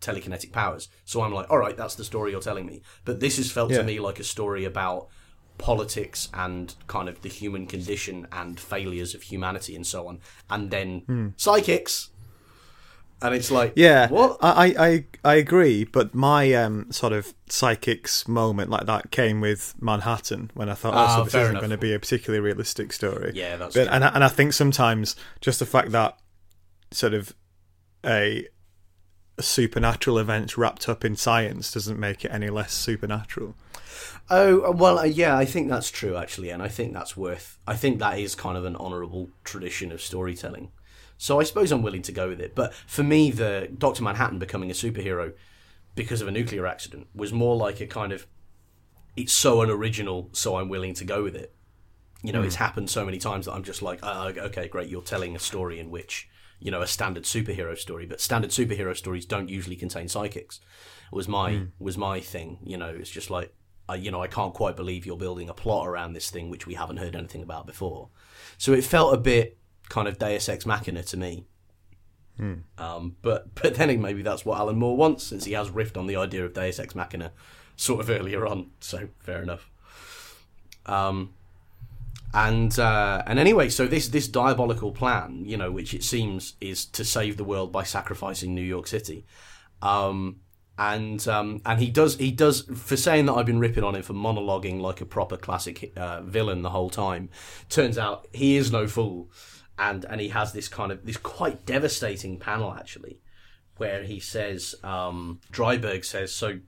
telekinetic 0.00 0.52
powers. 0.52 0.88
So 1.04 1.22
I'm 1.22 1.32
like, 1.32 1.50
all 1.50 1.58
right, 1.58 1.76
that's 1.76 1.94
the 1.96 2.04
story 2.04 2.30
you're 2.32 2.40
telling 2.40 2.66
me. 2.66 2.82
But 3.04 3.20
this 3.20 3.36
has 3.36 3.50
felt 3.50 3.70
Yeah. 3.70 3.78
to 3.78 3.84
me 3.84 4.00
like 4.00 4.18
a 4.20 4.24
story 4.24 4.64
about 4.64 5.08
politics 5.58 6.28
and 6.34 6.74
kind 6.86 7.08
of 7.08 7.20
the 7.22 7.28
human 7.28 7.66
condition 7.66 8.26
and 8.32 8.58
failures 8.58 9.14
of 9.14 9.22
humanity 9.22 9.76
and 9.76 9.86
so 9.86 10.08
on, 10.08 10.20
and 10.50 10.70
then 10.70 11.34
psychics. 11.36 12.08
And 13.22 13.34
it's 13.34 13.50
like, 13.50 13.74
Yeah, 13.76 14.08
what? 14.08 14.38
I, 14.40 14.74
I, 14.78 15.04
I, 15.24 15.34
agree, 15.34 15.84
but 15.84 16.14
my 16.14 16.52
um, 16.54 16.90
sort 16.90 17.12
of 17.12 17.34
psychics 17.48 18.26
moment 18.26 18.70
like 18.70 18.86
that 18.86 19.10
came 19.10 19.40
with 19.40 19.74
Manhattan 19.80 20.50
when 20.54 20.68
I 20.68 20.74
thought, 20.74 20.94
oh, 20.94 20.98
Ah, 20.98 21.16
so 21.16 21.24
this 21.24 21.34
isn't 21.34 21.58
going 21.58 21.70
to 21.70 21.78
be 21.78 21.94
a 21.94 21.98
particularly 21.98 22.40
realistic 22.40 22.92
story. 22.92 23.32
Yeah, 23.34 23.56
that's 23.56 23.74
but, 23.74 23.84
true. 23.84 23.92
and 23.92 24.04
I, 24.04 24.08
and 24.08 24.24
I 24.24 24.28
think 24.28 24.52
sometimes 24.52 25.16
just 25.40 25.58
the 25.58 25.66
fact 25.66 25.92
that 25.92 26.18
sort 26.90 27.14
of 27.14 27.34
a, 28.04 28.48
a 29.38 29.42
supernatural 29.42 30.18
event 30.18 30.56
wrapped 30.56 30.88
up 30.88 31.04
in 31.04 31.16
science 31.16 31.72
doesn't 31.72 31.98
make 31.98 32.24
it 32.24 32.32
any 32.32 32.50
less 32.50 32.72
supernatural. 32.72 33.54
Oh 34.30 34.72
well, 34.72 34.98
uh, 34.98 35.04
yeah, 35.04 35.36
I 35.36 35.44
think 35.44 35.68
that's 35.68 35.90
true 35.90 36.16
actually, 36.16 36.50
and 36.50 36.62
I 36.62 36.68
think 36.68 36.92
that's 36.92 37.16
worth. 37.16 37.58
I 37.66 37.76
think 37.76 37.98
that 37.98 38.18
is 38.18 38.34
kind 38.34 38.56
of 38.56 38.64
an 38.64 38.76
honourable 38.76 39.30
tradition 39.44 39.92
of 39.92 40.00
storytelling. 40.00 40.70
So 41.22 41.38
I 41.38 41.44
suppose 41.44 41.70
I'm 41.70 41.82
willing 41.82 42.02
to 42.02 42.10
go 42.10 42.30
with 42.30 42.40
it. 42.40 42.56
But 42.56 42.74
for 42.74 43.04
me, 43.04 43.30
the 43.30 43.68
Doctor 43.78 44.02
Manhattan 44.02 44.40
becoming 44.40 44.72
a 44.72 44.74
superhero 44.74 45.34
because 45.94 46.20
of 46.20 46.26
a 46.26 46.32
nuclear 46.32 46.66
accident 46.66 47.06
was 47.14 47.32
more 47.32 47.54
like 47.54 47.80
a 47.80 47.86
kind 47.86 48.10
of 48.10 48.26
it's 49.14 49.32
so 49.32 49.60
unoriginal, 49.62 50.30
so 50.32 50.56
I'm 50.56 50.68
willing 50.68 50.94
to 50.94 51.04
go 51.04 51.22
with 51.22 51.36
it. 51.36 51.54
You 52.24 52.32
know, 52.32 52.42
it's 52.42 52.56
happened 52.56 52.90
so 52.90 53.04
many 53.04 53.18
times 53.18 53.46
that 53.46 53.52
I'm 53.52 53.62
just 53.62 53.82
like, 53.82 54.00
uh, 54.02 54.32
okay, 54.36 54.66
great, 54.66 54.88
you're 54.88 55.00
telling 55.00 55.36
a 55.36 55.38
story 55.38 55.78
in 55.78 55.92
which 55.92 56.28
you 56.58 56.72
know 56.72 56.82
a 56.82 56.88
standard 56.88 57.22
superhero 57.22 57.78
story, 57.78 58.04
but 58.04 58.20
standard 58.20 58.50
superhero 58.50 58.96
stories 58.96 59.24
don't 59.24 59.48
usually 59.48 59.76
contain 59.76 60.08
psychics. 60.08 60.58
Was 61.12 61.28
my 61.28 61.66
was 61.78 61.96
my 61.96 62.18
thing. 62.18 62.58
You 62.64 62.78
know, 62.78 62.88
it's 62.88 63.10
just 63.10 63.30
like. 63.30 63.54
I, 63.88 63.96
you 63.96 64.12
know, 64.12 64.22
I 64.22 64.28
can't 64.28 64.54
quite 64.54 64.76
believe 64.76 65.04
you're 65.04 65.16
building 65.16 65.48
a 65.48 65.54
plot 65.54 65.88
around 65.88 66.12
this 66.12 66.30
thing 66.30 66.50
which 66.50 66.68
we 66.68 66.74
haven't 66.74 66.98
heard 66.98 67.16
anything 67.16 67.42
about 67.42 67.66
before. 67.66 68.10
So 68.56 68.72
it 68.72 68.84
felt 68.84 69.12
a 69.12 69.16
bit 69.18 69.58
kind 69.92 70.08
of 70.08 70.18
Deus 70.18 70.48
Ex 70.48 70.64
Machina 70.64 71.02
to 71.02 71.16
me. 71.16 71.44
Um, 72.78 73.16
but 73.20 73.54
but 73.62 73.74
then 73.74 74.00
maybe 74.00 74.22
that's 74.22 74.44
what 74.44 74.58
Alan 74.58 74.78
Moore 74.78 74.96
wants, 74.96 75.24
since 75.24 75.44
he 75.44 75.52
has 75.52 75.70
riffed 75.70 75.96
on 75.96 76.06
the 76.06 76.16
idea 76.16 76.44
of 76.44 76.54
Deus 76.54 76.80
Ex 76.80 76.94
Machina 76.94 77.32
sort 77.76 78.00
of 78.00 78.10
earlier 78.10 78.46
on. 78.46 78.70
So 78.80 79.08
fair 79.20 79.42
enough. 79.42 79.70
Um, 80.86 81.34
and 82.34 82.76
uh, 82.78 83.22
and 83.26 83.38
anyway, 83.38 83.68
so 83.68 83.86
this 83.86 84.08
this 84.08 84.26
diabolical 84.26 84.92
plan, 84.92 85.44
you 85.44 85.58
know, 85.58 85.70
which 85.70 85.92
it 85.92 86.02
seems 86.02 86.54
is 86.60 86.86
to 86.86 87.04
save 87.04 87.36
the 87.36 87.44
world 87.44 87.70
by 87.70 87.82
sacrificing 87.84 88.54
New 88.54 88.62
York 88.62 88.86
City. 88.86 89.26
Um, 89.82 90.40
and 90.78 91.28
um, 91.28 91.60
and 91.66 91.78
he 91.78 91.90
does 91.90 92.16
he 92.16 92.32
does 92.32 92.62
for 92.62 92.96
saying 92.96 93.26
that 93.26 93.34
I've 93.34 93.44
been 93.44 93.58
ripping 93.58 93.84
on 93.84 93.94
him 93.94 94.02
for 94.02 94.14
monologuing 94.14 94.80
like 94.80 95.02
a 95.02 95.04
proper 95.04 95.36
classic 95.36 95.92
uh, 95.96 96.22
villain 96.22 96.62
the 96.62 96.70
whole 96.70 96.88
time. 96.88 97.28
Turns 97.68 97.98
out 97.98 98.26
he 98.32 98.56
is 98.56 98.72
no 98.72 98.86
fool, 98.86 99.30
and 99.82 100.04
and 100.04 100.20
he 100.20 100.28
has 100.28 100.52
this 100.52 100.68
kind 100.68 100.92
of 100.92 101.04
this 101.04 101.16
quite 101.16 101.66
devastating 101.66 102.38
panel 102.38 102.72
actually, 102.72 103.18
where 103.76 104.04
he 104.04 104.20
says 104.20 104.74
um, 104.84 105.40
Dreiberg 105.52 106.04
says 106.04 106.32
so. 106.32 106.60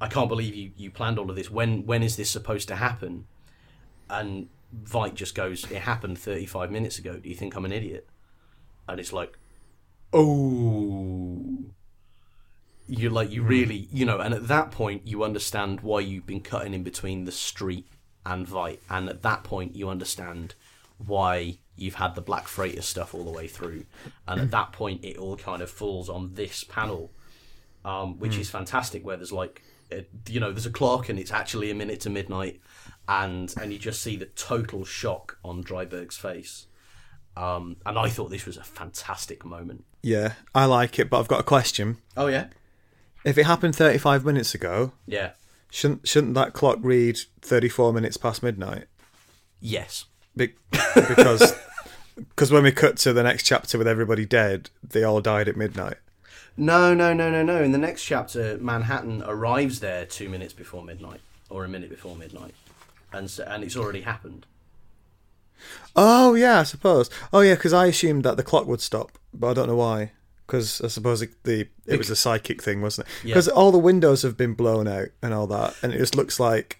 I 0.00 0.06
can't 0.06 0.28
believe 0.28 0.54
you, 0.54 0.70
you 0.76 0.90
planned 0.92 1.18
all 1.18 1.28
of 1.28 1.34
this. 1.34 1.50
When 1.50 1.86
when 1.86 2.02
is 2.02 2.16
this 2.16 2.30
supposed 2.30 2.68
to 2.68 2.76
happen? 2.76 3.26
And 4.10 4.48
Veidt 4.84 5.14
just 5.14 5.34
goes, 5.34 5.64
"It 5.70 5.82
happened 5.82 6.18
35 6.18 6.70
minutes 6.70 6.98
ago. 6.98 7.16
Do 7.16 7.28
you 7.28 7.34
think 7.34 7.56
I'm 7.56 7.64
an 7.64 7.72
idiot?" 7.72 8.06
And 8.86 9.00
it's 9.00 9.12
like, 9.12 9.38
oh, 10.12 11.64
you 12.86 13.10
like 13.10 13.30
you 13.30 13.42
really 13.42 13.88
you 13.90 14.04
know. 14.04 14.18
And 14.18 14.34
at 14.34 14.46
that 14.48 14.70
point, 14.70 15.06
you 15.06 15.24
understand 15.24 15.80
why 15.80 16.00
you've 16.00 16.26
been 16.26 16.42
cutting 16.42 16.74
in 16.74 16.82
between 16.82 17.24
the 17.24 17.32
street 17.32 17.86
and 18.26 18.46
Veidt, 18.46 18.78
and 18.90 19.08
at 19.08 19.22
that 19.22 19.42
point, 19.42 19.74
you 19.74 19.88
understand 19.88 20.54
why 20.98 21.58
you've 21.78 21.94
had 21.96 22.14
the 22.14 22.20
Black 22.20 22.48
Freighter 22.48 22.82
stuff 22.82 23.14
all 23.14 23.24
the 23.24 23.30
way 23.30 23.46
through. 23.46 23.84
And 24.26 24.40
at 24.40 24.50
that 24.50 24.72
point, 24.72 25.04
it 25.04 25.16
all 25.16 25.36
kind 25.36 25.62
of 25.62 25.70
falls 25.70 26.08
on 26.08 26.34
this 26.34 26.64
panel 26.64 27.10
um, 27.84 28.18
which 28.18 28.36
is 28.36 28.50
fantastic. 28.50 29.04
Where 29.04 29.16
there's 29.16 29.32
like, 29.32 29.62
uh, 29.92 30.00
you 30.28 30.40
know, 30.40 30.50
there's 30.52 30.66
a 30.66 30.70
clock 30.70 31.08
and 31.08 31.18
it's 31.18 31.30
actually 31.30 31.70
a 31.70 31.74
minute 31.74 32.00
to 32.00 32.10
midnight, 32.10 32.60
and 33.08 33.54
and 33.60 33.72
you 33.72 33.78
just 33.78 34.02
see 34.02 34.16
the 34.16 34.26
total 34.26 34.84
shock 34.84 35.38
on 35.44 35.62
Dreiberg's 35.62 36.16
face. 36.16 36.66
Um, 37.36 37.76
and 37.86 37.96
I 37.96 38.08
thought 38.08 38.30
this 38.30 38.46
was 38.46 38.56
a 38.56 38.64
fantastic 38.64 39.44
moment. 39.44 39.84
Yeah, 40.02 40.34
I 40.54 40.64
like 40.64 40.98
it, 40.98 41.08
but 41.08 41.20
I've 41.20 41.28
got 41.28 41.40
a 41.40 41.44
question. 41.44 41.98
Oh 42.16 42.26
yeah, 42.26 42.48
If 43.24 43.38
it 43.38 43.46
happened 43.46 43.76
35 43.76 44.24
minutes 44.24 44.54
ago, 44.54 44.92
yeah, 45.06 45.30
shouldn't 45.70 46.06
shouldn't 46.06 46.34
that 46.34 46.52
clock 46.52 46.78
read 46.82 47.18
34 47.42 47.92
minutes 47.92 48.16
past 48.16 48.42
midnight? 48.42 48.86
yes, 49.60 50.06
Be- 50.36 50.54
because 50.94 51.54
because 52.18 52.50
when 52.50 52.62
we 52.62 52.72
cut 52.72 52.96
to 52.98 53.12
the 53.12 53.22
next 53.22 53.44
chapter 53.44 53.78
with 53.78 53.86
everybody 53.88 54.24
dead, 54.26 54.70
they 54.82 55.02
all 55.04 55.20
died 55.20 55.48
at 55.48 55.56
midnight. 55.56 55.96
no, 56.56 56.92
no, 56.94 57.12
no, 57.12 57.30
no, 57.30 57.42
no. 57.42 57.62
In 57.62 57.72
the 57.72 57.78
next 57.78 58.04
chapter, 58.04 58.58
Manhattan 58.60 59.22
arrives 59.26 59.80
there 59.80 60.04
two 60.04 60.28
minutes 60.28 60.52
before 60.52 60.84
midnight 60.84 61.20
or 61.50 61.64
a 61.64 61.68
minute 61.68 61.90
before 61.90 62.16
midnight, 62.16 62.54
and 63.12 63.30
so, 63.30 63.44
and 63.44 63.62
it's 63.64 63.76
already 63.76 64.02
happened. 64.02 64.46
Oh 65.96 66.34
yeah, 66.34 66.60
I 66.60 66.62
suppose. 66.64 67.10
Oh 67.32 67.40
yeah, 67.40 67.54
because 67.54 67.72
I 67.72 67.86
assumed 67.86 68.24
that 68.24 68.36
the 68.36 68.42
clock 68.42 68.66
would 68.66 68.80
stop, 68.80 69.18
but 69.34 69.50
I 69.50 69.54
don't 69.54 69.68
know 69.68 69.76
why. 69.76 70.12
Because 70.46 70.80
I 70.80 70.88
suppose 70.88 71.20
it, 71.20 71.30
the 71.44 71.68
it 71.86 71.98
was 71.98 72.08
a 72.10 72.16
psychic 72.16 72.62
thing, 72.62 72.80
wasn't 72.80 73.06
it? 73.06 73.12
Yeah. 73.22 73.34
Because 73.34 73.48
all 73.48 73.70
the 73.70 73.78
windows 73.78 74.22
have 74.22 74.36
been 74.36 74.54
blown 74.54 74.88
out 74.88 75.08
and 75.22 75.34
all 75.34 75.46
that, 75.48 75.74
and 75.82 75.92
it 75.92 75.98
just 75.98 76.16
looks 76.16 76.40
like 76.40 76.77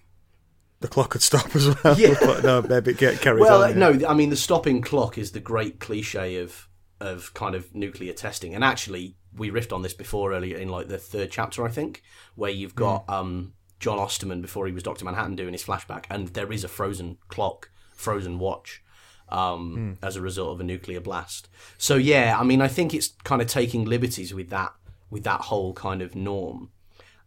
the 0.81 0.87
clock 0.87 1.11
could 1.11 1.21
stop 1.21 1.55
as 1.55 1.67
well. 1.83 1.99
Yeah. 1.99 2.15
but 2.21 2.43
no, 2.43 2.61
maybe 2.61 2.93
get 2.93 3.21
carries 3.21 3.41
Well, 3.41 3.63
on. 3.63 3.81
uh, 3.81 3.91
no, 3.91 4.07
I 4.07 4.13
mean 4.13 4.29
the 4.29 4.35
stopping 4.35 4.81
clock 4.81 5.17
is 5.17 5.31
the 5.31 5.39
great 5.39 5.79
cliche 5.79 6.37
of 6.37 6.67
of 7.01 7.33
kind 7.33 7.55
of 7.55 7.73
nuclear 7.73 8.13
testing, 8.13 8.53
and 8.53 8.63
actually 8.63 9.15
we 9.35 9.49
riffed 9.51 9.71
on 9.71 9.81
this 9.83 9.93
before 9.93 10.33
earlier 10.33 10.57
in 10.57 10.67
like 10.69 10.87
the 10.87 10.97
third 10.97 11.31
chapter, 11.31 11.65
I 11.65 11.69
think, 11.69 12.01
where 12.35 12.51
you've 12.51 12.75
got 12.75 13.07
um, 13.09 13.53
John 13.79 13.99
Osterman 13.99 14.41
before 14.41 14.67
he 14.67 14.73
was 14.73 14.83
Doctor 14.83 15.05
Manhattan 15.05 15.35
doing 15.35 15.53
his 15.53 15.63
flashback, 15.63 16.05
and 16.09 16.29
there 16.29 16.51
is 16.51 16.63
a 16.63 16.67
frozen 16.67 17.17
clock, 17.27 17.69
frozen 17.95 18.39
watch. 18.39 18.83
Um, 19.31 19.99
as 20.01 20.15
a 20.15 20.21
result 20.21 20.53
of 20.53 20.59
a 20.59 20.63
nuclear 20.63 20.99
blast, 20.99 21.49
so 21.77 21.97
yeah, 21.97 22.35
I 22.39 22.43
mean, 22.43 22.63
I 22.63 22.67
think 22.67 22.95
it's 22.95 23.09
kind 23.23 23.43
of 23.43 23.47
taking 23.47 23.85
liberties 23.85 24.33
with 24.33 24.49
that, 24.49 24.73
with 25.11 25.23
that 25.25 25.41
whole 25.41 25.71
kind 25.73 26.01
of 26.01 26.15
norm, 26.15 26.71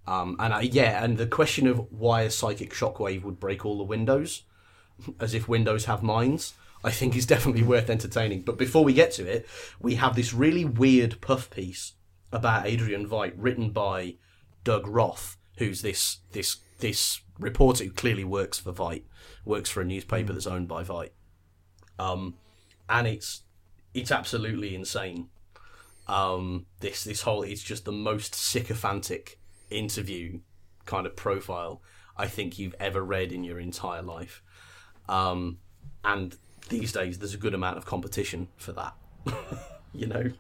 um, 0.07 0.37
and 0.39 0.53
I, 0.53 0.63
yeah, 0.63 1.05
and 1.05 1.17
the 1.17 1.27
question 1.27 1.67
of 1.67 1.93
why 1.93 2.23
a 2.23 2.31
psychic 2.31 2.73
shockwave 2.73 3.23
would 3.23 3.39
break 3.39 3.65
all 3.65 3.79
the 3.79 3.85
windows, 3.85 4.43
as 5.21 5.35
if 5.35 5.49
windows 5.49 5.85
have 5.85 6.03
minds, 6.03 6.55
I 6.85 6.91
think 6.91 7.17
is 7.17 7.27
definitely 7.27 7.63
worth 7.63 7.89
entertaining. 7.89 8.43
But 8.43 8.59
before 8.59 8.85
we 8.85 8.93
get 8.93 9.13
to 9.13 9.27
it, 9.27 9.47
we 9.81 9.95
have 9.97 10.17
this 10.17 10.35
really 10.35 10.65
weird 10.65 11.21
puff 11.21 11.51
piece 11.51 11.93
about 12.33 12.67
Adrian 12.67 13.09
Veidt 13.09 13.35
written 13.37 13.71
by 13.71 14.17
Doug 14.65 14.87
Roth, 14.87 15.37
who's 15.59 15.83
this 15.83 16.19
this 16.33 16.57
this 16.81 17.21
reporter 17.39 17.85
who 17.85 17.91
clearly 17.91 18.25
works 18.25 18.59
for 18.59 18.73
Veidt, 18.73 19.05
works 19.45 19.71
for 19.71 19.83
a 19.83 19.85
newspaper 19.85 20.33
that's 20.33 20.47
owned 20.47 20.69
by 20.69 20.83
Veidt. 20.83 21.11
Um, 21.99 22.35
and 22.89 23.07
it's 23.07 23.43
it's 23.95 24.11
absolutely 24.11 24.75
insane. 24.75 25.29
Um, 26.09 26.67
this 26.81 27.05
this 27.05 27.23
whole 27.23 27.43
it's 27.43 27.63
just 27.63 27.85
the 27.85 27.93
most 27.93 28.35
sycophantic 28.35 29.39
interview 29.73 30.41
kind 30.85 31.07
of 31.07 31.17
profile 31.17 31.81
I 32.17 32.27
think 32.27 32.59
you've 32.59 32.75
ever 32.79 33.03
read 33.03 33.33
in 33.33 33.45
your 33.45 33.59
entire 33.59 34.03
life. 34.03 34.43
Um, 35.09 35.59
and 36.05 36.37
these 36.69 36.93
days, 36.93 37.19
there's 37.19 37.35
a 37.35 37.39
good 37.39 37.55
amount 37.55 37.79
of 37.79 37.87
competition 37.87 38.49
for 38.57 38.73
that, 38.73 38.95
you 39.95 40.07
know. 40.07 40.33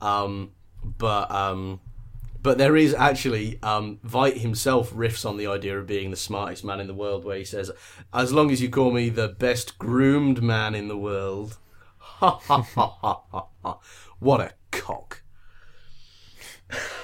um, 0.00 0.52
but 0.82 1.30
um, 1.30 1.80
but 2.42 2.58
there 2.58 2.76
is 2.76 2.94
actually 2.94 3.58
um, 3.62 3.98
Veidt 4.06 4.38
himself 4.38 4.92
riffs 4.92 5.28
on 5.28 5.36
the 5.36 5.46
idea 5.46 5.78
of 5.78 5.86
being 5.86 6.10
the 6.10 6.16
smartest 6.16 6.64
man 6.64 6.80
in 6.80 6.86
the 6.86 6.94
world, 6.94 7.24
where 7.24 7.36
he 7.36 7.44
says, 7.44 7.70
"As 8.12 8.32
long 8.32 8.50
as 8.50 8.62
you 8.62 8.68
call 8.68 8.90
me 8.90 9.08
the 9.08 9.28
best 9.28 9.78
groomed 9.78 10.42
man 10.42 10.74
in 10.74 10.88
the 10.88 10.98
world." 10.98 11.58
Ha 12.20 12.36
ha 12.36 12.60
ha 12.60 12.86
ha 13.00 13.22
ha 13.30 13.46
ha! 13.62 13.78
What 14.18 14.40
a 14.42 14.52
cock! 14.70 15.22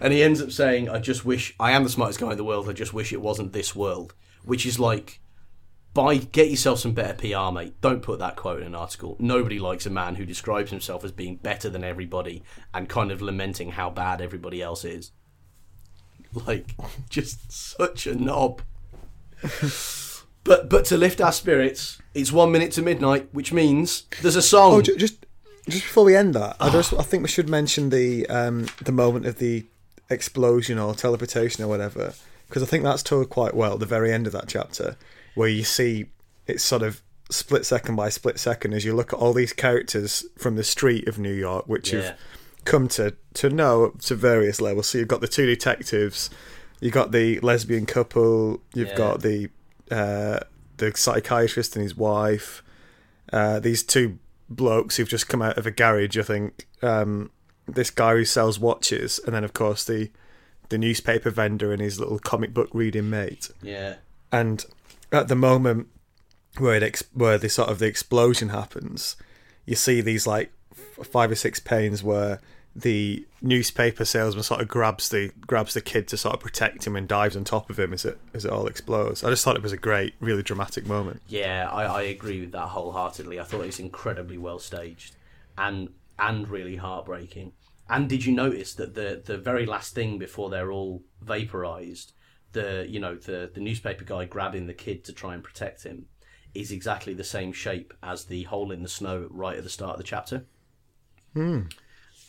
and 0.00 0.12
he 0.12 0.22
ends 0.22 0.40
up 0.40 0.50
saying, 0.50 0.88
"I 0.88 0.98
just 0.98 1.24
wish 1.24 1.54
I 1.58 1.72
am 1.72 1.84
the 1.84 1.90
smartest 1.90 2.20
guy 2.20 2.32
in 2.32 2.36
the 2.36 2.44
world. 2.44 2.68
I 2.68 2.72
just 2.72 2.94
wish 2.94 3.12
it 3.12 3.20
wasn't 3.20 3.52
this 3.52 3.74
world." 3.74 4.14
Which 4.44 4.66
is 4.66 4.78
like, 4.78 5.20
buy 5.94 6.16
get 6.16 6.50
yourself 6.50 6.80
some 6.80 6.92
better 6.92 7.14
PR, 7.14 7.52
mate. 7.52 7.80
Don't 7.80 8.02
put 8.02 8.18
that 8.18 8.36
quote 8.36 8.60
in 8.60 8.66
an 8.66 8.74
article. 8.74 9.16
Nobody 9.18 9.58
likes 9.58 9.86
a 9.86 9.90
man 9.90 10.16
who 10.16 10.26
describes 10.26 10.70
himself 10.70 11.04
as 11.04 11.12
being 11.12 11.36
better 11.36 11.70
than 11.70 11.84
everybody 11.84 12.42
and 12.74 12.88
kind 12.88 13.10
of 13.10 13.22
lamenting 13.22 13.70
how 13.70 13.88
bad 13.88 14.20
everybody 14.20 14.60
else 14.60 14.84
is. 14.84 15.12
Like, 16.34 16.74
just 17.08 17.50
such 17.50 18.06
a 18.06 18.14
knob. 18.14 18.62
but 20.44 20.68
but 20.68 20.84
to 20.86 20.96
lift 20.96 21.20
our 21.20 21.32
spirits, 21.32 21.98
it's 22.12 22.32
one 22.32 22.50
minute 22.50 22.72
to 22.72 22.82
midnight, 22.82 23.28
which 23.32 23.52
means 23.52 24.04
there's 24.20 24.36
a 24.36 24.42
song. 24.42 24.74
Oh, 24.74 24.82
just 24.82 25.24
just 25.68 25.84
before 25.84 26.04
we 26.04 26.16
end 26.16 26.34
that, 26.34 26.56
I 26.60 26.70
just 26.70 26.92
I 26.92 27.02
think 27.02 27.22
we 27.22 27.28
should 27.28 27.48
mention 27.48 27.90
the 27.90 28.26
um, 28.28 28.66
the 28.82 28.92
moment 28.92 29.26
of 29.26 29.38
the 29.38 29.66
explosion 30.10 30.78
or 30.78 30.94
teleportation 30.94 31.64
or 31.64 31.68
whatever, 31.68 32.14
because 32.48 32.62
I 32.62 32.66
think 32.66 32.84
that's 32.84 33.02
told 33.02 33.30
quite 33.30 33.54
well. 33.54 33.74
at 33.74 33.80
The 33.80 33.86
very 33.86 34.12
end 34.12 34.26
of 34.26 34.32
that 34.32 34.48
chapter, 34.48 34.96
where 35.34 35.48
you 35.48 35.64
see 35.64 36.06
it's 36.46 36.62
sort 36.62 36.82
of 36.82 37.02
split 37.30 37.64
second 37.64 37.96
by 37.96 38.10
split 38.10 38.38
second 38.38 38.74
as 38.74 38.84
you 38.84 38.94
look 38.94 39.12
at 39.12 39.18
all 39.18 39.32
these 39.32 39.52
characters 39.54 40.26
from 40.36 40.56
the 40.56 40.62
street 40.64 41.08
of 41.08 41.18
New 41.18 41.32
York, 41.32 41.66
which 41.66 41.92
Yeah. 41.92 41.98
you've 42.00 42.12
come 42.64 42.88
to 42.88 43.14
to 43.34 43.48
know 43.50 43.90
to 44.02 44.14
various 44.14 44.60
levels. 44.60 44.88
So 44.88 44.98
you've 44.98 45.08
got 45.08 45.20
the 45.20 45.28
two 45.28 45.46
detectives, 45.46 46.30
you've 46.80 46.92
got 46.92 47.12
the 47.12 47.40
lesbian 47.40 47.86
couple, 47.86 48.60
you've 48.74 48.88
Yeah. 48.90 48.96
got 48.96 49.22
the 49.22 49.48
uh, 49.90 50.40
the 50.76 50.92
psychiatrist 50.96 51.76
and 51.76 51.82
his 51.82 51.96
wife, 51.96 52.62
uh, 53.32 53.60
these 53.60 53.82
two 53.82 54.18
blokes 54.50 54.96
who've 54.96 55.08
just 55.08 55.28
come 55.28 55.40
out 55.42 55.56
of 55.56 55.66
a 55.66 55.70
garage. 55.70 56.18
I 56.18 56.22
think 56.22 56.66
um, 56.82 57.30
this 57.66 57.90
guy 57.90 58.14
who 58.14 58.24
sells 58.24 58.58
watches, 58.58 59.20
and 59.24 59.34
then 59.34 59.44
of 59.44 59.54
course 59.54 59.84
the 59.84 60.10
the 60.68 60.78
newspaper 60.78 61.30
vendor 61.30 61.72
and 61.72 61.80
his 61.80 62.00
little 62.00 62.18
comic 62.18 62.54
book 62.54 62.70
reading 62.72 63.10
mate. 63.10 63.50
Yeah. 63.62 63.96
And 64.32 64.64
at 65.12 65.28
the 65.28 65.36
moment 65.36 65.88
where 66.58 66.74
it 66.74 66.82
ex- 66.82 67.04
where 67.12 67.38
the 67.38 67.48
sort 67.48 67.68
of 67.68 67.78
the 67.78 67.86
explosion 67.86 68.48
happens, 68.48 69.16
you 69.66 69.74
see 69.74 70.00
these 70.00 70.26
like 70.26 70.52
f- 70.72 71.06
five 71.06 71.30
or 71.30 71.34
six 71.34 71.60
panes 71.60 72.02
where 72.02 72.40
the 72.76 73.24
newspaper 73.40 74.04
salesman 74.04 74.42
sort 74.42 74.60
of 74.60 74.66
grabs 74.66 75.08
the 75.10 75.30
grabs 75.46 75.74
the 75.74 75.80
kid 75.80 76.08
to 76.08 76.16
sort 76.16 76.34
of 76.34 76.40
protect 76.40 76.86
him 76.86 76.96
and 76.96 77.06
dives 77.06 77.36
on 77.36 77.44
top 77.44 77.70
of 77.70 77.78
him 77.78 77.92
as 77.92 78.04
it 78.04 78.18
as 78.32 78.44
it 78.44 78.50
all 78.50 78.66
explodes. 78.66 79.22
I 79.22 79.30
just 79.30 79.44
thought 79.44 79.56
it 79.56 79.62
was 79.62 79.72
a 79.72 79.76
great, 79.76 80.14
really 80.18 80.42
dramatic 80.42 80.86
moment. 80.86 81.22
Yeah, 81.28 81.68
I, 81.70 81.84
I 81.84 82.02
agree 82.02 82.40
with 82.40 82.52
that 82.52 82.68
wholeheartedly. 82.68 83.38
I 83.38 83.44
thought 83.44 83.60
it 83.60 83.66
was 83.66 83.78
incredibly 83.80 84.38
well 84.38 84.58
staged 84.58 85.14
and 85.56 85.90
and 86.18 86.48
really 86.48 86.76
heartbreaking. 86.76 87.52
And 87.88 88.08
did 88.08 88.24
you 88.24 88.32
notice 88.32 88.74
that 88.74 88.94
the 88.94 89.22
the 89.24 89.36
very 89.36 89.66
last 89.66 89.94
thing 89.94 90.18
before 90.18 90.50
they're 90.50 90.72
all 90.72 91.02
vaporized, 91.20 92.12
the 92.52 92.86
you 92.88 92.98
know 92.98 93.16
the 93.16 93.50
the 93.52 93.60
newspaper 93.60 94.04
guy 94.04 94.24
grabbing 94.24 94.66
the 94.66 94.74
kid 94.74 95.04
to 95.04 95.12
try 95.12 95.34
and 95.34 95.44
protect 95.44 95.84
him, 95.84 96.06
is 96.54 96.72
exactly 96.72 97.12
the 97.12 97.24
same 97.24 97.52
shape 97.52 97.92
as 98.02 98.24
the 98.24 98.44
hole 98.44 98.70
in 98.70 98.82
the 98.82 98.88
snow 98.88 99.28
right 99.30 99.58
at 99.58 99.64
the 99.64 99.70
start 99.70 99.92
of 99.92 99.98
the 99.98 100.04
chapter. 100.04 100.46
Hmm. 101.34 101.62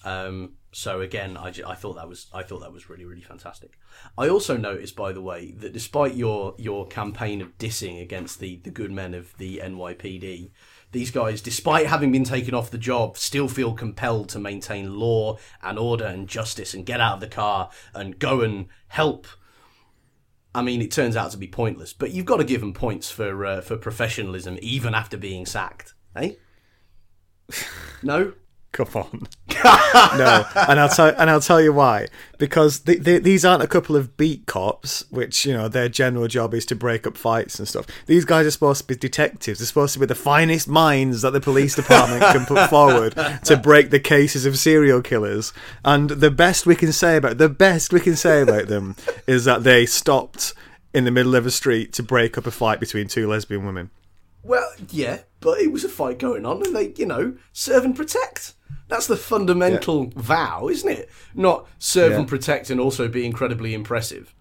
Um, 0.04 0.54
so 0.72 1.00
again, 1.00 1.38
I, 1.38 1.54
I 1.66 1.74
thought 1.74 1.96
that 1.96 2.10
was 2.10 2.28
I 2.34 2.44
thought 2.44 2.60
that 2.60 2.74
was 2.74 2.90
really 2.90 3.06
really 3.06 3.22
fantastic. 3.22 3.78
I 4.18 4.28
also 4.28 4.58
noticed, 4.58 4.96
by 4.96 5.14
the 5.14 5.22
way, 5.22 5.54
that 5.58 5.72
despite 5.72 6.16
your 6.16 6.54
your 6.58 6.86
campaign 6.88 7.42
of 7.42 7.58
dissing 7.58 8.02
against 8.02 8.40
the 8.40 8.58
the 8.58 8.72
good 8.72 8.92
men 8.92 9.14
of 9.14 9.36
the 9.38 9.62
NYPD, 9.64 10.52
these 10.96 11.12
guys, 11.12 11.42
despite 11.42 11.88
having 11.88 12.12
been 12.14 12.24
taken 12.24 12.56
off 12.56 12.72
the 12.72 12.78
job, 12.78 13.18
still 13.18 13.50
feel 13.50 13.74
compelled 13.74 14.30
to 14.30 14.40
maintain 14.40 14.98
law 14.98 15.38
and 15.62 15.78
order 15.78 16.06
and 16.06 16.28
justice 16.28 16.74
and 16.74 16.86
get 16.86 17.02
out 17.02 17.16
of 17.16 17.20
the 17.20 17.28
car 17.28 17.70
and 17.94 18.18
go 18.18 18.40
and 18.40 18.68
help. 18.88 19.28
I 20.56 20.62
mean, 20.62 20.82
it 20.82 20.92
turns 20.92 21.18
out 21.18 21.32
to 21.32 21.38
be 21.38 21.50
pointless, 21.50 21.92
but 21.92 22.12
you've 22.12 22.26
got 22.26 22.38
to 22.38 22.46
give 22.46 22.62
them 22.62 22.74
points 22.74 23.12
for 23.12 23.46
uh, 23.46 23.60
for 23.62 23.76
professionalism, 23.76 24.58
even 24.62 24.96
after 24.96 25.18
being 25.18 25.46
sacked, 25.46 25.94
eh? 26.16 26.32
No. 28.02 28.34
Come 28.76 28.90
on. 28.94 29.28
no, 30.18 30.46
and 30.68 30.82
I'll 30.82 30.90
tell 30.90 31.16
and 31.18 31.30
I'll 31.30 31.40
tell 31.40 31.62
you 31.62 31.72
why. 31.72 32.08
Because 32.38 32.80
the, 32.80 32.98
the, 32.98 33.20
these 33.20 33.46
aren't 33.46 33.64
a 33.64 33.68
couple 33.68 33.96
of 33.96 34.18
beat 34.18 34.48
cops, 34.48 35.10
which 35.10 35.46
you 35.46 35.54
know 35.54 35.70
their 35.70 35.88
general 35.88 36.28
job 36.28 36.54
is 36.54 36.66
to 36.66 36.76
break 36.76 37.08
up 37.08 37.16
fights 37.16 37.58
and 37.58 37.66
stuff. 37.66 37.86
These 38.06 38.26
guys 38.26 38.46
are 38.46 38.52
supposed 38.52 38.82
to 38.82 38.88
be 38.88 38.98
detectives. 38.98 39.60
They're 39.60 39.66
supposed 39.66 39.94
to 39.94 40.00
be 40.00 40.08
the 40.08 40.14
finest 40.14 40.68
minds 40.68 41.22
that 41.22 41.32
the 41.32 41.40
police 41.40 41.74
department 41.78 42.22
can 42.22 42.46
put 42.46 42.70
forward 42.70 43.16
to 43.46 43.56
break 43.56 43.92
the 43.92 44.00
cases 44.02 44.46
of 44.46 44.58
serial 44.58 45.02
killers. 45.02 45.54
And 45.86 46.10
the 46.10 46.30
best 46.30 46.66
we 46.66 46.76
can 46.76 46.92
say 46.92 47.16
about 47.16 47.38
the 47.38 47.48
best 47.48 47.94
we 47.94 48.02
can 48.02 48.18
say 48.18 48.42
about 48.42 48.68
them 48.68 48.98
is 49.26 49.46
that 49.46 49.64
they 49.64 49.86
stopped 49.86 50.54
in 50.94 51.06
the 51.06 51.12
middle 51.12 51.36
of 51.36 51.46
a 51.46 51.52
street 51.52 51.94
to 51.94 52.04
break 52.04 52.38
up 52.38 52.46
a 52.46 52.52
fight 52.52 52.82
between 52.82 53.08
two 53.08 53.26
lesbian 53.26 53.66
women. 53.66 53.90
Well, 54.44 54.70
yeah, 54.90 55.22
but 55.40 55.60
it 55.60 55.72
was 55.72 55.86
a 55.86 55.90
fight 55.90 56.20
going 56.20 56.46
on, 56.46 56.62
and 56.66 56.76
they, 56.76 56.94
you 56.98 57.06
know, 57.06 57.38
serve 57.54 57.86
and 57.86 57.96
protect. 57.96 58.55
That's 58.88 59.08
the 59.08 59.18
fundamental 59.18 60.12
vow, 60.16 60.68
isn't 60.70 60.90
it? 60.90 61.10
Not 61.34 61.66
serve 61.80 62.12
Yeah. 62.12 62.20
and 62.20 62.28
protect 62.28 62.70
and 62.70 62.80
also 62.80 63.08
be 63.08 63.26
incredibly 63.26 63.74
impressive. 63.74 64.34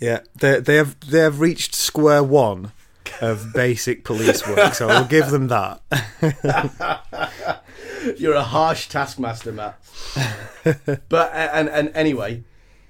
Yeah, 0.00 0.20
they 0.34 0.58
they 0.60 0.74
have 0.76 0.98
they 1.00 1.20
have 1.20 1.38
reached 1.40 1.74
square 1.74 2.22
one 2.24 2.72
of 3.20 3.52
basic 3.54 4.02
police 4.04 4.46
work, 4.46 4.74
so 4.74 4.88
I'll 4.88 5.04
give 5.04 5.30
them 5.30 5.48
that. 5.48 5.80
You're 8.18 8.34
a 8.34 8.42
harsh 8.42 8.88
taskmaster, 8.88 9.52
Matt. 9.52 9.78
but 11.08 11.32
and 11.32 11.68
and 11.68 11.90
anyway, 11.94 12.42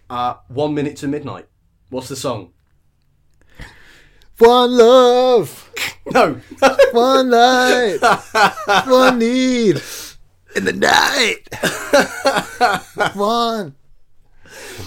uh, 0.08 0.34
one 0.48 0.74
minute 0.74 0.96
to 0.98 1.08
midnight. 1.08 1.46
What's 1.90 2.08
the 2.08 2.16
song? 2.16 2.52
One 4.38 4.76
love, 4.76 5.70
No, 6.12 6.40
one 6.92 7.30
light, 7.30 7.98
one 8.86 9.18
need 9.20 9.80
in 10.56 10.64
the 10.64 10.72
night. 10.72 11.48
one, 13.14 13.74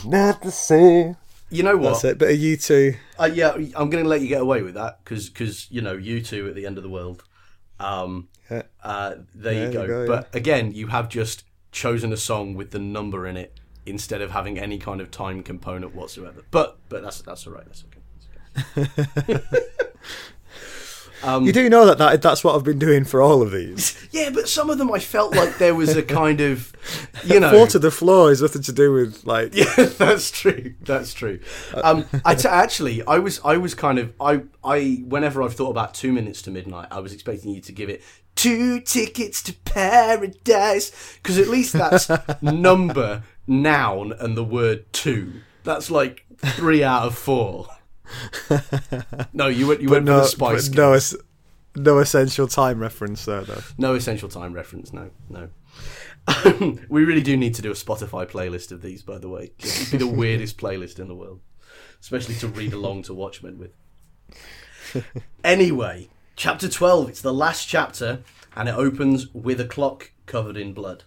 not 0.05 0.41
the 0.41 0.51
same. 0.51 1.15
you 1.49 1.63
know 1.63 1.77
what? 1.77 1.89
That's 1.93 2.03
it. 2.05 2.17
But 2.17 2.29
are 2.29 2.31
you 2.33 2.57
two? 2.57 2.95
Uh, 3.19 3.29
yeah, 3.33 3.51
I'm 3.75 3.89
going 3.89 4.03
to 4.03 4.09
let 4.09 4.21
you 4.21 4.27
get 4.27 4.41
away 4.41 4.61
with 4.61 4.75
that 4.75 4.99
because 5.03 5.29
because 5.29 5.69
you 5.71 5.81
know 5.81 5.93
you 5.93 6.21
two 6.21 6.47
at 6.47 6.55
the 6.55 6.65
end 6.65 6.77
of 6.77 6.83
the 6.83 6.89
world. 6.89 7.23
Um, 7.79 8.29
Yeah. 8.49 8.63
uh, 8.83 9.15
there 9.35 9.53
There 9.53 9.53
you 9.53 9.67
you 9.67 9.73
go. 9.73 9.87
go, 9.87 10.07
But 10.07 10.33
again, 10.35 10.71
you 10.73 10.87
have 10.87 11.09
just 11.09 11.43
chosen 11.71 12.11
a 12.13 12.17
song 12.17 12.55
with 12.55 12.71
the 12.71 12.79
number 12.79 13.27
in 13.27 13.37
it 13.37 13.59
instead 13.85 14.21
of 14.21 14.31
having 14.31 14.57
any 14.59 14.77
kind 14.79 14.99
of 14.99 15.11
time 15.11 15.43
component 15.43 15.93
whatsoever. 15.95 16.41
But 16.51 16.77
but 16.89 17.03
that's 17.03 17.21
that's 17.21 17.45
all 17.47 17.53
right. 17.53 17.65
That's 17.65 17.83
okay. 17.85 18.01
That's 18.75 19.17
okay. 19.19 19.43
you 21.23 21.51
do 21.51 21.69
know 21.69 21.85
that, 21.85 21.97
that 21.97 22.21
that's 22.21 22.43
what 22.43 22.55
I've 22.55 22.63
been 22.63 22.79
doing 22.79 23.03
for 23.03 23.21
all 23.21 23.41
of 23.41 23.51
these. 23.51 23.95
Yeah, 24.17 24.31
but 24.31 24.49
some 24.49 24.71
of 24.71 24.79
them 24.79 24.91
I 24.91 24.97
felt 24.97 25.35
like 25.35 25.59
there 25.59 25.75
was 25.75 25.95
a 25.95 26.01
kind 26.01 26.41
of, 26.41 26.73
you 27.23 27.39
know, 27.39 27.51
Four 27.51 27.67
to 27.67 27.77
the 27.77 27.91
floor 27.91 28.31
is 28.31 28.41
nothing 28.41 28.63
to 28.63 28.71
do 28.71 28.91
with 28.91 29.25
like. 29.25 29.53
Yeah, 29.55 29.65
that's 29.75 30.31
true. 30.31 30.73
That's 30.81 31.13
true. 31.13 31.39
Um, 31.75 32.05
I 32.25 32.33
t- 32.33 32.47
actually, 32.47 33.05
I 33.05 33.19
was, 33.19 33.39
I 33.45 33.57
was 33.57 33.75
kind 33.75 33.99
of, 33.99 34.13
I, 34.19 34.41
I, 34.63 35.03
whenever 35.05 35.43
I've 35.43 35.53
thought 35.53 35.69
about 35.69 35.93
two 35.93 36.11
minutes 36.11 36.41
to 36.43 36.51
midnight, 36.51 36.87
I 36.89 36.99
was 36.99 37.13
expecting 37.13 37.51
you 37.51 37.61
to 37.61 37.71
give 37.71 37.89
it 37.89 38.01
two 38.35 38.79
tickets 38.79 39.41
to 39.43 39.53
paradise 39.53 41.17
because 41.21 41.37
at 41.37 41.47
least 41.47 41.73
that's 41.73 42.09
number, 42.41 43.23
noun, 43.45 44.13
and 44.13 44.37
the 44.37 44.43
word 44.43 44.91
two. 44.93 45.41
That's 45.63 45.91
like 45.91 46.25
three 46.37 46.83
out 46.83 47.03
of 47.03 47.17
four. 47.17 47.67
No, 49.33 49.47
you 49.47 49.67
went, 49.67 49.81
you 49.81 49.89
went 49.89 50.05
no, 50.05 50.17
for 50.17 50.21
the 50.21 50.27
spice. 50.27 50.69
but 50.69 50.77
no, 50.77 50.93
es- 50.93 51.15
no 51.75 51.99
essential 51.99 52.47
time 52.47 52.79
reference 52.79 53.25
there 53.25 53.41
though. 53.41 53.61
No 53.77 53.93
essential 53.93 54.29
time 54.29 54.53
reference. 54.53 54.93
No, 54.93 55.11
no. 55.29 55.49
we 56.89 57.05
really 57.05 57.21
do 57.21 57.37
need 57.37 57.53
to 57.55 57.61
do 57.61 57.71
a 57.71 57.75
Spotify 57.75 58.29
playlist 58.29 58.71
of 58.71 58.81
these, 58.81 59.01
by 59.01 59.17
the 59.17 59.29
way. 59.29 59.51
It'd 59.59 59.91
be 59.91 59.97
the 59.97 60.07
weirdest 60.07 60.57
playlist 60.61 60.99
in 60.99 61.07
the 61.07 61.15
world, 61.15 61.41
especially 62.01 62.35
to 62.35 62.47
read 62.47 62.73
along 62.73 63.03
to 63.03 63.13
Watchmen 63.13 63.57
with. 63.57 63.71
Anyway, 65.43 66.09
chapter 66.35 66.67
12. 66.67 67.09
It's 67.09 67.21
the 67.21 67.33
last 67.33 67.67
chapter, 67.67 68.21
and 68.55 68.67
it 68.67 68.75
opens 68.75 69.33
with 69.33 69.61
a 69.61 69.65
clock 69.65 70.11
covered 70.25 70.57
in 70.57 70.73
blood 70.73 71.03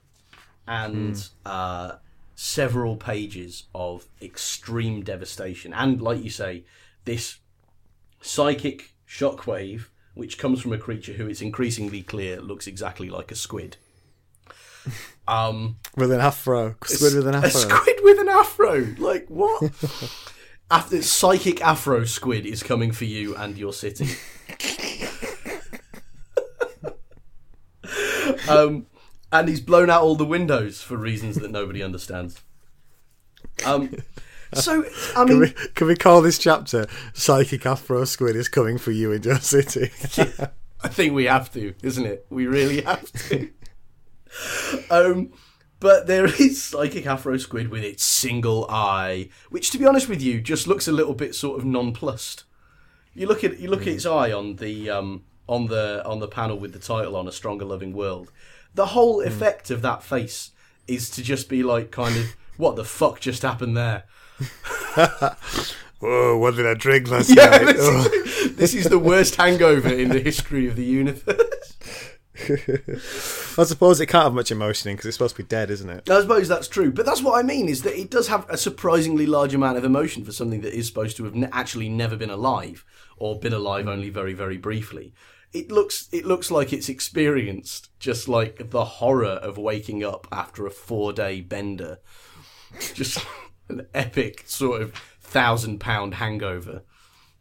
and 0.66 1.28
uh, 1.44 1.96
several 2.34 2.96
pages 2.96 3.64
of 3.74 4.06
extreme 4.22 5.02
devastation. 5.02 5.74
And, 5.74 6.00
like 6.00 6.22
you 6.22 6.30
say, 6.30 6.64
this 7.10 7.38
psychic 8.20 8.94
shockwave, 9.08 9.86
which 10.14 10.38
comes 10.38 10.60
from 10.60 10.72
a 10.72 10.78
creature 10.78 11.14
who 11.14 11.26
it's 11.26 11.42
increasingly 11.42 12.02
clear 12.02 12.40
looks 12.40 12.68
exactly 12.68 13.10
like 13.10 13.32
a 13.32 13.34
squid. 13.34 13.76
Um, 15.28 15.76
With 15.96 16.10
an 16.10 16.20
afro, 16.20 16.74
squid 16.84 17.14
with 17.14 17.28
an 17.28 17.34
a 17.34 17.38
afro. 17.38 17.50
squid 17.50 17.96
with 18.02 18.18
an 18.18 18.28
afro. 18.28 18.94
Like 18.98 19.28
what? 19.28 19.62
After 20.72 21.02
psychic 21.02 21.60
afro 21.60 22.04
squid 22.04 22.46
is 22.46 22.64
coming 22.64 22.90
for 22.90 23.04
you 23.04 23.36
and 23.36 23.56
your 23.56 23.72
city. 23.72 24.08
um, 28.48 28.86
and 29.30 29.48
he's 29.48 29.60
blown 29.60 29.88
out 29.88 30.02
all 30.02 30.16
the 30.16 30.24
windows 30.24 30.82
for 30.82 30.96
reasons 30.96 31.36
that 31.36 31.52
nobody 31.52 31.80
understands. 31.80 32.40
Um, 33.64 33.94
so 34.54 34.84
I 35.16 35.24
Can 35.24 35.28
mean, 35.28 35.40
we, 35.40 35.50
can 35.74 35.86
we 35.86 35.96
call 35.96 36.22
this 36.22 36.38
chapter 36.38 36.86
"Psychic 37.14 37.66
Afro 37.66 38.04
Squid 38.04 38.36
is 38.36 38.48
coming 38.48 38.78
for 38.78 38.90
you 38.90 39.12
in 39.12 39.22
your 39.22 39.38
city"? 39.38 39.90
I 40.82 40.88
think 40.88 41.14
we 41.14 41.24
have 41.24 41.52
to, 41.52 41.74
isn't 41.82 42.06
it? 42.06 42.26
We 42.30 42.46
really 42.46 42.82
have 42.82 43.12
to. 43.28 43.50
um, 44.90 45.32
but 45.78 46.06
there 46.06 46.26
is 46.26 46.62
psychic 46.62 47.06
afro 47.06 47.36
squid 47.38 47.68
with 47.68 47.82
its 47.82 48.04
single 48.04 48.66
eye, 48.70 49.30
which, 49.48 49.70
to 49.70 49.78
be 49.78 49.86
honest 49.86 50.08
with 50.08 50.22
you, 50.22 50.40
just 50.40 50.66
looks 50.66 50.86
a 50.86 50.92
little 50.92 51.14
bit 51.14 51.34
sort 51.34 51.58
of 51.58 51.64
nonplussed. 51.64 52.44
You 53.14 53.26
look 53.26 53.42
at 53.42 53.58
you 53.58 53.68
look 53.68 53.82
at 53.82 53.88
its 53.88 54.06
eye 54.06 54.30
on 54.30 54.56
the 54.56 54.90
um, 54.90 55.24
on 55.48 55.66
the 55.66 56.02
on 56.06 56.20
the 56.20 56.28
panel 56.28 56.58
with 56.58 56.72
the 56.72 56.78
title 56.78 57.16
on 57.16 57.26
a 57.26 57.32
stronger 57.32 57.64
loving 57.64 57.92
world. 57.92 58.30
The 58.74 58.86
whole 58.86 59.20
effect 59.20 59.70
of 59.70 59.82
that 59.82 60.02
face 60.02 60.52
is 60.86 61.10
to 61.10 61.22
just 61.22 61.48
be 61.48 61.62
like 61.62 61.90
kind 61.90 62.16
of 62.16 62.36
what 62.56 62.76
the 62.76 62.84
fuck 62.84 63.20
just 63.20 63.42
happened 63.42 63.76
there. 63.76 64.04
Whoa, 64.40 65.34
oh, 66.02 66.38
what 66.38 66.56
did 66.56 66.66
I 66.66 66.74
drink 66.74 67.08
last 67.10 67.30
Yeah, 67.34 67.46
night? 67.50 67.64
this 67.66 67.76
Oh. 67.80 68.10
is, 68.12 68.56
this 68.56 68.74
is 68.74 68.84
the 68.86 68.98
worst 68.98 69.36
hangover 69.36 69.88
in 69.88 70.08
the 70.08 70.20
history 70.20 70.66
of 70.68 70.76
the 70.76 70.84
universe. 70.84 71.76
I 73.58 73.64
suppose 73.64 74.00
it 74.00 74.06
can't 74.06 74.24
have 74.24 74.32
much 74.34 74.50
emotion 74.50 74.90
in 74.90 74.96
because 74.96 75.06
it's 75.08 75.16
supposed 75.16 75.36
to 75.36 75.42
be 75.42 75.46
dead, 75.48 75.70
isn't 75.70 75.90
it? 75.90 76.08
I 76.08 76.22
suppose 76.22 76.48
that's 76.48 76.68
true, 76.68 76.90
but 76.90 77.04
that's 77.04 77.22
what 77.22 77.38
I 77.38 77.42
mean 77.46 77.68
is 77.68 77.82
that 77.82 77.98
it 78.00 78.10
does 78.10 78.28
have 78.28 78.48
a 78.48 78.56
surprisingly 78.56 79.26
large 79.26 79.52
amount 79.54 79.76
of 79.76 79.84
emotion 79.84 80.24
for 80.24 80.32
something 80.32 80.62
that 80.62 80.72
is 80.74 80.86
supposed 80.86 81.16
to 81.18 81.24
have 81.24 81.34
ne- 81.34 81.48
actually 81.52 81.88
never 81.90 82.16
been 82.16 82.30
alive 82.30 82.84
or 83.18 83.38
been 83.38 83.52
alive 83.52 83.86
only 83.88 84.08
very 84.08 84.32
very 84.32 84.56
briefly. 84.56 85.12
It 85.52 85.70
looks 85.70 86.08
it 86.12 86.24
looks 86.24 86.50
like 86.50 86.72
it's 86.72 86.88
experienced 86.88 87.90
just 87.98 88.26
like 88.28 88.70
the 88.70 88.84
horror 88.86 89.26
of 89.26 89.58
waking 89.58 90.02
up 90.02 90.26
after 90.32 90.66
a 90.66 90.70
4-day 90.70 91.42
bender. 91.42 91.98
Just 92.94 93.18
an 93.70 93.86
epic 93.94 94.44
sort 94.46 94.82
of 94.82 94.94
thousand 95.20 95.78
pound 95.78 96.14
hangover 96.14 96.82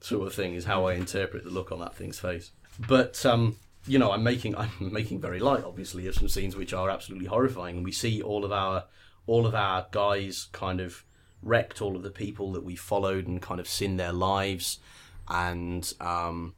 sort 0.01 0.27
of 0.27 0.33
thing 0.33 0.53
is 0.53 0.65
how 0.65 0.85
I 0.85 0.93
interpret 0.93 1.43
the 1.43 1.49
look 1.49 1.71
on 1.71 1.79
that 1.79 1.95
thing's 1.95 2.19
face. 2.19 2.51
But 2.87 3.25
um, 3.25 3.57
you 3.85 3.99
know, 3.99 4.11
I'm 4.11 4.23
making 4.23 4.55
I'm 4.55 4.71
making 4.79 5.21
very 5.21 5.39
light, 5.39 5.63
obviously, 5.63 6.07
of 6.07 6.15
some 6.15 6.29
scenes 6.29 6.55
which 6.55 6.73
are 6.73 6.89
absolutely 6.89 7.27
horrifying, 7.27 7.77
and 7.77 7.85
we 7.85 7.91
see 7.91 8.21
all 8.21 8.45
of 8.45 8.51
our 8.51 8.85
all 9.25 9.45
of 9.45 9.53
our 9.55 9.87
guys 9.91 10.47
kind 10.51 10.79
of 10.79 11.03
wrecked, 11.41 11.81
all 11.81 11.95
of 11.95 12.03
the 12.03 12.09
people 12.09 12.51
that 12.53 12.63
we 12.63 12.75
followed 12.75 13.27
and 13.27 13.41
kind 13.41 13.59
of 13.59 13.67
seen 13.67 13.97
their 13.97 14.13
lives, 14.13 14.79
and 15.27 15.93
um, 15.99 16.55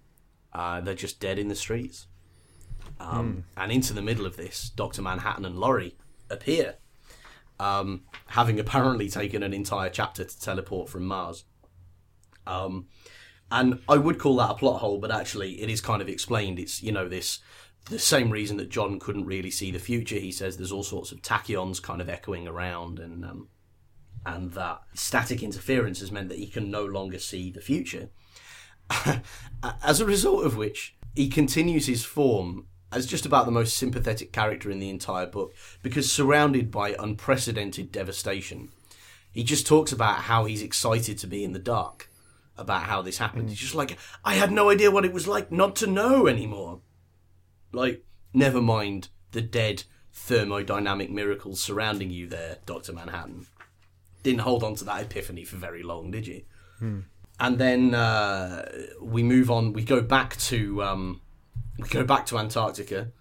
uh, 0.54 0.82
they're 0.82 0.94
just 0.96 1.20
dead 1.20 1.38
in 1.40 1.48
the 1.48 1.56
streets. 1.56 2.08
Um, 3.00 3.46
And 3.58 3.72
into 3.72 3.94
the 3.94 4.02
middle 4.02 4.26
of 4.26 4.38
this, 4.38 4.70
Doctor 4.70 5.02
Manhattan 5.02 5.46
and 5.46 5.58
Laurie 5.58 5.96
appear, 6.30 6.76
um, 7.62 8.02
having 8.26 8.60
apparently 8.60 9.08
taken 9.08 9.44
an 9.44 9.54
entire 9.54 9.90
chapter 9.90 10.24
to 10.24 10.40
teleport 10.40 10.90
from 10.90 11.06
Mars. 11.06 11.46
Um, 12.48 12.88
and 13.52 13.80
I 13.88 13.98
would 13.98 14.18
call 14.18 14.38
that 14.38 14.50
a 14.50 14.56
plot 14.56 14.82
hole, 14.82 14.98
but 14.98 15.12
actually 15.12 15.62
it 15.62 15.70
is 15.70 15.80
kind 15.80 16.02
of 16.02 16.10
explained. 16.10 16.58
It's 16.58 16.82
you 16.82 16.92
know 16.92 17.08
this 17.08 17.40
the 17.90 18.00
same 18.00 18.32
reason 18.32 18.58
that 18.58 18.70
John 18.70 19.00
couldn't 19.00 19.26
really 19.26 19.52
see 19.52 19.70
the 19.70 19.80
future. 19.80 20.16
He 20.16 20.32
says 20.32 20.58
there's 20.58 20.72
all 20.72 20.84
sorts 20.84 21.12
of 21.12 21.22
tachyons 21.22 21.82
kind 21.82 22.02
of 22.02 22.10
echoing 22.10 22.48
around, 22.48 22.98
and 22.98 23.24
um, 23.24 23.50
and 24.26 24.54
that 24.54 24.82
static 24.96 25.44
interference 25.44 26.00
has 26.00 26.12
meant 26.12 26.30
that 26.30 26.40
he 26.40 26.48
can 26.48 26.72
no 26.72 26.84
longer 26.84 27.20
see 27.20 27.52
the 27.52 27.62
future. 27.62 28.10
As 29.84 30.02
a 30.02 30.06
result 30.06 30.46
of 30.46 30.58
which, 30.58 30.96
he 31.16 31.30
continues 31.30 31.86
his 31.86 32.04
form 32.04 32.66
as 32.92 33.06
just 33.06 33.26
about 33.26 33.46
the 33.46 33.52
most 33.52 33.78
sympathetic 33.78 34.32
character 34.32 34.70
in 34.70 34.80
the 34.80 34.90
entire 34.90 35.26
book 35.26 35.54
because 35.82 36.12
surrounded 36.12 36.72
by 36.72 36.96
unprecedented 37.00 37.92
devastation. 37.92 38.70
He 39.32 39.44
just 39.44 39.66
talks 39.66 39.92
about 39.92 40.24
how 40.24 40.46
he's 40.46 40.62
excited 40.62 41.18
to 41.20 41.28
be 41.28 41.44
in 41.44 41.54
the 41.54 41.60
dark 41.60 42.10
about 42.58 42.84
how 42.84 43.02
this 43.02 43.18
happened. 43.18 43.50
He's 43.50 43.60
just 43.60 43.76
like, 43.76 43.98
I 44.26 44.36
had 44.36 44.52
no 44.52 44.70
idea 44.70 44.92
what 44.92 45.06
it 45.06 45.14
was 45.14 45.28
like 45.28 45.52
not 45.52 45.76
to 45.78 45.88
know 45.88 46.28
anymore. 46.28 46.82
Like, 47.72 48.04
never 48.34 48.62
mind 48.62 49.08
the 49.32 49.42
dead 49.42 49.84
thermodynamic 50.14 51.10
miracles 51.10 51.62
surrounding 51.62 52.10
you 52.10 52.28
there, 52.28 52.58
Dr. 52.66 52.92
Manhattan. 52.92 53.48
Didn't 54.24 54.42
hold 54.42 54.64
on 54.64 54.76
to 54.76 54.84
that 54.86 55.02
epiphany 55.02 55.46
for 55.46 55.56
very 55.56 55.82
long, 55.82 56.12
did 56.12 56.28
you? 56.28 56.44
And 57.40 57.58
then 57.58 57.96
uh, 57.96 58.70
we 59.02 59.24
move 59.24 59.50
on. 59.50 59.74
We 59.74 59.84
go 59.84 60.02
back 60.02 60.36
to 60.38 60.84
um, 60.84 61.21
we 61.82 61.90
go 61.90 62.04
back 62.04 62.26
to 62.28 62.38
Antarctica. 62.38 63.12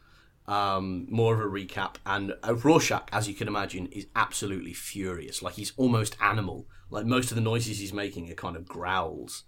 Um, 0.47 1.07
more 1.09 1.35
of 1.35 1.41
a 1.41 1.45
recap, 1.45 1.97
and 2.05 2.35
uh, 2.43 2.55
Rorschach, 2.57 3.09
as 3.13 3.29
you 3.29 3.35
can 3.35 3.47
imagine, 3.47 3.87
is 3.87 4.09
absolutely 4.17 4.73
furious. 4.73 5.43
Like 5.43 5.55
he's 5.55 5.73
almost 5.77 6.17
animal. 6.21 6.67
Like 6.91 7.07
most 7.07 7.31
of 7.31 7.37
the 7.37 7.41
noises 7.41 7.79
he's 7.79 7.93
making 7.93 8.31
are 8.33 8.35
kind 8.35 8.57
of 8.57 8.67
growls. 8.67 9.45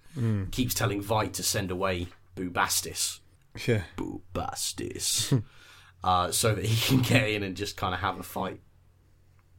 Keeps 0.53 0.75
telling 0.75 1.03
Veidt 1.03 1.33
to 1.33 1.43
send 1.43 1.73
away 1.73 2.07
Boobastis. 2.37 3.19
Yeah. 3.67 3.83
Boobastis. 3.97 5.43
uh, 6.05 6.31
so 6.31 6.55
that 6.55 6.65
he 6.65 6.87
can 6.87 7.03
get 7.03 7.31
in 7.31 7.43
and 7.43 7.57
just 7.57 7.77
kind 7.77 7.95
of 7.95 8.01
have 8.01 8.19
a 8.19 8.23
fight. 8.23 8.61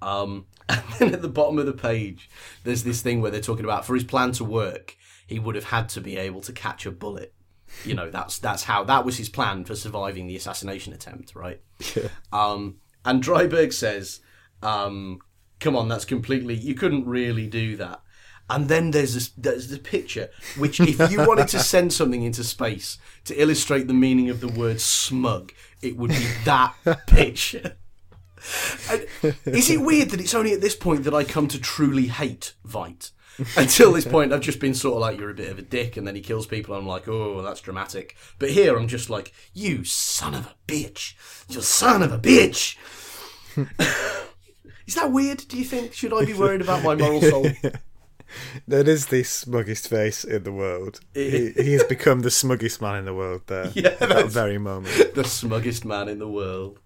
Um, 0.02 0.46
and 0.70 0.84
then 1.00 1.14
at 1.14 1.22
the 1.22 1.30
bottom 1.30 1.58
of 1.58 1.66
the 1.66 1.74
page, 1.74 2.30
there's 2.64 2.84
this 2.84 3.02
thing 3.02 3.22
where 3.22 3.32
they're 3.32 3.42
talking 3.42 3.66
about 3.66 3.86
for 3.86 3.96
his 3.96 4.04
plan 4.04 4.32
to 4.34 4.44
work, 4.44 4.96
he 5.28 5.40
would 5.40 5.56
have 5.56 5.66
had 5.66 5.90
to 5.90 6.02
be 6.02 6.18
able 6.18 6.42
to 6.42 6.54
catch 6.54 6.86
a 6.86 6.92
bullet. 6.92 7.34
You 7.86 7.95
know, 7.95 8.10
that's 8.10 8.40
that's 8.40 8.64
how 8.64 8.84
that 8.86 9.06
was 9.06 9.18
his 9.18 9.30
plan 9.30 9.66
for 9.66 9.76
surviving 9.76 10.28
the 10.28 10.36
assassination 10.36 10.94
attempt, 10.94 11.36
right? 11.36 11.62
Yeah. 11.95 12.10
Um, 12.32 12.78
and 13.06 13.24
Dreiberg 13.24 13.74
says, 13.74 14.22
um, 14.62 15.20
"Come 15.60 15.76
on, 15.76 15.88
that's 15.88 16.06
completely. 16.06 16.56
You 16.56 16.76
couldn't 16.76 17.06
really 17.06 17.48
do 17.48 17.76
that." 17.78 18.02
And 18.50 18.68
then 18.68 18.91
there's 18.91 19.14
this 19.14 19.30
there's 19.38 19.70
the 19.70 19.80
picture, 19.80 20.30
which 20.58 20.80
if 20.80 21.12
you 21.12 21.26
wanted 21.26 21.48
to 21.50 21.60
send 21.60 21.94
something 21.94 22.24
into 22.24 22.44
space 22.44 22.98
to 23.26 23.36
illustrate 23.41 23.88
the 23.88 23.94
meaning 23.94 24.30
of 24.30 24.41
the 24.41 24.48
word 24.48 24.82
smug, 24.82 25.54
it 25.82 25.98
would 25.98 26.12
be 26.12 26.28
that 26.45 26.74
picture. 27.08 27.76
And 28.91 29.08
is 29.45 29.70
it 29.70 29.80
weird 29.80 30.10
that 30.10 30.20
it's 30.20 30.34
only 30.34 30.52
at 30.52 30.60
this 30.60 30.76
point 30.76 31.06
that 31.06 31.14
I 31.14 31.24
come 31.24 31.48
to 31.48 31.58
truly 31.58 32.08
hate 32.08 32.54
Veidt? 32.68 33.12
Until 33.57 33.93
this 33.93 34.05
point, 34.05 34.31
I've 34.31 34.41
just 34.41 34.60
been 34.60 34.73
sort 34.73 34.95
of 34.95 35.01
like, 35.01 35.19
you're 35.19 35.30
a 35.30 35.35
bit 35.35 35.51
of 35.51 35.60
a 35.60 35.64
dick, 35.64 35.97
and 35.97 36.07
then 36.07 36.15
he 36.15 36.22
kills 36.22 36.45
people, 36.45 36.76
and 36.76 36.84
I'm 36.84 36.88
like, 36.88 37.07
oh, 37.07 37.41
that's 37.41 37.61
dramatic. 37.61 38.15
But 38.39 38.51
here, 38.51 38.77
I'm 38.77 38.88
just 38.88 39.10
like, 39.10 39.34
you 39.53 39.84
son 39.84 40.34
of 40.34 40.45
a 40.45 40.55
bitch. 40.68 41.14
You 41.49 41.61
son 41.61 42.03
of 42.03 42.11
a 42.11 42.19
bitch. 42.19 42.77
is 44.88 44.95
that 44.95 45.11
weird, 45.11 45.45
do 45.47 45.57
you 45.57 45.65
think? 45.65 45.93
Should 45.93 46.14
I 46.14 46.26
be 46.26 46.34
worried 46.34 46.61
about 46.61 46.84
my 46.84 46.95
moral 46.95 47.22
soul? 47.30 47.47
That 48.68 48.88
is 48.88 49.07
the 49.07 49.23
smuggest 49.23 49.88
face 49.88 50.23
in 50.23 50.43
the 50.43 50.51
world. 50.51 50.99
He, 51.14 51.51
he 51.51 51.73
has 51.73 51.84
become 51.84 52.22
the 52.22 52.31
smuggest 52.31 52.81
man 52.81 52.97
in 52.97 53.05
the 53.05 53.14
world 53.14 53.41
there. 53.47 53.72
Yeah, 53.73 53.95
at 53.99 54.10
that 54.10 54.27
very 54.27 54.57
moment. 54.57 55.14
the 55.14 55.23
smuggest 55.23 55.85
man 55.85 56.10
in 56.10 56.19
the 56.19 56.27
world. 56.27 56.80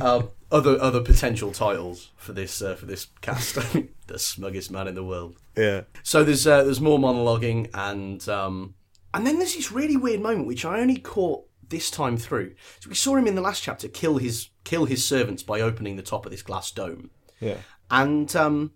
um, 0.00 0.30
other 0.52 0.80
other 0.80 1.00
potential 1.00 1.50
titles 1.50 2.10
for 2.16 2.32
this 2.32 2.62
uh, 2.62 2.74
for 2.76 2.86
this 2.86 3.06
cast: 3.20 3.54
the 4.06 4.18
smuggest 4.18 4.70
man 4.70 4.86
in 4.86 4.94
the 4.94 5.04
world. 5.04 5.36
Yeah. 5.56 5.82
So 6.02 6.22
there's 6.22 6.46
uh, 6.46 6.62
there's 6.64 6.80
more 6.80 6.98
monologuing 6.98 7.68
and 7.74 8.26
um, 8.28 8.74
and 9.14 9.26
then 9.26 9.38
there's 9.38 9.56
this 9.56 9.72
really 9.72 9.96
weird 9.96 10.20
moment 10.20 10.46
which 10.46 10.64
I 10.64 10.78
only 10.80 10.98
caught 10.98 11.44
this 11.68 11.90
time 11.90 12.16
through. 12.16 12.54
So 12.80 12.88
we 12.90 12.94
saw 12.94 13.16
him 13.16 13.26
in 13.26 13.34
the 13.34 13.40
last 13.40 13.62
chapter 13.62 13.88
kill 13.88 14.18
his 14.18 14.50
kill 14.64 14.84
his 14.84 15.04
servants 15.04 15.42
by 15.42 15.60
opening 15.60 15.96
the 15.96 16.02
top 16.02 16.26
of 16.26 16.30
this 16.32 16.42
glass 16.42 16.70
dome, 16.70 17.10
Yeah. 17.40 17.56
and 17.90 18.34
um, 18.36 18.72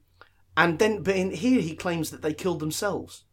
and 0.57 0.79
then 0.79 1.03
but 1.03 1.15
in 1.17 1.31
here 1.31 1.61
he 1.61 1.77
claims 1.77 2.11
that 2.11 2.23
they 2.23 2.33
killed 2.33 2.61
themselves, 2.61 3.25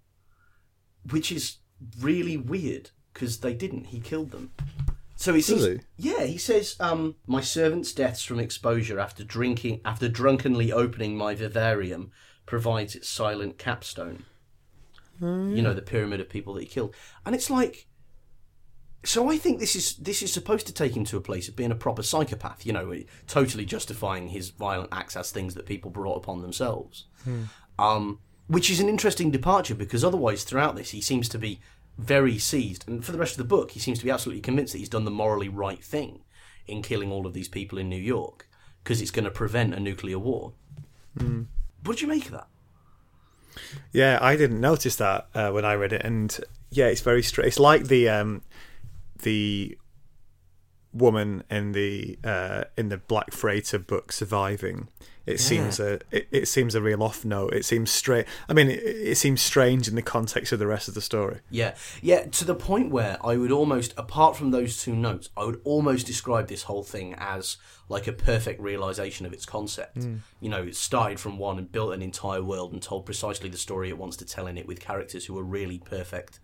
which 1.09 1.31
is 1.31 1.57
really 1.99 2.37
weird 2.37 2.91
because 3.13 3.39
they 3.39 3.53
didn't. 3.53 3.85
He 3.87 3.99
killed 3.99 4.31
them. 4.31 4.51
So 5.23 5.33
seems, 5.39 5.65
Does 5.65 5.79
yeah, 5.95 6.25
he 6.25 6.37
says, 6.37 6.75
um, 6.81 7.15
my 7.27 7.39
servant's 7.39 7.93
deaths 7.93 8.25
from 8.25 8.41
exposure 8.41 8.99
after 8.99 9.23
drinking, 9.23 9.79
after 9.85 10.09
drunkenly 10.09 10.73
opening 10.73 11.15
my 11.15 11.33
vivarium, 11.33 12.11
provides 12.45 12.93
its 12.93 13.07
silent 13.07 13.57
capstone. 13.57 14.25
You 15.55 15.61
know, 15.61 15.73
the 15.73 15.81
pyramid 15.81 16.19
of 16.19 16.27
people 16.27 16.55
that 16.55 16.63
he 16.63 16.67
killed, 16.67 16.93
and 17.25 17.33
it's 17.33 17.49
like, 17.49 17.87
so 19.05 19.31
I 19.31 19.37
think 19.37 19.61
this 19.61 19.77
is 19.77 19.95
this 19.95 20.21
is 20.21 20.33
supposed 20.33 20.67
to 20.67 20.73
take 20.73 20.97
him 20.97 21.05
to 21.05 21.15
a 21.15 21.21
place 21.21 21.47
of 21.47 21.55
being 21.55 21.71
a 21.71 21.75
proper 21.75 22.03
psychopath. 22.03 22.65
You 22.65 22.73
know, 22.73 22.93
totally 23.25 23.63
justifying 23.63 24.27
his 24.27 24.49
violent 24.49 24.89
acts 24.91 25.15
as 25.15 25.31
things 25.31 25.53
that 25.53 25.65
people 25.65 25.89
brought 25.89 26.17
upon 26.17 26.41
themselves. 26.41 27.05
Um, 27.79 28.19
which 28.47 28.69
is 28.69 28.81
an 28.81 28.89
interesting 28.89 29.31
departure 29.31 29.75
because 29.75 30.03
otherwise, 30.03 30.43
throughout 30.43 30.75
this, 30.75 30.89
he 30.89 30.99
seems 30.99 31.29
to 31.29 31.39
be 31.39 31.61
very 31.97 32.37
seized, 32.37 32.87
and 32.87 33.03
for 33.03 33.11
the 33.11 33.17
rest 33.17 33.33
of 33.33 33.37
the 33.37 33.43
book, 33.43 33.71
he 33.71 33.79
seems 33.79 33.99
to 33.99 34.05
be 34.05 34.11
absolutely 34.11 34.41
convinced 34.41 34.73
that 34.73 34.79
he's 34.79 34.89
done 34.89 35.05
the 35.05 35.11
morally 35.11 35.49
right 35.49 35.83
thing 35.83 36.21
in 36.67 36.81
killing 36.81 37.11
all 37.11 37.27
of 37.27 37.33
these 37.33 37.47
people 37.47 37.77
in 37.77 37.89
New 37.89 37.95
York 37.95 38.47
because 38.83 39.01
it's 39.01 39.11
going 39.11 39.25
to 39.25 39.31
prevent 39.31 39.73
a 39.73 39.79
nuclear 39.79 40.19
war. 40.19 40.53
What 41.83 41.97
did 41.97 42.01
you 42.01 42.07
make 42.07 42.25
of 42.25 42.31
that? 42.31 42.47
Yeah, 43.91 44.17
I 44.21 44.35
didn't 44.35 44.59
notice 44.59 44.95
that 44.95 45.27
uh, 45.35 45.51
when 45.51 45.65
I 45.65 45.75
read 45.75 45.93
it, 45.93 46.03
and 46.03 46.37
yeah, 46.71 46.87
it's 46.87 47.01
very 47.01 47.21
straight. 47.21 47.47
It's 47.47 47.59
like 47.59 47.85
the 47.85 48.09
um, 48.09 48.41
the 49.21 49.77
woman 50.93 51.43
in 51.49 51.71
the 51.71 52.17
uh, 52.23 52.65
in 52.77 52.89
the 52.89 52.97
Black 52.97 53.31
Freighter 53.31 53.79
book 53.79 54.11
surviving. 54.11 54.87
It 55.25 55.39
seems 55.39 55.79
a 55.79 56.01
it, 56.11 56.27
it 56.31 56.47
seems 56.49 56.75
a 56.75 56.81
real 56.81 57.01
off 57.01 57.23
note. 57.23 57.53
It 57.53 57.63
seems 57.63 57.89
straight. 57.89 58.25
I 58.49 58.53
mean, 58.53 58.69
it, 58.69 58.83
it 58.83 59.15
seems 59.15 59.41
strange 59.41 59.87
in 59.87 59.95
the 59.95 60.01
context 60.01 60.51
of 60.51 60.59
the 60.59 60.67
rest 60.67 60.89
of 60.89 60.95
the 60.95 61.01
story. 61.01 61.39
Yeah, 61.49 61.75
yeah, 62.01 62.25
to 62.25 62.43
the 62.43 62.55
point 62.55 62.91
where 62.91 63.17
I 63.25 63.37
would 63.37 63.51
almost, 63.51 63.93
apart 63.95 64.35
from 64.35 64.51
those 64.51 64.81
two 64.81 64.95
notes, 64.95 65.29
I 65.37 65.45
would 65.45 65.61
almost 65.63 66.05
describe 66.07 66.49
this 66.49 66.63
whole 66.63 66.83
thing 66.83 67.15
as 67.17 67.55
like 67.87 68.05
a 68.05 68.11
perfect 68.11 68.59
realization 68.59 69.25
of 69.25 69.31
its 69.31 69.45
concept. 69.45 70.05
You 70.41 70.49
know, 70.49 70.63
it 70.63 70.75
started 70.75 71.21
from 71.21 71.37
one 71.37 71.57
and 71.57 71.71
built 71.71 71.93
an 71.93 72.01
entire 72.01 72.43
world 72.43 72.73
and 72.73 72.81
told 72.81 73.05
precisely 73.05 73.49
the 73.49 73.57
story 73.57 73.87
it 73.89 73.97
wants 73.97 74.17
to 74.17 74.25
tell 74.25 74.47
in 74.47 74.57
it 74.57 74.67
with 74.67 74.81
characters 74.81 75.25
who 75.25 75.37
are 75.39 75.43
really 75.43 75.79
perfect 75.79 76.39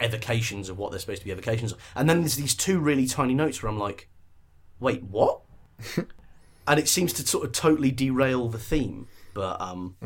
evocations 0.00 0.68
of 0.68 0.78
what 0.78 0.90
they're 0.90 1.00
supposed 1.00 1.20
to 1.20 1.26
be 1.26 1.32
evocations 1.32 1.72
of. 1.72 1.78
And 1.94 2.08
then 2.08 2.20
there's 2.20 2.36
these 2.36 2.54
two 2.54 2.78
really 2.80 3.06
tiny 3.06 3.34
notes 3.34 3.62
where 3.62 3.70
I'm 3.70 3.78
like, 3.78 4.08
wait, 4.80 5.02
what? 5.04 5.40
and 6.66 6.80
it 6.80 6.88
seems 6.88 7.12
to 7.14 7.26
sort 7.26 7.44
of 7.44 7.52
totally 7.52 7.90
derail 7.90 8.48
the 8.48 8.58
theme. 8.58 9.06
But 9.32 9.60
um, 9.60 9.96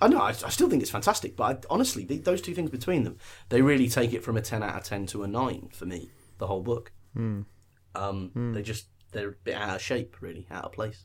I 0.00 0.08
know 0.08 0.20
I, 0.20 0.28
I 0.28 0.50
still 0.50 0.68
think 0.68 0.82
it's 0.82 0.90
fantastic, 0.90 1.36
but 1.36 1.44
I, 1.44 1.72
honestly, 1.72 2.04
the, 2.04 2.18
those 2.18 2.42
two 2.42 2.54
things 2.54 2.70
between 2.70 3.04
them, 3.04 3.18
they 3.48 3.62
really 3.62 3.88
take 3.88 4.12
it 4.12 4.22
from 4.22 4.36
a 4.36 4.42
ten 4.42 4.62
out 4.62 4.76
of 4.76 4.84
ten 4.84 5.06
to 5.06 5.22
a 5.22 5.26
nine 5.26 5.70
for 5.72 5.86
me. 5.86 6.10
The 6.38 6.46
whole 6.46 6.62
book. 6.62 6.92
Um, 7.94 8.32
they 8.52 8.62
just 8.62 8.86
they're 9.12 9.30
a 9.30 9.32
bit 9.32 9.54
out 9.54 9.76
of 9.76 9.80
shape, 9.80 10.16
really, 10.20 10.46
out 10.50 10.64
of 10.64 10.72
place. 10.72 11.04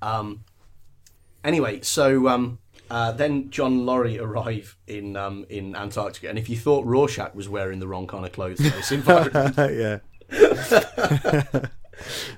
Um. 0.00 0.44
Anyway, 1.44 1.80
so 1.82 2.28
um, 2.28 2.58
uh, 2.92 3.10
then 3.10 3.48
John 3.48 3.86
Laurie 3.86 4.18
arrive 4.18 4.76
in 4.86 5.16
um, 5.16 5.46
in 5.48 5.74
Antarctica, 5.74 6.28
and 6.28 6.38
if 6.38 6.50
you 6.50 6.58
thought 6.58 6.84
Rorschach 6.84 7.34
was 7.34 7.48
wearing 7.48 7.78
the 7.78 7.88
wrong 7.88 8.06
kind 8.06 8.26
of 8.26 8.32
clothes 8.32 8.58
for 8.58 8.68
this 8.68 8.92
environment, 8.92 9.56
yeah. 9.56 9.98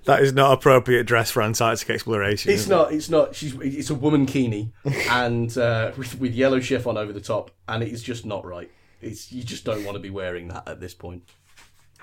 that 0.04 0.22
is 0.22 0.32
not 0.32 0.52
appropriate 0.52 1.04
dress 1.04 1.32
for 1.32 1.42
Antarctic 1.42 1.90
exploration. 1.90 2.52
it's 2.52 2.62
is 2.62 2.66
it? 2.68 2.70
not. 2.70 2.92
It's 2.92 3.10
not. 3.10 3.34
She's. 3.34 3.56
It's 3.60 3.90
a 3.90 3.96
woman 3.96 4.26
kini, 4.26 4.72
and 5.10 5.58
uh, 5.58 5.90
with 5.96 6.20
with 6.20 6.32
yellow 6.32 6.60
chiffon 6.60 6.96
over 6.96 7.12
the 7.12 7.20
top, 7.20 7.50
and 7.68 7.82
it 7.82 7.88
is 7.88 8.00
just 8.00 8.24
not 8.24 8.44
right. 8.44 8.70
It's 9.00 9.32
you 9.32 9.42
just 9.42 9.64
don't 9.64 9.84
want 9.84 9.96
to 9.96 10.00
be 10.00 10.10
wearing 10.10 10.46
that 10.48 10.68
at 10.68 10.78
this 10.78 10.94
point. 10.94 11.24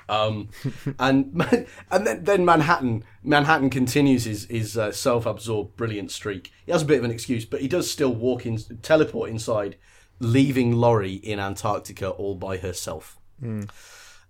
Um, 0.10 0.50
and 1.00 1.44
and 1.92 2.08
then 2.08 2.24
then 2.24 2.46
Manhattan 2.46 3.04
Manhattan 3.24 3.70
continues 3.70 4.26
his 4.26 4.46
his 4.46 4.78
uh, 4.78 4.92
self-absorbed 4.92 5.76
brilliant 5.76 6.12
streak. 6.12 6.52
He 6.66 6.72
has 6.72 6.82
a 6.82 6.86
bit 6.86 7.00
of 7.00 7.06
an 7.06 7.12
excuse, 7.12 7.46
but 7.46 7.62
he 7.62 7.68
does 7.68 7.90
still 7.90 8.14
walk 8.14 8.46
in, 8.46 8.58
teleport 8.82 9.30
inside, 9.30 9.78
leaving 10.20 10.74
Laurie 10.74 11.16
in 11.16 11.40
Antarctica 11.40 12.10
all 12.10 12.36
by 12.36 12.58
herself. 12.58 13.18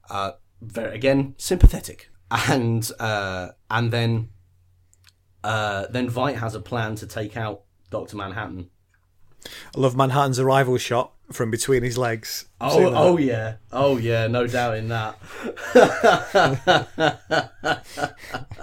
Uh, 0.10 0.32
very 0.62 0.96
again 0.96 1.36
sympathetic, 1.38 2.10
and 2.30 2.92
uh, 3.00 3.50
and 3.70 3.92
then 3.92 4.30
uh, 5.44 5.88
then 5.90 6.10
Veidt 6.10 6.36
has 6.36 6.56
a 6.56 6.60
plan 6.60 6.96
to 6.96 7.08
take 7.08 7.36
out 7.36 7.64
Doctor 7.90 8.16
Manhattan. 8.18 8.70
I 9.76 9.80
love 9.80 9.96
Manhattan's 9.96 10.40
arrival 10.40 10.78
shot 10.78 11.14
from 11.34 11.52
between 11.52 11.84
his 11.84 11.98
legs. 11.98 12.46
Oh, 12.60 12.94
oh 12.94 13.18
yeah, 13.18 13.56
oh 13.72 13.98
yeah, 13.98 14.28
no 14.28 14.48
doubt 14.48 14.78
in 14.78 14.90
that. 14.90 15.18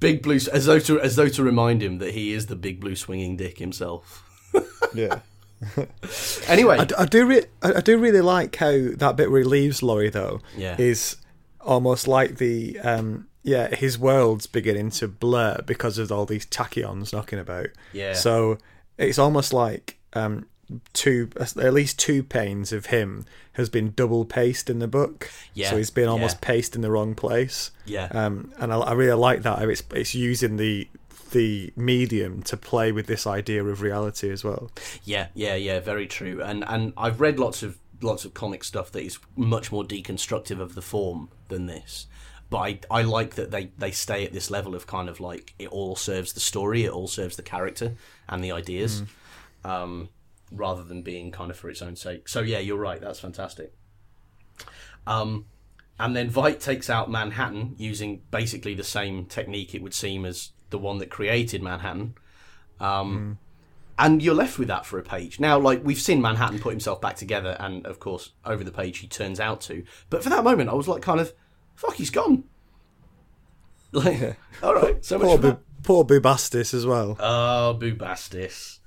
big 0.00 0.22
blue, 0.22 0.36
as 0.52 0.66
though 0.66 0.78
to 0.80 1.00
as 1.00 1.16
though 1.16 1.28
to 1.28 1.42
remind 1.42 1.82
him 1.82 1.98
that 1.98 2.14
he 2.14 2.32
is 2.32 2.46
the 2.46 2.56
big 2.56 2.80
blue 2.80 2.96
swinging 2.96 3.36
dick 3.36 3.58
himself. 3.58 4.22
yeah. 4.94 5.20
Anyway, 6.46 6.76
I, 6.78 6.86
I 6.98 7.06
do 7.06 7.24
re- 7.26 7.46
I 7.62 7.74
I 7.74 7.80
do 7.80 7.96
really 7.96 8.20
like 8.20 8.54
how 8.56 8.70
that 8.96 9.14
bit 9.16 9.30
where 9.30 9.40
he 9.40 9.46
leaves 9.46 9.82
Laurie 9.82 10.10
though 10.10 10.40
Yeah. 10.58 10.76
is 10.78 11.16
almost 11.60 12.06
like 12.06 12.36
the 12.36 12.78
um 12.80 13.28
yeah 13.42 13.74
his 13.74 13.98
world's 13.98 14.46
beginning 14.46 14.90
to 14.90 15.08
blur 15.08 15.62
because 15.64 15.96
of 15.96 16.12
all 16.12 16.26
these 16.26 16.44
tachyons 16.44 17.14
knocking 17.14 17.38
about. 17.38 17.68
Yeah. 17.94 18.12
So 18.12 18.58
it's 18.98 19.18
almost 19.18 19.54
like 19.54 19.96
um 20.12 20.44
two 20.92 21.30
at 21.38 21.74
least 21.74 21.98
two 21.98 22.22
panes 22.22 22.72
of 22.72 22.86
him 22.86 23.26
has 23.54 23.68
been 23.68 23.92
double 23.92 24.24
paced 24.24 24.68
in 24.68 24.78
the 24.78 24.88
book. 24.88 25.30
Yeah, 25.54 25.70
So 25.70 25.76
he's 25.76 25.90
been 25.90 26.08
almost 26.08 26.36
yeah. 26.36 26.46
paced 26.46 26.74
in 26.74 26.82
the 26.82 26.90
wrong 26.90 27.14
place. 27.14 27.70
yeah, 27.86 28.08
Um, 28.10 28.52
and 28.58 28.72
I, 28.72 28.78
I 28.78 28.92
really 28.92 29.18
like 29.18 29.42
that. 29.42 29.62
It's 29.68 29.82
it's 29.92 30.14
using 30.14 30.56
the 30.56 30.88
the 31.30 31.72
medium 31.76 32.42
to 32.44 32.56
play 32.56 32.92
with 32.92 33.06
this 33.06 33.26
idea 33.26 33.64
of 33.64 33.82
reality 33.82 34.30
as 34.30 34.44
well. 34.44 34.70
yeah, 35.02 35.28
yeah, 35.34 35.54
yeah, 35.56 35.80
very 35.80 36.06
true. 36.06 36.42
And 36.42 36.64
and 36.66 36.92
I've 36.96 37.20
read 37.20 37.38
lots 37.38 37.62
of 37.62 37.78
lots 38.02 38.24
of 38.24 38.34
comic 38.34 38.62
stuff 38.64 38.92
that 38.92 39.02
is 39.02 39.18
much 39.36 39.72
more 39.72 39.84
deconstructive 39.84 40.60
of 40.60 40.74
the 40.74 40.82
form 40.82 41.28
than 41.48 41.66
this. 41.66 42.06
But 42.50 42.58
I, 42.58 42.78
I 42.90 43.02
like 43.02 43.34
that 43.36 43.50
they, 43.50 43.70
they 43.78 43.90
stay 43.90 44.24
at 44.24 44.32
this 44.32 44.50
level 44.50 44.74
of 44.74 44.86
kind 44.86 45.08
of 45.08 45.18
like 45.18 45.54
it 45.58 45.68
all 45.68 45.96
serves 45.96 46.34
the 46.34 46.40
story, 46.40 46.84
it 46.84 46.92
all 46.92 47.08
serves 47.08 47.36
the 47.36 47.42
character 47.42 47.94
and 48.28 48.44
the 48.44 48.52
ideas, 48.52 49.02
um, 49.64 50.10
rather 50.50 50.82
than 50.82 51.02
being 51.02 51.30
kind 51.30 51.50
of 51.50 51.56
for 51.56 51.68
its 51.70 51.82
own 51.82 51.96
sake. 51.96 52.28
So 52.28 52.40
yeah, 52.40 52.58
you're 52.58 52.78
right. 52.78 53.00
That's 53.00 53.20
fantastic. 53.20 53.74
Um, 55.06 55.46
and 55.98 56.14
then 56.16 56.30
Veidt 56.30 56.60
takes 56.60 56.88
out 56.88 57.10
Manhattan 57.10 57.74
using 57.78 58.22
basically 58.30 58.74
the 58.74 58.84
same 58.84 59.26
technique 59.26 59.74
it 59.74 59.82
would 59.82 59.94
seem 59.94 60.24
as 60.24 60.50
the 60.70 60.78
one 60.78 60.98
that 60.98 61.10
created 61.10 61.62
Manhattan. 61.62 62.14
Um, 62.80 63.38
And 63.96 64.20
you're 64.20 64.34
left 64.34 64.58
with 64.58 64.66
that 64.66 64.84
for 64.84 64.98
a 64.98 65.04
page. 65.04 65.38
Now, 65.38 65.56
like, 65.56 65.84
we've 65.84 66.00
seen 66.00 66.20
Manhattan 66.20 66.58
put 66.58 66.70
himself 66.70 67.00
back 67.00 67.14
together, 67.14 67.56
and 67.60 67.86
of 67.86 68.00
course, 68.00 68.32
over 68.44 68.64
the 68.64 68.72
page 68.72 68.98
he 68.98 69.06
turns 69.06 69.38
out 69.38 69.60
to. 69.62 69.84
But 70.10 70.24
for 70.24 70.30
that 70.30 70.42
moment, 70.42 70.68
I 70.68 70.74
was 70.74 70.88
like, 70.88 71.00
kind 71.00 71.20
of, 71.20 71.32
fuck, 71.76 71.94
he's 71.94 72.10
gone. 72.10 72.42
Like, 73.92 74.36
all 74.64 74.74
right, 74.74 75.04
so 75.04 75.18
much 75.18 75.26
Poor 75.28 75.38
that. 75.38 75.82
Bu- 75.82 75.82
poor 75.84 76.04
Bubastis 76.04 76.74
as 76.74 76.84
well. 76.84 77.16
Oh, 77.20 77.78
Boobastis. 77.80 78.80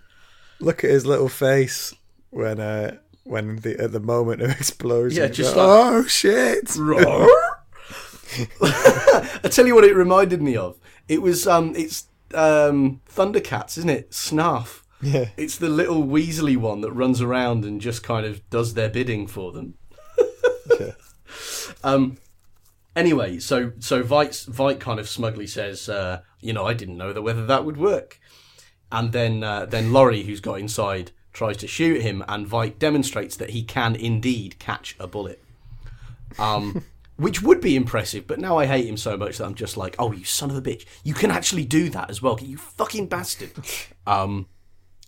Look 0.60 0.84
at 0.84 0.90
his 0.90 1.06
little 1.06 1.30
face 1.30 1.94
when 2.32 2.60
uh 2.60 2.98
when 3.24 3.58
the 3.58 3.80
at 3.80 3.92
the 3.92 4.00
moment 4.00 4.42
of 4.42 4.50
explosion. 4.60 5.22
Yeah, 5.24 5.30
just 5.30 5.56
like- 5.56 5.66
oh 5.68 6.04
shit! 6.08 6.70
I 8.62 9.50
tell 9.52 9.66
you 9.68 9.76
what, 9.76 9.84
it 9.86 9.96
reminded 9.96 10.42
me 10.42 10.56
of. 10.58 10.78
It 11.08 11.22
was 11.22 11.48
um, 11.48 11.74
it's 11.76 12.08
um, 12.34 13.02
Thundercats, 13.10 13.78
isn't 13.78 13.90
it? 13.90 14.12
Snarf. 14.12 14.82
Yeah, 15.02 15.30
It's 15.38 15.58
the 15.58 15.70
little 15.70 16.04
Weasley 16.04 16.58
one 16.58 16.82
that 16.82 16.92
runs 16.92 17.22
around 17.22 17.64
and 17.66 17.80
just 17.80 18.02
kind 18.04 18.26
of 18.26 18.48
does 18.50 18.74
their 18.74 18.90
bidding 18.90 19.28
for 19.28 19.52
them. 19.52 19.76
yeah. 20.80 20.92
Um. 21.84 22.18
Anyway, 22.96 23.38
so 23.38 23.74
so 23.80 24.02
Veidt 24.02 24.50
Veidt 24.50 24.80
kind 24.80 25.00
of 25.00 25.08
smugly 25.08 25.46
says, 25.46 25.88
uh, 25.88 26.22
you 26.42 26.52
know, 26.52 26.66
I 26.66 26.74
didn't 26.74 26.98
know 26.98 27.14
that 27.14 27.22
whether 27.22 27.46
that 27.46 27.64
would 27.64 27.78
work, 27.78 28.20
and 28.92 29.12
then 29.12 29.44
uh, 29.44 29.66
then 29.66 29.94
Laurie, 29.94 30.24
who's 30.24 30.40
got 30.40 30.60
inside, 30.60 31.12
tries 31.34 31.58
to 31.58 31.68
shoot 31.68 32.02
him, 32.02 32.24
and 32.28 32.48
Veidt 32.48 32.80
demonstrates 32.80 33.36
that 33.38 33.52
he 33.52 33.64
can 33.64 33.96
indeed 33.96 34.60
catch 34.60 34.96
a 35.00 35.08
bullet. 35.08 35.44
Um. 36.38 36.84
Which 37.18 37.42
would 37.42 37.62
be 37.62 37.76
impressive, 37.76 38.28
but 38.28 38.38
now 38.38 38.60
I 38.60 38.68
hate 38.68 38.86
him 38.86 38.96
so 38.96 39.18
much 39.18 39.40
that 39.40 39.46
I'm 39.46 39.56
just 39.56 39.76
like, 39.76 39.96
oh, 39.98 40.12
you 40.12 40.24
son 40.24 40.52
of 40.52 40.56
a 40.56 40.62
bitch. 40.62 40.86
You 41.04 41.16
can 41.16 41.32
actually 41.32 41.66
do 41.66 41.90
that 41.90 42.12
as 42.12 42.22
well, 42.22 42.38
you 42.40 42.58
fucking 42.58 43.08
bastard. 43.08 43.52
Um, 44.06 44.48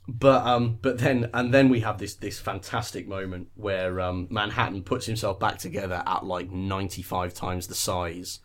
but 0.10 0.45
um, 0.45 0.80
but 0.81 0.97
then 0.97 1.30
and 1.34 1.53
then 1.53 1.69
we 1.69 1.81
have 1.81 1.99
this 1.99 2.15
this 2.15 2.39
fantastic 2.39 3.07
moment 3.07 3.49
where 3.56 4.01
um, 4.01 4.27
Manhattan 4.30 4.84
puts 4.84 5.06
himself 5.06 5.39
back 5.39 5.57
together 5.60 6.03
at 6.06 6.26
like 6.26 6.49
ninety 6.49 7.01
five 7.01 7.34
times 7.34 7.68
the 7.68 7.76
size, 7.76 8.39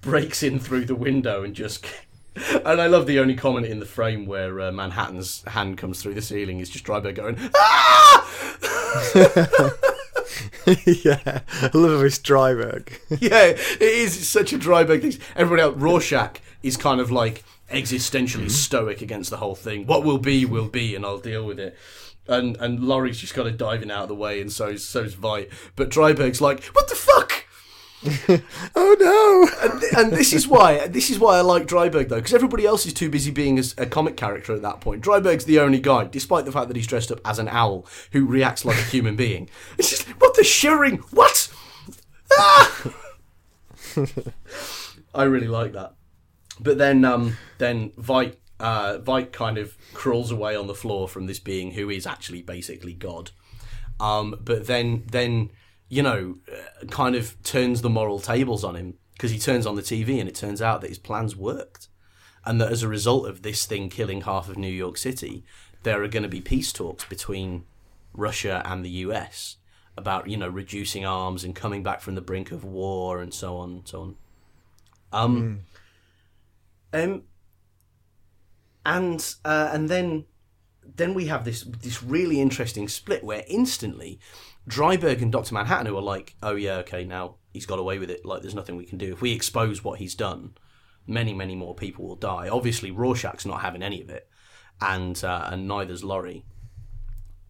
breaks 0.00 0.42
in 0.42 0.58
through 0.58 0.86
the 0.86 0.94
window 0.94 1.44
and 1.44 1.54
just. 1.54 1.86
And 2.64 2.80
I 2.80 2.86
love 2.86 3.06
the 3.06 3.20
only 3.20 3.34
comment 3.34 3.66
in 3.66 3.78
the 3.78 3.86
frame 3.86 4.26
where 4.26 4.60
uh, 4.60 4.72
Manhattan's 4.72 5.42
hand 5.46 5.78
comes 5.78 6.02
through 6.02 6.14
the 6.14 6.22
ceiling 6.22 6.60
is 6.60 6.68
just 6.68 6.84
Dreiberg 6.84 7.14
going, 7.14 7.38
ah! 7.54 8.30
yeah, 10.86 11.40
I 11.62 11.70
love 11.74 12.00
this 12.00 12.18
Dreiberg. 12.18 12.98
yeah, 13.20 13.44
it 13.46 13.80
is 13.80 14.16
it's 14.16 14.28
such 14.28 14.52
a 14.52 14.58
Dreiberg 14.58 15.02
thing. 15.02 15.20
Everybody 15.36 15.62
else, 15.62 15.76
Rorschach 15.76 16.40
is 16.62 16.76
kind 16.76 17.00
of 17.00 17.10
like 17.10 17.44
existentially 17.70 18.50
stoic 18.50 19.02
against 19.02 19.30
the 19.30 19.36
whole 19.38 19.54
thing. 19.54 19.86
What 19.86 20.04
will 20.04 20.18
be, 20.18 20.44
will 20.44 20.68
be, 20.68 20.94
and 20.94 21.04
I'll 21.04 21.18
deal 21.18 21.44
with 21.44 21.58
it. 21.60 21.76
And 22.26 22.56
and 22.56 22.82
Laurie's 22.82 23.20
just 23.20 23.34
kind 23.34 23.46
of 23.46 23.58
diving 23.58 23.90
out 23.90 24.04
of 24.04 24.08
the 24.08 24.14
way, 24.14 24.40
and 24.40 24.50
so 24.50 24.76
so's 24.76 25.14
Veidt. 25.14 25.50
But 25.76 25.90
Dreiberg's 25.90 26.40
like, 26.40 26.64
what 26.66 26.88
the 26.88 26.94
fuck? 26.94 27.23
oh 28.76 28.96
no! 29.00 29.70
And, 29.70 29.82
and 29.96 30.12
this 30.12 30.34
is 30.34 30.46
why 30.46 30.86
this 30.88 31.10
is 31.10 31.18
why 31.18 31.38
I 31.38 31.40
like 31.40 31.66
Dreiberg 31.66 32.08
though, 32.08 32.16
because 32.16 32.34
everybody 32.34 32.66
else 32.66 32.84
is 32.84 32.92
too 32.92 33.08
busy 33.08 33.30
being 33.30 33.58
as 33.58 33.74
a 33.78 33.86
comic 33.86 34.16
character 34.16 34.54
at 34.54 34.62
that 34.62 34.80
point. 34.80 35.02
Dreiberg's 35.02 35.46
the 35.46 35.58
only 35.58 35.80
guy, 35.80 36.04
despite 36.04 36.44
the 36.44 36.52
fact 36.52 36.68
that 36.68 36.76
he's 36.76 36.86
dressed 36.86 37.10
up 37.10 37.20
as 37.24 37.38
an 37.38 37.48
owl 37.48 37.86
who 38.12 38.26
reacts 38.26 38.64
like 38.64 38.78
a 38.78 38.82
human 38.82 39.16
being. 39.16 39.48
It's 39.78 39.90
just 39.90 40.08
what 40.20 40.34
the 40.34 40.44
shivering 40.44 40.98
what? 41.10 41.52
Ah! 42.32 42.92
I 45.14 45.24
really 45.24 45.48
like 45.48 45.72
that. 45.72 45.94
But 46.60 46.78
then 46.78 47.04
um 47.04 47.36
then 47.58 47.90
Veidt 47.90 48.36
uh 48.60 48.98
Veidt 48.98 49.32
kind 49.32 49.56
of 49.56 49.76
crawls 49.94 50.30
away 50.30 50.54
on 50.56 50.66
the 50.66 50.74
floor 50.74 51.08
from 51.08 51.26
this 51.26 51.38
being 51.38 51.72
who 51.72 51.88
is 51.90 52.06
actually 52.06 52.42
basically 52.42 52.92
God. 52.92 53.30
Um 53.98 54.36
but 54.42 54.66
then 54.66 55.04
then 55.10 55.50
you 55.88 56.02
know 56.02 56.36
uh, 56.50 56.86
kind 56.86 57.14
of 57.14 57.40
turns 57.42 57.82
the 57.82 57.90
moral 57.90 58.18
tables 58.18 58.64
on 58.64 58.76
him 58.76 58.94
because 59.12 59.30
he 59.30 59.38
turns 59.38 59.66
on 59.66 59.76
the 59.76 59.82
TV 59.82 60.18
and 60.18 60.28
it 60.28 60.34
turns 60.34 60.60
out 60.60 60.80
that 60.80 60.88
his 60.88 60.98
plans 60.98 61.36
worked. 61.36 61.88
And 62.46 62.60
that 62.60 62.70
as 62.70 62.82
a 62.82 62.88
result 62.88 63.26
of 63.26 63.40
this 63.40 63.64
thing 63.64 63.88
killing 63.88 64.22
half 64.22 64.50
of 64.50 64.58
New 64.58 64.68
York 64.68 64.98
City 64.98 65.44
there 65.84 66.02
are 66.02 66.08
going 66.08 66.22
to 66.24 66.28
be 66.28 66.40
peace 66.40 66.72
talks 66.72 67.04
between 67.04 67.64
Russia 68.12 68.62
and 68.64 68.84
the 68.84 68.90
US 68.90 69.56
about 69.96 70.28
you 70.28 70.36
know 70.36 70.48
reducing 70.48 71.06
arms 71.06 71.44
and 71.44 71.54
coming 71.54 71.82
back 71.82 72.00
from 72.00 72.16
the 72.16 72.20
brink 72.20 72.50
of 72.50 72.64
war 72.64 73.20
and 73.20 73.32
so 73.32 73.56
on 73.58 73.70
and 73.70 73.88
so 73.88 74.00
on. 74.00 74.16
Um 75.12 75.60
um 76.92 77.22
and 78.84 79.34
uh, 79.44 79.70
and 79.72 79.88
then 79.88 80.24
then 80.96 81.14
we 81.14 81.26
have 81.26 81.44
this 81.44 81.62
this 81.62 82.02
really 82.02 82.40
interesting 82.40 82.88
split 82.88 83.22
where 83.22 83.44
instantly 83.46 84.18
Dreiberg 84.68 85.20
and 85.22 85.30
Doctor 85.30 85.54
Manhattan 85.54 85.86
who 85.86 85.96
are 85.96 86.02
like, 86.02 86.36
oh 86.42 86.54
yeah, 86.54 86.76
okay, 86.76 87.04
now 87.04 87.36
he's 87.52 87.66
got 87.66 87.78
away 87.78 87.98
with 87.98 88.10
it. 88.10 88.24
Like, 88.24 88.42
there's 88.42 88.54
nothing 88.54 88.76
we 88.76 88.86
can 88.86 88.98
do. 88.98 89.12
If 89.12 89.20
we 89.20 89.32
expose 89.32 89.84
what 89.84 89.98
he's 89.98 90.14
done, 90.14 90.54
many 91.06 91.34
many 91.34 91.54
more 91.54 91.74
people 91.74 92.06
will 92.06 92.16
die. 92.16 92.48
Obviously, 92.48 92.90
Rorschach's 92.90 93.46
not 93.46 93.60
having 93.60 93.82
any 93.82 94.00
of 94.02 94.10
it, 94.10 94.28
and 94.80 95.22
uh, 95.22 95.48
and 95.50 95.68
neither's 95.68 96.04
Laurie. 96.04 96.44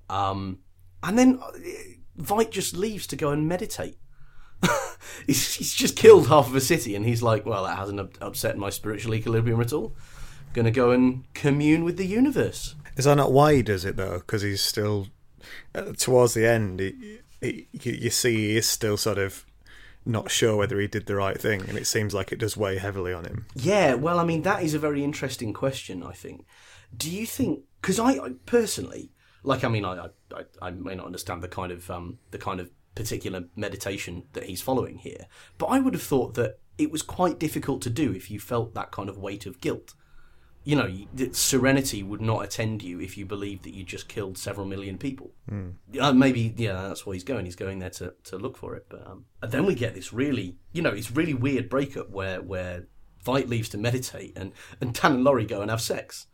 Um, 0.08 0.58
and 1.02 1.18
then 1.18 1.40
Veidt 2.18 2.50
just 2.50 2.76
leaves 2.76 3.06
to 3.08 3.16
go 3.16 3.30
and 3.30 3.48
meditate. 3.48 3.96
he's, 5.26 5.54
he's 5.54 5.74
just 5.74 5.96
killed 5.96 6.28
half 6.28 6.48
of 6.48 6.54
a 6.54 6.60
city, 6.60 6.94
and 6.94 7.04
he's 7.04 7.22
like, 7.22 7.46
"Well, 7.46 7.64
that 7.64 7.78
hasn't 7.78 8.18
upset 8.20 8.56
my 8.56 8.70
spiritual 8.70 9.14
equilibrium 9.14 9.60
at 9.60 9.72
all. 9.72 9.96
Going 10.52 10.66
to 10.66 10.70
go 10.70 10.90
and 10.90 11.24
commune 11.34 11.84
with 11.84 11.96
the 11.96 12.06
universe." 12.06 12.74
Is 12.96 13.06
that 13.06 13.16
not 13.16 13.32
why 13.32 13.54
he 13.54 13.62
does 13.62 13.84
it 13.84 13.96
though? 13.96 14.18
Because 14.18 14.42
he's 14.42 14.62
still 14.62 15.02
uh, 15.02 15.13
towards 15.98 16.34
the 16.34 16.46
end. 16.46 16.80
You 17.40 18.10
see, 18.10 18.34
he 18.34 18.56
is 18.56 18.68
still 18.68 18.96
sort 18.96 19.18
of 19.18 19.44
not 20.06 20.30
sure 20.30 20.56
whether 20.56 20.78
he 20.78 20.86
did 20.86 21.06
the 21.06 21.16
right 21.16 21.40
thing, 21.40 21.62
and 21.68 21.78
it 21.78 21.86
seems 21.86 22.14
like 22.14 22.32
it 22.32 22.38
does 22.38 22.56
weigh 22.56 22.78
heavily 22.78 23.12
on 23.12 23.24
him. 23.24 23.46
Yeah, 23.54 23.94
well, 23.94 24.18
I 24.18 24.24
mean, 24.24 24.42
that 24.42 24.62
is 24.62 24.74
a 24.74 24.78
very 24.78 25.02
interesting 25.02 25.52
question. 25.52 26.02
I 26.02 26.12
think. 26.12 26.44
Do 26.96 27.10
you 27.10 27.26
think? 27.26 27.60
Because 27.80 27.98
I, 27.98 28.12
I 28.12 28.30
personally, 28.46 29.10
like, 29.42 29.64
I 29.64 29.68
mean, 29.68 29.84
I, 29.84 30.08
I, 30.34 30.44
I 30.62 30.70
may 30.70 30.94
not 30.94 31.06
understand 31.06 31.42
the 31.42 31.48
kind 31.48 31.72
of 31.72 31.90
um, 31.90 32.18
the 32.30 32.38
kind 32.38 32.60
of 32.60 32.70
particular 32.94 33.44
meditation 33.56 34.24
that 34.34 34.44
he's 34.44 34.62
following 34.62 34.98
here, 34.98 35.26
but 35.58 35.66
I 35.66 35.80
would 35.80 35.94
have 35.94 36.02
thought 36.02 36.34
that 36.34 36.58
it 36.78 36.90
was 36.90 37.02
quite 37.02 37.38
difficult 37.38 37.82
to 37.82 37.90
do 37.90 38.12
if 38.12 38.30
you 38.30 38.40
felt 38.40 38.74
that 38.74 38.90
kind 38.90 39.08
of 39.08 39.18
weight 39.18 39.46
of 39.46 39.60
guilt. 39.60 39.94
You 40.64 40.76
know, 40.76 40.88
serenity 41.32 42.02
would 42.02 42.22
not 42.22 42.42
attend 42.42 42.82
you 42.82 42.98
if 42.98 43.18
you 43.18 43.26
believed 43.26 43.64
that 43.64 43.74
you 43.74 43.84
just 43.84 44.08
killed 44.08 44.38
several 44.38 44.66
million 44.66 44.96
people. 44.96 45.32
Uh, 46.00 46.12
maybe, 46.14 46.54
yeah, 46.56 46.88
that's 46.88 47.04
where 47.04 47.12
he's 47.12 47.22
going. 47.24 47.44
He's 47.44 47.54
going 47.54 47.80
there 47.80 47.90
to, 47.90 48.14
to 48.24 48.38
look 48.38 48.56
for 48.56 48.74
it. 48.74 48.86
But 48.88 49.06
um, 49.06 49.26
then 49.42 49.66
we 49.66 49.74
get 49.74 49.94
this 49.94 50.12
really, 50.12 50.56
you 50.72 50.80
know, 50.80 50.90
it's 50.90 51.10
really 51.10 51.34
weird 51.34 51.68
breakup 51.68 52.08
where 52.10 52.40
where 52.40 52.86
Veidt 53.24 53.48
leaves 53.48 53.68
to 53.70 53.78
meditate 53.78 54.32
and 54.36 54.52
and 54.80 54.94
Dan 54.94 55.12
and 55.12 55.24
Laurie 55.24 55.44
go 55.46 55.60
and 55.60 55.70
have 55.70 55.80
sex, 55.82 56.26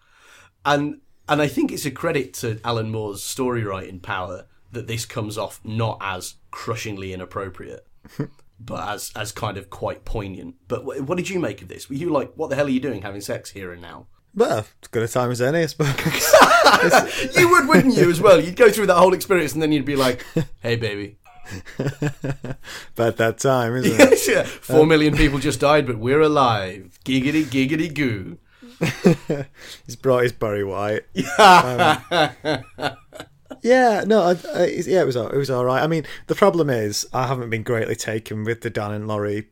and 0.65 1.01
and 1.29 1.43
I 1.43 1.49
think 1.49 1.73
it's 1.73 1.87
a 1.87 1.91
credit 1.91 2.33
to 2.35 2.61
Alan 2.65 2.91
Moore's 2.91 3.23
story 3.23 3.65
writing 3.65 4.01
power 4.01 4.47
that 4.73 4.87
this 4.87 5.07
comes 5.07 5.37
off 5.37 5.61
not 5.65 5.99
as 6.01 6.35
crushingly 6.51 7.13
inappropriate. 7.13 7.87
But 8.63 8.87
as 8.91 9.11
as 9.17 9.33
kind 9.33 9.57
of 9.57 9.71
quite 9.71 10.05
poignant. 10.05 10.57
But 10.69 10.83
wh- 10.83 11.09
what 11.09 11.17
did 11.17 11.31
you 11.31 11.41
make 11.41 11.63
of 11.63 11.69
this? 11.69 11.89
Were 11.89 11.95
you 11.95 12.11
like, 12.11 12.33
what 12.35 12.51
the 12.51 12.57
hell 12.57 12.67
are 12.67 12.71
you 12.71 12.79
doing 12.79 13.01
having 13.01 13.23
sex 13.23 13.51
here 13.53 13.73
and 13.73 13.81
now? 13.81 14.07
Well, 14.35 14.59
as 14.59 14.89
good 14.91 15.03
a 15.03 15.09
time 15.09 15.31
as 15.31 15.41
any, 15.41 15.61
I 15.61 15.67
suppose. 15.67 17.35
you 17.37 17.51
would, 17.51 17.69
wouldn't 17.69 17.97
you, 17.97 18.11
as 18.11 18.21
well? 18.21 18.41
You'd 18.41 18.57
go 18.57 18.71
through 18.71 18.87
that 18.87 18.97
whole 18.97 19.13
experience 19.13 19.55
and 19.55 19.63
then 19.63 19.73
you'd 19.73 19.85
be 19.85 19.97
like, 19.97 20.25
hey, 20.63 20.77
baby. 20.77 21.17
But 22.95 23.17
that 23.17 23.39
time, 23.39 23.75
isn't 23.77 24.01
it? 24.01 24.29
yeah, 24.29 24.45
four 24.45 24.87
million 24.87 25.17
people 25.17 25.39
just 25.39 25.59
died, 25.59 25.87
but 25.87 25.99
we're 25.99 26.21
alive. 26.21 26.99
Giggity, 27.05 27.45
giggity, 27.45 27.93
goo. 27.93 28.39
He's 29.87 29.97
brought 29.97 30.23
his 30.23 30.33
Barry 30.33 30.65
White. 30.65 31.03
Um, 31.39 32.03
yeah, 33.63 34.05
no, 34.07 34.23
I, 34.23 34.37
I, 34.55 34.67
yeah, 34.87 35.03
it 35.03 35.07
was 35.07 35.17
it 35.17 35.35
was 35.35 35.51
all 35.51 35.65
right. 35.65 35.83
I 35.83 35.87
mean, 35.87 36.05
the 36.29 36.35
problem 36.35 36.71
is 36.71 37.07
I 37.13 37.27
haven't 37.27 37.51
been 37.51 37.63
greatly 37.63 37.97
taken 37.97 38.45
with 38.45 38.63
the 38.63 38.71
Dan 38.71 38.93
and 38.93 39.09
Laurie 39.09 39.49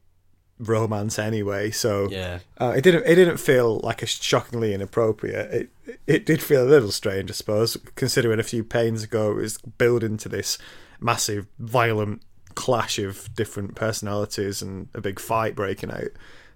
romance 0.58 1.18
anyway, 1.18 1.70
so 1.70 2.08
Yeah. 2.10 2.40
uh, 2.60 2.74
it 2.76 2.82
didn't 2.82 3.06
it 3.06 3.14
didn't 3.14 3.36
feel 3.38 3.78
like 3.84 4.02
a 4.02 4.06
shockingly 4.06 4.74
inappropriate. 4.74 5.52
It 5.86 5.98
it 6.06 6.26
did 6.26 6.42
feel 6.42 6.64
a 6.64 6.68
little 6.68 6.90
strange, 6.90 7.30
I 7.30 7.34
suppose, 7.34 7.76
considering 7.94 8.38
a 8.40 8.42
few 8.44 8.64
pains 8.64 9.02
ago 9.04 9.32
it 9.32 9.36
was 9.36 9.58
building 9.58 10.16
to 10.18 10.28
this 10.28 10.58
massive, 11.00 11.46
violent 11.58 12.22
clash 12.54 12.98
of 12.98 13.32
different 13.34 13.76
personalities 13.76 14.60
and 14.62 14.88
a 14.94 15.00
big 15.00 15.20
fight 15.20 15.54
breaking 15.54 15.90
out. 15.92 16.10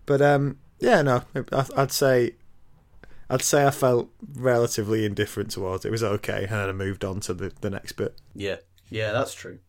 But 0.04 0.20
um, 0.20 0.58
yeah, 0.80 1.00
no, 1.02 1.22
I, 1.52 1.64
I'd 1.76 1.92
say 1.92 2.32
I'd 3.30 3.40
say 3.42 3.64
I 3.66 3.70
felt 3.70 4.10
relatively 4.34 5.04
indifferent 5.06 5.52
towards 5.52 5.84
it. 5.84 5.88
It 5.88 5.92
was 5.92 6.02
okay, 6.02 6.42
and 6.42 6.50
then 6.50 6.68
I 6.68 6.72
moved 6.72 7.04
on 7.04 7.20
to 7.20 7.34
the, 7.34 7.52
the 7.60 7.70
next 7.70 7.92
bit. 7.92 8.20
Yeah, 8.34 8.56
yeah, 8.90 9.12
that's 9.12 9.32
true. 9.32 9.60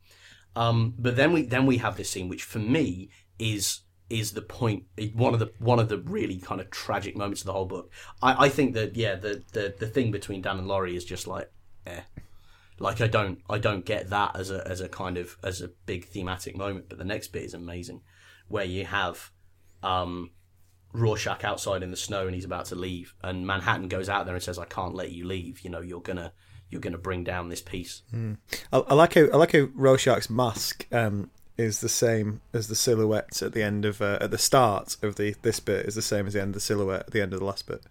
Um, 0.55 0.95
but 0.99 1.15
then 1.15 1.31
we 1.31 1.43
then 1.43 1.65
we 1.65 1.77
have 1.77 1.95
this 1.97 2.09
scene, 2.09 2.27
which 2.29 2.43
for 2.43 2.59
me 2.59 3.09
is 3.39 3.79
is 4.13 4.31
the 4.31 4.41
point 4.41 4.85
one 5.13 5.33
of 5.33 5.39
the 5.39 5.51
one 5.57 5.79
of 5.79 5.89
the 5.89 5.97
really 5.97 6.37
kind 6.37 6.61
of 6.61 6.69
tragic 6.69 7.17
moments 7.17 7.41
of 7.41 7.47
the 7.47 7.53
whole 7.53 7.65
book. 7.65 7.91
I, 8.21 8.45
I 8.45 8.49
think 8.49 8.75
that 8.75 8.95
yeah, 8.95 9.15
the, 9.15 9.43
the 9.53 9.73
the 9.77 9.87
thing 9.87 10.11
between 10.11 10.41
Dan 10.41 10.59
and 10.59 10.67
Laurie 10.67 10.95
is 10.95 11.03
just 11.03 11.25
like, 11.25 11.51
eh, 11.87 12.01
like 12.79 13.01
I 13.01 13.07
don't 13.07 13.39
I 13.49 13.57
don't 13.57 13.85
get 13.85 14.11
that 14.11 14.35
as 14.35 14.51
a 14.51 14.65
as 14.67 14.81
a 14.81 14.87
kind 14.87 15.17
of 15.17 15.37
as 15.43 15.61
a 15.61 15.69
big 15.87 16.05
thematic 16.05 16.55
moment. 16.55 16.89
But 16.89 16.99
the 16.99 17.05
next 17.05 17.29
bit 17.29 17.43
is 17.43 17.55
amazing, 17.55 18.01
where 18.47 18.65
you 18.65 18.85
have 18.85 19.31
um, 19.81 20.29
Rorschach 20.93 21.43
outside 21.43 21.81
in 21.81 21.89
the 21.89 21.97
snow 21.97 22.27
and 22.27 22.35
he's 22.35 22.45
about 22.45 22.65
to 22.65 22.75
leave, 22.75 23.15
and 23.23 23.47
Manhattan 23.47 23.87
goes 23.87 24.09
out 24.09 24.25
there 24.25 24.35
and 24.35 24.43
says, 24.43 24.59
"I 24.59 24.65
can't 24.65 24.95
let 24.95 25.11
you 25.11 25.25
leave. 25.25 25.61
You 25.61 25.71
know, 25.71 25.81
you're 25.81 26.01
gonna." 26.01 26.33
You're 26.69 26.81
going 26.81 26.93
to 26.93 26.97
bring 26.97 27.23
down 27.23 27.49
this 27.49 27.61
piece. 27.61 28.01
I, 28.71 28.79
I 28.79 28.93
like 28.95 29.13
how 29.13 29.25
I 29.31 29.37
like 29.37 29.51
how 29.51 29.67
Rorschach's 29.75 30.27
mask 30.27 30.87
um, 30.91 31.29
is 31.57 31.81
the 31.81 31.89
same 31.89 32.41
as 32.53 32.67
the 32.67 32.75
silhouette 32.75 33.41
at 33.41 33.53
the 33.53 33.61
end 33.61 33.85
of 33.85 34.01
uh, 34.01 34.17
at 34.21 34.31
the 34.31 34.37
start 34.37 34.97
of 35.01 35.15
the 35.15 35.35
this 35.41 35.59
bit 35.59 35.85
is 35.85 35.95
the 35.95 36.01
same 36.01 36.27
as 36.27 36.33
the 36.33 36.41
end 36.41 36.49
of 36.49 36.53
the 36.55 36.59
silhouette 36.59 37.01
at 37.07 37.11
the 37.11 37.21
end 37.21 37.33
of 37.33 37.39
the 37.39 37.45
last 37.45 37.67
bit. 37.67 37.83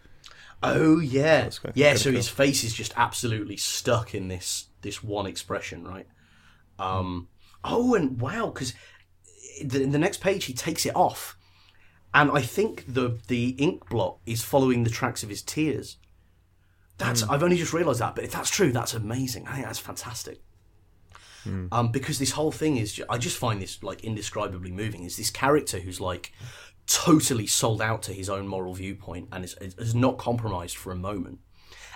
Oh 0.63 0.99
yeah, 1.01 1.49
quite- 1.61 1.77
yeah. 1.77 1.95
So 1.95 2.11
cool. 2.11 2.17
his 2.17 2.29
face 2.29 2.65
is 2.65 2.75
just 2.75 2.93
absolutely 2.97 3.57
stuck 3.57 4.15
in 4.15 4.29
this 4.29 4.67
this 4.83 5.03
one 5.03 5.27
expression, 5.27 5.85
right? 5.87 6.07
Um. 6.79 7.29
Oh, 7.65 7.95
and 7.95 8.21
wow, 8.21 8.47
because 8.47 8.75
the, 9.63 9.85
the 9.85 9.99
next 9.99 10.21
page 10.21 10.47
he 10.47 10.53
takes 10.53 10.85
it 10.85 10.97
off, 10.97 11.37
and 12.13 12.31
I 12.31 12.43
think 12.43 12.85
the 12.93 13.19
the 13.29 13.51
ink 13.59 13.89
blot 13.89 14.19
is 14.27 14.43
following 14.43 14.83
the 14.85 14.91
tracks 14.91 15.23
of 15.23 15.29
his 15.29 15.43
tears. 15.43 15.97
That's 16.99 17.23
I've 17.25 17.43
only 17.43 17.57
just 17.57 17.73
realised 17.73 18.01
that, 18.01 18.15
but 18.15 18.25
if 18.25 18.33
that's 18.33 18.51
true, 18.51 18.71
that's 18.73 18.95
amazing. 18.95 19.47
I 19.49 19.55
think 19.55 19.67
that's 19.67 19.79
fantastic. 19.79 20.41
Um, 21.73 21.93
because 21.93 22.19
this 22.19 22.33
whole 22.33 22.53
thing 22.53 22.77
is, 22.77 23.03
I 23.09 23.19
just 23.19 23.37
find 23.37 23.61
this 23.61 23.83
like 23.83 24.05
indescribably 24.05 24.71
moving. 24.71 25.05
Is 25.05 25.17
this 25.17 25.31
character 25.31 25.81
who's 25.81 26.01
like 26.01 26.33
totally 26.87 27.47
sold 27.47 27.81
out 27.81 28.03
to 28.03 28.13
his 28.13 28.29
own 28.29 28.47
moral 28.47 28.75
viewpoint 28.75 29.29
and 29.33 29.45
is, 29.45 29.57
is 29.61 29.95
not 29.95 30.19
compromised 30.19 30.77
for 30.77 30.93
a 30.93 30.97
moment. 30.97 31.39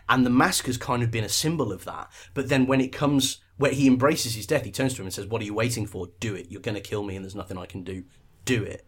And 0.08 0.24
the 0.24 0.30
mask 0.30 0.66
has 0.66 0.76
kind 0.76 1.02
of 1.02 1.10
been 1.10 1.24
a 1.24 1.28
symbol 1.28 1.72
of 1.72 1.84
that. 1.84 2.10
But 2.32 2.48
then 2.48 2.66
when 2.66 2.80
it 2.80 2.92
comes, 2.92 3.38
where 3.56 3.72
he 3.72 3.88
embraces 3.88 4.36
his 4.36 4.46
death, 4.46 4.64
he 4.64 4.70
turns 4.70 4.94
to 4.94 5.02
him 5.02 5.06
and 5.06 5.14
says, 5.14 5.26
What 5.26 5.42
are 5.42 5.44
you 5.44 5.54
waiting 5.54 5.86
for? 5.86 6.08
Do 6.20 6.34
it. 6.34 6.46
You're 6.48 6.60
going 6.60 6.76
to 6.76 6.80
kill 6.80 7.02
me 7.02 7.16
and 7.16 7.24
there's 7.24 7.34
nothing 7.34 7.58
I 7.58 7.66
can 7.66 7.82
do. 7.82 8.04
Do 8.44 8.62
it. 8.62 8.86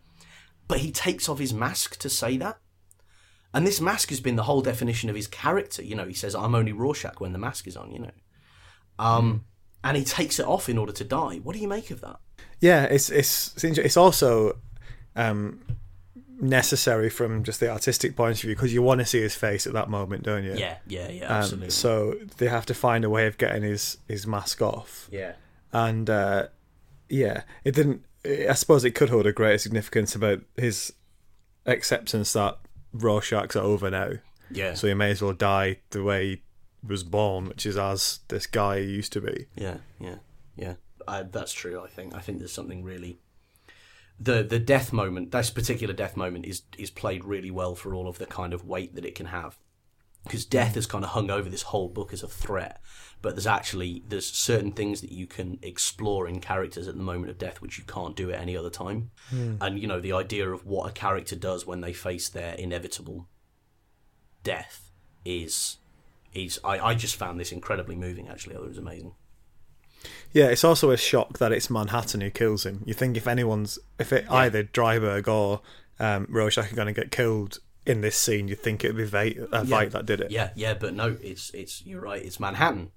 But 0.69 0.79
he 0.79 0.93
takes 0.93 1.29
off 1.29 1.41
his 1.41 1.53
mask 1.53 1.99
to 1.99 2.09
say 2.09 2.37
that. 2.37 2.59
And 3.53 3.67
this 3.67 3.81
mask 3.81 4.11
has 4.11 4.21
been 4.21 4.37
the 4.37 4.45
whole 4.45 4.61
definition 4.61 5.11
of 5.11 5.17
his 5.17 5.27
character. 5.27 5.83
You 5.83 5.97
know, 5.97 6.07
he 6.07 6.15
says, 6.15 6.35
I'm 6.35 6.55
only 6.55 6.73
Rorschach 6.73 7.21
when 7.21 7.33
the 7.33 7.39
mask 7.39 7.67
is 7.67 7.77
on, 7.77 7.91
you 7.91 7.99
know. 7.99 8.11
Um, 8.99 9.45
and 9.85 9.97
he 9.97 10.05
takes 10.05 10.39
it 10.39 10.47
off 10.47 10.69
in 10.69 10.79
order 10.79 10.93
to 10.93 11.05
die. 11.05 11.37
What 11.43 11.55
do 11.55 11.61
you 11.61 11.69
make 11.69 11.91
of 11.91 12.01
that? 12.01 12.19
Yeah, 12.61 12.85
it's 12.85 13.11
it's 13.11 13.55
it's, 13.63 13.79
it's 13.79 13.97
also 13.97 14.59
um, 15.17 15.61
necessary 16.41 17.11
from 17.11 17.43
just 17.45 17.61
the 17.61 17.71
artistic 17.71 18.17
point 18.17 18.37
of 18.37 18.43
view 18.43 18.55
because 18.55 18.73
you 18.73 18.83
want 18.83 19.01
to 19.01 19.07
see 19.07 19.21
his 19.21 19.35
face 19.35 19.67
at 19.67 19.73
that 19.73 19.89
moment, 19.89 20.23
don't 20.25 20.45
you? 20.45 20.55
Yeah, 20.55 20.77
yeah, 20.87 21.09
yeah, 21.09 21.25
Um, 21.27 21.33
absolutely. 21.33 21.71
so 21.71 22.15
they 22.39 22.49
have 22.49 22.67
to 22.67 22.75
find 22.75 23.05
a 23.05 23.11
way 23.11 23.27
of 23.27 23.39
getting 23.39 23.63
his 23.63 23.99
his 24.09 24.27
mask 24.27 24.61
off, 24.63 25.09
yeah. 25.11 25.33
and 25.73 26.09
uh, 26.11 26.49
yeah, 27.09 27.43
it 27.65 27.75
didn't. 27.75 28.05
I 28.27 28.53
suppose 28.55 28.85
it 28.85 28.93
could 28.93 29.11
hold 29.11 29.27
a 29.27 29.33
greater 29.33 29.59
significance 29.59 30.15
about 30.15 30.41
his 30.57 30.93
acceptance 31.67 32.33
that 32.33 32.59
Rorschach's 32.93 33.57
are 33.57 33.63
over 33.63 33.91
now, 33.91 34.11
Yeah. 34.51 34.75
so 34.75 34.87
he 34.89 34.95
may 34.95 35.13
as 35.13 35.23
well 35.23 35.33
die 35.33 35.79
the 35.91 36.03
way 36.03 36.43
was 36.87 37.03
born, 37.03 37.49
which 37.49 37.67
is 37.67 37.77
as 37.77 38.21
this 38.29 38.47
guy 38.47 38.77
used 38.77 39.13
to 39.15 39.21
be. 39.21 39.47
Yeah, 39.57 39.79
yeah, 39.99 40.17
yeah. 40.57 40.75
I, 41.07 41.23
that's 41.23 41.53
true. 41.53 41.83
I 41.83 41.89
think. 41.89 42.15
I 42.15 42.21
think 42.21 42.39
there's 42.39 42.53
something 42.53 42.83
really. 42.83 43.19
The 44.21 44.43
the 44.43 44.59
death 44.59 44.93
moment, 44.93 45.31
this 45.31 45.51
particular 45.51 45.95
death 45.95 46.17
moment, 46.17 46.47
is 46.47 46.63
is 46.77 46.91
played 46.91 47.25
really 47.25 47.51
well 47.51 47.75
for 47.75 47.95
all 47.95 48.09
of 48.09 48.19
the 48.19 48.27
kind 48.27 48.53
of 48.53 48.65
weight 48.65 48.95
that 48.95 49.05
it 49.05 49.15
can 49.15 49.27
have, 49.27 49.59
because 50.25 50.45
death 50.45 50.75
has 50.75 50.87
kind 50.87 51.05
of 51.05 51.11
hung 51.11 51.31
over 51.31 51.49
this 51.49 51.63
whole 51.63 51.89
book 51.89 52.13
as 52.13 52.23
a 52.23 52.29
threat. 52.29 52.81
But 53.21 53.35
there's 53.35 53.47
actually 53.47 54.05
there's 54.09 54.27
certain 54.27 54.73
things 54.73 55.01
that 55.01 55.13
you 55.13 55.27
can 55.27 55.59
explore 55.63 56.29
in 56.29 56.41
characters 56.41 56.87
at 56.87 56.97
the 56.97 57.03
moment 57.03 57.31
of 57.31 57.39
death 57.39 57.61
which 57.61 57.79
you 57.79 57.85
can't 57.85 58.15
do 58.15 58.31
at 58.31 58.41
any 58.41 58.57
other 58.57 58.71
time. 58.71 59.11
Hmm. 59.31 59.57
And 59.61 59.79
you 59.79 59.87
know 59.87 60.01
the 60.01 60.13
idea 60.13 60.49
of 60.51 60.65
what 60.65 60.89
a 60.89 60.93
character 60.93 61.35
does 61.35 61.67
when 61.67 61.81
they 61.81 61.93
face 61.93 62.29
their 62.29 62.55
inevitable 62.55 63.29
death 64.45 64.91
is 65.25 65.79
is 66.35 66.61
I, 66.65 66.79
I 66.79 66.95
just 66.95 67.17
found 67.17 67.39
this 67.39 67.53
incredibly 67.53 67.97
moving. 67.97 68.29
Actually, 68.29 68.57
it 68.57 68.63
was 68.63 68.79
amazing. 68.79 69.13
Yeah, 70.33 70.47
it's 70.47 70.65
also 70.65 70.91
a 70.91 70.97
shock 70.97 71.39
that 71.39 71.53
it's 71.53 71.71
Manhattan 71.71 72.21
who 72.21 72.31
kills 72.31 72.65
him. 72.65 72.83
You 72.87 72.95
think 72.95 73.17
if 73.17 73.27
anyone's, 73.27 73.79
if 73.99 74.13
it 74.13 74.31
either 74.31 74.63
Dreiberg 74.63 75.27
or 75.27 75.63
um, 75.99 76.27
Rorschach 76.31 76.73
are 76.73 76.77
going 76.77 76.93
to 76.93 77.01
get 77.01 77.11
killed 77.11 77.59
in 77.87 78.03
this 78.03 78.17
scene, 78.17 78.49
you'd 78.49 78.61
think 78.61 78.85
it'd 78.85 78.97
be 78.97 79.07
Veidt, 79.07 79.49
uh, 79.53 79.63
Veidt 79.63 79.93
that 79.93 80.07
did 80.07 80.21
it. 80.21 80.31
Yeah, 80.31 80.51
yeah, 80.55 80.75
but 80.75 80.95
no, 80.95 81.17
it's 81.23 81.51
it's 81.55 81.85
you're 81.85 82.01
right. 82.01 82.23
It's 82.23 82.39
Manhattan, 82.39 82.93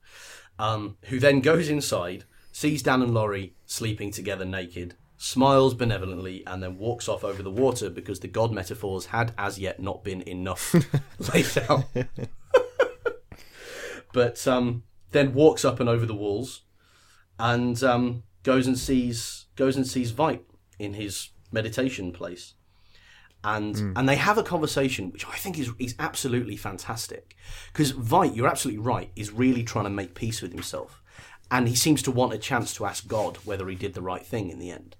um, 0.59 0.97
who 1.05 1.19
then 1.19 1.39
goes 1.39 1.69
inside, 1.69 2.25
sees 2.51 2.83
Dan 2.83 3.01
and 3.01 3.13
Laurie 3.13 3.55
sleeping 3.65 4.11
together 4.11 4.45
naked, 4.45 4.95
smiles 5.17 5.73
benevolently, 5.73 6.45
and 6.45 6.61
then 6.61 6.77
walks 6.77 7.07
off 7.07 7.23
over 7.23 7.41
the 7.41 7.49
water 7.49 7.89
because 7.89 8.19
the 8.19 8.27
god 8.27 8.51
metaphors 8.51 9.07
had 9.07 9.33
as 9.37 9.57
yet 9.57 9.79
not 9.79 10.03
been 10.03 10.21
enough 10.23 10.75
laid 11.33 11.57
out. 11.69 11.85
But 14.13 14.47
um, 14.47 14.83
then 15.11 15.33
walks 15.33 15.65
up 15.65 15.79
and 15.79 15.89
over 15.89 16.05
the 16.05 16.15
walls, 16.15 16.61
and 17.39 17.81
um, 17.83 18.23
goes 18.43 18.67
and 18.67 18.77
sees 18.77 19.45
goes 19.55 19.75
and 19.75 19.87
sees 19.87 20.11
Veidt 20.11 20.41
in 20.79 20.93
his 20.93 21.29
meditation 21.51 22.11
place, 22.11 22.53
and 23.43 23.75
and 23.97 24.07
they 24.07 24.15
have 24.15 24.37
a 24.37 24.43
conversation 24.43 25.11
which 25.11 25.27
I 25.27 25.35
think 25.35 25.57
is 25.59 25.71
is 25.79 25.95
absolutely 25.99 26.57
fantastic 26.57 27.35
because 27.71 27.93
Veidt, 27.93 28.35
you're 28.35 28.47
absolutely 28.47 28.83
right, 28.83 29.11
is 29.15 29.31
really 29.31 29.63
trying 29.63 29.85
to 29.85 29.91
make 29.91 30.15
peace 30.15 30.41
with 30.41 30.51
himself, 30.51 31.01
and 31.49 31.67
he 31.67 31.75
seems 31.75 32.01
to 32.03 32.11
want 32.11 32.33
a 32.33 32.37
chance 32.37 32.73
to 32.75 32.85
ask 32.85 33.07
God 33.07 33.37
whether 33.45 33.67
he 33.67 33.75
did 33.75 33.93
the 33.93 34.01
right 34.01 34.25
thing 34.25 34.49
in 34.49 34.59
the 34.59 34.71
end. 34.71 34.95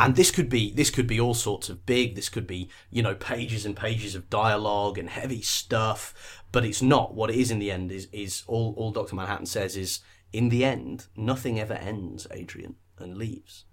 And 0.00 0.16
this 0.16 0.30
could 0.30 0.48
be 0.48 0.72
this 0.72 0.90
could 0.90 1.06
be 1.06 1.20
all 1.20 1.34
sorts 1.34 1.68
of 1.68 1.86
big. 1.86 2.14
This 2.14 2.28
could 2.28 2.46
be 2.46 2.68
you 2.90 3.02
know 3.02 3.14
pages 3.14 3.64
and 3.64 3.76
pages 3.76 4.14
of 4.14 4.30
dialogue 4.30 4.98
and 4.98 5.08
heavy 5.08 5.42
stuff, 5.42 6.42
but 6.54 6.64
it's 6.64 6.80
not. 6.80 7.14
What 7.14 7.30
it 7.30 7.36
is 7.36 7.50
in 7.50 7.58
the 7.58 7.72
end 7.72 7.90
is 7.90 8.06
is 8.12 8.44
all 8.46 8.74
all 8.78 8.92
Doctor 8.92 9.16
Manhattan 9.16 9.44
says 9.44 9.76
is 9.76 10.00
in 10.32 10.50
the 10.50 10.64
end 10.64 11.08
nothing 11.16 11.58
ever 11.58 11.74
ends, 11.74 12.28
Adrian, 12.30 12.76
and 12.96 13.18
leaves. 13.18 13.64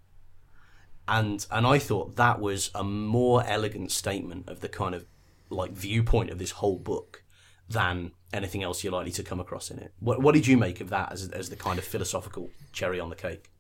And 1.08 1.46
and 1.52 1.68
I 1.68 1.78
thought 1.78 2.16
that 2.16 2.42
was 2.42 2.72
a 2.74 2.84
more 2.84 3.44
elegant 3.46 3.92
statement 3.92 4.50
of 4.50 4.62
the 4.62 4.68
kind 4.68 4.96
of 4.96 5.06
like 5.52 5.72
viewpoint 5.74 6.32
of 6.32 6.40
this 6.40 6.52
whole 6.52 6.80
book 6.80 7.24
than 7.70 8.14
anything 8.34 8.64
else 8.64 8.84
you're 8.84 8.94
likely 8.94 9.12
to 9.12 9.24
come 9.24 9.40
across 9.40 9.70
in 9.70 9.78
it. 9.78 9.94
What 10.00 10.20
what 10.24 10.34
did 10.34 10.48
you 10.48 10.58
make 10.58 10.82
of 10.82 10.90
that 10.90 11.12
as 11.12 11.30
as 11.30 11.50
the 11.52 11.56
kind 11.56 11.78
of 11.78 11.86
philosophical 11.86 12.50
cherry 12.74 13.00
on 13.00 13.10
the 13.10 13.16
cake? 13.16 13.52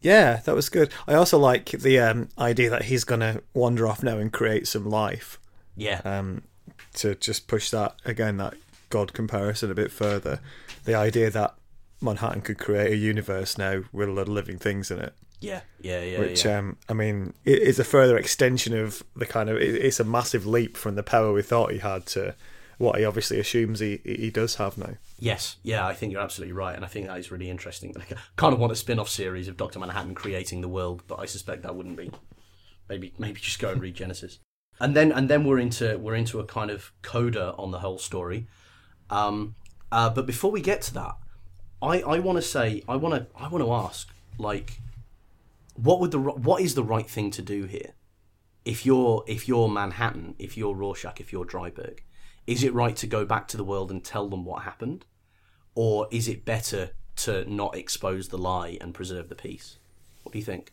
Yeah, 0.00 0.36
that 0.44 0.54
was 0.54 0.68
good. 0.68 0.92
I 1.08 1.14
also 1.14 1.38
like 1.38 1.70
the 1.70 1.98
um, 1.98 2.28
idea 2.38 2.70
that 2.70 2.84
he's 2.84 3.04
going 3.04 3.20
to 3.20 3.42
wander 3.54 3.86
off 3.86 4.02
now 4.02 4.18
and 4.18 4.32
create 4.32 4.66
some 4.66 4.88
life. 4.88 5.40
Yeah. 5.76 6.00
Um, 6.04 6.42
to 6.94 7.14
just 7.14 7.46
push 7.48 7.70
that 7.70 7.96
again, 8.04 8.36
that 8.38 8.54
God 8.90 9.12
comparison 9.12 9.70
a 9.70 9.74
bit 9.74 9.90
further. 9.90 10.40
The 10.84 10.94
idea 10.94 11.30
that 11.30 11.54
Manhattan 12.00 12.42
could 12.42 12.58
create 12.58 12.92
a 12.92 12.96
universe 12.96 13.56
now 13.56 13.84
with 13.92 14.08
a 14.08 14.12
lot 14.12 14.22
of 14.22 14.28
living 14.28 14.58
things 14.58 14.90
in 14.90 14.98
it. 14.98 15.14
Yeah, 15.40 15.62
yeah, 15.80 16.02
yeah. 16.02 16.18
Which, 16.20 16.44
yeah. 16.44 16.58
um, 16.58 16.76
I 16.88 16.92
mean, 16.92 17.34
it 17.44 17.62
is 17.62 17.78
a 17.78 17.84
further 17.84 18.16
extension 18.16 18.76
of 18.78 19.02
the 19.16 19.26
kind 19.26 19.48
of. 19.50 19.56
It's 19.58 19.98
a 19.98 20.04
massive 20.04 20.46
leap 20.46 20.76
from 20.76 20.94
the 20.94 21.02
power 21.02 21.32
we 21.32 21.42
thought 21.42 21.72
he 21.72 21.78
had 21.78 22.06
to 22.06 22.34
what 22.78 22.98
he 22.98 23.04
obviously 23.04 23.38
assumes 23.38 23.80
he 23.80 24.00
he 24.04 24.30
does 24.30 24.56
have 24.56 24.76
now. 24.76 24.94
Yes, 25.18 25.56
yeah, 25.62 25.86
I 25.86 25.94
think 25.94 26.12
you're 26.12 26.20
absolutely 26.20 26.52
right, 26.52 26.74
and 26.74 26.84
I 26.84 26.88
think 26.88 27.06
that 27.06 27.18
is 27.18 27.30
really 27.30 27.48
interesting. 27.48 27.94
I 27.96 28.14
kind 28.36 28.52
of 28.52 28.58
want 28.58 28.72
a 28.72 28.76
spin-off 28.76 29.08
series 29.08 29.46
of 29.46 29.56
Doctor 29.56 29.78
Manhattan 29.78 30.14
creating 30.14 30.60
the 30.60 30.68
world, 30.68 31.04
but 31.06 31.20
I 31.20 31.26
suspect 31.26 31.62
that 31.62 31.76
wouldn't 31.76 31.96
be. 31.96 32.10
Maybe, 32.88 33.14
maybe 33.18 33.40
just 33.40 33.60
go 33.60 33.70
and 33.70 33.80
read 33.80 33.94
Genesis, 33.94 34.40
and 34.82 34.96
then 34.96 35.12
and 35.12 35.30
then 35.30 35.44
we're 35.44 35.60
into 35.60 35.96
we're 35.98 36.16
into 36.16 36.40
a 36.40 36.44
kind 36.44 36.70
of 36.70 36.92
coda 37.02 37.54
on 37.56 37.70
the 37.70 37.78
whole 37.78 37.98
story. 37.98 38.48
Um, 39.08 39.54
uh, 39.92 40.10
but 40.10 40.26
before 40.26 40.50
we 40.50 40.60
get 40.60 40.82
to 40.82 40.94
that, 40.94 41.16
I 41.80 42.02
I 42.02 42.18
want 42.18 42.36
to 42.36 42.42
say 42.42 42.82
I 42.88 42.96
want 42.96 43.14
to 43.14 43.26
I 43.40 43.48
want 43.48 43.64
to 43.64 43.72
ask 43.72 44.08
like, 44.38 44.80
what 45.74 46.00
would 46.00 46.10
the 46.10 46.18
what 46.18 46.60
is 46.60 46.74
the 46.74 46.82
right 46.82 47.08
thing 47.08 47.30
to 47.30 47.42
do 47.42 47.64
here? 47.64 47.92
If 48.64 48.84
you're 48.84 49.24
if 49.28 49.46
you're 49.46 49.68
Manhattan, 49.68 50.34
if 50.40 50.56
you're 50.56 50.74
Rorschach, 50.74 51.20
if 51.20 51.32
you're 51.32 51.46
Dreiberg, 51.46 52.00
is 52.48 52.64
it 52.64 52.74
right 52.74 52.96
to 52.96 53.06
go 53.06 53.24
back 53.24 53.46
to 53.48 53.56
the 53.56 53.64
world 53.64 53.92
and 53.92 54.04
tell 54.04 54.28
them 54.28 54.44
what 54.44 54.64
happened? 54.64 55.06
Or 55.76 56.08
is 56.10 56.26
it 56.26 56.44
better 56.44 56.90
to 57.16 57.48
not 57.48 57.76
expose 57.76 58.28
the 58.28 58.38
lie 58.38 58.78
and 58.80 58.92
preserve 58.92 59.28
the 59.28 59.36
peace? 59.36 59.78
What 60.24 60.32
do 60.32 60.38
you 60.40 60.44
think? 60.44 60.72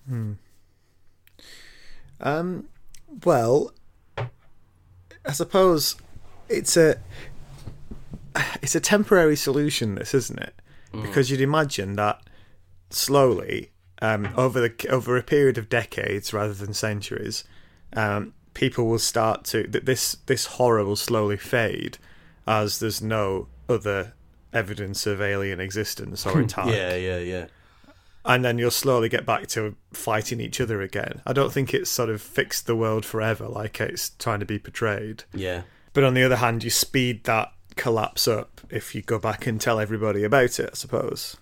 Um, 2.19 2.67
well, 3.23 3.71
I 5.29 5.31
suppose 5.31 5.95
it's 6.49 6.75
a 6.75 6.99
it's 8.63 8.73
a 8.73 8.79
temporary 8.79 9.35
solution. 9.35 9.93
This 9.93 10.15
isn't 10.15 10.39
it? 10.39 10.55
Because 10.91 11.29
you'd 11.29 11.39
imagine 11.39 11.93
that 11.97 12.19
slowly 12.89 13.69
um, 14.01 14.29
over 14.35 14.59
the 14.59 14.89
over 14.89 15.17
a 15.17 15.21
period 15.21 15.59
of 15.59 15.69
decades 15.69 16.33
rather 16.33 16.55
than 16.55 16.73
centuries, 16.73 17.43
um, 17.93 18.33
people 18.55 18.87
will 18.87 18.97
start 18.97 19.43
to 19.45 19.67
th- 19.67 19.85
this 19.85 20.17
this 20.25 20.47
horror 20.57 20.83
will 20.83 20.95
slowly 20.95 21.37
fade 21.37 21.99
as 22.47 22.79
there's 22.79 22.99
no 22.99 23.47
other 23.69 24.13
evidence 24.51 25.05
of 25.05 25.21
alien 25.21 25.59
existence 25.59 26.25
or 26.25 26.39
attack 26.39 26.65
Yeah, 26.65 26.95
yeah, 26.95 27.19
yeah. 27.19 27.45
And 28.29 28.45
then 28.45 28.59
you'll 28.59 28.69
slowly 28.71 29.09
get 29.09 29.25
back 29.25 29.47
to 29.47 29.75
fighting 29.91 30.39
each 30.39 30.61
other 30.61 30.81
again. 30.81 31.21
I 31.25 31.33
don't 31.33 31.51
think 31.51 31.73
it's 31.73 31.89
sort 31.89 32.09
of 32.11 32.21
fixed 32.21 32.67
the 32.67 32.75
world 32.75 33.03
forever 33.03 33.47
like 33.47 33.81
it's 33.81 34.11
trying 34.11 34.39
to 34.39 34.45
be 34.45 34.59
portrayed. 34.59 35.23
Yeah. 35.33 35.63
But 35.93 36.03
on 36.03 36.13
the 36.13 36.23
other 36.23 36.35
hand, 36.35 36.63
you 36.63 36.69
speed 36.69 37.23
that 37.23 37.51
collapse 37.75 38.27
up 38.27 38.61
if 38.69 38.93
you 38.93 39.01
go 39.01 39.17
back 39.17 39.47
and 39.47 39.59
tell 39.59 39.79
everybody 39.79 40.23
about 40.23 40.59
it, 40.59 40.69
I 40.71 40.75
suppose. 40.75 41.37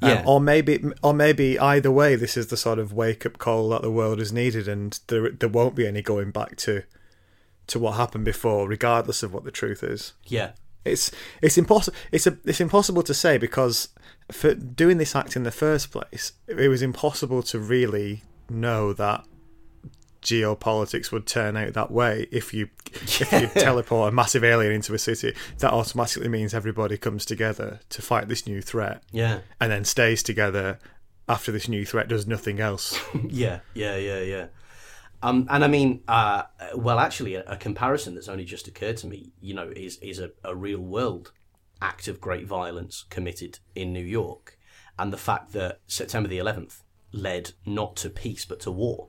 Um, 0.00 0.08
Yeah. 0.10 0.22
or 0.24 0.40
maybe, 0.40 0.84
or 1.02 1.12
maybe 1.12 1.58
either 1.58 1.90
way, 1.90 2.14
this 2.14 2.36
is 2.36 2.46
the 2.46 2.56
sort 2.56 2.78
of 2.78 2.92
wake 2.92 3.26
up 3.26 3.38
call 3.38 3.68
that 3.70 3.82
the 3.82 3.90
world 3.90 4.20
is 4.20 4.32
needed, 4.32 4.68
and 4.68 4.98
there 5.08 5.28
there 5.30 5.48
won't 5.48 5.74
be 5.74 5.86
any 5.88 6.02
going 6.02 6.30
back 6.30 6.56
to 6.58 6.84
to 7.68 7.78
what 7.78 7.92
happened 7.96 8.24
before, 8.24 8.68
regardless 8.68 9.22
of 9.22 9.32
what 9.34 9.44
the 9.44 9.50
truth 9.50 9.82
is. 9.82 10.12
Yeah. 10.26 10.52
It's 10.84 11.10
it's 11.40 11.56
impossible. 11.58 11.96
It's 12.10 12.26
a 12.26 12.36
it's 12.44 12.60
impossible 12.60 13.02
to 13.04 13.14
say 13.14 13.38
because 13.38 13.88
for 14.30 14.54
doing 14.54 14.98
this 14.98 15.14
act 15.14 15.36
in 15.36 15.42
the 15.42 15.50
first 15.50 15.90
place, 15.90 16.32
it 16.48 16.68
was 16.68 16.82
impossible 16.82 17.42
to 17.44 17.58
really 17.58 18.22
know 18.50 18.92
that 18.94 19.24
geopolitics 20.22 21.10
would 21.10 21.26
turn 21.26 21.56
out 21.56 21.72
that 21.74 21.90
way. 21.90 22.26
If 22.30 22.54
you 22.54 22.68
if 22.92 23.32
you 23.32 23.48
teleport 23.48 24.08
a 24.12 24.12
massive 24.14 24.44
alien 24.44 24.72
into 24.72 24.94
a 24.94 24.98
city, 24.98 25.34
that 25.58 25.72
automatically 25.72 26.28
means 26.28 26.54
everybody 26.54 26.96
comes 26.96 27.24
together 27.24 27.80
to 27.90 28.02
fight 28.02 28.28
this 28.28 28.46
new 28.46 28.60
threat, 28.62 29.02
Yeah. 29.10 29.40
and 29.60 29.70
then 29.72 29.84
stays 29.84 30.22
together 30.22 30.78
after 31.28 31.52
this 31.52 31.68
new 31.68 31.84
threat 31.86 32.08
does 32.08 32.26
nothing 32.26 32.60
else. 32.60 32.98
Yeah, 33.28 33.60
yeah, 33.74 33.96
yeah, 33.96 34.20
yeah. 34.20 34.46
Um, 35.22 35.46
and 35.50 35.64
I 35.64 35.68
mean, 35.68 36.02
uh, 36.08 36.42
well, 36.74 36.98
actually, 36.98 37.36
a, 37.36 37.44
a 37.46 37.56
comparison 37.56 38.14
that's 38.14 38.28
only 38.28 38.44
just 38.44 38.66
occurred 38.66 38.96
to 38.98 39.06
me, 39.06 39.32
you 39.40 39.54
know, 39.54 39.70
is 39.74 39.98
is 39.98 40.18
a, 40.18 40.30
a 40.44 40.54
real 40.54 40.80
world 40.80 41.32
act 41.80 42.08
of 42.08 42.20
great 42.20 42.46
violence 42.46 43.04
committed 43.10 43.58
in 43.74 43.92
New 43.92 44.04
York, 44.04 44.58
and 44.98 45.12
the 45.12 45.16
fact 45.18 45.52
that 45.52 45.80
September 45.86 46.28
the 46.28 46.38
11th 46.38 46.82
led 47.12 47.52
not 47.66 47.96
to 47.96 48.08
peace 48.10 48.44
but 48.44 48.60
to 48.60 48.70
war. 48.70 49.08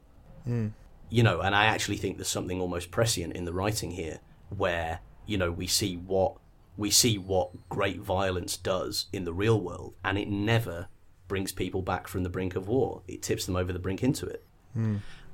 You 1.09 1.23
know, 1.23 1.41
and 1.41 1.55
I 1.55 1.65
actually 1.65 1.97
think 1.97 2.17
there's 2.17 2.27
something 2.27 2.59
almost 2.59 2.91
prescient 2.91 3.33
in 3.33 3.45
the 3.45 3.53
writing 3.53 3.91
here, 3.91 4.19
where 4.49 4.99
you 5.25 5.37
know 5.37 5.51
we 5.51 5.67
see 5.67 5.95
what 5.95 6.37
we 6.77 6.89
see 6.91 7.17
what 7.17 7.69
great 7.69 7.99
violence 8.01 8.57
does 8.57 9.07
in 9.13 9.23
the 9.25 9.33
real 9.33 9.59
world, 9.61 9.95
and 10.03 10.17
it 10.17 10.27
never 10.29 10.87
brings 11.27 11.51
people 11.51 11.81
back 11.81 12.07
from 12.07 12.21
the 12.23 12.29
brink 12.29 12.55
of 12.55 12.67
war. 12.67 13.01
It 13.07 13.21
tips 13.23 13.45
them 13.45 13.55
over 13.55 13.71
the 13.73 13.79
brink 13.79 14.03
into 14.03 14.27
it. 14.27 14.45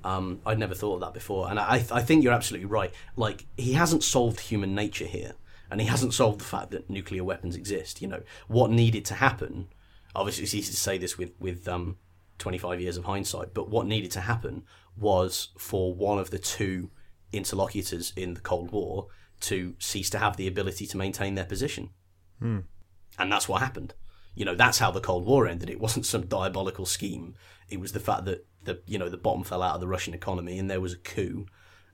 Um, 0.04 0.40
I'd 0.46 0.60
never 0.60 0.76
thought 0.76 0.96
of 0.96 1.02
that 1.02 1.14
before, 1.14 1.50
and 1.50 1.60
I, 1.60 1.84
I 1.92 2.02
think 2.02 2.24
you're 2.24 2.34
absolutely 2.34 2.68
right. 2.68 2.94
Like 3.16 3.46
he 3.58 3.74
hasn't 3.74 4.04
solved 4.04 4.40
human 4.40 4.74
nature 4.74 5.06
here, 5.06 5.34
and 5.70 5.82
he 5.82 5.88
hasn't 5.88 6.14
solved 6.14 6.40
the 6.40 6.46
fact 6.46 6.72
that 6.72 6.90
nuclear 6.90 7.24
weapons 7.24 7.56
exist. 7.56 8.02
You 8.02 8.08
know 8.08 8.22
what 8.48 8.72
needed 8.72 9.06
to 9.06 9.16
happen. 9.16 9.68
Obviously, 10.16 10.44
it's 10.44 10.54
easy 10.54 10.72
to 10.72 10.78
say 10.78 10.98
this 10.98 11.18
with 11.18 11.32
with 11.40 11.68
um, 11.68 11.98
25 12.38 12.80
years 12.82 12.98
of 12.98 13.06
hindsight, 13.06 13.54
but 13.54 13.70
what 13.70 13.86
needed 13.88 14.12
to 14.12 14.22
happen 14.22 14.64
was 14.98 15.50
for 15.58 15.94
one 15.94 16.18
of 16.18 16.30
the 16.30 16.40
two 16.40 16.90
interlocutors 17.32 18.12
in 18.16 18.34
the 18.34 18.42
Cold 18.42 18.72
War 18.72 19.08
to 19.42 19.76
cease 19.80 20.10
to 20.10 20.18
have 20.20 20.36
the 20.38 20.48
ability 20.48 20.86
to 20.88 20.98
maintain 20.98 21.36
their 21.36 21.46
position, 21.46 21.90
and 23.18 23.32
that's 23.32 23.48
what 23.48 23.62
happened. 23.62 23.94
You 24.36 24.46
know, 24.46 24.56
that's 24.56 24.80
how 24.80 24.92
the 24.92 25.02
Cold 25.02 25.26
War 25.26 25.48
ended. 25.48 25.70
It 25.70 25.80
wasn't 25.80 26.06
some 26.06 26.26
diabolical 26.28 26.86
scheme. 26.86 27.36
It 27.70 27.80
was 27.80 27.92
the 27.92 28.00
fact 28.00 28.26
that 28.26 28.46
the 28.64 28.80
you 28.86 28.98
know 28.98 29.10
the 29.10 29.18
bottom 29.18 29.44
fell 29.44 29.62
out 29.62 29.76
of 29.76 29.82
the 29.82 29.88
Russian 29.88 30.14
economy 30.14 30.60
and 30.60 30.70
there 30.70 30.82
was 30.82 30.94
a 30.94 30.98
coup, 30.98 31.46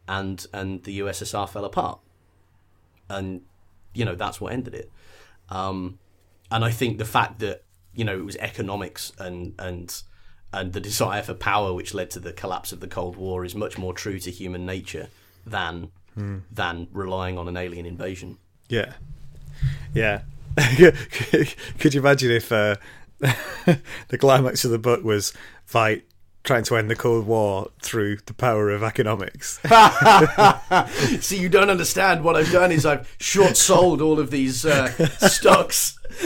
and 0.07 0.45
and 0.53 0.83
the 0.83 0.99
USSR 0.99 1.47
fell 1.49 1.65
apart, 1.65 1.99
and 3.09 3.41
you 3.93 4.05
know 4.05 4.15
that's 4.15 4.39
what 4.39 4.53
ended 4.53 4.73
it. 4.73 4.91
Um, 5.49 5.99
and 6.51 6.63
I 6.63 6.71
think 6.71 6.97
the 6.97 7.05
fact 7.05 7.39
that 7.39 7.63
you 7.93 8.03
know 8.03 8.17
it 8.17 8.25
was 8.25 8.35
economics 8.37 9.11
and 9.19 9.53
and 9.59 10.01
and 10.53 10.73
the 10.73 10.79
desire 10.79 11.21
for 11.21 11.33
power 11.33 11.73
which 11.73 11.93
led 11.93 12.09
to 12.11 12.19
the 12.19 12.31
collapse 12.31 12.71
of 12.71 12.79
the 12.79 12.87
Cold 12.87 13.17
War 13.17 13.43
is 13.43 13.55
much 13.55 13.77
more 13.77 13.93
true 13.93 14.19
to 14.19 14.31
human 14.31 14.65
nature 14.65 15.09
than 15.45 15.91
than 16.51 16.87
relying 16.91 17.37
on 17.37 17.47
an 17.47 17.57
alien 17.57 17.85
invasion. 17.85 18.37
Yeah, 18.69 18.93
yeah. 19.93 20.21
Could 21.79 21.93
you 21.93 21.99
imagine 21.99 22.31
if 22.31 22.51
uh, 22.51 22.75
the 23.19 24.17
climax 24.17 24.63
of 24.63 24.71
the 24.71 24.79
book 24.79 25.03
was 25.03 25.33
Veidt 25.69 26.03
trying 26.45 26.63
to 26.63 26.77
end 26.77 26.89
the 26.89 26.95
Cold 26.95 27.27
War 27.27 27.69
through 27.81 28.17
the 28.25 28.33
power 28.33 28.69
of 28.69 28.83
economics? 28.83 29.59
See, 31.25 31.39
you 31.39 31.49
don't 31.49 31.69
understand. 31.69 32.23
What 32.23 32.35
I've 32.35 32.51
done 32.51 32.71
is 32.71 32.85
I've 32.85 33.13
short 33.19 33.57
sold 33.57 34.01
all 34.01 34.19
of 34.19 34.31
these 34.31 34.65
uh, 34.65 34.89
stocks. 35.27 35.99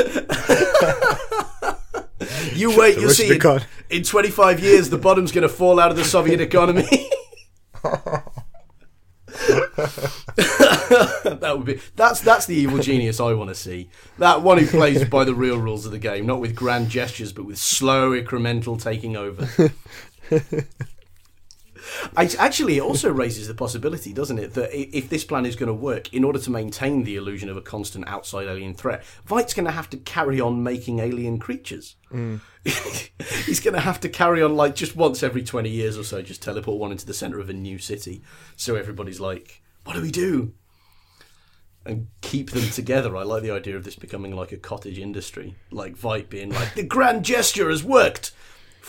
you 2.54 2.78
wait, 2.78 2.98
you'll 3.00 3.10
see. 3.10 3.34
In, 3.34 3.62
in 3.90 4.04
25 4.04 4.60
years, 4.60 4.90
the 4.90 4.98
bottom's 4.98 5.32
going 5.32 5.48
to 5.48 5.50
fall 5.50 5.80
out 5.80 5.90
of 5.92 5.98
the 5.98 6.06
Soviet 6.06 6.42
economy. 6.42 7.10
that 11.40 11.54
would 11.56 11.66
be 11.66 11.80
that's 11.96 12.22
that's 12.22 12.46
the 12.46 12.56
evil 12.56 12.80
genius 12.80 13.20
I 13.20 13.34
want 13.34 13.50
to 13.50 13.56
see. 13.56 13.90
That 14.18 14.42
one 14.42 14.58
who 14.58 14.68
plays 14.68 15.08
by 15.08 15.24
the 15.24 15.34
real 15.34 15.58
rules 15.58 15.86
of 15.86 15.92
the 15.92 16.00
game, 16.00 16.26
not 16.26 16.40
with 16.40 16.56
grand 16.56 16.90
gestures, 16.90 17.32
but 17.32 17.46
with 17.46 17.58
slow 17.58 18.12
incremental 18.12 18.82
taking 18.82 19.16
over. 19.16 19.48
I, 22.16 22.30
actually, 22.38 22.78
it 22.78 22.82
also 22.82 23.12
raises 23.12 23.48
the 23.48 23.54
possibility, 23.54 24.14
doesn't 24.14 24.40
it, 24.40 24.54
that 24.54 24.70
if 24.74 25.10
this 25.10 25.24
plan 25.24 25.46
is 25.46 25.56
going 25.56 25.68
to 25.68 25.74
work, 25.74 26.14
in 26.14 26.24
order 26.24 26.40
to 26.40 26.52
maintain 26.52 27.04
the 27.04 27.16
illusion 27.16 27.50
of 27.50 27.58
a 27.58 27.62
constant 27.62 28.08
outside 28.08 28.48
alien 28.48 28.74
threat, 28.74 29.04
Veidt's 29.28 29.54
going 29.54 29.66
to 29.66 29.72
have 29.72 29.90
to 29.92 29.98
carry 29.98 30.40
on 30.40 30.64
making 30.64 31.00
alien 31.00 31.40
creatures. 31.40 31.96
Hmm. 32.10 32.38
He's 33.46 33.60
going 33.60 33.74
to 33.74 33.80
have 33.80 34.00
to 34.02 34.10
carry 34.10 34.42
on, 34.42 34.56
like, 34.56 34.76
just 34.76 34.96
once 34.96 35.24
every 35.24 35.44
20 35.44 35.70
years 35.70 35.98
or 35.98 36.04
so, 36.04 36.22
just 36.22 36.42
teleport 36.42 36.80
one 36.80 36.92
into 36.92 37.06
the 37.06 37.14
centre 37.14 37.40
of 37.40 37.50
a 37.50 37.54
new 37.54 37.78
city. 37.78 38.22
So 38.56 38.76
everybody's 38.76 39.20
like, 39.20 39.62
what 39.86 39.94
do 39.94 40.02
we 40.02 40.12
do? 40.12 40.54
And 41.86 42.08
keep 42.22 42.52
them 42.52 42.70
together. 42.70 43.16
I 43.16 43.24
like 43.24 43.42
the 43.42 43.52
idea 43.52 43.76
of 43.76 43.84
this 43.84 43.96
becoming 43.96 44.36
like 44.36 44.52
a 44.52 44.58
cottage 44.58 45.00
industry. 45.00 45.56
Like 45.72 45.96
Veidt 45.96 46.30
being 46.30 46.52
like, 46.52 46.76
the 46.76 46.84
grand 46.84 47.26
gesture 47.26 47.70
has 47.70 47.84
worked! 47.84 48.32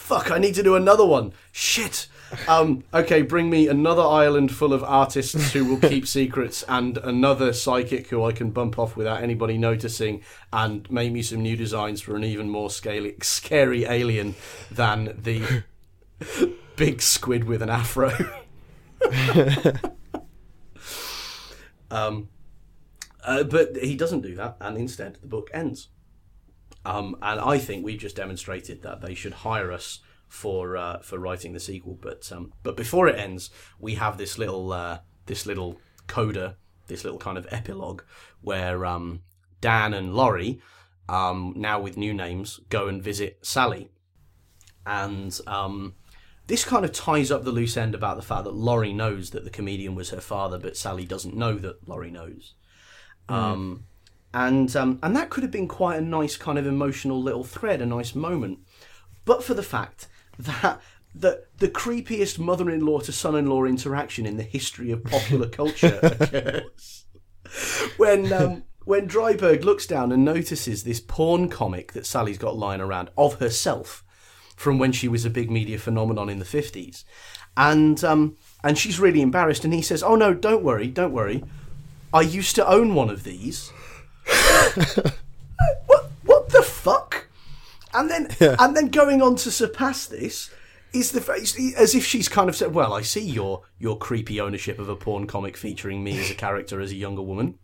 Fuck, 0.01 0.31
I 0.33 0.39
need 0.39 0.55
to 0.57 0.63
do 0.63 0.75
another 0.75 1.07
one. 1.07 1.33
Shit. 1.53 2.09
Um, 2.49 2.83
okay, 2.93 3.23
bring 3.23 3.49
me 3.49 3.69
another 3.69 4.03
island 4.03 4.53
full 4.53 4.73
of 4.73 4.83
artists 4.83 5.53
who 5.53 5.65
will 5.65 5.79
keep 5.79 6.07
secrets 6.19 6.65
and 6.69 6.97
another 6.99 7.53
psychic 7.53 8.09
who 8.09 8.25
I 8.25 8.33
can 8.33 8.51
bump 8.51 8.79
off 8.79 8.97
without 8.97 9.23
anybody 9.23 9.57
noticing 9.57 10.23
and 10.53 10.91
make 10.91 11.13
me 11.13 11.23
some 11.23 11.43
new 11.43 11.57
designs 11.57 12.01
for 12.01 12.17
an 12.17 12.25
even 12.25 12.49
more 12.49 12.71
scaly, 12.71 13.15
scary 13.23 13.85
alien 13.85 14.35
than 14.71 15.17
the 15.23 15.63
big 16.77 17.03
squid 17.03 17.45
with 17.45 17.63
an 17.63 17.71
afro. 17.71 18.11
um, 21.91 22.29
uh, 23.25 23.45
but 23.45 23.77
he 23.77 23.95
doesn't 23.97 24.23
do 24.23 24.35
that, 24.35 24.57
and 24.61 24.77
instead 24.77 25.19
the 25.21 25.29
book 25.29 25.51
ends. 25.53 25.89
Um, 26.85 27.17
and 27.21 27.41
I 27.41 27.59
think 27.59 27.85
we've 27.85 27.99
just 27.99 28.17
demonstrated 28.17 28.83
that 28.83 29.01
they 29.01 29.15
should 29.15 29.35
hire 29.35 29.71
us 29.71 30.01
for 30.29 30.77
uh, 30.77 31.01
for 31.01 31.19
writing 31.19 31.53
the 31.53 31.61
sequel. 31.61 31.99
But 32.01 32.31
um, 32.33 32.53
but 32.63 32.77
before 32.77 33.09
it 33.09 33.19
ends, 33.19 33.51
we 33.79 33.97
have 33.97 34.17
this 34.17 34.39
little 34.39 34.73
uh, 34.73 35.01
this 35.27 35.45
little 35.45 35.81
coda, 36.07 36.57
this 36.87 37.05
little 37.05 37.19
kind 37.19 37.37
of 37.37 37.47
epilogue 37.51 38.03
where 38.41 38.87
um, 38.87 39.21
Dan 39.61 39.93
and 39.93 40.15
Laurie, 40.15 40.61
um, 41.09 41.53
now 41.57 41.81
with 41.81 41.97
new 41.97 42.15
names, 42.15 42.61
go 42.71 42.89
and 42.89 43.03
visit 43.03 43.39
Sally, 43.43 43.91
and 44.87 45.39
um, 45.47 45.95
this 46.47 46.65
kind 46.65 46.85
of 46.85 46.93
ties 46.93 47.31
up 47.31 47.45
the 47.45 47.53
loose 47.53 47.77
end 47.77 47.95
about 47.95 48.17
the 48.17 48.23
fact 48.23 48.45
that 48.45 48.55
Laurie 48.55 48.93
knows 48.93 49.31
that 49.31 49.45
the 49.45 49.51
comedian 49.51 49.95
was 49.95 50.11
her 50.11 50.21
father, 50.21 50.59
but 50.59 50.77
Sally 50.77 51.05
doesn't 51.05 51.37
know 51.37 51.55
that 51.57 51.87
Laurie 51.87 52.11
knows. 52.11 52.55
Um, 53.29 53.85
and 54.33 54.75
um, 54.77 54.99
and 55.03 55.15
that 55.17 55.31
could 55.31 55.43
have 55.43 55.51
been 55.51 55.69
quite 55.69 55.99
a 55.99 56.03
nice 56.03 56.37
kind 56.37 56.59
of 56.59 56.67
emotional 56.67 57.23
little 57.23 57.45
thread, 57.45 57.81
a 57.81 57.87
nice 57.87 58.15
moment, 58.15 58.61
but 59.25 59.43
for 59.43 59.55
the 59.55 59.63
fact 59.63 60.07
that 60.39 60.81
the 61.15 61.45
the 61.59 61.69
creepiest 61.69 62.39
mother-in-law 62.39 63.01
to 63.01 63.13
son-in-law 63.13 63.65
interaction 63.65 64.27
in 64.27 64.37
the 64.37 64.43
history 64.43 64.91
of 64.91 65.05
popular 65.05 65.49
culture 65.61 65.99
occurs. 66.03 67.05
When 67.97 68.33
um, 68.33 68.65
when 68.85 69.09
Dreiberg 69.09 69.65
looks 69.65 69.87
down 69.87 70.13
and 70.13 70.25
notices 70.25 70.85
this 70.85 71.01
porn 71.01 71.49
comic 71.49 71.93
that 71.93 72.07
Sally's 72.07 72.39
got 72.39 72.57
lying 72.57 72.81
around 72.81 73.11
of 73.17 73.41
herself 73.41 74.05
from 74.57 74.79
when 74.79 74.93
she 74.93 75.09
was 75.09 75.25
a 75.25 75.31
big 75.31 75.51
media 75.51 75.79
phenomenon 75.79 76.29
in 76.29 76.39
the 76.39 76.45
fifties, 76.45 77.05
and 77.57 78.05
um, 78.05 78.37
and 78.63 78.79
she's 78.79 79.01
really 79.01 79.23
embarrassed, 79.23 79.65
and 79.65 79.75
he 79.75 79.83
says, 79.83 80.03
"Oh 80.03 80.15
no, 80.15 80.33
don't 80.33 80.63
worry, 80.63 80.87
don't 80.87 81.13
worry, 81.13 81.43
I 82.15 82.21
used 82.21 82.55
to 82.57 82.69
own 82.69 82.95
one 82.95 83.11
of 83.11 83.25
these." 83.25 83.73
what 85.87 86.11
what 86.25 86.49
the 86.51 86.63
fuck? 86.63 87.29
And 87.93 88.11
then 88.11 88.29
and 88.41 88.77
then 88.77 88.89
going 88.89 89.21
on 89.23 89.37
to 89.37 89.51
surpass 89.51 90.07
this 90.07 90.51
is 90.93 91.13
the 91.13 91.21
face 91.21 91.57
as 91.77 91.95
if 91.95 92.05
she's 92.05 92.29
kind 92.29 92.49
of 92.49 92.57
said, 92.57 92.75
"Well, 92.75 92.93
I 92.93 93.03
see 93.03 93.25
your 93.25 93.63
your 93.79 93.99
creepy 93.99 94.41
ownership 94.41 94.79
of 94.79 94.89
a 94.89 94.97
porn 94.97 95.27
comic 95.27 95.57
featuring 95.57 96.03
me 96.05 96.19
as 96.19 96.31
a 96.31 96.35
character 96.35 96.81
as 96.81 96.93
a 96.93 96.97
younger 96.97 97.23
woman, 97.23 97.59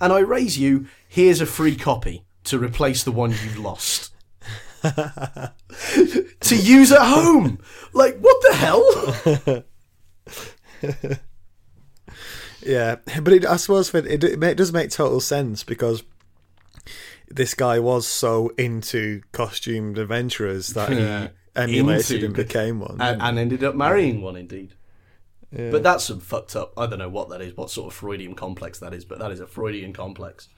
and 0.00 0.12
I 0.12 0.20
raise 0.20 0.58
you. 0.58 0.86
Here's 1.08 1.40
a 1.40 1.46
free 1.46 1.76
copy 1.76 2.24
to 2.44 2.58
replace 2.58 3.02
the 3.04 3.12
one 3.12 3.30
you've 3.30 3.58
lost." 3.58 4.12
to 4.82 5.52
use 6.56 6.92
at 6.92 7.02
home. 7.02 7.58
Like, 7.92 8.18
what 8.20 8.36
the 8.42 8.54
hell? 8.54 9.64
Yeah, 12.68 12.96
but 13.22 13.32
it, 13.32 13.46
I 13.46 13.56
suppose 13.56 13.94
it, 13.94 14.06
it, 14.06 14.42
it 14.42 14.56
does 14.56 14.72
make 14.72 14.90
total 14.90 15.20
sense 15.20 15.64
because 15.64 16.02
this 17.28 17.54
guy 17.54 17.78
was 17.78 18.06
so 18.06 18.50
into 18.58 19.22
costumed 19.32 19.98
adventurers 19.98 20.68
that 20.68 20.90
Yeah. 20.90 21.22
he 21.22 21.28
emulated 21.56 22.16
Into- 22.22 22.26
and 22.26 22.34
became 22.36 22.80
one. 22.80 22.98
and, 23.00 23.20
and 23.22 23.38
ended 23.38 23.64
up 23.64 23.74
marrying 23.74 24.20
one 24.22 24.36
indeed. 24.36 24.74
But 25.50 25.82
that's 25.82 26.04
some 26.04 26.20
fucked 26.20 26.54
up. 26.56 26.74
I 26.76 26.86
don't 26.86 26.98
know 26.98 27.08
what 27.08 27.30
that 27.30 27.40
is, 27.40 27.56
what 27.56 27.70
sort 27.70 27.86
of 27.90 27.98
Freudian 27.98 28.34
complex 28.34 28.80
that 28.80 28.92
is, 28.92 29.06
but 29.06 29.18
that 29.18 29.32
is 29.32 29.40
a 29.40 29.46
Freudian 29.46 29.94
complex. 29.94 30.48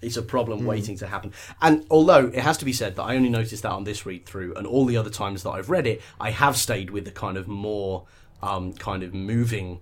It's 0.00 0.16
a 0.16 0.22
problem 0.22 0.64
waiting 0.64 0.96
to 0.98 1.08
happen. 1.08 1.32
And 1.60 1.84
although 1.90 2.26
it 2.28 2.36
has 2.38 2.56
to 2.58 2.64
be 2.64 2.72
said 2.72 2.94
that 2.96 3.02
I 3.02 3.16
only 3.16 3.28
noticed 3.28 3.64
that 3.64 3.72
on 3.72 3.82
this 3.82 4.06
read 4.06 4.24
through, 4.24 4.54
and 4.54 4.64
all 4.64 4.84
the 4.86 4.96
other 4.96 5.10
times 5.10 5.42
that 5.42 5.50
I've 5.50 5.70
read 5.70 5.88
it, 5.88 6.02
I 6.20 6.30
have 6.30 6.56
stayed 6.56 6.90
with 6.90 7.04
the 7.04 7.10
kind 7.10 7.36
of 7.36 7.48
more 7.48 8.06
um, 8.44 8.72
kind 8.74 9.02
of 9.02 9.12
moving 9.12 9.80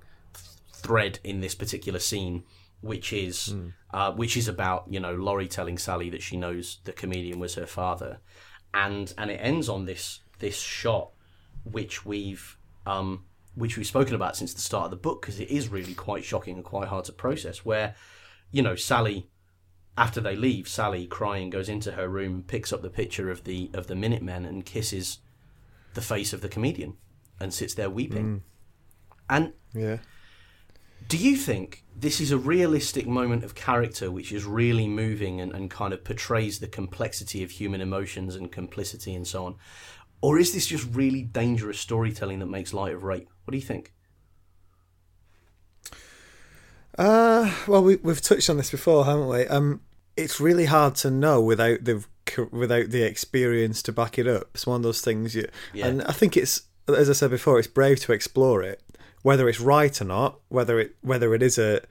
thread 0.81 1.19
in 1.23 1.41
this 1.41 1.55
particular 1.55 1.99
scene, 1.99 2.45
which 2.81 3.13
is 3.13 3.55
uh, 3.93 4.13
which 4.13 4.37
is 4.37 4.49
about 4.49 4.85
you 4.89 5.01
know 5.01 5.15
Laurie 5.15 5.49
telling 5.49 5.79
Sally 5.79 6.11
that 6.11 6.23
she 6.23 6.37
knows 6.37 6.79
the 6.85 6.93
comedian 6.93 7.39
was 7.39 7.55
her 7.55 7.67
father, 7.67 8.19
and 8.75 9.13
and 9.17 9.31
it 9.31 9.41
ends 9.43 9.69
on 9.69 9.85
this 9.85 10.21
this 10.39 10.59
shot, 10.59 11.11
which 11.65 12.05
we've 12.05 12.57
um, 12.87 13.25
which 13.55 13.77
we've 13.77 13.87
spoken 13.87 14.15
about 14.15 14.37
since 14.37 14.55
the 14.55 14.61
start 14.61 14.87
of 14.87 14.91
the 14.91 14.97
book 14.97 15.21
because 15.21 15.39
it 15.41 15.51
is 15.51 15.69
really 15.69 15.95
quite 15.95 16.25
shocking 16.25 16.57
and 16.57 16.65
quite 16.65 16.89
hard 16.89 17.05
to 17.07 17.13
process. 17.13 17.65
Where 17.65 17.95
you 18.51 18.63
know 18.63 18.77
Sally. 18.77 19.29
After 19.99 20.21
they 20.21 20.37
leave, 20.37 20.67
Sally, 20.67 21.07
crying, 21.07 21.51
goes 21.51 21.69
into 21.69 21.93
her 21.93 22.09
room, 22.09 22.45
picks 22.47 22.73
up 22.73 22.81
the 22.81 22.89
picture 22.89 23.29
of 23.31 23.45
the 23.45 23.71
of 23.75 23.87
the 23.87 23.97
Minutemen, 23.97 24.47
and 24.47 24.65
kisses 24.65 25.19
the 25.93 26.01
face 26.01 26.33
of 26.33 26.41
the 26.41 26.49
comedian, 26.49 26.97
and 27.39 27.53
sits 27.53 27.75
there 27.75 27.91
weeping. 27.91 28.43
And 29.29 29.53
yeah, 29.75 29.99
do 31.11 31.17
you 31.17 31.37
think 31.37 31.85
this 31.97 32.21
is 32.21 32.31
a 32.31 32.39
realistic 32.39 33.05
moment 33.07 33.43
of 33.43 33.57
character 33.57 34.13
which 34.13 34.31
is 34.31 34.45
really 34.45 34.87
moving 34.87 35.41
and, 35.41 35.51
and 35.53 35.69
kind 35.69 35.93
of 35.93 36.05
portrays 36.05 36.61
the 36.61 36.69
complexity 36.69 37.43
of 37.43 37.51
human 37.51 37.81
emotions 37.81 38.37
and 38.37 38.53
complicity 38.53 39.13
and 39.15 39.27
so 39.27 39.45
on? 39.45 39.57
Or 40.23 40.39
is 40.39 40.53
this 40.53 40.67
just 40.67 40.87
really 40.95 41.23
dangerous 41.23 41.81
storytelling 41.81 42.39
that 42.39 42.47
makes 42.47 42.73
light 42.73 42.95
of 42.95 43.03
rape? 43.03 43.29
What 43.45 43.51
do 43.53 43.59
you 43.59 43.65
think? 43.65 43.93
Uh, 46.97 47.53
well, 47.67 47.83
we, 47.83 47.97
we've 47.97 48.21
touched 48.21 48.49
on 48.49 48.57
this 48.57 48.71
before, 48.71 49.05
haven't 49.05 49.29
we? 49.29 49.47
Um, 49.49 49.81
it's 50.17 50.41
really 50.41 50.67
hard 50.67 50.95
to 50.97 51.11
know 51.11 51.41
without 51.41 51.85
the 51.85 52.05
without 52.53 52.91
the 52.91 53.03
experience 53.03 53.83
to 53.83 53.93
back 53.93 54.17
it 54.17 54.29
up. 54.29 54.51
It's 54.55 54.67
one 54.67 54.77
of 54.77 54.83
those 54.85 55.01
things, 55.01 55.35
you, 55.35 55.49
Yeah. 55.75 55.89
and 55.89 56.03
I 56.03 56.13
think 56.13 56.37
it's 56.37 56.63
as 56.87 57.11
I 57.11 57.15
said 57.15 57.31
before, 57.31 57.59
it's 57.59 57.67
brave 57.69 57.99
to 58.01 58.13
explore 58.13 58.63
it, 58.63 58.81
whether 59.23 59.49
it's 59.49 59.61
right 59.61 60.01
or 60.01 60.05
not, 60.05 60.39
whether 60.49 60.79
it 60.81 60.97
whether 61.03 61.35
it 61.35 61.43
is 61.43 61.59
a 61.59 61.83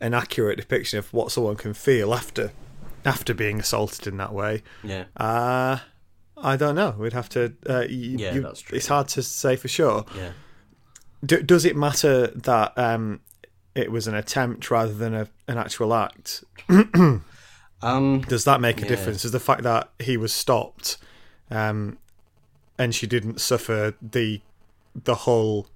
an 0.00 0.14
accurate 0.14 0.58
depiction 0.58 0.98
of 0.98 1.12
what 1.12 1.30
someone 1.32 1.56
can 1.56 1.74
feel 1.74 2.12
after 2.14 2.52
after 3.04 3.34
being 3.34 3.60
assaulted 3.60 4.06
in 4.06 4.16
that 4.18 4.32
way. 4.32 4.62
Yeah. 4.82 5.04
Uh 5.16 5.78
I 6.44 6.56
don't 6.56 6.74
know. 6.74 6.90
We'd 6.98 7.12
have 7.12 7.28
to. 7.30 7.52
Uh, 7.68 7.80
you, 7.88 8.16
Yeah, 8.18 8.34
you- 8.34 8.42
that's 8.42 8.60
true. 8.62 8.76
It's 8.76 8.88
hard 8.88 9.06
to 9.08 9.22
say 9.22 9.54
for 9.54 9.68
sure. 9.68 10.04
Yeah. 10.16 10.32
Does 11.24 11.64
it 11.64 11.76
matter 11.76 12.26
that 12.28 12.76
um, 12.76 13.20
it 13.76 13.92
was 13.92 14.08
an 14.08 14.16
attempt 14.16 14.68
rather 14.68 14.92
than 14.92 15.14
a, 15.14 15.28
an 15.46 15.56
actual 15.56 15.94
act? 15.94 16.42
Um, 17.84 18.20
Does 18.28 18.44
that 18.44 18.60
make 18.60 18.78
a 18.78 18.82
Yeah. 18.82 18.88
difference? 18.88 19.22
Does 19.22 19.32
the 19.32 19.40
fact 19.40 19.62
that 19.64 19.90
he 19.98 20.16
was 20.16 20.32
stopped 20.32 20.98
um, 21.50 21.98
and 22.78 22.94
she 22.94 23.06
didn't 23.06 23.40
suffer 23.40 23.94
the 24.00 24.40
the 24.94 25.14
whole 25.16 25.66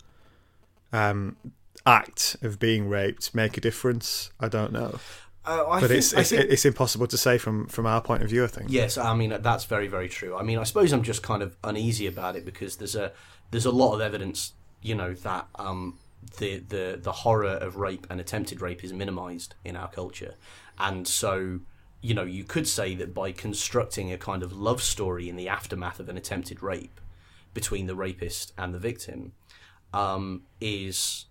um, 0.96 1.36
act 1.84 2.36
of 2.42 2.58
being 2.58 2.88
raped 2.88 3.34
make 3.34 3.56
a 3.56 3.60
difference? 3.60 4.30
I 4.40 4.48
don't 4.48 4.72
know, 4.72 4.98
uh, 5.44 5.64
I 5.68 5.80
but 5.80 5.88
think, 5.88 5.98
it's 5.98 6.14
I 6.14 6.20
it's, 6.20 6.30
think- 6.30 6.50
it's 6.50 6.64
impossible 6.64 7.06
to 7.06 7.16
say 7.16 7.38
from 7.38 7.66
from 7.66 7.86
our 7.86 8.00
point 8.00 8.22
of 8.22 8.30
view. 8.30 8.44
I 8.44 8.48
think. 8.48 8.70
Yes, 8.70 8.98
I 8.98 9.14
mean 9.14 9.36
that's 9.40 9.64
very 9.64 9.88
very 9.88 10.08
true. 10.08 10.36
I 10.36 10.42
mean, 10.42 10.58
I 10.58 10.64
suppose 10.64 10.92
I'm 10.92 11.02
just 11.02 11.22
kind 11.22 11.42
of 11.42 11.56
uneasy 11.62 12.06
about 12.06 12.36
it 12.36 12.44
because 12.44 12.76
there's 12.76 12.96
a 12.96 13.12
there's 13.50 13.66
a 13.66 13.70
lot 13.70 13.94
of 13.94 14.00
evidence, 14.00 14.54
you 14.82 14.94
know, 14.94 15.14
that 15.14 15.46
um, 15.56 15.98
the 16.38 16.58
the 16.58 16.98
the 17.00 17.12
horror 17.12 17.56
of 17.66 17.76
rape 17.76 18.06
and 18.10 18.20
attempted 18.20 18.60
rape 18.60 18.82
is 18.82 18.92
minimised 18.92 19.54
in 19.64 19.76
our 19.76 19.88
culture, 19.88 20.34
and 20.78 21.06
so 21.06 21.60
you 22.02 22.14
know 22.14 22.24
you 22.24 22.44
could 22.44 22.66
say 22.66 22.94
that 22.96 23.14
by 23.14 23.32
constructing 23.32 24.12
a 24.12 24.18
kind 24.18 24.42
of 24.42 24.52
love 24.52 24.82
story 24.82 25.28
in 25.28 25.36
the 25.36 25.48
aftermath 25.48 26.00
of 26.00 26.08
an 26.08 26.16
attempted 26.16 26.62
rape 26.62 27.00
between 27.54 27.86
the 27.86 27.94
rapist 27.94 28.52
and 28.58 28.74
the 28.74 28.78
victim 28.78 29.32
um, 29.92 30.42
is 30.60 31.26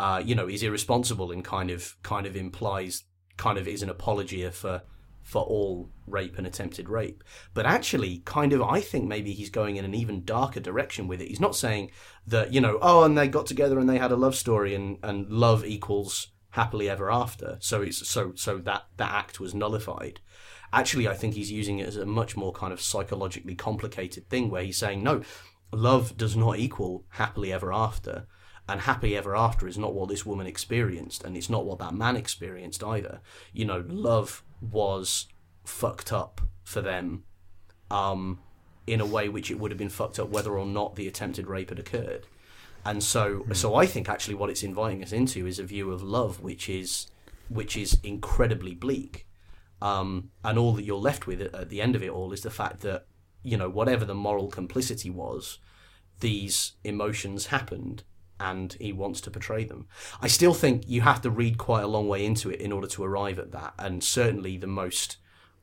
uh, 0.00 0.22
you 0.24 0.34
know, 0.34 0.48
is 0.48 0.62
irresponsible 0.62 1.30
and 1.30 1.44
kind 1.44 1.70
of 1.70 1.94
kind 2.02 2.26
of 2.26 2.34
implies 2.34 3.04
kind 3.36 3.58
of 3.58 3.68
is 3.68 3.82
an 3.82 3.90
apology 3.90 4.48
for 4.50 4.82
for 5.22 5.42
all 5.42 5.90
rape 6.06 6.38
and 6.38 6.46
attempted 6.46 6.88
rape. 6.88 7.22
But 7.52 7.66
actually, 7.66 8.22
kind 8.24 8.52
of, 8.52 8.62
I 8.62 8.80
think 8.80 9.06
maybe 9.06 9.32
he's 9.32 9.50
going 9.50 9.76
in 9.76 9.84
an 9.84 9.94
even 9.94 10.24
darker 10.24 10.58
direction 10.58 11.06
with 11.06 11.20
it. 11.20 11.28
He's 11.28 11.38
not 11.38 11.54
saying 11.54 11.90
that, 12.26 12.52
you 12.52 12.60
know, 12.60 12.78
oh, 12.80 13.04
and 13.04 13.16
they 13.16 13.28
got 13.28 13.46
together 13.46 13.78
and 13.78 13.88
they 13.88 13.98
had 13.98 14.10
a 14.10 14.16
love 14.16 14.34
story 14.34 14.74
and, 14.74 14.98
and 15.02 15.28
love 15.30 15.64
equals 15.64 16.28
happily 16.50 16.88
ever 16.88 17.10
after. 17.10 17.58
So 17.60 17.82
it's 17.82 18.08
so 18.08 18.32
so 18.34 18.58
that 18.58 18.84
that 18.96 19.12
act 19.12 19.38
was 19.38 19.54
nullified. 19.54 20.20
Actually, 20.72 21.08
I 21.08 21.14
think 21.14 21.34
he's 21.34 21.52
using 21.52 21.78
it 21.78 21.88
as 21.88 21.96
a 21.96 22.06
much 22.06 22.36
more 22.36 22.52
kind 22.52 22.72
of 22.72 22.80
psychologically 22.80 23.54
complicated 23.54 24.30
thing 24.30 24.50
where 24.50 24.62
he's 24.62 24.78
saying, 24.78 25.02
no, 25.02 25.22
love 25.72 26.16
does 26.16 26.36
not 26.36 26.58
equal 26.58 27.04
happily 27.10 27.52
ever 27.52 27.72
after. 27.72 28.26
And 28.68 28.82
happily 28.82 29.16
ever 29.16 29.34
after 29.34 29.66
is 29.66 29.78
not 29.78 29.94
what 29.94 30.08
this 30.08 30.24
woman 30.24 30.46
experienced, 30.46 31.24
and 31.24 31.36
it's 31.36 31.50
not 31.50 31.64
what 31.64 31.80
that 31.80 31.94
man 31.94 32.16
experienced 32.16 32.84
either. 32.84 33.20
You 33.52 33.64
know, 33.64 33.84
love 33.88 34.44
was 34.60 35.26
fucked 35.64 36.12
up 36.12 36.40
for 36.62 36.80
them 36.80 37.24
um, 37.90 38.38
in 38.86 39.00
a 39.00 39.06
way 39.06 39.28
which 39.28 39.50
it 39.50 39.58
would 39.58 39.72
have 39.72 39.78
been 39.78 39.88
fucked 39.88 40.20
up 40.20 40.28
whether 40.28 40.56
or 40.56 40.66
not 40.66 40.94
the 40.94 41.08
attempted 41.08 41.48
rape 41.48 41.70
had 41.70 41.80
occurred. 41.80 42.26
And 42.84 43.02
so, 43.02 43.40
Hmm. 43.40 43.52
so 43.54 43.74
I 43.74 43.86
think 43.86 44.08
actually 44.08 44.34
what 44.36 44.50
it's 44.50 44.62
inviting 44.62 45.02
us 45.02 45.12
into 45.12 45.46
is 45.46 45.58
a 45.58 45.64
view 45.64 45.90
of 45.90 46.02
love 46.02 46.40
which 46.40 46.68
is 46.68 47.08
which 47.48 47.76
is 47.76 47.98
incredibly 48.04 48.74
bleak. 48.74 49.26
Um, 49.82 50.30
and 50.44 50.56
all 50.58 50.72
that 50.74 50.84
you're 50.84 50.98
left 50.98 51.26
with 51.26 51.40
at 51.40 51.68
the 51.70 51.80
end 51.80 51.96
of 51.96 52.02
it 52.02 52.10
all 52.10 52.32
is 52.32 52.42
the 52.42 52.50
fact 52.50 52.82
that 52.82 53.06
you 53.42 53.56
know 53.56 53.68
whatever 53.68 54.04
the 54.04 54.14
moral 54.14 54.48
complicity 54.48 55.10
was, 55.10 55.58
these 56.20 56.72
emotions 56.84 57.46
happened, 57.46 58.02
and 58.38 58.74
he 58.80 58.92
wants 58.92 59.20
to 59.22 59.30
portray 59.30 59.64
them. 59.64 59.86
I 60.20 60.28
still 60.28 60.54
think 60.54 60.84
you 60.86 61.02
have 61.02 61.22
to 61.22 61.30
read 61.30 61.58
quite 61.58 61.82
a 61.82 61.88
long 61.88 62.08
way 62.08 62.24
into 62.24 62.50
it 62.50 62.60
in 62.60 62.72
order 62.72 62.88
to 62.88 63.04
arrive 63.04 63.38
at 63.38 63.52
that, 63.52 63.74
and 63.78 64.02
certainly 64.02 64.56
the 64.56 64.66
most 64.66 65.16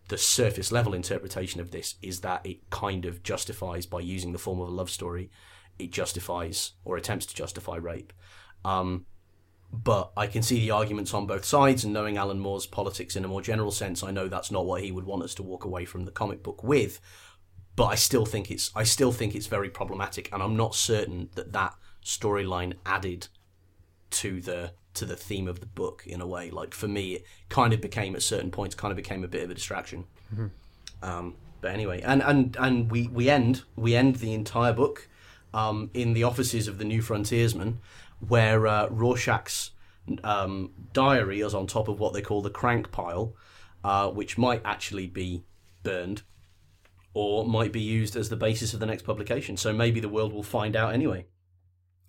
the 0.07 0.17
surface 0.17 0.71
level 0.71 0.93
interpretation 0.93 1.59
of 1.59 1.71
this 1.71 1.95
is 2.01 2.21
that 2.21 2.45
it 2.45 2.69
kind 2.69 3.05
of 3.05 3.23
justifies 3.23 3.85
by 3.85 3.99
using 3.99 4.31
the 4.31 4.39
form 4.39 4.61
of 4.61 4.69
a 4.69 4.71
love 4.71 4.89
story, 4.89 5.29
it 5.77 5.91
justifies 5.91 6.73
or 6.85 6.95
attempts 6.95 7.25
to 7.25 7.35
justify 7.35 7.75
rape. 7.75 8.13
Um, 8.63 9.05
but 9.71 10.11
I 10.15 10.27
can 10.27 10.43
see 10.43 10.59
the 10.61 10.71
arguments 10.71 11.13
on 11.13 11.27
both 11.27 11.43
sides, 11.43 11.83
and 11.83 11.93
knowing 11.93 12.17
Alan 12.17 12.39
Moore's 12.39 12.65
politics 12.65 13.15
in 13.15 13.25
a 13.25 13.27
more 13.27 13.41
general 13.41 13.71
sense, 13.71 14.01
I 14.01 14.11
know 14.11 14.27
that's 14.27 14.51
not 14.51 14.65
what 14.65 14.81
he 14.81 14.91
would 14.91 15.05
want 15.05 15.23
us 15.23 15.35
to 15.35 15.43
walk 15.43 15.65
away 15.65 15.83
from 15.83 16.05
the 16.05 16.11
comic 16.11 16.41
book 16.41 16.63
with. 16.63 17.01
But 17.77 17.85
I 17.85 17.95
still 17.95 18.25
think 18.25 18.49
it's 18.51 18.71
I 18.75 18.83
still 18.83 19.11
think 19.11 19.35
it's 19.35 19.45
very 19.45 19.69
problematic, 19.69 20.33
and 20.33 20.43
I'm 20.43 20.57
not 20.57 20.73
certain 20.75 21.29
that 21.35 21.53
that 21.53 21.75
storyline 22.03 22.73
added 22.85 23.27
to 24.09 24.41
the 24.41 24.71
to 24.95 25.05
the 25.05 25.15
theme 25.15 25.47
of 25.47 25.59
the 25.59 25.67
book 25.67 26.03
in 26.07 26.19
a 26.19 26.25
way. 26.25 26.49
Like 26.49 26.73
for 26.73 26.87
me, 26.87 27.13
it 27.13 27.25
kind 27.49 27.73
of 27.73 27.79
became 27.79 28.15
at 28.15 28.23
certain 28.23 28.49
points 28.49 28.73
kind 28.73 28.91
of 28.91 28.95
became 28.95 29.23
a 29.23 29.27
bit 29.27 29.43
of 29.43 29.51
a 29.51 29.53
distraction. 29.53 30.05
Um, 31.03 31.35
but 31.61 31.71
anyway, 31.71 32.01
and 32.01 32.23
and 32.23 32.57
and 32.59 32.89
we 32.89 33.09
we 33.09 33.29
end 33.29 33.61
we 33.75 33.95
end 33.95 34.15
the 34.15 34.33
entire 34.33 34.73
book 34.73 35.07
um, 35.53 35.91
in 35.93 36.13
the 36.13 36.23
offices 36.23 36.67
of 36.67 36.79
the 36.79 36.85
New 36.85 37.03
Frontiersman, 37.03 37.77
where 38.27 38.65
uh, 38.65 38.87
Rorschach's 38.89 39.69
um, 40.23 40.71
diary 40.93 41.41
is 41.41 41.53
on 41.53 41.67
top 41.67 41.87
of 41.89 41.99
what 41.99 42.13
they 42.13 42.23
call 42.23 42.41
the 42.41 42.49
crank 42.49 42.91
pile, 42.91 43.35
uh, 43.83 44.09
which 44.09 44.35
might 44.35 44.63
actually 44.65 45.05
be 45.05 45.43
burned 45.83 46.23
or 47.17 47.47
might 47.47 47.71
be 47.71 47.81
used 47.81 48.15
as 48.15 48.29
the 48.29 48.35
basis 48.35 48.75
of 48.75 48.79
the 48.79 48.85
next 48.85 49.01
publication. 49.01 49.57
So 49.57 49.73
maybe 49.73 49.99
the 49.99 50.07
world 50.07 50.31
will 50.33 50.43
find 50.43 50.75
out 50.75 50.93
anyway 50.93 51.25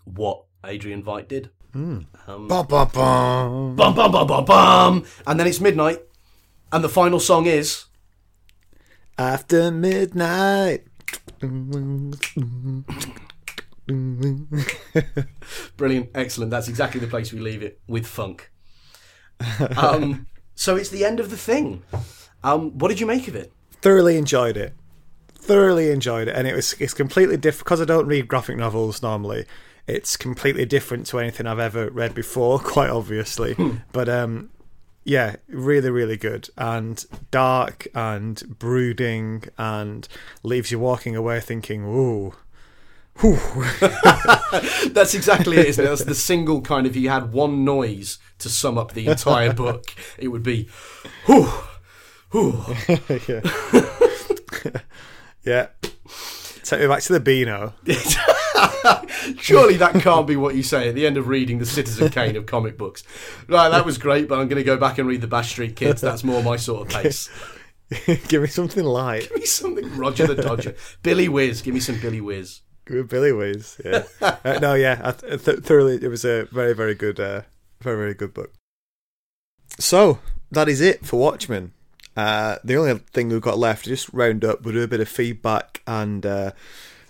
what 0.05 0.45
Adrian 0.63 1.03
Veidt 1.03 1.29
did. 1.29 1.49
Bum, 1.73 2.67
bum, 2.67 2.67
bum. 2.93 3.75
Bum 3.75 3.95
bum 3.95 4.13
bum 4.13 4.27
bum 4.27 4.45
bum, 4.45 5.05
and 5.27 5.41
then 5.41 5.47
it's 5.47 5.61
midnight, 5.61 6.01
and 6.71 6.85
the 6.85 6.91
final 6.91 7.19
song 7.21 7.47
is 7.47 7.87
After 9.17 9.71
midnight. 9.71 10.85
Brilliant, 15.79 16.11
excellent. 16.15 16.51
That's 16.51 16.69
exactly 16.69 17.01
the 17.01 17.07
place 17.07 17.33
we 17.33 17.41
leave 17.41 17.63
it 17.63 17.81
with 17.89 18.07
funk. 18.07 18.51
Um, 19.79 20.27
so 20.55 20.77
it's 20.77 20.91
the 20.91 21.05
end 21.05 21.21
of 21.21 21.31
the 21.31 21.37
thing. 21.37 21.83
Um, 22.43 22.77
what 22.77 22.89
did 22.89 23.01
you 23.01 23.07
make 23.07 23.29
of 23.29 23.37
it? 23.37 23.53
Thoroughly 23.81 24.19
enjoyed 24.19 24.57
it. 24.57 24.75
Thoroughly 25.49 25.91
enjoyed 25.91 26.29
it, 26.29 26.37
and 26.37 26.47
it 26.47 26.55
was 26.55 26.75
it's 26.75 26.93
completely 26.93 27.39
different 27.39 27.65
because 27.65 27.81
I 27.81 27.87
don't 27.87 28.07
read 28.07 28.29
graphic 28.29 28.59
novels 28.59 29.01
normally. 29.01 29.47
It's 29.87 30.15
completely 30.15 30.67
different 30.67 31.07
to 31.07 31.19
anything 31.19 31.47
I've 31.47 31.59
ever 31.59 31.89
read 31.89 32.15
before, 32.15 32.59
quite 32.75 32.91
obviously. 32.91 33.57
but 33.91 34.11
um, 34.11 34.51
yeah, 35.05 35.37
really, 35.49 35.89
really 35.89 36.19
good 36.19 36.51
and 36.59 37.03
dark 37.31 37.89
and 37.95 38.59
brooding, 38.59 39.45
and 39.57 40.07
leaves 40.43 40.71
you 40.71 40.79
walking 40.79 41.17
away 41.17 41.41
thinking, 41.41 41.83
"Ooh, 41.83 42.35
whew." 43.21 43.39
That's 44.91 45.15
exactly 45.15 45.57
it, 45.57 45.69
isn't 45.69 45.83
it? 45.83 45.89
That's 45.89 46.05
the 46.05 46.15
single 46.31 46.61
kind 46.61 46.87
of. 46.87 46.95
You 46.95 47.09
had 47.09 47.33
one 47.33 47.65
noise 47.65 48.19
to 48.41 48.51
sum 48.51 48.77
up 48.77 48.93
the 48.93 49.07
entire 49.07 49.55
book. 49.55 49.95
It 50.19 50.29
would 50.29 50.43
be, 50.43 50.69
whew, 51.25 51.51
whew. 52.33 52.65
yeah, 53.27 53.41
yeah." 55.49 55.69
Take 56.69 56.81
me 56.81 56.87
back 56.87 57.01
to 57.05 57.15
the 57.15 57.21
Beano. 57.21 57.73
Surely 59.41 59.79
that 59.79 59.95
can't 60.03 60.27
be 60.27 60.37
what 60.37 60.55
you 60.55 60.63
say 60.63 60.89
at 60.89 60.95
the 60.95 61.07
end 61.07 61.17
of 61.17 61.27
reading 61.27 61.59
the 61.59 61.65
Citizen 61.65 62.11
Kane 62.11 62.37
of 62.37 62.45
comic 62.45 62.77
books. 62.77 63.05
Right, 63.49 63.71
that 63.71 63.87
was 63.87 63.97
great, 63.97 64.29
but 64.29 64.39
I'm 64.39 64.49
going 64.49 64.59
to 64.59 64.65
go 64.65 64.77
back 64.77 64.99
and 64.99 65.09
read 65.09 65.23
the 65.23 65.27
Bash 65.27 65.49
Street 65.49 65.77
Kids. 65.77 66.03
That's 66.03 66.25
more 66.25 66.43
my 66.43 66.57
sort 66.57 66.87
of 66.87 67.03
pace. 67.03 67.31
Give 68.29 68.43
me 68.43 68.49
something 68.49 68.85
light. 68.85 69.31
Give 69.31 69.39
me 69.39 69.47
something 69.47 69.97
Roger 69.97 70.27
the 70.27 70.35
Dodger. 70.35 70.75
Billy 71.03 71.27
Whizz. 71.27 71.63
Give 71.63 71.73
me 71.73 71.81
some 71.81 71.99
Billy 72.01 72.21
Whizz. 72.21 72.61
With 72.91 73.09
Billy 73.09 73.33
Whizz, 73.33 73.81
yeah. 73.83 74.05
uh, 74.45 74.59
no, 74.61 74.75
yeah, 74.75 75.01
I 75.03 75.13
th- 75.13 75.45
th- 75.45 75.59
thoroughly. 75.61 76.03
It 76.03 76.09
was 76.09 76.25
a 76.25 76.45
very, 76.53 76.75
very 76.75 76.95
good, 76.95 77.19
uh, 77.19 77.43
very, 77.81 77.97
very 77.97 78.15
good 78.15 78.35
book. 78.35 78.53
So 79.79 80.19
that 80.51 80.69
is 80.69 80.83
it 80.83 81.07
for 81.07 81.19
Watchmen. 81.19 81.73
Uh, 82.19 82.59
the 82.65 82.77
only 82.77 82.95
thing 83.13 83.29
we've 83.29 83.41
got 83.41 83.59
left 83.59 83.85
to 83.85 83.91
just 83.91 84.13
round 84.13 84.45
up, 84.45 84.63
we'll 84.63 84.75
do 84.75 84.83
a 84.83 84.89
bit 84.89 84.99
of 84.99 85.09
feedback 85.09 85.83
and 85.87 86.27
uh, 86.27 86.51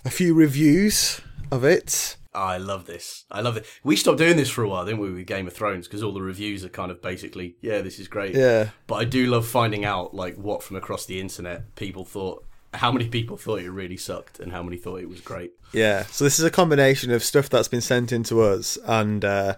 a 0.05 0.11
few 0.11 0.35
reviews 0.35 1.23
of 1.51 1.65
it. 1.65 2.17
Oh, 2.35 2.43
I 2.43 2.59
love 2.59 2.85
this. 2.85 3.25
I 3.31 3.41
love 3.41 3.57
it. 3.57 3.65
We 3.83 3.97
stopped 3.97 4.19
doing 4.19 4.37
this 4.37 4.51
for 4.51 4.63
a 4.63 4.69
while, 4.69 4.85
didn't 4.85 5.01
we, 5.01 5.11
with 5.11 5.27
Game 5.27 5.47
of 5.47 5.55
Thrones? 5.55 5.87
Because 5.89 6.03
all 6.03 6.13
the 6.13 6.21
reviews 6.21 6.63
are 6.63 6.69
kind 6.69 6.91
of 6.91 7.01
basically, 7.01 7.57
yeah, 7.63 7.81
this 7.81 7.99
is 7.99 8.07
great. 8.07 8.35
Yeah, 8.35 8.69
But 8.87 8.97
I 8.97 9.05
do 9.05 9.27
love 9.29 9.47
finding 9.47 9.87
out 9.87 10.13
like 10.15 10.37
what 10.37 10.63
from 10.63 10.77
across 10.77 11.07
the 11.07 11.21
internet 11.21 11.75
people 11.75 12.05
thought. 12.05 12.45
How 12.75 12.93
many 12.93 13.09
people 13.09 13.37
thought 13.39 13.61
it 13.61 13.71
really 13.71 13.97
sucked, 13.97 14.41
and 14.41 14.53
how 14.53 14.63
many 14.63 14.77
thought 14.77 15.01
it 15.01 15.09
was 15.09 15.23
great? 15.23 15.53
yeah. 15.73 16.03
So 16.05 16.25
this 16.25 16.39
is 16.39 16.45
a 16.45 16.51
combination 16.51 17.11
of 17.13 17.25
stuff 17.25 17.49
that's 17.49 17.67
been 17.69 17.81
sent 17.81 18.13
in 18.13 18.25
to 18.25 18.43
us, 18.43 18.77
and 18.85 19.25
uh, 19.25 19.55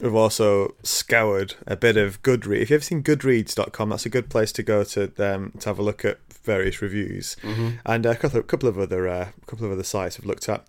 we've 0.00 0.14
also 0.14 0.74
scoured 0.82 1.54
a 1.66 1.76
bit 1.76 1.96
of 1.96 2.22
Goodreads. 2.22 2.62
If 2.62 2.70
you've 2.70 2.78
ever 2.78 2.84
seen 2.84 3.02
Goodreads.com, 3.02 3.88
that's 3.90 4.06
a 4.06 4.10
good 4.10 4.28
place 4.28 4.52
to 4.52 4.62
go 4.62 4.84
to 4.84 5.04
um, 5.18 5.52
to 5.60 5.68
have 5.68 5.78
a 5.78 5.82
look 5.82 6.04
at 6.04 6.18
various 6.44 6.80
reviews, 6.80 7.36
and 7.84 8.06
a 8.06 8.14
couple 8.14 8.38
of, 8.38 8.46
couple 8.46 8.68
of 8.68 8.78
other 8.78 9.08
uh, 9.08 9.28
couple 9.46 9.66
of 9.66 9.72
other 9.72 9.82
sites 9.82 10.18
we've 10.18 10.26
looked 10.26 10.48
at. 10.48 10.64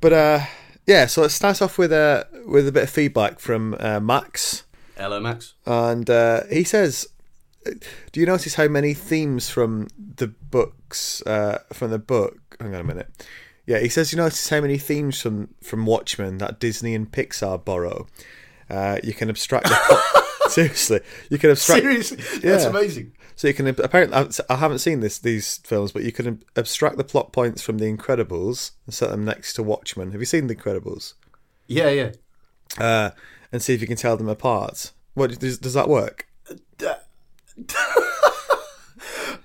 But 0.00 0.12
uh, 0.12 0.40
yeah, 0.86 1.06
so 1.06 1.22
let's 1.22 1.34
start 1.34 1.62
off 1.62 1.78
with 1.78 1.92
a 1.92 2.26
with 2.46 2.66
a 2.68 2.72
bit 2.72 2.84
of 2.84 2.90
feedback 2.90 3.38
from 3.40 3.76
uh, 3.78 4.00
Max, 4.00 4.64
Hello, 4.96 5.20
Max. 5.20 5.54
and 5.64 6.08
uh, 6.10 6.42
he 6.50 6.64
says, 6.64 7.06
"Do 7.64 8.20
you 8.20 8.26
notice 8.26 8.54
how 8.54 8.68
many 8.68 8.94
themes 8.94 9.48
from 9.48 9.88
the 10.16 10.28
books 10.28 11.22
uh, 11.22 11.58
from 11.72 11.90
the 11.90 11.98
book? 11.98 12.56
Hang 12.60 12.74
on 12.74 12.80
a 12.80 12.84
minute. 12.84 13.26
Yeah, 13.66 13.78
he 13.80 13.88
says 13.88 14.12
you 14.12 14.16
notice 14.16 14.48
how 14.48 14.60
many 14.60 14.78
themes 14.78 15.20
from 15.20 15.54
from 15.62 15.86
Watchmen 15.86 16.38
that 16.38 16.58
Disney 16.60 16.94
and 16.94 17.10
Pixar 17.10 17.64
borrow. 17.64 18.06
Uh, 18.68 18.98
you 19.04 19.14
can 19.14 19.28
abstract 19.28 19.66
the 19.68 19.78
plot. 19.86 20.24
Seriously, 20.52 21.00
you 21.30 21.38
can 21.38 21.50
abstract. 21.50 21.82
Seriously, 21.82 22.16
that's 22.40 22.64
Yeah. 22.64 22.70
amazing. 22.70 23.12
So 23.34 23.48
you 23.48 23.54
can 23.54 23.66
apparently 23.66 24.16
I- 24.16 24.28
I 24.54 24.56
haven't 24.56 24.78
seen 24.78 25.00
this 25.00 25.18
these 25.18 25.58
films, 25.58 25.92
but 25.92 26.02
you 26.04 26.12
can 26.12 26.42
abstract 26.56 26.96
the 26.96 27.04
plot 27.04 27.32
points 27.32 27.62
from 27.62 27.78
The 27.78 27.86
Incredibles 27.92 28.70
and 28.86 28.94
set 28.94 29.10
them 29.10 29.24
next 29.24 29.54
to 29.54 29.62
Watchmen. 29.62 30.12
Have 30.12 30.20
you 30.20 30.26
seen 30.26 30.46
The 30.46 30.54
Incredibles? 30.56 31.14
Yeah, 31.66 31.90
yeah. 31.90 32.10
Uh, 32.78 33.10
and 33.52 33.60
see 33.62 33.74
if 33.74 33.80
you 33.80 33.86
can 33.86 33.96
tell 33.96 34.16
them 34.16 34.28
apart. 34.28 34.92
What 35.14 35.38
does, 35.38 35.58
does 35.58 35.74
that 35.74 35.88
work? 35.88 36.26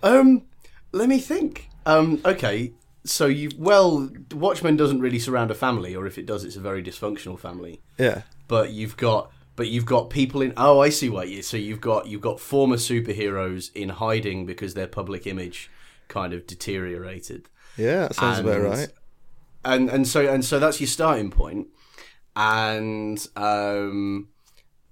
Um, 0.04 0.44
let 0.92 1.08
me 1.10 1.20
think. 1.20 1.70
Um, 1.86 2.22
okay. 2.26 2.74
So 3.06 3.26
you 3.28 3.52
well, 3.58 4.10
Watchmen 4.34 4.76
doesn't 4.78 5.00
really 5.00 5.20
surround 5.20 5.52
a 5.52 5.56
family, 5.56 5.96
or 5.96 6.06
if 6.08 6.18
it 6.18 6.26
does, 6.26 6.44
it's 6.44 6.56
a 6.56 6.60
very 6.60 6.84
dysfunctional 6.84 7.38
family. 7.40 7.82
Yeah, 7.98 8.22
But 8.52 8.72
you've 8.72 8.98
got, 8.98 9.32
but 9.56 9.70
you've 9.70 9.86
got 9.86 10.10
people 10.10 10.42
in. 10.42 10.52
Oh, 10.58 10.82
I 10.82 10.90
see 10.90 11.08
what 11.08 11.30
you. 11.30 11.42
So 11.42 11.56
you've 11.56 11.80
got 11.80 12.08
you've 12.08 12.20
got 12.20 12.42
former 12.42 12.76
superheroes 12.76 13.74
in 13.74 13.88
hiding 13.88 14.46
because 14.46 14.74
their 14.74 14.88
public 14.88 15.26
image 15.26 15.72
kind 16.10 16.34
of 16.34 16.46
deteriorated. 16.46 17.48
yeah, 17.78 18.10
that 18.10 18.16
sounds 18.16 18.40
about 18.40 18.62
right. 18.62 18.90
and 19.64 19.90
and 19.90 20.06
so 20.06 20.28
and 20.28 20.44
so 20.44 20.60
that's 20.60 20.82
your 20.82 20.88
starting 20.88 21.32
point 21.32 21.68
and 22.36 23.28
um, 23.36 24.30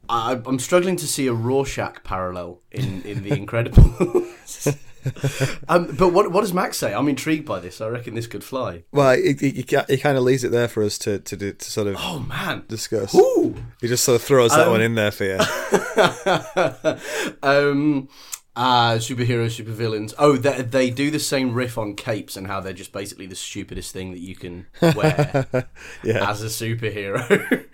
I, 0.07 0.39
I'm 0.45 0.59
struggling 0.59 0.95
to 0.97 1.07
see 1.07 1.27
a 1.27 1.33
Rorschach 1.33 2.03
parallel 2.03 2.61
in 2.71 3.01
in 3.03 3.23
The 3.23 3.31
Incredibles. 3.31 4.77
um, 5.69 5.95
but 5.97 6.09
what 6.09 6.31
what 6.31 6.41
does 6.41 6.53
Max 6.53 6.77
say? 6.77 6.93
I'm 6.93 7.07
intrigued 7.07 7.45
by 7.45 7.59
this. 7.59 7.81
I 7.81 7.87
reckon 7.87 8.15
this 8.15 8.27
could 8.27 8.43
fly. 8.43 8.83
Well, 8.91 9.15
he, 9.15 9.33
he, 9.33 9.65
he 9.87 9.97
kind 9.97 10.17
of 10.17 10.23
leaves 10.23 10.43
it 10.43 10.51
there 10.51 10.67
for 10.67 10.83
us 10.83 10.97
to 10.99 11.19
to, 11.19 11.37
do, 11.37 11.53
to 11.53 11.71
sort 11.71 11.87
of 11.87 11.95
Oh 11.99 12.19
man. 12.19 12.63
discuss. 12.67 13.13
Ooh. 13.15 13.55
He 13.81 13.87
just 13.87 14.03
sort 14.03 14.15
of 14.15 14.23
throws 14.23 14.51
that 14.51 14.69
one 14.69 14.81
in 14.81 14.95
there 14.95 15.11
for 15.11 15.25
you. 15.25 15.37
um, 17.43 18.09
uh, 18.55 18.93
superhero, 18.95 19.45
supervillains. 19.47 20.13
Oh, 20.19 20.35
they, 20.35 20.61
they 20.63 20.89
do 20.89 21.11
the 21.11 21.19
same 21.19 21.53
riff 21.53 21.77
on 21.77 21.95
capes 21.95 22.35
and 22.35 22.47
how 22.47 22.59
they're 22.59 22.73
just 22.73 22.91
basically 22.91 23.25
the 23.25 23.35
stupidest 23.35 23.93
thing 23.93 24.11
that 24.11 24.19
you 24.19 24.35
can 24.35 24.67
wear 24.81 25.47
Yeah, 26.03 26.29
as 26.29 26.43
a 26.43 26.47
superhero. 26.47 27.65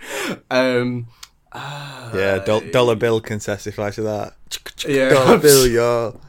um, 0.51 1.07
yeah. 1.53 2.43
Dol- 2.45 2.69
dollar 2.71 2.95
bill 2.95 3.19
can 3.21 3.39
testify 3.39 3.89
to 3.91 4.01
that. 4.03 4.33
Yeah. 4.87 5.09
dollar 5.09 5.37
bill, 5.39 5.67
yo. 5.67 6.19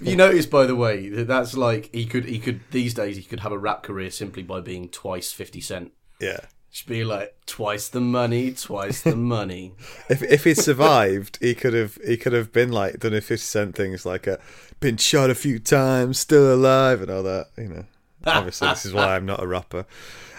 You 0.00 0.16
notice, 0.16 0.46
by 0.46 0.66
the 0.66 0.76
way, 0.76 1.08
that 1.08 1.26
that's 1.26 1.56
like 1.56 1.90
he 1.94 2.06
could 2.06 2.24
he 2.24 2.38
could 2.38 2.60
these 2.70 2.94
days 2.94 3.16
he 3.16 3.22
could 3.22 3.40
have 3.40 3.52
a 3.52 3.58
rap 3.58 3.82
career 3.82 4.10
simply 4.10 4.42
by 4.42 4.60
being 4.60 4.88
twice 4.88 5.32
Fifty 5.32 5.60
Cent. 5.60 5.92
Yeah. 6.20 6.40
Just 6.70 6.88
be 6.88 7.04
like 7.04 7.34
twice 7.46 7.88
the 7.88 8.00
money, 8.00 8.52
twice 8.52 9.02
the 9.02 9.16
money. 9.16 9.72
If 10.10 10.22
if 10.22 10.44
he'd 10.44 10.58
survived, 10.58 11.38
he 11.40 11.54
could 11.54 11.72
have 11.72 11.98
he 12.06 12.16
could 12.16 12.32
have 12.34 12.52
been 12.52 12.70
like 12.70 13.00
done 13.00 13.14
a 13.14 13.20
fifty 13.20 13.44
cent 13.44 13.74
things 13.74 14.04
like 14.04 14.26
a 14.26 14.38
been 14.80 14.98
shot 14.98 15.30
a 15.30 15.34
few 15.34 15.58
times, 15.58 16.18
still 16.18 16.54
alive, 16.54 17.00
and 17.00 17.10
all 17.10 17.22
that. 17.22 17.46
You 17.56 17.68
know, 17.68 17.84
obviously 18.26 18.68
this 18.68 18.84
is 18.84 18.92
why 18.92 19.16
I'm 19.16 19.26
not 19.26 19.42
a 19.42 19.46
rapper. 19.46 19.86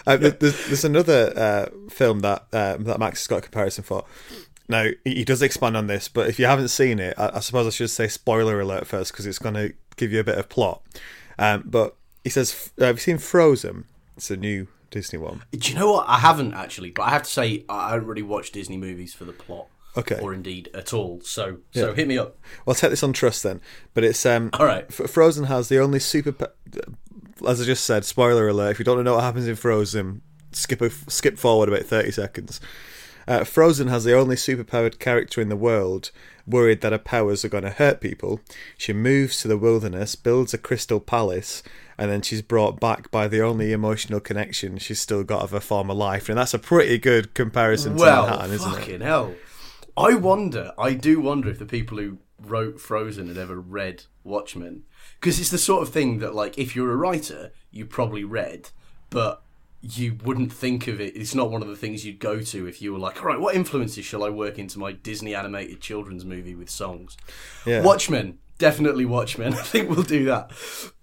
Uh, 0.06 0.16
there's, 0.16 0.38
there's 0.38 0.84
another 0.84 1.32
uh, 1.36 1.90
film 1.90 2.20
that 2.20 2.46
uh, 2.52 2.76
that 2.78 2.98
Max 2.98 3.20
has 3.20 3.26
got 3.26 3.38
a 3.38 3.42
comparison 3.42 3.84
for. 3.84 4.04
Now 4.68 4.88
he 5.04 5.24
does 5.24 5.40
expand 5.40 5.76
on 5.76 5.86
this, 5.86 6.08
but 6.08 6.28
if 6.28 6.38
you 6.38 6.44
haven't 6.46 6.68
seen 6.68 6.98
it, 6.98 7.18
I, 7.18 7.36
I 7.36 7.40
suppose 7.40 7.66
I 7.66 7.70
should 7.70 7.90
say 7.90 8.06
spoiler 8.08 8.60
alert 8.60 8.86
first 8.86 9.12
because 9.12 9.26
it's 9.26 9.38
going 9.38 9.54
to 9.54 9.72
give 9.96 10.12
you 10.12 10.20
a 10.20 10.24
bit 10.24 10.38
of 10.38 10.48
plot. 10.48 10.82
Um, 11.38 11.62
but 11.64 11.96
he 12.24 12.30
says, 12.30 12.70
"Have 12.78 12.96
you 12.96 13.00
seen 13.00 13.18
Frozen? 13.18 13.84
It's 14.16 14.30
a 14.30 14.36
new 14.36 14.68
Disney 14.90 15.18
one." 15.18 15.44
Do 15.52 15.70
you 15.70 15.78
know 15.78 15.92
what? 15.92 16.08
I 16.08 16.18
haven't 16.18 16.52
actually, 16.52 16.90
but 16.90 17.02
I 17.04 17.10
have 17.10 17.22
to 17.22 17.30
say 17.30 17.64
I 17.68 17.92
don't 17.96 18.04
really 18.04 18.22
watch 18.22 18.52
Disney 18.52 18.76
movies 18.76 19.14
for 19.14 19.24
the 19.24 19.32
plot. 19.32 19.68
Okay. 19.96 20.20
Or 20.20 20.34
indeed 20.34 20.68
at 20.74 20.92
all. 20.92 21.20
So 21.22 21.58
so 21.72 21.94
hit 21.94 22.06
me 22.06 22.18
up. 22.18 22.36
Well, 22.66 22.74
take 22.74 22.90
this 22.90 23.02
on 23.02 23.12
trust 23.12 23.42
then. 23.42 23.60
But 23.94 24.04
it's 24.04 24.24
um, 24.26 24.50
All 24.52 24.66
right. 24.66 24.84
F- 24.88 25.10
Frozen 25.10 25.44
has 25.44 25.68
the 25.68 25.80
only 25.80 25.98
super. 25.98 26.34
As 27.46 27.60
I 27.60 27.64
just 27.64 27.84
said, 27.84 28.04
spoiler 28.04 28.48
alert. 28.48 28.72
If 28.72 28.78
you 28.78 28.84
don't 28.84 29.02
know 29.02 29.14
what 29.14 29.24
happens 29.24 29.48
in 29.48 29.56
Frozen, 29.56 30.22
skip 30.52 30.82
a, 30.82 30.90
skip 30.90 31.38
forward 31.38 31.68
about 31.68 31.82
thirty 31.82 32.10
seconds. 32.10 32.60
Uh, 33.28 33.44
Frozen 33.44 33.88
has 33.88 34.04
the 34.04 34.14
only 34.16 34.36
superpowered 34.36 34.98
character 34.98 35.40
in 35.42 35.50
the 35.50 35.56
world 35.56 36.10
worried 36.46 36.80
that 36.80 36.92
her 36.92 36.98
powers 36.98 37.44
are 37.44 37.50
going 37.50 37.62
to 37.62 37.70
hurt 37.70 38.00
people. 38.00 38.40
She 38.78 38.94
moves 38.94 39.42
to 39.42 39.48
the 39.48 39.58
wilderness, 39.58 40.14
builds 40.14 40.54
a 40.54 40.58
crystal 40.58 40.98
palace, 40.98 41.62
and 41.98 42.10
then 42.10 42.22
she's 42.22 42.40
brought 42.40 42.80
back 42.80 43.10
by 43.10 43.28
the 43.28 43.42
only 43.42 43.70
emotional 43.72 44.18
connection 44.18 44.78
she's 44.78 44.98
still 44.98 45.24
got 45.24 45.42
of 45.42 45.50
her 45.50 45.60
former 45.60 45.92
life. 45.92 46.30
And 46.30 46.38
that's 46.38 46.54
a 46.54 46.58
pretty 46.58 46.96
good 46.96 47.34
comparison 47.34 47.96
to 47.96 48.02
Well, 48.02 48.22
Manhattan, 48.26 48.52
isn't 48.52 48.72
it? 48.72 48.76
fucking 48.76 49.00
hell. 49.02 49.34
I 49.94 50.14
wonder, 50.14 50.72
I 50.78 50.94
do 50.94 51.20
wonder 51.20 51.50
if 51.50 51.58
the 51.58 51.66
people 51.66 51.98
who 51.98 52.16
wrote 52.40 52.80
Frozen 52.80 53.28
had 53.28 53.36
ever 53.36 53.60
read 53.60 54.04
Watchmen. 54.24 54.84
Because 55.20 55.38
it's 55.38 55.50
the 55.50 55.58
sort 55.58 55.82
of 55.82 55.90
thing 55.92 56.20
that, 56.20 56.34
like, 56.34 56.56
if 56.56 56.74
you're 56.74 56.92
a 56.92 56.96
writer, 56.96 57.52
you 57.70 57.84
probably 57.84 58.24
read, 58.24 58.70
but 59.10 59.42
you 59.80 60.16
wouldn't 60.24 60.52
think 60.52 60.88
of 60.88 61.00
it. 61.00 61.16
It's 61.16 61.34
not 61.34 61.50
one 61.50 61.62
of 61.62 61.68
the 61.68 61.76
things 61.76 62.04
you'd 62.04 62.18
go 62.18 62.40
to 62.40 62.66
if 62.66 62.82
you 62.82 62.92
were 62.92 62.98
like, 62.98 63.20
all 63.22 63.28
right, 63.28 63.40
what 63.40 63.54
influences 63.54 64.04
shall 64.04 64.24
I 64.24 64.30
work 64.30 64.58
into 64.58 64.78
my 64.78 64.92
Disney 64.92 65.34
animated 65.34 65.80
children's 65.80 66.24
movie 66.24 66.54
with 66.54 66.68
songs? 66.68 67.16
Yeah. 67.64 67.82
Watchmen. 67.82 68.38
Definitely 68.58 69.04
Watchmen. 69.04 69.54
I 69.54 69.62
think 69.62 69.88
we'll 69.88 70.02
do 70.02 70.24
that. 70.24 70.50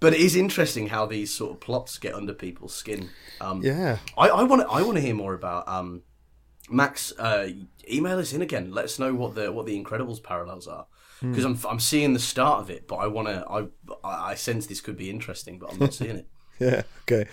But 0.01 0.13
it 0.13 0.19
is 0.19 0.35
interesting 0.35 0.87
how 0.87 1.05
these 1.05 1.33
sort 1.33 1.53
of 1.53 1.61
plots 1.61 1.97
get 1.97 2.13
under 2.13 2.33
people's 2.33 2.75
skin. 2.75 3.09
Um, 3.39 3.61
Yeah. 3.63 3.99
I, 4.17 4.43
want 4.43 4.61
to 4.61 4.67
I 4.67 4.81
want 4.81 4.97
to 4.97 5.01
hear 5.01 5.15
more 5.15 5.33
about 5.33 5.67
um, 5.69 6.03
Max. 6.69 7.13
Uh, 7.17 7.49
email 7.89 8.19
us 8.19 8.33
in 8.33 8.41
again. 8.41 8.73
Let 8.73 8.85
us 8.85 8.99
know 8.99 9.13
what 9.13 9.35
the 9.35 9.53
what 9.53 9.65
the 9.65 9.81
Incredibles 9.81 10.21
parallels 10.21 10.67
are 10.67 10.87
because 11.21 11.45
I'm 11.45 11.57
I'm 11.69 11.79
seeing 11.79 12.13
the 12.13 12.19
start 12.19 12.61
of 12.61 12.69
it, 12.69 12.87
but 12.87 12.97
I 12.97 13.07
want 13.07 13.27
to. 13.29 13.45
I 13.47 13.67
I 14.03 14.35
sense 14.35 14.67
this 14.67 14.81
could 14.81 14.97
be 14.97 15.09
interesting, 15.09 15.59
but 15.59 15.71
I'm 15.71 15.79
not 15.79 15.93
seeing 15.99 16.17
it. 16.17 16.27
Yeah. 16.59 16.83
Okay. 17.03 17.29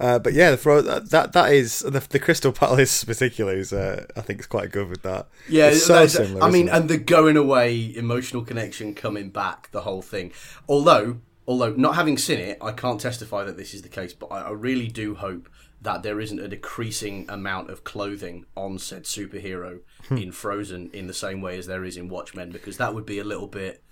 Uh, 0.00 0.18
but 0.18 0.32
yeah, 0.32 0.50
the 0.52 0.56
Fro- 0.56 0.82
that 0.82 1.10
that 1.10 1.32
that 1.32 1.52
is 1.52 1.80
the, 1.80 2.04
the 2.08 2.18
Crystal 2.18 2.52
Palace 2.52 3.04
particularly 3.12 3.60
is 3.60 3.72
uh, 3.72 4.04
I 4.16 4.20
think 4.20 4.38
it's 4.38 4.46
quite 4.46 4.70
good 4.70 4.88
with 4.88 5.02
that. 5.02 5.28
Yeah, 5.48 5.68
it's 5.68 5.84
so 5.84 6.06
similar. 6.06 6.42
I 6.42 6.50
mean, 6.50 6.68
and 6.68 6.88
the 6.88 6.98
going 6.98 7.36
away 7.36 7.94
emotional 7.96 8.44
connection 8.44 8.94
coming 8.94 9.30
back, 9.30 9.70
the 9.72 9.80
whole 9.82 10.02
thing. 10.02 10.32
Although, 10.68 11.18
although 11.46 11.72
not 11.72 11.94
having 11.96 12.16
seen 12.18 12.38
it, 12.38 12.58
I 12.60 12.72
can't 12.72 13.00
testify 13.00 13.44
that 13.44 13.56
this 13.56 13.74
is 13.74 13.82
the 13.82 13.88
case. 13.88 14.12
But 14.12 14.26
I, 14.26 14.42
I 14.42 14.50
really 14.50 14.88
do 14.88 15.16
hope 15.16 15.48
that 15.80 16.02
there 16.02 16.20
isn't 16.20 16.40
a 16.40 16.48
decreasing 16.48 17.24
amount 17.28 17.70
of 17.70 17.84
clothing 17.84 18.44
on 18.56 18.78
said 18.78 19.04
superhero 19.04 19.80
Hmm. 20.08 20.16
in 20.16 20.32
Frozen 20.32 20.90
in 20.92 21.06
the 21.06 21.14
same 21.14 21.40
way 21.42 21.58
as 21.58 21.66
there 21.66 21.84
is 21.84 21.96
in 21.96 22.08
Watchmen, 22.08 22.50
because 22.50 22.78
that 22.78 22.94
would 22.94 23.04
be 23.04 23.18
a 23.18 23.24
little 23.24 23.46
bit, 23.48 23.82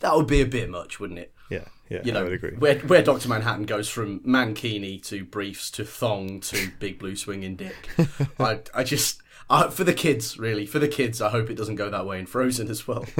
that 0.00 0.14
would 0.14 0.26
be 0.26 0.40
a 0.40 0.46
bit 0.46 0.68
much, 0.68 1.00
wouldn't 1.00 1.18
it? 1.20 1.32
Yeah, 1.52 1.64
yeah, 1.88 2.00
You 2.04 2.12
know, 2.12 2.20
I 2.20 2.24
would 2.24 2.32
agree. 2.32 2.56
where 2.58 2.78
where 2.80 3.02
Doctor 3.02 3.28
Manhattan 3.28 3.64
goes 3.66 3.88
from 3.88 4.20
mankini 4.20 5.02
to 5.08 5.24
briefs 5.24 5.70
to 5.72 5.84
thong 5.84 6.40
to 6.40 6.70
big 6.78 6.98
blue 6.98 7.16
swinging 7.16 7.56
dick. 7.56 7.88
I 8.40 8.60
I 8.74 8.82
just 8.84 9.20
I, 9.50 9.68
for 9.68 9.84
the 9.84 9.92
kids 9.92 10.38
really 10.38 10.66
for 10.66 10.78
the 10.78 10.88
kids. 10.88 11.20
I 11.20 11.28
hope 11.30 11.50
it 11.50 11.54
doesn't 11.56 11.76
go 11.76 11.90
that 11.90 12.06
way 12.06 12.18
in 12.18 12.26
Frozen 12.26 12.68
as 12.70 12.86
well. 12.88 13.04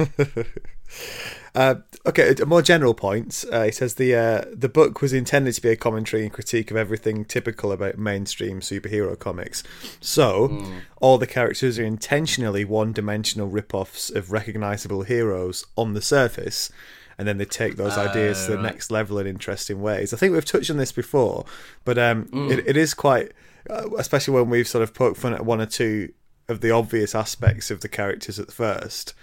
Uh, 1.55 1.75
okay, 2.07 2.33
a 2.41 2.45
more 2.47 2.63
general 2.63 2.95
point. 2.95 3.45
Uh, 3.51 3.65
he 3.65 3.71
says 3.71 3.95
the 3.95 4.15
uh, 4.15 4.43
the 4.51 4.67
book 4.69 5.01
was 5.03 5.13
intended 5.13 5.53
to 5.53 5.61
be 5.61 5.69
a 5.69 5.75
commentary 5.75 6.23
and 6.23 6.33
critique 6.33 6.71
of 6.71 6.77
everything 6.77 7.23
typical 7.25 7.71
about 7.71 7.97
mainstream 7.97 8.59
superhero 8.59 9.17
comics. 9.17 9.61
So 10.01 10.47
Hmm. 10.47 10.77
all 10.99 11.19
the 11.19 11.27
characters 11.27 11.77
are 11.77 11.83
intentionally 11.85 12.65
one-dimensional 12.65 13.47
rip-offs 13.49 14.09
of 14.09 14.31
recognizable 14.31 15.03
heroes 15.03 15.63
on 15.77 15.93
the 15.93 16.01
surface, 16.01 16.71
and 17.17 17.27
then 17.27 17.37
they 17.37 17.45
take 17.45 17.75
those 17.75 17.97
ideas 17.97 18.45
to 18.45 18.51
the 18.51 18.57
next 18.63 18.91
level 18.91 19.17
in 19.19 19.27
interesting 19.27 19.81
ways. 19.81 20.13
I 20.13 20.17
think 20.17 20.33
we've 20.33 20.45
touched 20.45 20.69
on 20.69 20.77
this 20.77 20.91
before, 20.91 21.45
but 21.85 21.97
um, 21.97 22.23
Hmm. 22.25 22.49
it, 22.51 22.67
it 22.67 22.77
is 22.77 22.93
quite, 22.93 23.31
uh, 23.69 23.89
especially 23.97 24.33
when 24.33 24.49
we've 24.49 24.67
sort 24.67 24.83
of 24.83 24.93
poked 24.93 25.17
fun 25.17 25.33
at 25.33 25.45
one 25.45 25.61
or 25.61 25.65
two 25.65 26.11
of 26.49 26.61
the 26.61 26.71
obvious 26.71 27.15
aspects 27.15 27.71
of 27.71 27.79
the 27.81 27.87
characters 27.87 28.37
at 28.39 28.51
first 28.51 29.13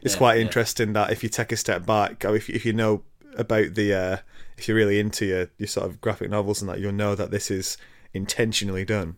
it's 0.00 0.14
Yeah, 0.14 0.18
quite 0.18 0.36
yeah. 0.36 0.42
interesting 0.42 0.92
that 0.92 1.10
if 1.10 1.24
you 1.24 1.28
take 1.28 1.50
a 1.50 1.56
step 1.56 1.84
back, 1.84 2.24
or 2.24 2.36
if 2.36 2.48
if 2.48 2.64
you 2.64 2.72
know 2.72 3.02
about 3.36 3.74
the, 3.74 3.92
uh, 3.92 4.16
if 4.56 4.68
you're 4.68 4.76
really 4.76 5.00
into 5.00 5.26
your, 5.26 5.50
your 5.58 5.66
sort 5.66 5.86
of 5.86 6.00
graphic 6.00 6.30
novels 6.30 6.62
and 6.62 6.68
that, 6.68 6.78
you'll 6.78 6.92
know 6.92 7.16
that 7.16 7.32
this 7.32 7.50
is 7.50 7.76
intentionally 8.14 8.84
done. 8.84 9.16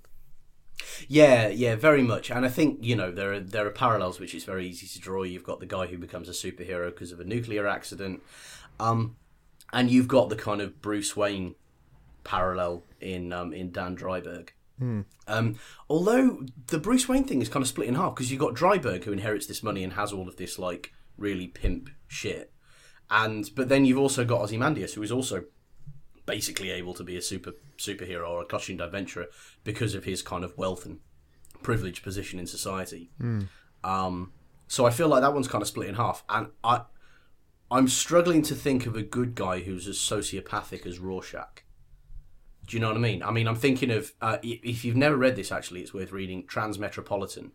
Yeah, 1.08 1.48
yeah, 1.48 1.76
very 1.76 2.02
much. 2.02 2.30
And 2.30 2.44
I 2.44 2.48
think 2.48 2.78
you 2.82 2.96
know 2.96 3.10
there 3.10 3.32
are 3.32 3.40
there 3.40 3.66
are 3.66 3.70
parallels 3.70 4.20
which 4.20 4.34
is 4.34 4.44
very 4.44 4.66
easy 4.66 4.86
to 4.86 5.00
draw. 5.00 5.22
You've 5.22 5.44
got 5.44 5.60
the 5.60 5.66
guy 5.66 5.86
who 5.86 5.98
becomes 5.98 6.28
a 6.28 6.32
superhero 6.32 6.86
because 6.86 7.12
of 7.12 7.20
a 7.20 7.24
nuclear 7.24 7.66
accident, 7.66 8.22
um, 8.78 9.16
and 9.72 9.90
you've 9.90 10.08
got 10.08 10.28
the 10.28 10.36
kind 10.36 10.60
of 10.60 10.80
Bruce 10.80 11.16
Wayne 11.16 11.54
parallel 12.24 12.84
in 13.00 13.32
um, 13.32 13.52
in 13.52 13.72
Dan 13.72 13.96
Dreiberg. 13.96 14.50
Um, 15.26 15.56
although 15.88 16.46
the 16.68 16.78
Bruce 16.78 17.08
Wayne 17.08 17.24
thing 17.24 17.42
is 17.42 17.48
kind 17.48 17.62
of 17.62 17.68
split 17.68 17.88
in 17.88 17.96
half 17.96 18.14
because 18.14 18.30
you've 18.30 18.40
got 18.40 18.54
Dreiberg 18.54 19.04
who 19.04 19.12
inherits 19.12 19.46
this 19.46 19.62
money 19.62 19.84
and 19.84 19.92
has 19.92 20.12
all 20.12 20.26
of 20.26 20.36
this 20.36 20.58
like 20.58 20.92
really 21.18 21.48
pimp 21.48 21.90
shit, 22.08 22.52
and 23.10 23.50
but 23.54 23.68
then 23.68 23.84
you've 23.84 23.98
also 23.98 24.24
got 24.24 24.40
Ozymandias 24.40 24.94
who 24.94 25.02
is 25.02 25.12
also 25.12 25.44
basically 26.34 26.70
able 26.70 26.94
to 26.94 27.04
be 27.10 27.16
a 27.16 27.22
super 27.22 27.52
superhero 27.78 28.28
or 28.28 28.42
a 28.42 28.46
costumed 28.46 28.80
adventurer 28.80 29.26
because 29.64 29.94
of 29.98 30.04
his 30.04 30.22
kind 30.22 30.44
of 30.44 30.56
wealth 30.56 30.86
and 30.86 30.98
privileged 31.62 32.02
position 32.02 32.38
in 32.38 32.46
society. 32.46 33.10
Um, 33.82 34.32
so 34.68 34.86
I 34.86 34.90
feel 34.90 35.08
like 35.08 35.22
that 35.22 35.34
one's 35.34 35.48
kind 35.48 35.62
of 35.62 35.68
split 35.68 35.88
in 35.88 35.94
half, 35.96 36.22
and 36.28 36.48
I 36.62 36.82
I'm 37.70 37.88
struggling 37.88 38.42
to 38.42 38.54
think 38.54 38.86
of 38.86 38.96
a 38.96 39.02
good 39.02 39.34
guy 39.34 39.60
who's 39.60 39.86
as 39.88 39.96
sociopathic 39.96 40.86
as 40.86 40.98
Rorschach. 40.98 41.62
Do 42.66 42.76
you 42.76 42.80
know 42.80 42.88
what 42.88 42.96
I 42.96 43.00
mean? 43.00 43.22
I 43.22 43.30
mean, 43.32 43.48
I'm 43.48 43.56
thinking 43.66 43.90
of 43.90 44.12
uh, 44.20 44.38
if 44.42 44.84
you've 44.84 44.96
never 44.96 45.16
read 45.16 45.36
this, 45.36 45.50
actually, 45.50 45.80
it's 45.82 45.94
worth 45.94 46.12
reading. 46.12 46.46
Transmetropolitan 46.46 47.50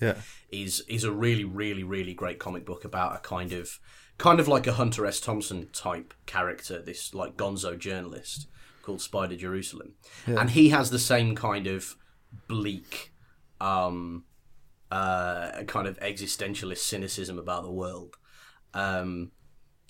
Yeah. 0.00 0.16
is 0.50 0.82
is 0.88 1.04
a 1.04 1.12
really 1.12 1.44
really 1.44 1.84
really 1.84 2.14
great 2.14 2.38
comic 2.38 2.64
book 2.64 2.84
about 2.84 3.16
a 3.16 3.18
kind 3.20 3.52
of 3.52 3.78
kind 4.18 4.40
of 4.40 4.48
like 4.48 4.66
a 4.66 4.72
Hunter 4.72 5.04
S 5.06 5.20
Thompson 5.20 5.68
type 5.72 6.14
character, 6.26 6.80
this 6.82 7.14
like 7.14 7.36
Gonzo 7.36 7.78
journalist 7.78 8.48
called 8.82 9.00
Spider 9.00 9.36
Jerusalem, 9.36 9.94
and 10.26 10.50
he 10.50 10.68
has 10.70 10.90
the 10.90 10.98
same 10.98 11.34
kind 11.34 11.66
of 11.66 11.96
bleak, 12.48 13.12
um, 13.60 14.24
uh, 14.90 15.62
kind 15.66 15.86
of 15.88 15.98
existentialist 16.00 16.78
cynicism 16.78 17.38
about 17.38 17.62
the 17.64 17.72
world. 17.72 18.16
Um, 18.74 19.32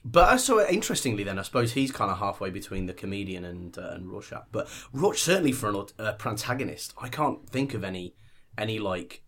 But 0.05 0.29
also, 0.31 0.65
interestingly, 0.67 1.25
then 1.25 1.39
I 1.39 1.43
suppose 1.43 1.73
he's 1.73 1.91
kind 1.91 2.11
of 2.13 2.19
halfway 2.19 2.51
between 2.51 2.87
the 2.87 2.95
comedian 2.95 3.45
and 3.45 3.77
uh, 3.77 3.91
and 3.95 4.09
Rorschach. 4.11 4.47
But 4.53 4.69
Rorschach, 4.93 5.23
certainly 5.25 5.53
for 5.53 5.69
an 5.69 5.77
uh, 5.99 6.13
protagonist, 6.13 6.95
I 7.01 7.09
can't 7.09 7.49
think 7.51 7.75
of 7.75 7.83
any 7.85 8.15
any 8.57 8.79
like 8.79 9.23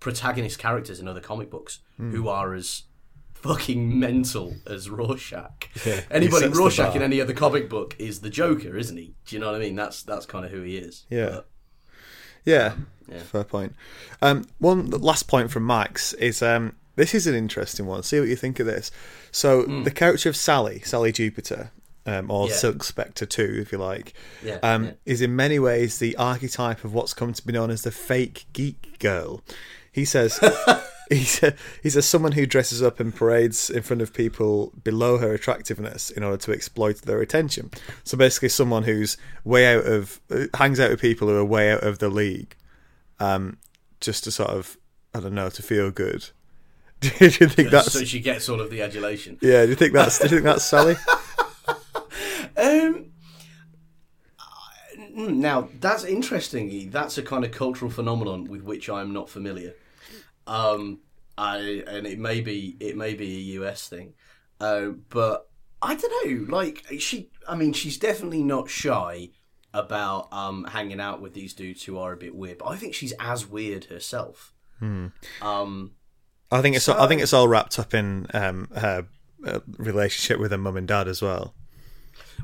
protagonist 0.00 0.58
characters 0.58 1.00
in 1.00 1.08
other 1.08 1.20
comic 1.20 1.50
books 1.50 1.80
Hmm. 1.96 2.10
who 2.12 2.28
are 2.28 2.52
as 2.54 2.82
fucking 3.44 3.98
mental 4.00 4.54
as 4.66 4.88
Rorschach. 4.88 5.68
Yeah, 5.84 6.00
Anybody 6.10 6.48
Rorschach 6.48 6.96
in 6.96 7.02
any 7.02 7.20
other 7.20 7.34
comic 7.34 7.68
book 7.68 7.94
is 7.98 8.20
the 8.20 8.30
Joker, 8.30 8.76
isn't 8.76 8.96
he? 8.96 9.14
Do 9.26 9.36
you 9.36 9.40
know 9.40 9.46
what 9.52 9.56
I 9.56 9.58
mean? 9.58 9.76
That's 9.76 10.02
that's 10.02 10.24
kind 10.26 10.44
of 10.46 10.50
who 10.50 10.62
he 10.62 10.76
is. 10.78 11.04
Yeah. 11.10 11.26
But- 11.30 11.48
Yeah, 12.46 12.74
Yeah. 13.10 13.18
fair 13.22 13.44
point. 13.44 13.74
Um, 14.22 14.46
one 14.58 14.90
last 14.90 15.28
point 15.28 15.50
from 15.50 15.66
Max 15.66 16.12
is 16.14 16.42
um, 16.42 16.74
this 16.96 17.14
is 17.14 17.26
an 17.26 17.34
interesting 17.34 17.86
one. 17.86 18.02
See 18.02 18.18
what 18.18 18.28
you 18.28 18.36
think 18.36 18.60
of 18.60 18.66
this. 18.66 18.90
So 19.30 19.62
the 19.62 19.90
character 19.90 20.28
of 20.30 20.36
Sally, 20.36 20.80
Sally 20.80 21.12
Jupiter, 21.12 21.70
um, 22.06 22.30
or. 22.30 22.48
Yeah. 22.48 22.54
Silk 22.54 22.82
Spectre 22.84 23.26
two, 23.26 23.58
if 23.60 23.72
you 23.72 23.78
like, 23.78 24.14
Yeah, 24.42 24.58
um, 24.62 24.84
yeah. 24.84 24.92
is 25.06 25.20
in 25.20 25.34
many 25.36 25.58
ways 25.58 25.98
the 25.98 26.16
archetype 26.16 26.84
of 26.84 26.92
what's 26.94 27.12
come 27.14 27.32
to 27.34 27.46
be 27.46 27.52
known 27.52 27.70
as 27.70 27.82
the 27.82 27.90
fake 27.90 28.46
geek 28.54 28.98
girl. 28.98 29.42
He 29.92 30.04
says. 30.04 30.38
He's 31.10 31.42
a, 31.42 31.54
he's 31.82 31.96
a 31.96 32.02
someone 32.02 32.32
who 32.32 32.46
dresses 32.46 32.82
up 32.82 32.98
and 32.98 33.14
parades 33.14 33.68
in 33.68 33.82
front 33.82 34.00
of 34.00 34.14
people 34.14 34.72
below 34.82 35.18
her 35.18 35.34
attractiveness 35.34 36.10
in 36.10 36.22
order 36.22 36.38
to 36.38 36.52
exploit 36.52 37.02
their 37.02 37.20
attention. 37.20 37.70
So 38.04 38.16
basically, 38.16 38.48
someone 38.48 38.84
who's 38.84 39.16
way 39.44 39.74
out 39.74 39.84
of 39.84 40.20
uh, 40.30 40.46
hangs 40.54 40.80
out 40.80 40.90
with 40.90 41.00
people 41.00 41.28
who 41.28 41.36
are 41.36 41.44
way 41.44 41.72
out 41.72 41.82
of 41.82 41.98
the 41.98 42.08
league, 42.08 42.56
um, 43.20 43.58
just 44.00 44.24
to 44.24 44.30
sort 44.30 44.50
of 44.50 44.78
I 45.14 45.20
don't 45.20 45.34
know 45.34 45.50
to 45.50 45.62
feel 45.62 45.90
good. 45.90 46.30
Do 47.00 47.10
you 47.20 47.30
think 47.30 47.70
that's 47.70 47.92
so 47.92 48.04
she 48.04 48.20
gets 48.20 48.48
all 48.48 48.60
of 48.60 48.70
the 48.70 48.80
adulation. 48.80 49.38
yeah? 49.42 49.64
Do 49.64 49.70
you 49.70 49.76
think 49.76 49.92
that's 49.92 50.18
do 50.18 50.24
you 50.24 50.30
think 50.30 50.44
that's 50.44 50.64
Sally? 50.64 50.96
Um, 52.56 53.06
now 55.14 55.68
that's 55.80 56.04
interesting. 56.04 56.90
That's 56.90 57.18
a 57.18 57.22
kind 57.22 57.44
of 57.44 57.50
cultural 57.50 57.90
phenomenon 57.90 58.44
with 58.44 58.62
which 58.62 58.88
I'm 58.88 59.12
not 59.12 59.28
familiar. 59.28 59.74
Um, 60.46 61.00
I 61.36 61.82
and 61.86 62.06
it 62.06 62.18
may 62.18 62.40
be 62.40 62.76
it 62.80 62.96
may 62.96 63.14
be 63.14 63.36
a 63.36 63.60
US 63.60 63.88
thing, 63.88 64.14
uh, 64.60 64.88
but 65.08 65.48
I 65.82 65.94
don't 65.94 66.26
know. 66.26 66.56
Like 66.56 66.84
she, 66.98 67.30
I 67.48 67.56
mean, 67.56 67.72
she's 67.72 67.98
definitely 67.98 68.42
not 68.42 68.70
shy 68.70 69.30
about 69.72 70.32
um 70.32 70.64
hanging 70.64 71.00
out 71.00 71.20
with 71.20 71.34
these 71.34 71.52
dudes 71.52 71.82
who 71.84 71.98
are 71.98 72.12
a 72.12 72.16
bit 72.16 72.34
weird. 72.34 72.58
But 72.58 72.68
I 72.68 72.76
think 72.76 72.94
she's 72.94 73.12
as 73.18 73.46
weird 73.46 73.86
herself. 73.86 74.54
Um, 75.42 75.92
I 76.50 76.62
think 76.62 76.76
it's 76.76 76.88
I 76.88 77.06
think 77.08 77.22
it's 77.22 77.32
all 77.32 77.48
wrapped 77.48 77.78
up 77.78 77.94
in 77.94 78.26
um, 78.34 78.68
her 78.76 79.08
uh, 79.46 79.60
relationship 79.78 80.38
with 80.38 80.52
her 80.52 80.58
mum 80.58 80.76
and 80.76 80.86
dad 80.86 81.08
as 81.08 81.20
well. 81.20 81.54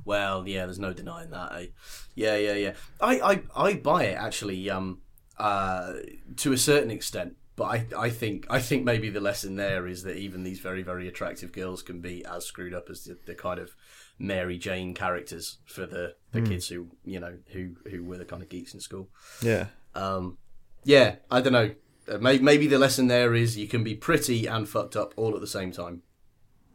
Well, 0.05 0.47
yeah, 0.49 0.65
there's 0.65 0.79
no 0.79 0.93
denying 0.93 1.31
that. 1.31 1.53
Eh? 1.53 1.67
Yeah, 2.15 2.37
yeah, 2.37 2.55
yeah. 2.55 2.73
I, 3.01 3.21
I, 3.21 3.43
I 3.55 3.75
buy 3.75 4.05
it 4.05 4.17
actually. 4.17 4.69
Um, 4.71 5.03
uh, 5.39 5.95
to 6.37 6.53
a 6.53 6.59
certain 6.59 6.91
extent, 6.91 7.37
but 7.61 7.67
I, 7.67 8.07
I 8.07 8.09
think, 8.09 8.47
I 8.49 8.59
think 8.59 8.85
maybe 8.85 9.11
the 9.11 9.21
lesson 9.21 9.57
there 9.57 9.87
is 9.87 10.05
that 10.05 10.17
even 10.17 10.45
these 10.45 10.61
very, 10.61 10.83
very 10.83 11.07
attractive 11.07 11.53
girls 11.53 11.83
can 11.83 12.01
be 12.01 12.25
as 12.25 12.47
screwed 12.47 12.73
up 12.73 12.89
as 12.89 13.05
the, 13.05 13.19
the 13.27 13.35
kind 13.35 13.61
of 13.61 13.77
Mary 14.19 14.57
Jane 14.57 14.95
characters 14.95 15.59
for 15.67 15.85
the, 15.85 16.15
the 16.33 16.41
kids 16.41 16.69
who, 16.69 16.87
you 17.05 17.21
know, 17.21 17.37
who, 17.49 17.75
who 17.91 18.03
were 18.03 18.17
the 18.17 18.25
kind 18.25 18.43
of 18.43 18.49
geeks 18.49 18.73
in 18.73 18.81
school. 18.81 19.11
Yeah, 19.43 19.67
Um, 19.95 20.39
yeah, 20.85 21.17
I 21.31 21.43
don't 21.43 21.53
know. 21.53 21.75
Uh, 22.11 22.17
may, 22.17 22.39
maybe 22.39 22.67
the 22.67 22.79
lesson 22.79 23.09
there 23.09 23.35
is 23.35 23.59
you 23.59 23.69
can 23.69 23.85
be 23.85 23.95
pretty 23.95 24.47
and 24.47 24.67
fucked 24.67 24.97
up 24.97 25.13
all 25.19 25.35
at 25.35 25.43
the 25.43 25.47
same 25.47 25.71
time. 25.71 26.01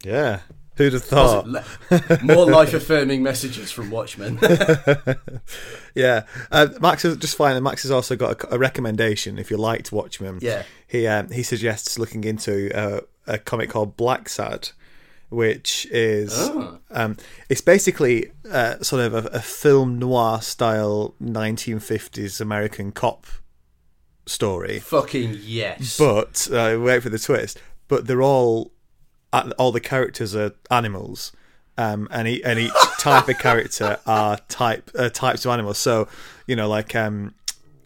yeah. 0.04 0.42
Who'd 0.78 0.94
have 0.94 1.04
thought? 1.06 1.48
More 2.22 2.46
life 2.52 2.74
affirming 2.74 3.24
messages 3.24 3.72
from 3.72 3.90
Watchmen. 3.92 4.40
Yeah, 5.96 6.24
uh, 6.52 6.68
Max 6.82 7.06
is 7.06 7.16
just 7.16 7.38
fine. 7.38 7.62
Max 7.64 7.84
has 7.84 7.92
also 7.92 8.18
got 8.18 8.44
a, 8.44 8.56
a 8.56 8.58
recommendation 8.60 9.40
if 9.40 9.50
you 9.50 9.56
liked 9.56 9.94
Watchmen. 9.94 10.40
Yeah. 10.42 10.64
he 10.88 11.08
um, 11.08 11.32
he 11.32 11.42
suggests 11.42 11.98
looking 11.98 12.26
into 12.26 12.70
uh, 12.78 13.00
a 13.26 13.38
comic 13.38 13.70
called 13.70 13.96
Blacksad, 13.96 14.74
which 15.30 15.88
is 15.92 16.34
Oh. 16.38 16.80
um, 16.92 17.16
it's 17.48 17.62
basically 17.62 18.32
uh, 18.52 18.80
sort 18.82 19.04
of 19.04 19.14
a, 19.14 19.30
a 19.30 19.40
film 19.40 19.98
noir 19.98 20.42
style 20.42 21.16
1950s 21.24 22.42
American 22.42 22.92
cop 22.92 23.26
story, 24.26 24.80
Fucking 24.80 25.38
yes. 25.42 25.98
but 25.98 26.50
uh, 26.52 26.78
wait 26.82 27.04
for 27.04 27.10
the 27.10 27.20
twist. 27.20 27.58
But 27.88 28.06
they're 28.06 28.22
all 28.22 28.74
all 29.58 29.72
the 29.72 29.80
characters 29.80 30.36
are 30.36 30.52
animals. 30.72 31.32
Um, 31.78 32.08
and, 32.10 32.26
e- 32.26 32.42
and 32.44 32.58
each 32.58 32.72
type 33.00 33.28
of 33.28 33.38
character 33.38 34.00
are 34.06 34.38
type 34.48 34.90
uh, 34.98 35.10
types 35.10 35.44
of 35.44 35.52
animals. 35.52 35.78
So, 35.78 36.08
you 36.48 36.56
know, 36.56 36.70
like 36.70 36.96
um, 36.96 37.34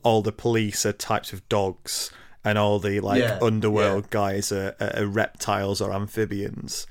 all 0.03 0.21
the 0.21 0.31
police 0.31 0.85
are 0.85 0.93
types 0.93 1.33
of 1.33 1.47
dogs, 1.49 2.11
and 2.45 2.57
all 2.57 2.77
the 2.77 2.99
like 2.99 3.21
Yeah, 3.23 3.39
underworld 3.41 4.03
yeah. 4.05 4.09
guys 4.11 4.51
are, 4.51 4.75
are, 4.79 5.05
reptiles 5.07 5.81
or 5.81 5.91
amphibians. 5.91 6.85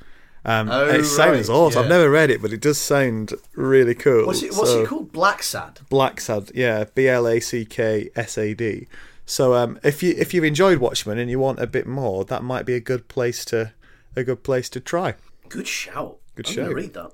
Um, 0.45 0.69
Oh, 0.71 0.87
it 0.89 1.05
sounds 1.05 1.49
right, 1.49 1.55
awesome. 1.55 1.83
I've 1.85 1.89
never 1.89 2.11
read 2.11 2.31
it, 2.31 2.43
but 2.43 2.53
it 2.53 2.61
does 2.61 2.79
sound 2.79 3.33
really 3.55 3.95
cool. 3.95 4.27
What's 4.27 4.43
it? 4.43 4.53
What's 4.57 4.71
So- 4.71 4.83
it 4.83 4.89
called? 4.89 5.13
Blacksad. 5.13 5.89
Black 5.89 6.21
Sad, 6.21 6.51
yeah, 6.55 6.85
B 6.97 7.07
L 7.07 7.29
A 7.29 7.39
C 7.39 7.65
K 7.65 8.11
S 8.17 8.37
A 8.37 8.55
D. 8.55 8.89
So 9.25 9.55
um, 9.55 9.79
if 9.85 10.03
you 10.03 10.15
if 10.19 10.35
you've 10.35 10.43
enjoyed 10.45 10.79
Watchmen 10.79 11.19
and 11.19 11.31
you 11.31 11.39
want 11.39 11.61
a 11.61 11.67
bit 11.69 11.87
more, 11.87 12.25
that 12.25 12.43
might 12.43 12.67
be 12.67 12.75
a 12.75 12.81
good 12.81 13.07
place 13.07 13.45
to 13.47 13.73
a 14.19 14.25
good 14.25 14.43
place 14.43 14.69
to 14.71 14.81
try. 14.81 15.15
Good 15.49 15.67
shout. 15.67 16.19
Good 16.35 16.49
I'm 16.49 16.55
shout. 16.55 16.75
read 16.75 16.95
that. 16.95 17.13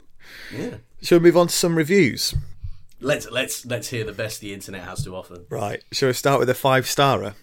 Yeah. 0.52 0.76
Shall 1.02 1.18
we 1.18 1.24
move 1.24 1.36
on 1.36 1.46
to 1.48 1.54
some 1.54 1.76
reviews? 1.76 2.34
Let's 3.00 3.30
let's 3.30 3.66
let's 3.66 3.88
hear 3.88 4.04
the 4.04 4.12
best 4.12 4.40
the 4.40 4.54
internet 4.54 4.82
has 4.82 5.04
to 5.04 5.14
offer. 5.14 5.44
Right. 5.50 5.82
Shall 5.92 6.08
we 6.08 6.14
start 6.14 6.40
with 6.40 6.48
a 6.48 6.54
five 6.54 6.86
starer? 6.88 7.34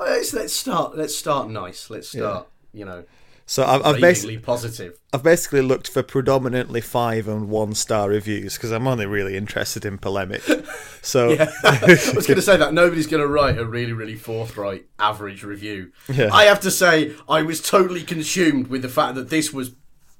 Oh, 0.00 0.04
Let's, 0.04 0.32
let's 0.32 0.52
start. 0.52 0.96
Let's 0.96 1.16
start 1.16 1.50
nice. 1.50 1.90
Let's 1.90 2.08
start. 2.08 2.48
You 2.72 2.84
know, 2.84 3.04
So 3.48 3.64
I've, 3.64 3.84
I've, 3.84 3.98
basically, 3.98 4.36
positive. 4.36 5.00
I've 5.10 5.22
basically 5.22 5.62
looked 5.62 5.88
for 5.88 6.02
predominantly 6.02 6.82
five 6.82 7.26
and 7.26 7.48
one 7.48 7.74
star 7.74 8.10
reviews 8.10 8.56
because 8.56 8.70
I'm 8.70 8.86
only 8.86 9.06
really 9.06 9.38
interested 9.38 9.84
in 9.84 9.98
polemic. 9.98 10.42
So 11.00 11.30
I 11.64 11.78
was 12.14 12.26
going 12.26 12.36
to 12.36 12.42
say 12.42 12.56
that 12.56 12.74
nobody's 12.74 13.06
going 13.06 13.22
to 13.22 13.28
write 13.28 13.56
a 13.56 13.64
really, 13.64 13.92
really 13.92 14.16
forthright 14.16 14.84
average 14.98 15.44
review. 15.44 15.92
Yeah. 16.12 16.28
I 16.32 16.44
have 16.44 16.60
to 16.60 16.70
say, 16.72 17.14
I 17.28 17.42
was 17.42 17.62
totally 17.62 18.02
consumed 18.02 18.66
with 18.66 18.82
the 18.82 18.88
fact 18.88 19.14
that 19.14 19.30
this 19.30 19.52
was 19.52 19.70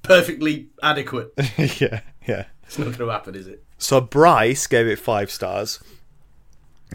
perfectly 0.01 0.69
adequate. 0.81 1.33
yeah, 1.79 2.01
yeah. 2.25 2.45
It's 2.63 2.79
not 2.79 2.85
going 2.85 2.97
to 2.97 3.09
happen, 3.09 3.35
is 3.35 3.45
it? 3.45 3.63
So 3.77 4.01
Bryce 4.01 4.65
gave 4.65 4.87
it 4.87 4.97
five 4.97 5.29
stars. 5.29 5.79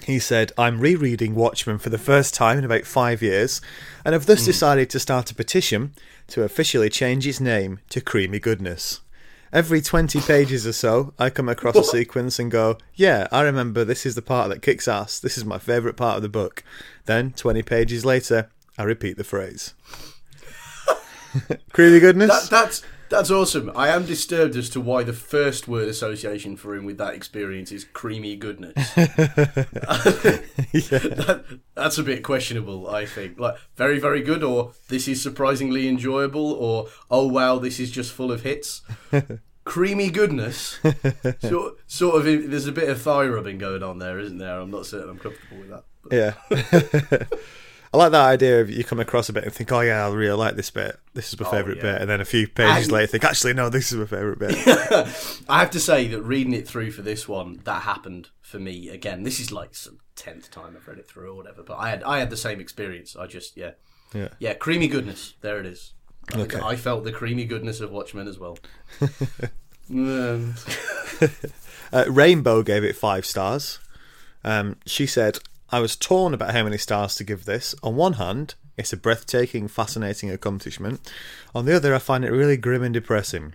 He 0.03 0.19
said, 0.19 0.51
I'm 0.59 0.81
rereading 0.81 1.35
Watchmen 1.37 1.79
for 1.79 1.91
the 1.91 1.99
first 1.99 2.35
time 2.35 2.59
in 2.59 2.65
about 2.65 2.87
five 2.87 3.23
years, 3.23 3.61
and 4.05 4.15
have 4.15 4.27
thus 4.27 4.41
hmm. 4.41 4.47
decided 4.47 4.91
to 4.91 4.99
start 4.99 5.31
a 5.31 5.35
petition 5.35 5.95
to 6.29 6.43
officially 6.43 6.89
change 6.89 7.27
its 7.27 7.41
name 7.41 7.81
to 7.91 8.01
Creamy 8.01 8.39
Goodness. 8.39 9.01
Every 9.53 9.81
20 9.81 10.21
pages 10.21 10.67
or 10.67 10.73
so, 10.73 11.15
I 11.19 11.31
come 11.31 11.49
across 11.49 11.77
a 11.77 11.85
sequence 11.99 12.39
and 12.39 12.51
go, 12.51 12.77
Yeah, 12.95 13.29
I 13.31 13.43
remember 13.43 13.85
this 13.85 14.05
is 14.05 14.17
the 14.17 14.23
part 14.23 14.49
that 14.49 14.63
kicks 14.63 14.89
ass. 14.89 15.21
This 15.21 15.39
is 15.39 15.45
my 15.45 15.59
favourite 15.59 15.97
part 15.97 16.17
of 16.17 16.23
the 16.23 16.29
book. 16.29 16.65
Then, 17.05 17.33
20 17.33 17.63
pages 17.63 18.05
later, 18.05 18.51
I 18.77 18.83
repeat 18.83 19.17
the 19.17 19.25
phrase. 19.25 19.75
Creamy 21.73 22.01
Goodness? 22.01 22.49
That, 22.49 22.51
that's 22.51 22.83
that's 23.15 23.31
awesome. 23.31 23.71
I 23.77 23.89
am 23.89 24.05
disturbed 24.07 24.57
as 24.57 24.69
to 24.71 24.81
why 24.81 25.03
the 25.05 25.13
first 25.13 25.69
word 25.69 25.89
association 25.89 26.57
for 26.57 26.75
him 26.75 26.85
with 26.85 26.99
that 26.99 27.15
experience 27.15 27.71
is 27.73 27.85
creamy 27.85 28.37
goodness. 28.37 28.75
That- 30.75 31.45
that's 31.75 31.99
a 31.99 32.03
bit 32.03 32.23
questionable, 32.23 32.89
I 32.89 33.05
think. 33.07 33.39
Like 33.39 33.57
very, 33.77 33.99
very 33.99 34.23
good, 34.23 34.43
or 34.43 34.73
this 34.89 35.07
is 35.09 35.23
surprisingly 35.23 35.89
enjoyable, 35.89 36.53
or 36.53 36.89
oh 37.11 37.27
wow, 37.27 37.59
this 37.59 37.79
is 37.81 37.91
just 37.91 38.13
full 38.13 38.31
of 38.33 38.43
hits. 38.43 38.83
creamy 39.65 40.11
goodness. 40.11 40.79
sort, 41.41 41.75
sort 41.87 42.17
of. 42.17 42.25
There's 42.25 42.67
a 42.67 42.73
bit 42.73 42.89
of 42.89 43.01
thigh 43.01 43.27
rubbing 43.27 43.59
going 43.59 43.83
on 43.83 43.99
there, 43.99 44.19
isn't 44.19 44.39
there? 44.39 44.61
I'm 44.61 44.71
not 44.71 44.87
certain 44.87 45.11
I'm 45.11 45.19
comfortable 45.19 45.59
with 45.59 45.71
that. 45.71 45.85
But- 46.03 46.13
Yeah. 46.13 47.39
I 47.95 47.97
like 47.97 48.11
that 48.11 48.25
idea 48.27 48.61
of 48.61 48.69
you 48.71 48.83
come 48.83 48.99
across 48.99 49.29
a 49.29 49.33
bit 49.33 49.45
and 49.45 49.53
think, 49.53 49.71
oh 49.71 49.79
yeah, 49.81 50.05
I 50.05 50.11
really 50.13 50.37
like 50.37 50.57
this 50.57 50.69
bit. 50.69 50.99
This 51.15 51.33
is 51.33 51.39
my 51.39 51.49
favourite 51.49 51.77
yeah. 51.77 51.93
bit. 51.93 52.01
And 52.01 52.11
then 52.11 52.21
a 52.21 52.25
few 52.25 52.49
pages 52.49 52.87
And- 52.87 52.93
later 52.93 53.07
think, 53.07 53.23
actually, 53.25 53.55
no, 53.55 53.69
this 53.69 53.93
is 53.93 53.99
my 53.99 54.07
favourite 54.07 54.41
bit. 54.41 54.57
I 55.49 55.61
have 55.61 55.71
to 55.71 55.79
say 55.81 56.09
that 56.09 56.21
reading 56.23 56.55
it 56.55 56.67
through 56.67 56.91
for 56.91 57.03
this 57.03 57.29
one, 57.29 57.61
that 57.65 57.83
happened 57.83 58.31
for 58.43 58.59
me 58.59 58.89
again. 58.89 59.23
This 59.23 59.39
is 59.39 59.53
like 59.53 59.77
some 59.77 59.99
tenth 60.17 60.51
time 60.51 60.75
I've 60.77 60.89
read 60.89 60.99
it 60.99 61.07
through 61.09 61.31
or 61.33 61.37
whatever, 61.37 61.63
but 61.63 61.77
I 61.77 61.89
had 61.91 62.03
I 62.03 62.19
had 62.19 62.31
the 62.31 62.37
same 62.37 62.59
experience. 62.61 63.15
I 63.15 63.29
just 63.29 63.57
yeah 63.57 63.73
Yeah. 64.13 64.29
yeah 64.41 64.55
creamy 64.55 64.89
goodness. 64.89 65.35
There 65.41 65.61
it 65.61 65.67
is. 65.67 65.93
I, 66.35 66.41
Okay. 66.41 66.59
I 66.61 66.75
felt 66.75 67.05
the 67.05 67.13
creamy 67.13 67.45
goodness 67.45 67.81
of 67.81 67.93
Watchmen 67.93 68.27
as 68.27 68.39
well. 68.41 68.59
Um, 69.91 70.55
Uh, 71.93 72.05
Rainbow 72.09 72.63
gave 72.65 72.83
it 72.83 72.97
five 72.97 73.25
stars. 73.25 73.79
Um, 74.43 74.77
she 74.87 75.07
said, 75.07 75.39
I 75.75 75.81
was 75.81 75.97
torn 75.97 76.35
about 76.35 76.55
how 76.55 76.63
many 76.63 76.79
stars 76.79 77.17
to 77.17 77.25
give 77.25 77.47
this. 77.47 77.75
On 77.83 77.97
one 77.97 78.13
hand, 78.13 78.55
It's 78.77 78.93
a 78.93 78.97
breathtaking, 78.97 79.67
fascinating 79.67 80.31
accomplishment. 80.31 81.01
On 81.53 81.65
the 81.65 81.75
other, 81.75 81.93
I 81.93 81.99
find 81.99 82.25
it 82.25 82.31
really 82.31 82.57
grim 82.57 82.85
and 82.85 82.95
depressing. 82.95 83.55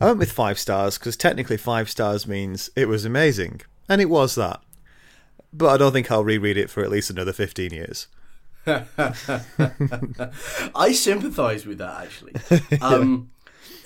I 0.00 0.06
went 0.06 0.20
with 0.20 0.30
five 0.30 0.56
stars 0.56 0.98
because 0.98 1.16
technically 1.16 1.56
five 1.56 1.90
stars 1.90 2.28
means 2.28 2.70
it 2.76 2.86
was 2.86 3.04
amazing, 3.04 3.62
and 3.88 4.00
it 4.00 4.08
was 4.08 4.36
that. 4.36 4.60
But 5.52 5.74
I 5.74 5.78
don't 5.78 5.92
think 5.92 6.12
I'll 6.12 6.22
reread 6.22 6.56
it 6.56 6.70
for 6.70 6.84
at 6.84 6.90
least 6.90 7.10
another 7.10 7.32
15 7.32 7.72
years. 7.72 8.06
I 8.66 8.84
sympathise 10.92 11.66
with 11.66 11.78
that 11.78 12.04
actually. 12.04 12.34
Um, 12.80 13.32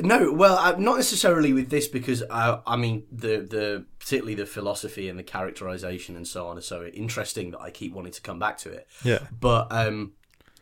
no, 0.01 0.33
well, 0.33 0.57
uh, 0.57 0.77
not 0.79 0.97
necessarily 0.97 1.53
with 1.53 1.71
this 1.71 1.89
because 1.89 2.23
I, 2.31 2.61
I 2.67 2.77
mean 2.77 3.05
the 3.11 3.39
the 3.39 3.85
particularly 3.99 4.35
the 4.35 4.47
philosophy 4.47 5.09
and 5.09 5.19
the 5.19 5.23
characterization 5.23 6.17
and 6.17 6.27
so 6.27 6.49
on 6.49 6.59
are 6.59 6.63
so 6.63 6.87
interesting 6.87 7.51
that 7.53 7.61
I 7.61 7.71
keep 7.71 7.93
wanting 7.93 8.13
to 8.13 8.21
come 8.21 8.39
back 8.39 8.59
to 8.59 8.71
it. 8.71 8.89
Yeah. 9.05 9.21
But 9.39 9.69
um, 9.71 10.13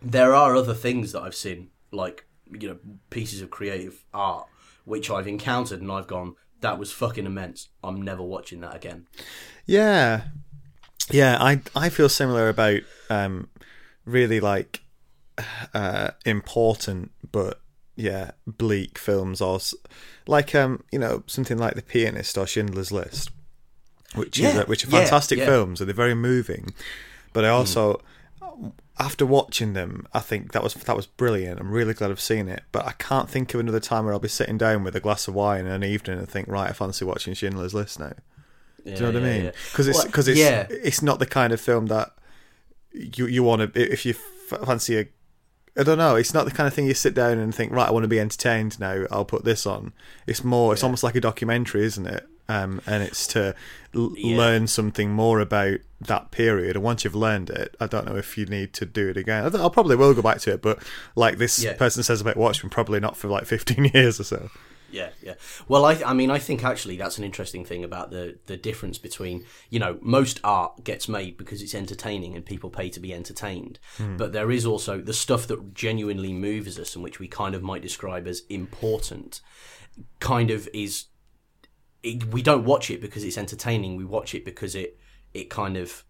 there 0.03 0.35
are 0.35 0.57
other 0.57 0.74
things 0.74 1.12
that 1.12 1.23
I've 1.23 1.35
seen, 1.35 1.70
like 1.93 2.27
you 2.51 2.69
know, 2.69 2.78
pieces 3.11 3.43
of 3.43 3.51
creative 3.51 4.05
art 4.12 4.49
which 4.89 5.11
I've 5.11 5.28
encountered 5.28 5.82
and 5.82 5.93
I've 5.93 6.07
gone, 6.07 6.35
that 6.61 6.78
was 6.78 6.90
fucking 6.90 7.27
immense. 7.27 7.69
I'm 7.85 8.01
never 8.01 8.23
watching 8.23 8.61
that 8.61 8.74
again. 8.74 9.07
Yeah, 9.66 10.23
yeah. 11.11 11.36
I 11.39 11.61
I 11.77 11.90
feel 11.90 12.09
similar 12.09 12.49
about 12.49 12.81
um, 13.11 13.51
really 14.05 14.40
like 14.40 14.81
uh, 15.74 16.12
important 16.24 17.12
but 17.31 17.61
yeah 17.98 18.30
bleak 18.46 18.96
films 18.96 19.40
or 19.40 19.58
like 20.28 20.54
um 20.54 20.84
you 20.92 20.98
know 20.98 21.24
something 21.26 21.58
like 21.58 21.74
The 21.74 21.82
Pianist 21.82 22.38
or 22.38 22.46
Schindler's 22.46 22.92
List, 22.92 23.30
which 24.14 24.38
is 24.38 24.54
uh, 24.54 24.64
which 24.66 24.84
are 24.84 24.88
fantastic 24.88 25.40
yeah. 25.40 25.46
films 25.46 25.80
and 25.80 25.88
they're 25.88 25.94
very 25.94 26.14
moving. 26.14 26.72
But 27.32 27.44
I 27.44 27.48
also 27.48 28.00
after 29.00 29.24
watching 29.24 29.74
them, 29.74 30.06
I 30.12 30.20
think 30.20 30.52
that 30.52 30.62
was 30.62 30.74
that 30.74 30.96
was 30.96 31.06
brilliant. 31.06 31.60
I'm 31.60 31.70
really 31.70 31.94
glad 31.94 32.10
I've 32.10 32.20
seen 32.20 32.48
it, 32.48 32.64
but 32.72 32.86
I 32.86 32.92
can't 32.92 33.30
think 33.30 33.54
of 33.54 33.60
another 33.60 33.80
time 33.80 34.04
where 34.04 34.12
I'll 34.12 34.20
be 34.20 34.28
sitting 34.28 34.58
down 34.58 34.84
with 34.84 34.96
a 34.96 35.00
glass 35.00 35.28
of 35.28 35.34
wine 35.34 35.66
in 35.66 35.72
an 35.72 35.84
evening 35.84 36.18
and 36.18 36.28
think, 36.28 36.48
right, 36.48 36.70
I 36.70 36.72
fancy 36.72 37.04
watching 37.04 37.34
Schindler's 37.34 37.74
List 37.74 38.00
now. 38.00 38.12
Do 38.84 38.90
you 38.90 39.00
know 39.00 39.06
what 39.06 39.16
I 39.16 39.20
mean? 39.20 39.52
Because 39.70 39.88
it's 39.88 39.98
Well, 39.98 40.06
because 40.06 40.28
it's 40.28 40.38
yeah. 40.38 40.66
it's 40.70 41.02
not 41.02 41.18
the 41.18 41.26
kind 41.26 41.52
of 41.52 41.60
film 41.60 41.86
that 41.86 42.12
you 42.92 43.26
you 43.26 43.42
want 43.42 43.74
to 43.74 43.92
if 43.92 44.04
you 44.06 44.14
f- 44.50 44.60
fancy 44.66 44.98
a. 44.98 45.06
I 45.78 45.84
don't 45.84 45.98
know. 45.98 46.16
It's 46.16 46.34
not 46.34 46.44
the 46.44 46.50
kind 46.50 46.66
of 46.66 46.74
thing 46.74 46.86
you 46.86 46.94
sit 46.94 47.14
down 47.14 47.38
and 47.38 47.55
think, 47.55 47.72
right, 47.72 47.88
I 47.88 47.92
want 47.92 48.02
to 48.05 48.09
be 48.09 48.18
entertained 48.20 48.80
now. 48.80 49.05
I'll 49.10 49.24
put 49.24 49.44
this 49.44 49.64
on. 49.66 49.92
It's 50.26 50.42
more. 50.42 50.72
It's 50.72 50.82
almost 50.82 51.05
like 51.05 51.14
a 51.14 51.20
documentary, 51.20 51.84
isn't 51.84 52.06
it? 52.06 52.26
Um, 52.50 52.80
and 52.86 53.02
it's 53.02 53.26
to 53.28 53.55
l- 53.94 54.12
Yeah. 54.16 54.36
learn 54.38 54.66
something 54.66 55.10
more 55.10 55.38
about 55.38 55.78
that 56.00 56.30
period. 56.30 56.76
And 56.76 56.84
once 56.84 57.05
you've 57.05 57.14
learned 57.14 57.50
it, 57.50 57.76
I 57.78 57.86
don't 57.86 58.06
know 58.06 58.16
if 58.16 58.36
you 58.38 58.46
need 58.46 58.72
to 58.74 58.86
do 58.86 59.09
it 59.10 59.16
again. 59.18 59.44
I 59.44 59.50
th- 59.50 59.60
I'll 59.60 59.68
probably 59.70 59.96
will 59.96 60.14
go 60.14 60.22
back 60.22 60.40
to 60.40 60.52
it, 60.55 60.62
but 60.62 60.78
like 61.14 61.36
this 61.38 61.62
Yeah. 61.62 61.74
person 61.74 62.02
says 62.02 62.20
about 62.22 62.36
Watchmen, 62.38 62.70
probably 62.70 63.00
not 63.00 63.16
for 63.16 63.28
like 63.28 63.44
15 63.44 63.84
years 63.94 64.18
or 64.18 64.24
so. 64.24 64.50
Yeah, 64.90 65.10
yeah. 65.23 65.35
Well, 65.66 65.85
I, 65.85 66.01
I 66.05 66.15
mean, 66.15 66.31
I 66.31 66.39
think 66.39 66.65
actually 66.65 66.97
that's 66.97 67.19
an 67.19 67.24
interesting 67.24 67.65
thing 67.65 67.85
about 67.85 68.10
the 68.10 68.39
the 68.47 68.56
difference 68.56 68.98
between 68.98 69.44
you 69.70 69.78
know 69.78 69.98
most 70.01 70.40
art 70.43 70.85
gets 70.85 71.09
made 71.09 71.36
because 71.36 71.62
it's 71.62 71.74
entertaining 71.74 72.35
and 72.35 72.44
people 72.44 72.70
pay 72.70 72.89
to 72.90 73.01
be 73.01 73.12
entertained, 73.12 73.78
hmm. 73.97 74.16
but 74.16 74.32
there 74.32 74.51
is 74.51 74.65
also 74.65 75.01
the 75.01 75.12
stuff 75.12 75.47
that 75.48 75.74
genuinely 75.74 76.32
moves 76.32 76.78
us 76.78 76.94
and 76.94 77.05
which 77.05 77.19
we 77.19 77.28
kind 77.28 77.55
of 77.55 77.62
might 77.62 77.82
describe 77.82 78.27
as 78.27 78.43
important, 78.48 79.40
kind 80.20 80.51
of 80.51 80.69
is. 80.73 81.06
It, 82.02 82.27
we 82.32 82.43
don't 82.43 82.65
watch 82.65 82.90
it 82.90 83.01
because 83.01 83.24
it's 83.24 83.36
entertaining. 83.36 83.97
We 83.97 84.05
watch 84.05 84.35
it 84.35 84.44
because 84.44 84.74
it 84.74 84.98
it 85.35 85.51
kind 85.51 85.77
of 85.77 86.05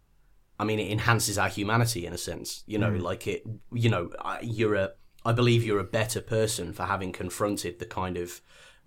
I 0.61 0.65
mean, 0.65 0.81
it 0.81 0.91
enhances 0.91 1.39
our 1.39 1.49
humanity 1.49 2.05
in 2.05 2.13
a 2.13 2.19
sense. 2.19 2.65
You 2.67 2.79
know, 2.79 2.91
hmm. 2.91 3.01
like 3.01 3.27
it. 3.27 3.45
You 3.73 3.91
know, 3.91 4.11
you're 4.43 4.75
a. 4.75 4.91
I 5.25 5.33
believe 5.33 5.65
you're 5.65 5.81
a 5.81 5.85
better 5.85 6.21
person 6.21 6.73
for 6.73 6.85
having 6.85 7.13
confronted 7.13 7.81
the 7.81 7.87
kind 7.87 8.17
of 8.17 8.41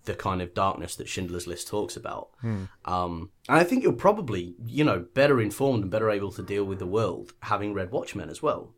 the 0.06 0.16
kind 0.16 0.42
of 0.42 0.54
darkness 0.54 0.96
that 0.96 1.08
Schindler's 1.08 1.48
List 1.48 1.68
talks 1.68 1.96
about. 1.96 2.30
Um, 2.86 3.32
and 3.48 3.60
I 3.60 3.64
think 3.64 3.84
you're 3.84 3.94
probably, 3.94 4.56
you 4.66 4.84
know, 4.84 5.06
better 5.14 5.40
informed 5.40 5.84
and 5.84 5.92
better 5.92 6.10
able 6.10 6.32
to 6.32 6.44
deal 6.44 6.64
with 6.64 6.80
the 6.80 6.88
world 6.88 7.34
having 7.44 7.74
read 7.74 7.92
Watchmen 7.92 8.30
as 8.30 8.42
well. 8.42 8.74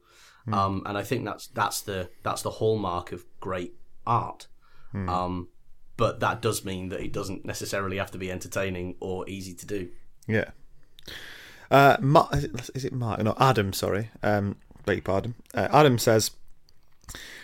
Um, 0.51 0.83
and 0.85 0.97
I 0.97 1.03
think 1.03 1.23
that's 1.23 1.47
that's 1.47 1.79
the 1.81 2.09
that's 2.21 2.41
the 2.41 2.49
hallmark 2.51 3.13
of 3.13 3.23
great 3.39 3.75
art. 4.05 4.47
Um, 4.93 5.47
but 5.95 6.19
that 6.19 6.41
does 6.41 6.65
mean 6.65 6.89
that 6.89 6.99
it 6.99 7.13
doesn't 7.13 7.45
necessarily 7.45 7.97
have 7.97 8.11
to 8.11 8.17
be 8.17 8.29
entertaining 8.29 8.95
or 8.99 9.27
easy 9.29 9.53
to 9.53 9.65
do. 9.65 9.89
Yeah. 10.27 10.51
Uh, 11.71 11.97
Ma- 12.01 12.27
is, 12.33 12.43
it, 12.43 12.69
is 12.75 12.85
it 12.85 12.93
Mark? 12.93 13.21
No, 13.23 13.35
Adam. 13.39 13.71
Sorry. 13.73 14.09
Um, 14.21 14.57
beg 14.85 14.97
your 14.97 15.03
pardon. 15.03 15.35
Uh, 15.53 15.69
Adam 15.71 15.97
says, 15.97 16.31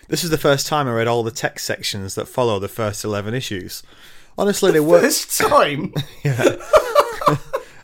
"This 0.09 0.23
is 0.23 0.29
the 0.29 0.37
first 0.37 0.67
time 0.67 0.87
I 0.87 0.91
read 0.91 1.07
all 1.07 1.23
the 1.23 1.31
text 1.31 1.65
sections 1.65 2.15
that 2.15 2.27
follow 2.27 2.59
the 2.59 2.67
first 2.67 3.03
eleven 3.05 3.33
issues. 3.33 3.81
Honestly, 4.37 4.71
they 4.71 4.79
were. 4.79 5.01
First 5.01 5.37
time. 5.37 5.93
Yeah. 6.23 6.57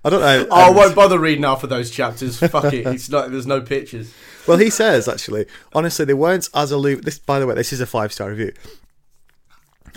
I 0.03 0.09
don't 0.11 0.21
know. 0.21 0.47
Oh, 0.51 0.55
I 0.55 0.69
won't 0.69 0.93
bother 0.95 1.17
reading 1.17 1.43
half 1.45 1.63
of 1.63 1.69
those 1.71 1.89
chapters. 1.89 2.37
Fuck 2.37 2.71
it. 2.73 2.85
It's 2.85 3.09
not. 3.09 3.31
There's 3.31 3.47
no 3.47 3.61
pictures. 3.61 4.13
well, 4.47 4.57
he 4.57 4.69
says 4.69 5.07
actually, 5.07 5.47
honestly, 5.73 6.05
they 6.05 6.13
weren't 6.13 6.47
as 6.53 6.71
illu- 6.71 7.01
This, 7.01 7.17
by 7.17 7.39
the 7.39 7.47
way, 7.47 7.55
this 7.55 7.73
is 7.73 7.81
a 7.81 7.87
five 7.87 8.13
star 8.13 8.29
review. 8.29 8.53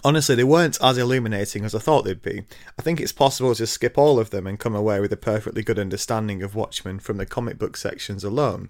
Honestly, 0.04 0.34
they 0.34 0.44
weren't 0.44 0.78
as 0.80 0.96
illuminating 0.96 1.64
as 1.64 1.74
I 1.74 1.78
thought 1.80 2.04
they'd 2.06 2.22
be. 2.22 2.44
I 2.78 2.82
think 2.82 3.00
it's 3.00 3.12
possible 3.12 3.54
to 3.54 3.66
skip 3.66 3.98
all 3.98 4.18
of 4.18 4.30
them 4.30 4.46
and 4.46 4.58
come 4.58 4.74
away 4.74 5.00
with 5.00 5.12
a 5.12 5.16
perfectly 5.16 5.62
good 5.62 5.78
understanding 5.78 6.42
of 6.42 6.54
Watchmen 6.54 7.00
from 7.00 7.16
the 7.18 7.26
comic 7.26 7.58
book 7.58 7.76
sections 7.76 8.22
alone, 8.24 8.68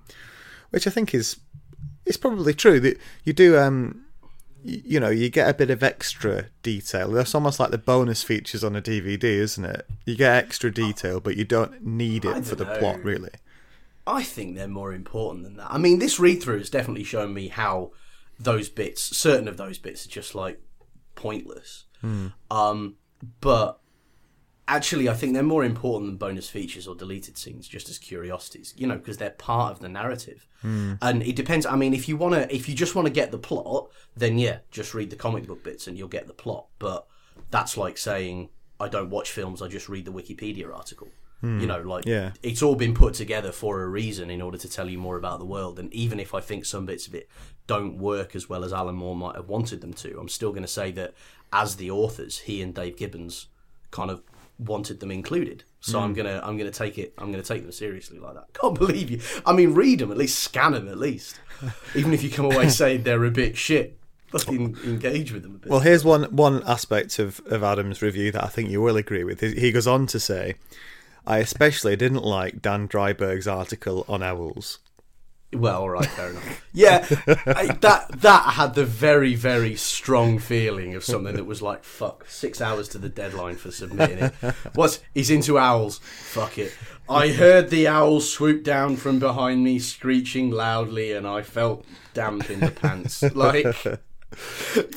which 0.71 0.87
I 0.87 0.91
think 0.91 1.15
is 1.15 1.37
is 2.09 2.17
probably 2.17 2.55
true. 2.55 2.81
That 2.81 2.99
you 3.25 3.33
do, 3.33 3.59
um, 3.59 4.05
you 4.63 4.99
know, 4.99 5.09
you 5.11 5.31
get 5.31 5.49
a 5.49 5.55
bit 5.55 5.71
of 5.71 5.83
extra 5.83 6.47
detail. 6.63 7.11
That's 7.11 7.35
almost 7.35 7.61
like 7.61 7.71
the 7.71 7.79
bonus 7.79 8.23
features 8.23 8.65
on 8.65 8.77
a 8.77 8.83
DVD, 8.83 9.25
isn't 9.25 9.65
it? 9.65 9.87
You 10.05 10.17
get 10.17 10.37
extra 10.37 10.73
detail, 10.73 11.21
but 11.21 11.37
you 11.37 11.45
don't 11.45 11.85
need 11.85 12.25
it 12.25 12.45
for 12.45 12.57
the 12.57 12.65
don't 12.65 12.79
plot, 12.79 13.05
really. 13.05 13.31
I 14.07 14.23
think 14.23 14.57
they're 14.57 14.69
more 14.69 14.93
important 14.93 15.45
than 15.45 15.57
that. 15.59 15.71
I 15.71 15.79
mean, 15.79 15.99
this 15.99 16.19
read 16.19 16.43
through 16.43 16.59
has 16.59 16.71
definitely 16.71 17.05
shown 17.05 17.35
me 17.35 17.49
how 17.49 17.93
those 18.41 18.69
bits, 18.69 19.03
certain 19.17 19.49
of 19.49 19.57
those 19.57 19.79
bits, 19.79 20.07
are 20.07 20.11
just 20.11 20.35
like 20.35 20.61
pointless. 21.15 21.85
Um, 22.51 22.95
but 23.41 23.81
actually, 24.69 25.09
I 25.09 25.15
think 25.15 25.35
they're 25.35 25.43
more 25.43 25.65
important 25.65 26.11
than 26.11 26.17
bonus 26.17 26.49
features 26.49 26.87
or 26.87 26.95
deleted 26.95 27.37
scenes, 27.37 27.67
just 27.67 27.89
as 27.89 27.99
curiosities. 27.99 28.75
You 28.77 28.87
know, 28.87 28.97
because 28.97 29.17
they're 29.17 29.31
part 29.31 29.73
of 29.73 29.81
the 29.81 29.89
narrative. 29.89 30.47
Hmm. 30.63 30.95
And 31.03 31.23
it 31.23 31.35
depends. 31.35 31.67
I 31.67 31.75
mean, 31.75 31.95
if 31.95 32.09
you 32.09 32.17
want 32.17 32.35
to, 32.35 32.55
if 32.55 32.69
you 32.69 32.75
just 32.75 32.95
want 32.95 33.07
to 33.07 33.13
get 33.13 33.33
the 33.33 33.39
plot, 33.39 33.91
then 34.17 34.39
yeah, 34.39 34.59
just 34.71 34.95
read 34.95 35.11
the 35.11 35.17
comic 35.17 35.47
book 35.47 35.65
bits 35.65 35.89
and 35.89 35.97
you'll 35.97 36.09
get 36.09 36.27
the 36.27 36.35
plot. 36.35 36.67
But 36.79 37.07
that's 37.51 37.77
like 37.77 37.99
saying 37.99 38.51
I 38.79 38.89
don't 38.89 39.11
watch 39.11 39.31
films; 39.31 39.63
I 39.63 39.69
just 39.69 39.89
read 39.89 40.05
the 40.05 40.13
Wikipedia 40.13 40.73
article. 40.73 41.09
You 41.41 41.49
hmm. 41.51 41.67
know, 41.67 41.81
like 41.83 42.05
Yeah. 42.05 42.33
it's 42.43 42.63
all 42.63 42.75
been 42.75 42.95
put 42.95 43.15
together 43.15 43.53
for 43.53 43.83
a 43.83 43.89
reason 43.89 44.29
in 44.29 44.43
order 44.43 44.59
to 44.59 44.69
tell 44.69 44.89
you 44.89 44.99
more 44.99 45.17
about 45.17 45.39
the 45.39 45.45
world. 45.45 45.79
And 45.79 45.93
even 45.95 46.19
if 46.19 46.35
I 46.35 46.41
think 46.41 46.65
some 46.65 46.85
bits 46.85 47.07
of 47.07 47.15
it 47.15 47.29
don't 47.69 47.97
work 47.97 48.35
as 48.35 48.49
well 48.49 48.65
as 48.65 48.73
Alan 48.73 48.97
Moore 48.97 49.15
might 49.15 49.37
have 49.37 49.49
wanted 49.49 49.81
them 49.81 49.93
to, 49.95 50.19
I'm 50.19 50.29
still 50.29 50.51
going 50.51 50.65
to 50.65 50.69
say 50.69 50.91
that 50.93 51.15
as 51.53 51.77
the 51.77 51.93
authors, 51.93 52.41
he 52.41 52.61
and 52.61 52.75
Dave 52.75 52.97
Gibbons 52.97 53.47
kind 53.93 54.11
of 54.11 54.25
wanted 54.59 55.01
them 55.01 55.11
included. 55.11 55.65
So 55.81 56.01
I'm 56.01 56.11
hmm. 56.11 56.17
gonna 56.17 56.41
I'm 56.43 56.57
gonna 56.57 56.71
take 56.71 56.99
it 56.99 57.15
I'm 57.19 57.31
gonna 57.31 57.43
take 57.43 57.63
them 57.63 57.73
seriously 57.73 58.19
like 58.19 58.35
that. 58.35 58.53
Can't 58.61 58.75
believe 58.75 59.11
you. 59.11 59.21
I 59.47 59.53
mean, 59.53 59.75
read 59.75 60.01
them 60.01 60.11
at 60.11 60.17
least, 60.17 60.39
scan 60.39 60.73
them 60.73 60.89
at 60.89 60.99
least. 60.99 61.41
Even 61.95 62.13
if 62.13 62.23
you 62.23 62.31
come 62.31 62.47
away 62.47 62.69
saying 62.69 63.03
they're 63.03 63.25
a 63.25 63.31
bit 63.31 63.57
shit, 63.57 63.99
fucking 64.29 64.77
engage 64.85 65.33
with 65.33 65.43
them 65.43 65.55
a 65.57 65.59
bit. 65.59 65.71
Well, 65.71 65.81
here's 65.81 66.05
one 66.05 66.25
one 66.25 66.63
aspect 66.65 67.19
of, 67.19 67.41
of 67.47 67.63
Adam's 67.63 68.03
review 68.03 68.33
that 68.33 68.45
I 68.45 68.49
think 68.49 68.71
you 68.71 68.81
will 68.83 68.97
agree 68.97 69.25
with. 69.25 69.41
He 69.41 69.55
he 69.55 69.73
goes 69.73 69.87
on 69.87 70.07
to 70.09 70.21
say, 70.21 70.55
"I 71.27 71.39
especially 71.39 71.97
didn't 71.97 72.25
like 72.25 72.63
Dan 72.63 72.89
Dreiberg's 72.89 73.49
article 73.49 74.05
on 74.09 74.23
owls." 74.23 74.79
Well, 75.53 75.83
all 75.83 75.91
right, 75.91 76.07
fair 76.07 76.31
enough. 76.31 76.65
Yeah, 76.75 77.09
I, 77.45 77.77
that 77.81 78.21
that 78.21 78.53
had 78.53 78.75
the 78.75 78.85
very 78.85 79.35
very 79.35 79.75
strong 79.75 80.39
feeling 80.39 80.95
of 80.95 81.03
something 81.03 81.35
that 81.35 81.47
was 81.47 81.61
like 81.61 81.83
fuck 81.83 82.25
six 82.29 82.61
hours 82.61 82.89
to 82.91 82.99
the 82.99 83.09
deadline 83.09 83.57
for 83.57 83.73
submitting 83.73 84.19
it. 84.19 84.33
What's 84.75 85.01
he's 85.13 85.29
into 85.29 85.59
owls? 85.59 85.99
Fuck 85.99 86.59
it. 86.59 86.73
I 87.09 87.29
heard 87.31 87.71
the 87.71 87.89
owl 87.89 88.21
swoop 88.21 88.63
down 88.63 88.97
from 88.97 89.19
behind 89.19 89.65
me, 89.65 89.81
screeching 89.81 90.53
loudly, 90.53 91.13
and 91.13 91.27
I 91.27 91.43
felt 91.43 91.85
damp 92.15 92.49
in 92.49 92.61
the 92.61 92.71
pants. 92.71 93.23
Like, 93.35 93.67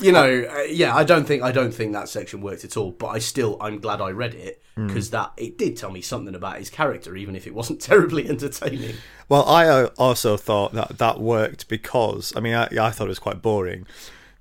you 0.00 0.12
know, 0.12 0.44
uh, 0.50 0.62
yeah. 0.62 0.94
I 0.94 1.04
don't 1.04 1.24
think 1.24 1.42
I 1.42 1.52
don't 1.52 1.72
think 1.72 1.92
that 1.92 2.08
section 2.08 2.40
worked 2.40 2.64
at 2.64 2.76
all. 2.76 2.90
But 2.90 3.08
I 3.08 3.18
still, 3.18 3.56
I'm 3.60 3.80
glad 3.80 4.00
I 4.00 4.10
read 4.10 4.34
it 4.34 4.62
because 4.74 5.10
that 5.10 5.32
it 5.36 5.58
did 5.58 5.76
tell 5.76 5.90
me 5.90 6.00
something 6.00 6.34
about 6.34 6.58
his 6.58 6.70
character, 6.70 7.14
even 7.16 7.36
if 7.36 7.46
it 7.46 7.54
wasn't 7.54 7.80
terribly 7.80 8.28
entertaining. 8.28 8.96
Well, 9.28 9.44
I 9.44 9.66
uh, 9.66 9.90
also 9.98 10.36
thought 10.36 10.72
that 10.72 10.98
that 10.98 11.20
worked 11.20 11.68
because 11.68 12.32
I 12.36 12.40
mean 12.40 12.54
I, 12.54 12.68
I 12.80 12.90
thought 12.90 13.06
it 13.06 13.08
was 13.08 13.18
quite 13.18 13.42
boring, 13.42 13.86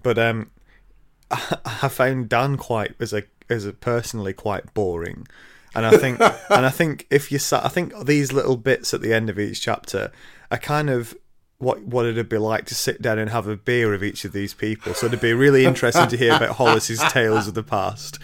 but 0.03 0.17
um, 0.17 0.51
I 1.31 1.87
found 1.89 2.29
Dan 2.29 2.57
quite 2.57 2.95
as 2.99 3.13
a 3.13 3.23
as 3.49 3.65
a 3.65 3.73
personally 3.73 4.33
quite 4.33 4.73
boring, 4.73 5.27
and 5.75 5.85
I 5.85 5.97
think 5.97 6.19
and 6.49 6.65
I 6.65 6.69
think 6.69 7.07
if 7.09 7.31
you 7.31 7.39
sat, 7.39 7.65
I 7.65 7.69
think 7.69 7.93
these 8.05 8.31
little 8.31 8.57
bits 8.57 8.93
at 8.93 9.01
the 9.01 9.13
end 9.13 9.29
of 9.29 9.39
each 9.39 9.61
chapter 9.61 10.11
are 10.49 10.57
kind 10.57 10.89
of 10.89 11.15
what 11.61 11.81
what 11.83 12.05
it'd 12.05 12.27
be 12.27 12.37
like 12.37 12.65
to 12.65 12.75
sit 12.75 13.01
down 13.01 13.19
and 13.19 13.29
have 13.29 13.47
a 13.47 13.55
beer 13.55 13.89
with 13.89 14.03
each 14.03 14.25
of 14.25 14.33
these 14.33 14.53
people. 14.53 14.93
So 14.93 15.05
it'd 15.07 15.21
be 15.21 15.33
really 15.33 15.65
interesting 15.65 16.07
to 16.07 16.17
hear 16.17 16.35
about 16.35 16.55
Hollis's 16.57 16.99
tales 17.11 17.47
of 17.47 17.53
the 17.53 17.63
past. 17.63 18.19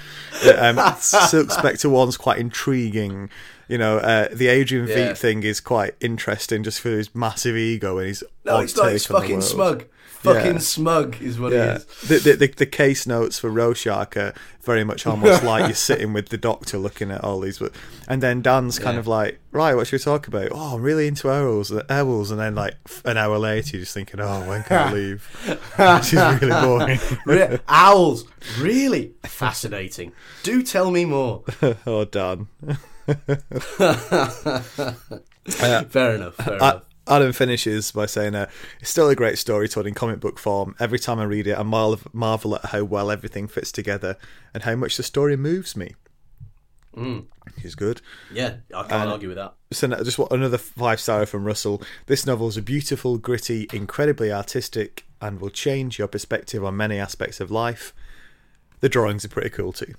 Um, 0.58 0.80
Silk 1.00 1.52
Spectre 1.52 1.90
one's 1.90 2.18
quite 2.18 2.40
intriguing. 2.40 3.30
You 3.68 3.78
know, 3.78 3.98
uh, 3.98 4.30
the 4.34 4.48
Adrian 4.48 4.88
Yeah. 4.88 4.96
Veidt 5.12 5.18
thing 5.18 5.44
is 5.44 5.60
quite 5.60 5.96
interesting 6.00 6.64
just 6.64 6.80
for 6.80 6.90
his 6.90 7.14
massive 7.14 7.56
ego 7.56 7.98
and 7.98 8.08
his 8.08 8.24
No, 8.46 8.56
odd 8.58 8.64
it's 8.64 8.76
not. 8.78 8.92
It's 8.94 9.06
fucking 9.06 9.42
smug. 9.42 9.86
Fucking 10.24 10.54
Yeah. 10.54 10.58
smug 10.60 11.22
is 11.22 11.40
what 11.40 11.54
Yeah, 11.54 11.76
it 11.76 11.78
is. 11.78 11.86
the, 12.08 12.18
the, 12.32 12.34
the 12.38 12.48
the 12.48 12.66
case 12.66 13.06
notes 13.06 13.38
for 13.40 13.50
Rorschach 13.50 14.18
are 14.18 14.34
very 14.64 14.84
much 14.84 15.06
almost 15.06 15.44
like 15.44 15.66
you're 15.68 15.76
sitting 15.90 16.12
with 16.12 16.30
the 16.30 16.38
doctor 16.38 16.78
looking 16.78 17.12
at 17.12 17.24
all 17.24 17.40
these, 17.40 17.60
but 17.60 17.72
and 18.08 18.22
then 18.24 18.42
Dan's 18.42 18.80
kind 18.80 18.96
Yeah. 18.96 19.00
of 19.02 19.08
like, 19.08 19.40
right, 19.52 19.76
what 19.76 19.86
should 19.88 20.00
we 20.00 20.04
talk 20.04 20.28
about? 20.28 20.50
Oh, 20.52 20.76
I'm 20.76 20.82
really 20.82 21.08
into 21.08 21.30
owls, 21.30 21.72
uh, 21.72 21.84
owls, 21.90 22.32
and 22.32 22.40
then 22.40 22.56
like 22.56 22.76
an 23.06 23.16
hour 23.18 23.38
later, 23.38 23.78
you're 23.78 23.82
just 23.84 23.94
thinking, 23.94 24.20
oh, 24.20 24.48
when 24.48 24.64
can 24.64 24.90
I 24.90 24.94
leave? 25.00 25.68
this 25.78 26.14
is 26.14 26.42
really 26.42 26.62
boring. 26.62 27.00
Re- 27.26 27.60
Owls, 27.68 28.26
really 28.60 29.14
fascinating. 29.24 30.12
Do 30.44 30.64
tell 30.64 30.90
me 30.92 31.06
more. 31.06 31.44
oh, 31.86 32.06
Dan. 32.06 32.48
Fair 35.48 36.16
enough. 36.16 36.36
Fair 36.36 36.54
A- 36.54 36.56
enough. 36.56 36.82
Adam 37.08 37.32
finishes 37.32 37.92
by 37.92 38.06
saying, 38.06 38.36
uh, 38.36 38.50
"It's 38.80 38.90
still 38.90 39.10
a 39.10 39.16
great 39.16 39.38
story 39.38 39.68
told 39.68 39.88
in 39.88 39.94
comic 39.94 40.20
book 40.20 40.40
form. 40.40 40.76
Every 40.80 41.00
time 41.00 41.20
I 41.20 41.24
read 41.24 41.48
it, 41.48 41.58
I 41.58 41.64
marvel, 41.64 42.00
marvel 42.14 42.56
at 42.56 42.66
how 42.66 42.84
well 42.84 43.12
everything 43.12 43.48
fits 43.48 43.72
together 43.72 44.18
and 44.54 44.64
how 44.64 44.76
much 44.76 44.98
the 44.98 45.04
story 45.04 45.38
moves 45.38 45.76
me." 45.76 45.96
Mm. 46.96 47.26
Is 47.64 47.76
good. 47.76 48.02
Yeah, 48.34 48.56
I 48.76 48.84
can't 48.84 49.10
argue 49.10 49.30
with 49.30 49.38
that. 49.38 49.54
So 49.72 49.88
just 50.04 50.18
what 50.20 50.32
another 50.32 50.58
five 50.58 51.00
star 51.00 51.26
from 51.26 51.46
Russell. 51.46 51.82
This 52.08 52.26
novel 52.26 52.48
is 52.48 52.58
a 52.58 52.62
beautiful, 52.62 53.18
gritty, 53.18 53.68
incredibly 53.72 54.32
artistic, 54.32 55.06
and 55.22 55.40
will 55.40 55.50
change 55.50 56.00
your 56.00 56.08
perspective 56.08 56.66
on 56.66 56.76
many 56.76 57.00
aspects 57.00 57.40
of 57.40 57.52
life. 57.52 57.94
The 58.80 58.90
drawings 58.90 59.24
are 59.26 59.30
pretty 59.30 59.50
cool 59.50 59.74
too. 59.74 59.94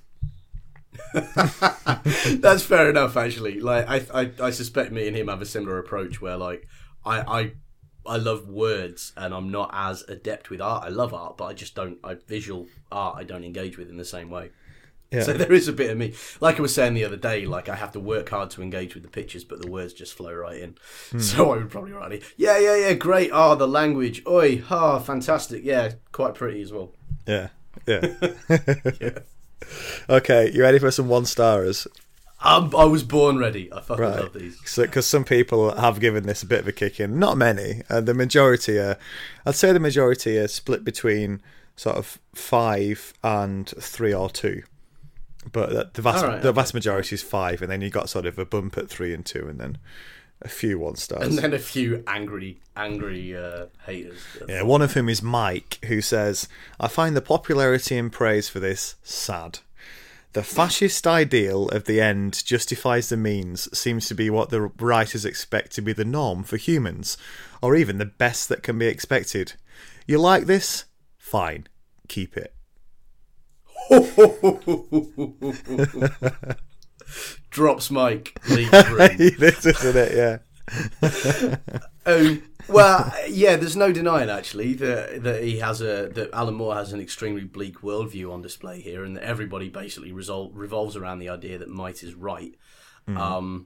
That's 1.13 2.63
fair 2.63 2.89
enough, 2.89 3.17
actually. 3.17 3.59
Like, 3.59 3.87
I, 3.87 4.21
I, 4.21 4.31
I 4.41 4.49
suspect 4.51 4.91
me 4.91 5.07
and 5.07 5.15
him 5.15 5.27
have 5.27 5.41
a 5.41 5.45
similar 5.45 5.79
approach 5.79 6.21
where, 6.21 6.37
like, 6.37 6.67
I, 7.05 7.19
I, 7.21 7.51
I 8.05 8.17
love 8.17 8.47
words, 8.47 9.13
and 9.15 9.33
I'm 9.33 9.51
not 9.51 9.69
as 9.73 10.03
adept 10.07 10.49
with 10.49 10.61
art. 10.61 10.83
I 10.83 10.89
love 10.89 11.13
art, 11.13 11.37
but 11.37 11.45
I 11.45 11.53
just 11.53 11.75
don't. 11.75 11.97
I 12.03 12.15
visual 12.15 12.67
art, 12.91 13.15
I 13.17 13.23
don't 13.23 13.43
engage 13.43 13.77
with 13.77 13.89
in 13.89 13.97
the 13.97 14.05
same 14.05 14.29
way. 14.29 14.51
Yeah. 15.11 15.23
So 15.23 15.33
there 15.37 15.51
is 15.51 15.67
a 15.67 15.73
bit 15.73 15.89
of 15.89 15.97
me. 15.97 16.13
Like 16.39 16.59
I 16.59 16.61
was 16.61 16.73
saying 16.73 16.93
the 16.93 17.05
other 17.05 17.17
day, 17.17 17.45
like 17.45 17.69
I 17.69 17.75
have 17.75 17.91
to 17.93 17.99
work 17.99 18.29
hard 18.29 18.49
to 18.51 18.61
engage 18.61 18.93
with 18.93 19.03
the 19.03 19.09
pictures, 19.09 19.43
but 19.43 19.61
the 19.61 19.69
words 19.69 19.93
just 19.93 20.13
flow 20.13 20.33
right 20.33 20.59
in. 20.59 20.75
So 21.19 21.51
I 21.51 21.57
would 21.57 21.69
probably 21.69 21.91
write 21.93 22.11
it. 22.11 22.23
Yeah, 22.37 22.57
yeah, 22.59 22.75
yeah, 22.75 22.93
great. 22.93 23.31
Ah, 23.31 23.55
the 23.55 23.67
language. 23.67 24.23
Oi, 24.27 24.63
ah, 24.69 24.99
fantastic. 24.99 25.63
Yeah, 25.63 25.93
quite 26.11 26.35
pretty 26.35 26.61
as 26.61 26.71
well. 26.71 26.91
Yeah, 27.27 27.49
yeah. 27.87 27.99
Okay, 30.09 30.51
you 30.51 30.61
ready 30.61 30.79
for 30.79 30.91
some 30.91 31.07
one 31.07 31.25
stars? 31.25 31.87
Um, 32.41 32.73
I 32.77 32.85
was 32.85 33.03
born 33.03 33.37
ready. 33.37 33.71
I 33.73 33.81
fucking 33.81 34.03
Right. 34.03 34.19
love 34.19 34.33
these. 34.33 34.57
So, 34.65 34.83
because 34.83 35.05
some 35.05 35.25
people 35.25 35.75
have 35.75 35.99
given 35.99 36.23
this 36.23 36.41
a 36.41 36.45
bit 36.45 36.59
of 36.61 36.67
a 36.67 36.71
kick 36.71 36.99
in, 36.99 37.19
not 37.19 37.37
many. 37.37 37.81
Uh, 37.89 37.99
the 38.01 38.13
majority 38.13 38.77
are, 38.79 38.97
I'd 39.45 39.55
say, 39.55 39.73
the 39.73 39.79
majority 39.79 40.37
are 40.37 40.47
split 40.47 40.83
between 40.85 41.41
sort 41.75 41.97
of 41.97 42.17
five 42.33 43.13
and 43.23 43.67
three 43.79 44.13
or 44.13 44.29
two. 44.29 44.63
But 45.51 45.69
the- 45.69 45.89
the 45.93 46.01
vast 46.01 46.25
right, 46.25 46.41
the 46.41 46.51
vast 46.51 46.73
majority 46.73 47.15
is 47.15 47.21
five, 47.23 47.61
and 47.61 47.71
then 47.71 47.81
you 47.81 47.89
got 47.89 48.09
sort 48.09 48.25
of 48.25 48.37
a 48.39 48.45
bump 48.45 48.77
at 48.77 48.89
three 48.89 49.13
and 49.13 49.25
two, 49.25 49.47
and 49.47 49.59
then 49.59 49.77
a 50.41 50.47
few 50.49 50.77
one 50.79 50.95
stars. 50.95 51.27
And 51.27 51.37
then 51.37 51.53
a 51.53 51.59
few 51.59 52.03
angry, 52.07 52.59
angry 52.77 53.35
uh, 53.35 53.65
haters. 53.85 54.19
Yeah, 54.47 54.61
one 54.63 54.81
of 54.81 54.93
whom 54.93 55.09
is 55.09 55.21
Mike, 55.21 55.79
who 55.85 56.01
says, 56.01 56.47
I 56.79 56.87
find 56.87 57.15
the 57.15 57.21
popularity 57.21 57.97
and 57.97 58.11
praise 58.11 58.47
for 58.49 58.59
this 58.59 58.95
sad. 59.03 59.59
The 60.33 60.43
fascist 60.43 61.07
ideal 61.07 61.69
of 61.69 61.85
the 61.85 61.99
end 61.99 62.45
justifies 62.45 63.09
the 63.09 63.17
means 63.17 63.67
seems 63.77 64.07
to 64.07 64.13
be 64.15 64.29
what 64.29 64.51
the 64.51 64.61
writers 64.79 65.25
expect 65.25 65.71
to 65.73 65.81
be 65.81 65.91
the 65.91 66.05
norm 66.05 66.43
for 66.43 66.57
humans, 66.57 67.17
or 67.63 67.75
even 67.75 67.97
the 67.97 68.05
best 68.05 68.47
that 68.49 68.61
can 68.61 68.77
be 68.77 68.85
expected. 68.85 69.53
You 70.05 70.19
like 70.19 70.45
this? 70.45 70.85
Fine. 71.17 71.65
Keep 72.07 72.37
it. 72.37 72.53
Drops 77.49 77.89
Mike. 77.89 78.39
Leaves 78.49 78.71
room. 78.91 79.17
this 79.39 79.65
isn't 79.65 79.97
it, 79.97 80.15
yeah. 80.15 80.37
Um, 82.05 82.43
well, 82.69 83.11
yeah, 83.29 83.55
there's 83.55 83.75
no 83.75 83.91
denying 83.91 84.29
actually 84.29 84.73
that 84.75 85.23
that 85.23 85.43
he 85.43 85.59
has 85.59 85.81
a 85.81 86.09
that 86.13 86.29
Alan 86.33 86.55
Moore 86.55 86.75
has 86.75 86.93
an 86.93 86.99
extremely 87.01 87.43
bleak 87.43 87.79
worldview 87.81 88.31
on 88.31 88.41
display 88.41 88.81
here, 88.81 89.03
and 89.03 89.15
that 89.17 89.23
everybody 89.23 89.69
basically 89.69 90.11
resol- 90.11 90.51
revolves 90.53 90.95
around 90.95 91.19
the 91.19 91.29
idea 91.29 91.57
that 91.57 91.69
might 91.69 92.03
is 92.03 92.13
right. 92.15 92.55
Um, 93.07 93.65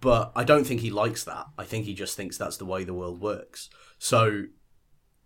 but 0.00 0.32
I 0.34 0.42
don't 0.44 0.64
think 0.66 0.80
he 0.80 0.90
likes 0.90 1.22
that. 1.24 1.46
I 1.56 1.64
think 1.64 1.84
he 1.84 1.94
just 1.94 2.16
thinks 2.16 2.36
that's 2.36 2.56
the 2.56 2.64
way 2.66 2.82
the 2.84 2.92
world 2.92 3.20
works. 3.20 3.70
So 3.98 4.44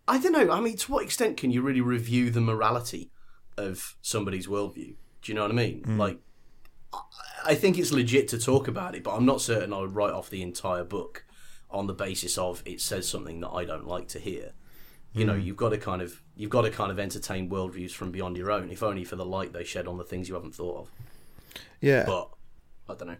I 0.06 0.18
don't 0.18 0.32
know. 0.32 0.50
I 0.50 0.60
mean, 0.60 0.76
to 0.76 0.92
what 0.92 1.02
extent 1.04 1.36
can 1.36 1.50
you 1.50 1.62
really 1.62 1.80
review 1.80 2.30
the 2.30 2.40
morality 2.42 3.10
of 3.56 3.96
somebody's 4.02 4.46
worldview? 4.46 4.94
Do 5.22 5.32
you 5.32 5.34
know 5.34 5.42
what 5.42 5.50
I 5.50 5.54
mean? 5.54 5.82
Like, 5.98 6.18
I- 6.92 7.00
I 7.44 7.54
think 7.54 7.78
it's 7.78 7.92
legit 7.92 8.28
to 8.28 8.38
talk 8.38 8.68
about 8.68 8.94
it, 8.94 9.02
but 9.02 9.14
I'm 9.14 9.24
not 9.24 9.40
certain 9.40 9.72
I 9.72 9.78
would 9.80 9.94
write 9.94 10.12
off 10.12 10.28
the 10.28 10.42
entire 10.42 10.84
book 10.84 11.24
on 11.70 11.86
the 11.86 11.94
basis 11.94 12.38
of 12.38 12.62
it 12.64 12.80
says 12.80 13.08
something 13.08 13.40
that 13.40 13.50
I 13.50 13.64
don't 13.64 13.86
like 13.86 14.08
to 14.08 14.18
hear. 14.18 14.52
You 15.12 15.24
know, 15.24 15.34
you've 15.34 15.56
got 15.56 15.70
to 15.70 15.78
kind 15.78 16.02
of 16.02 16.22
you've 16.36 16.50
got 16.50 16.62
to 16.62 16.70
kind 16.70 16.92
of 16.92 16.98
entertain 16.98 17.50
worldviews 17.50 17.92
from 17.92 18.10
beyond 18.12 18.36
your 18.36 18.50
own, 18.50 18.70
if 18.70 18.82
only 18.82 19.04
for 19.04 19.16
the 19.16 19.24
light 19.24 19.52
they 19.52 19.64
shed 19.64 19.88
on 19.88 19.96
the 19.98 20.04
things 20.04 20.28
you 20.28 20.34
haven't 20.34 20.54
thought 20.54 20.80
of. 20.80 20.90
Yeah. 21.80 22.04
But 22.06 22.30
I 22.88 22.94
don't 22.94 23.08
know. 23.08 23.16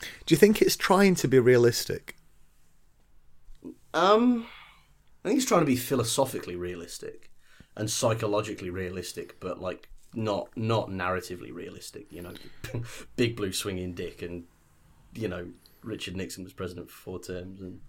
Do 0.00 0.34
you 0.34 0.36
think 0.36 0.62
it's 0.62 0.76
trying 0.76 1.14
to 1.16 1.28
be 1.28 1.38
realistic? 1.38 2.16
Um, 3.92 4.46
I 5.24 5.28
think 5.28 5.40
he's 5.40 5.46
trying 5.46 5.60
to 5.60 5.66
be 5.66 5.76
philosophically 5.76 6.56
realistic 6.56 7.30
and 7.76 7.90
psychologically 7.90 8.70
realistic, 8.70 9.38
but 9.40 9.60
like 9.60 9.88
not 10.14 10.48
not 10.56 10.88
narratively 10.88 11.52
realistic. 11.52 12.06
You 12.10 12.22
know, 12.22 12.32
big 13.16 13.36
blue 13.36 13.52
swinging 13.52 13.94
dick, 13.94 14.22
and 14.22 14.44
you 15.14 15.28
know 15.28 15.46
Richard 15.84 16.16
Nixon 16.16 16.44
was 16.44 16.52
president 16.52 16.90
for 16.90 16.96
four 16.96 17.20
terms, 17.20 17.60
and 17.60 17.80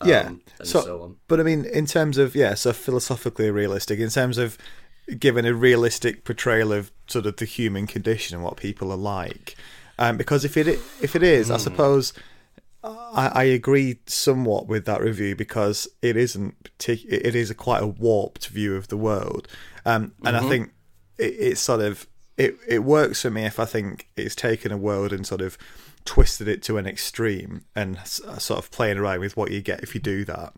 um, 0.00 0.08
yeah. 0.08 0.26
and 0.28 0.40
so, 0.62 0.80
so 0.82 1.02
on. 1.02 1.16
but 1.28 1.40
I 1.40 1.42
mean, 1.42 1.64
in 1.64 1.86
terms 1.86 2.18
of 2.18 2.34
yeah, 2.34 2.54
so 2.54 2.72
philosophically 2.72 3.50
realistic, 3.50 3.98
in 3.98 4.10
terms 4.10 4.38
of 4.38 4.56
giving 5.18 5.44
a 5.46 5.54
realistic 5.54 6.24
portrayal 6.24 6.72
of 6.72 6.90
sort 7.06 7.26
of 7.26 7.36
the 7.36 7.44
human 7.44 7.86
condition 7.86 8.34
and 8.36 8.44
what 8.44 8.56
people 8.56 8.90
are 8.90 8.96
like, 8.96 9.56
um, 9.98 10.16
because 10.16 10.44
if 10.44 10.56
it 10.56 10.66
if 11.00 11.14
it 11.16 11.22
is, 11.22 11.48
Hmm. 11.48 11.54
I 11.54 11.56
suppose. 11.58 12.12
I, 12.84 13.28
I 13.34 13.42
agree 13.44 13.98
somewhat 14.06 14.68
with 14.68 14.84
that 14.84 15.00
review 15.00 15.34
because 15.34 15.88
it 16.02 16.16
isn't 16.16 16.54
partic- 16.78 17.04
it 17.08 17.34
is 17.34 17.50
a 17.50 17.54
quite 17.54 17.82
a 17.82 17.86
warped 17.86 18.46
view 18.46 18.76
of 18.76 18.86
the 18.88 18.96
world, 18.96 19.48
um, 19.84 20.12
and 20.24 20.36
Mm-hmm. 20.36 20.46
I 20.46 20.48
think 20.48 20.72
it, 21.18 21.34
it's 21.36 21.60
sort 21.60 21.80
of 21.80 22.06
it 22.36 22.56
it 22.68 22.84
works 22.84 23.22
for 23.22 23.30
me 23.30 23.42
if 23.44 23.58
I 23.58 23.64
think 23.64 24.06
it's 24.16 24.36
taken 24.36 24.70
a 24.70 24.76
world 24.76 25.12
and 25.12 25.26
sort 25.26 25.40
of 25.40 25.58
twisted 26.06 26.48
it 26.48 26.62
to 26.62 26.78
an 26.78 26.86
extreme 26.86 27.64
and 27.74 27.98
s- 27.98 28.20
sort 28.38 28.58
of 28.58 28.70
playing 28.70 28.96
around 28.98 29.20
with 29.20 29.36
what 29.36 29.50
you 29.50 29.60
get 29.60 29.82
if 29.82 29.94
you 29.94 30.00
do 30.00 30.24
that. 30.24 30.54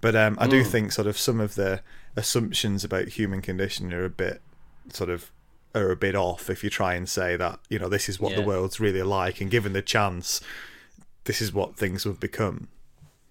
But 0.00 0.16
um, 0.16 0.36
I 0.40 0.46
do 0.48 0.62
Mm. 0.62 0.66
think 0.66 0.92
sort 0.92 1.06
of 1.06 1.16
some 1.18 1.38
of 1.40 1.54
the 1.54 1.82
assumptions 2.16 2.82
about 2.84 3.08
human 3.08 3.40
condition 3.42 3.92
are 3.92 4.04
a 4.04 4.10
bit 4.10 4.40
sort 4.92 5.10
of 5.10 5.30
are 5.74 5.90
a 5.90 5.96
bit 5.96 6.14
off 6.14 6.48
if 6.48 6.64
you 6.64 6.70
try 6.70 6.94
and 6.94 7.06
say 7.08 7.36
that 7.36 7.60
you 7.68 7.78
know 7.78 7.88
this 7.88 8.08
is 8.08 8.18
what 8.18 8.34
the 8.34 8.40
world's 8.42 8.80
really 8.80 9.02
like 9.02 9.40
and 9.42 9.50
given 9.50 9.74
the 9.74 9.82
chance 9.82 10.40
this 11.24 11.42
is 11.42 11.52
what 11.52 11.76
things 11.76 12.06
would 12.06 12.18
become. 12.20 12.68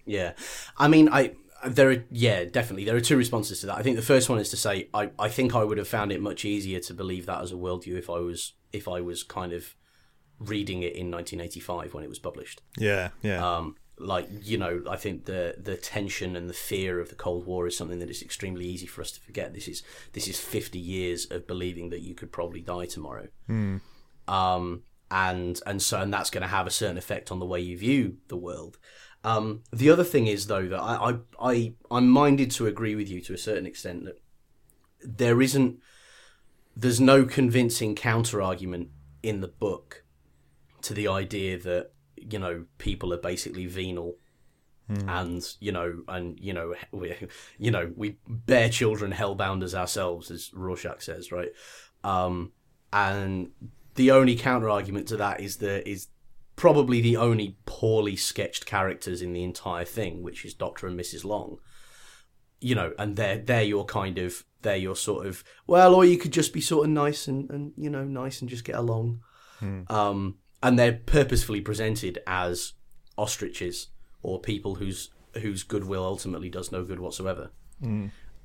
Yeah, 0.04 0.32
I 0.78 0.86
mean, 0.86 1.08
I 1.10 1.32
there 1.66 1.90
are 1.90 2.04
yeah 2.12 2.44
definitely 2.44 2.84
there 2.84 2.94
are 2.94 3.00
two 3.00 3.16
responses 3.16 3.60
to 3.60 3.66
that. 3.66 3.78
I 3.78 3.82
think 3.82 3.96
the 3.96 4.02
first 4.02 4.28
one 4.28 4.38
is 4.38 4.50
to 4.50 4.56
say 4.56 4.88
I 4.94 5.10
I 5.18 5.28
think 5.28 5.54
I 5.54 5.64
would 5.64 5.78
have 5.78 5.88
found 5.88 6.12
it 6.12 6.20
much 6.20 6.44
easier 6.44 6.78
to 6.80 6.94
believe 6.94 7.26
that 7.26 7.40
as 7.42 7.50
a 7.50 7.56
worldview 7.56 7.98
if 7.98 8.08
I 8.08 8.18
was 8.18 8.52
if 8.72 8.86
I 8.86 9.00
was 9.00 9.22
kind 9.24 9.52
of 9.52 9.74
reading 10.38 10.82
it 10.82 10.94
in 10.94 11.10
1985 11.10 11.94
when 11.94 12.04
it 12.04 12.08
was 12.08 12.18
published. 12.18 12.62
Yeah, 12.78 13.10
yeah, 13.22 13.56
Um, 13.56 13.76
like 13.98 14.28
you 14.42 14.58
know, 14.58 14.82
I 14.88 14.96
think 14.96 15.24
the 15.24 15.54
the 15.58 15.76
tension 15.76 16.36
and 16.36 16.50
the 16.50 16.54
fear 16.54 17.00
of 17.00 17.08
the 17.08 17.14
Cold 17.14 17.46
War 17.46 17.66
is 17.66 17.76
something 17.76 17.98
that 18.00 18.10
is 18.10 18.22
extremely 18.22 18.66
easy 18.66 18.86
for 18.86 19.00
us 19.00 19.10
to 19.12 19.20
forget. 19.20 19.54
This 19.54 19.68
is 19.68 19.82
this 20.12 20.28
is 20.28 20.38
50 20.38 20.78
years 20.78 21.26
of 21.30 21.46
believing 21.46 21.90
that 21.90 22.02
you 22.02 22.14
could 22.14 22.30
probably 22.32 22.60
die 22.60 22.86
tomorrow. 22.86 23.28
Um, 24.28 24.82
and 25.10 25.60
and 25.66 25.80
so 25.80 26.00
and 26.00 26.12
that's 26.12 26.30
going 26.30 26.42
to 26.42 26.48
have 26.48 26.66
a 26.66 26.70
certain 26.70 26.98
effect 26.98 27.30
on 27.30 27.38
the 27.38 27.46
way 27.46 27.60
you 27.60 27.78
view 27.78 28.18
the 28.28 28.36
world. 28.36 28.78
Um, 29.24 29.62
the 29.72 29.90
other 29.90 30.04
thing 30.04 30.26
is 30.26 30.46
though 30.46 30.66
that 30.66 30.80
I, 30.80 31.10
I 31.10 31.50
I 31.50 31.72
I'm 31.90 32.08
minded 32.08 32.50
to 32.52 32.66
agree 32.66 32.94
with 32.94 33.08
you 33.08 33.20
to 33.22 33.34
a 33.34 33.38
certain 33.38 33.66
extent 33.66 34.04
that 34.04 34.20
there 35.02 35.40
isn't 35.40 35.78
there's 36.76 37.00
no 37.00 37.24
convincing 37.24 37.94
counter 37.94 38.42
argument 38.42 38.90
in 39.22 39.40
the 39.40 39.48
book 39.48 40.04
to 40.86 40.94
the 40.94 41.08
idea 41.08 41.58
that 41.58 41.92
you 42.16 42.38
know 42.38 42.64
people 42.78 43.12
are 43.12 43.18
basically 43.18 43.66
venal 43.66 44.16
and 45.08 45.56
you 45.60 45.72
know, 45.72 46.02
and 46.08 46.38
you 46.40 46.52
know, 46.52 46.74
we, 46.92 47.14
you 47.58 47.70
know, 47.70 47.92
we 47.96 48.18
bear 48.26 48.68
children 48.68 49.12
hellbound 49.12 49.62
as 49.62 49.74
ourselves, 49.74 50.30
as 50.30 50.52
Rorschach 50.54 51.02
says, 51.02 51.32
right? 51.32 51.50
Um, 52.04 52.52
and 52.92 53.50
the 53.96 54.12
only 54.12 54.36
counter 54.36 54.70
argument 54.70 55.08
to 55.08 55.16
that 55.16 55.40
is 55.40 55.56
that 55.56 55.88
is 55.88 56.08
probably 56.54 57.00
the 57.00 57.16
only 57.16 57.56
poorly 57.66 58.16
sketched 58.16 58.64
characters 58.64 59.22
in 59.22 59.32
the 59.32 59.42
entire 59.42 59.84
thing, 59.84 60.22
which 60.22 60.44
is 60.44 60.54
Doctor 60.54 60.86
and 60.86 60.98
Mrs. 60.98 61.24
Long. 61.24 61.58
You 62.60 62.74
know, 62.74 62.92
and 62.98 63.16
they're 63.16 63.38
they're 63.38 63.62
your 63.62 63.84
kind 63.84 64.18
of 64.18 64.44
they're 64.62 64.76
your 64.76 64.96
sort 64.96 65.26
of 65.26 65.42
well, 65.66 65.94
or 65.94 66.04
you 66.04 66.16
could 66.16 66.32
just 66.32 66.52
be 66.52 66.60
sort 66.60 66.86
of 66.86 66.92
nice 66.92 67.26
and, 67.26 67.50
and 67.50 67.72
you 67.76 67.90
know 67.90 68.04
nice 68.04 68.40
and 68.40 68.48
just 68.48 68.64
get 68.64 68.76
along. 68.76 69.20
Um, 69.88 70.36
and 70.62 70.78
they're 70.78 70.92
purposefully 70.92 71.60
presented 71.60 72.18
as 72.26 72.72
ostriches 73.16 73.88
or 74.22 74.40
people 74.40 74.76
whose 74.76 75.10
whose 75.40 75.62
goodwill 75.62 76.04
ultimately 76.04 76.48
does 76.48 76.72
no 76.72 76.82
good 76.82 76.98
whatsoever. 77.00 77.50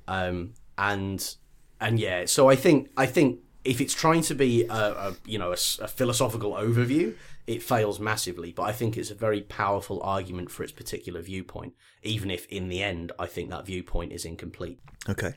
Um, 0.08 0.54
and 0.76 1.36
and 1.80 1.98
yeah, 1.98 2.26
so 2.26 2.48
I 2.48 2.56
think 2.56 2.90
I 2.96 3.06
think 3.06 3.40
if 3.64 3.80
it's 3.80 3.94
trying 3.94 4.22
to 4.22 4.34
be 4.34 4.64
a, 4.64 4.74
a 4.74 5.16
you 5.24 5.38
know 5.38 5.50
a, 5.50 5.58
a 5.80 5.88
philosophical 5.88 6.52
overview, 6.52 7.14
it 7.46 7.62
fails 7.62 7.98
massively. 7.98 8.52
But 8.52 8.64
I 8.64 8.72
think 8.72 8.96
it's 8.96 9.10
a 9.10 9.14
very 9.14 9.40
powerful 9.42 10.00
argument 10.02 10.50
for 10.50 10.62
its 10.62 10.72
particular 10.72 11.20
viewpoint, 11.22 11.74
even 12.02 12.30
if 12.30 12.46
in 12.46 12.68
the 12.68 12.82
end 12.82 13.12
I 13.18 13.26
think 13.26 13.50
that 13.50 13.66
viewpoint 13.66 14.12
is 14.12 14.24
incomplete. 14.24 14.80
Okay. 15.08 15.34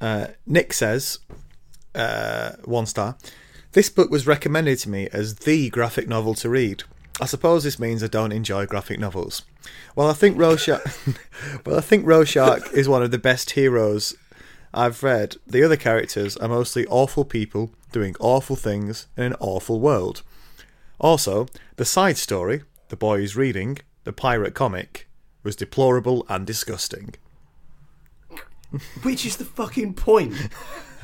Uh, 0.00 0.28
Nick 0.46 0.72
says, 0.72 1.20
uh, 1.94 2.52
one 2.64 2.86
star. 2.86 3.16
This 3.76 3.90
book 3.90 4.10
was 4.10 4.26
recommended 4.26 4.78
to 4.78 4.88
me 4.88 5.06
as 5.12 5.34
the 5.34 5.68
graphic 5.68 6.08
novel 6.08 6.32
to 6.36 6.48
read. 6.48 6.84
I 7.20 7.26
suppose 7.26 7.62
this 7.62 7.78
means 7.78 8.02
I 8.02 8.06
don't 8.06 8.32
enjoy 8.32 8.64
graphic 8.64 8.98
novels. 8.98 9.42
Well, 9.94 10.08
I 10.08 10.14
think 10.14 10.38
Rorschach. 10.38 10.80
well, 11.66 11.76
I 11.76 11.82
think 11.82 12.06
Rorschach 12.06 12.72
is 12.72 12.88
one 12.88 13.02
of 13.02 13.10
the 13.10 13.18
best 13.18 13.50
heroes 13.50 14.16
I've 14.72 15.02
read. 15.02 15.36
The 15.46 15.62
other 15.62 15.76
characters 15.76 16.38
are 16.38 16.48
mostly 16.48 16.86
awful 16.86 17.26
people 17.26 17.70
doing 17.92 18.16
awful 18.18 18.56
things 18.56 19.08
in 19.14 19.24
an 19.24 19.36
awful 19.40 19.78
world. 19.78 20.22
Also, 20.98 21.46
the 21.76 21.84
side 21.84 22.16
story, 22.16 22.62
the 22.88 22.96
boy 22.96 23.20
is 23.20 23.36
reading, 23.36 23.76
the 24.04 24.12
pirate 24.14 24.54
comic, 24.54 25.06
was 25.42 25.54
deplorable 25.54 26.24
and 26.30 26.46
disgusting. 26.46 27.14
Which 29.02 29.26
is 29.26 29.36
the 29.36 29.44
fucking 29.44 29.92
point? 29.92 30.34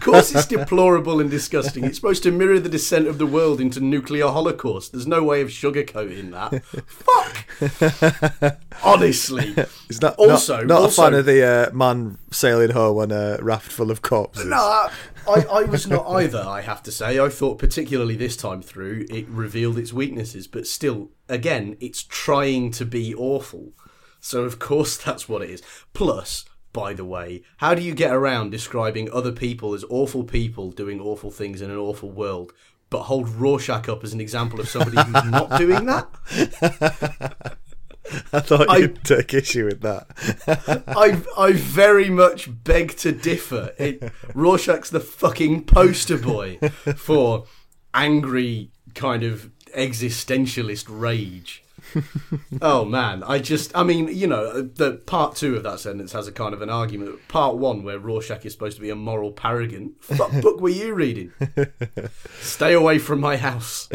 Of 0.03 0.07
course, 0.07 0.35
it's 0.35 0.47
deplorable 0.47 1.21
and 1.21 1.31
disgusting. 1.31 1.85
It's 1.85 1.97
supposed 1.97 2.25
to 2.25 2.33
mirror 2.33 2.59
the 2.59 2.69
descent 2.69 3.07
of 3.07 3.19
the 3.19 3.27
world 3.27 3.61
into 3.61 3.79
nuclear 3.79 4.27
holocaust. 4.27 4.91
There's 4.91 5.07
no 5.07 5.23
way 5.23 5.41
of 5.43 5.49
sugarcoating 5.49 6.33
that. 6.33 6.65
Fuck. 6.87 8.59
Honestly, 8.83 9.55
Is 9.89 10.01
that 10.01 10.15
Also- 10.19 10.57
not, 10.59 10.67
not 10.67 10.81
also- 10.83 11.03
a 11.03 11.05
fan 11.11 11.15
of 11.21 11.25
the 11.27 11.45
uh, 11.45 11.71
man 11.73 12.19
sailing 12.33 12.71
home 12.71 12.99
on 12.99 13.13
a 13.13 13.39
raft 13.41 13.71
full 13.71 13.93
of 13.93 14.03
corpses? 14.03 14.47
no, 14.47 14.57
I, 14.57 14.91
I 15.29 15.63
was 15.63 15.87
not 15.87 16.05
either. 16.09 16.43
I 16.45 16.63
have 16.63 16.83
to 16.83 16.91
say, 16.91 17.21
I 17.21 17.29
thought 17.29 17.59
particularly 17.61 18.17
this 18.17 18.37
time 18.37 18.61
through, 18.61 19.07
it 19.09 19.29
revealed 19.29 19.79
its 19.79 19.93
weaknesses. 19.93 20.49
But 20.49 20.67
still, 20.67 21.11
again, 21.29 21.77
it's 21.81 22.03
trying 22.03 22.73
to 22.73 22.85
be 22.85 23.15
awful. 23.15 23.73
So 24.19 24.43
of 24.43 24.59
course 24.59 24.97
that's 24.97 25.29
what 25.29 25.43
it 25.43 25.51
is. 25.51 25.63
Plus. 25.95 26.45
By 26.73 26.95
the 26.95 27.05
way, 27.05 27.43
how 27.59 27.75
do 27.75 27.83
you 27.83 27.95
get 27.95 28.13
around 28.13 28.51
describing 28.51 29.11
other 29.13 29.33
people 29.33 29.75
as 29.75 29.85
awful 29.91 30.25
people 30.25 30.71
doing 30.71 31.01
awful 31.01 31.31
things 31.31 31.61
in 31.61 31.71
an 31.71 31.77
awful 31.77 32.11
world, 32.11 32.53
but 32.89 33.03
hold 33.03 33.29
Rorschach 33.29 33.89
up 33.89 34.03
as 34.03 34.13
an 34.15 34.21
example 34.21 34.59
of 34.61 34.69
somebody 34.69 34.97
who's 34.97 35.25
not 35.31 35.59
doing 35.59 35.85
that? 35.87 36.09
I 38.33 38.41
thought 38.41 38.69
I- 38.69 38.79
you'd 38.79 39.05
take 39.05 39.33
issue 39.35 39.67
with 39.67 39.81
that. 39.83 40.07
I 40.89 41.23
I 41.37 41.53
very 41.53 42.11
much 42.11 42.49
beg 42.65 42.97
to 42.99 43.13
differ. 43.13 43.75
It, 43.79 44.11
Rorschach's 44.35 44.91
the 44.91 45.01
fucking 45.01 45.65
poster 45.65 46.19
boy 46.19 46.59
for 46.97 47.45
angry 47.95 48.71
kind 48.95 49.23
of 49.23 49.51
existentialist 49.77 50.87
rage. 50.89 51.62
oh 52.63 52.85
man, 52.85 53.23
I 53.25 53.39
just 53.39 53.77
I 53.77 53.83
mean, 53.83 54.09
you 54.09 54.27
know, 54.27 54.63
the 54.63 54.93
part 55.07 55.37
2 55.37 55.57
of 55.57 55.63
that 55.63 55.81
sentence 55.81 56.13
has 56.13 56.27
a 56.27 56.33
kind 56.33 56.55
of 56.55 56.63
an 56.63 56.71
argument. 56.71 57.27
Part 57.29 57.57
1 57.57 57.83
where 57.83 57.99
Rorschach 57.99 58.45
is 58.45 58.53
supposed 58.53 58.77
to 58.77 58.83
be 58.83 58.91
a 58.91 58.95
moral 58.95 59.33
paragon. 59.33 59.95
What 60.17 60.33
book 60.43 60.61
were 60.61 60.69
you 60.69 60.95
reading? 60.95 61.33
Stay 62.41 62.73
away 62.73 62.99
from 62.99 63.21
my 63.21 63.37
house. 63.37 63.89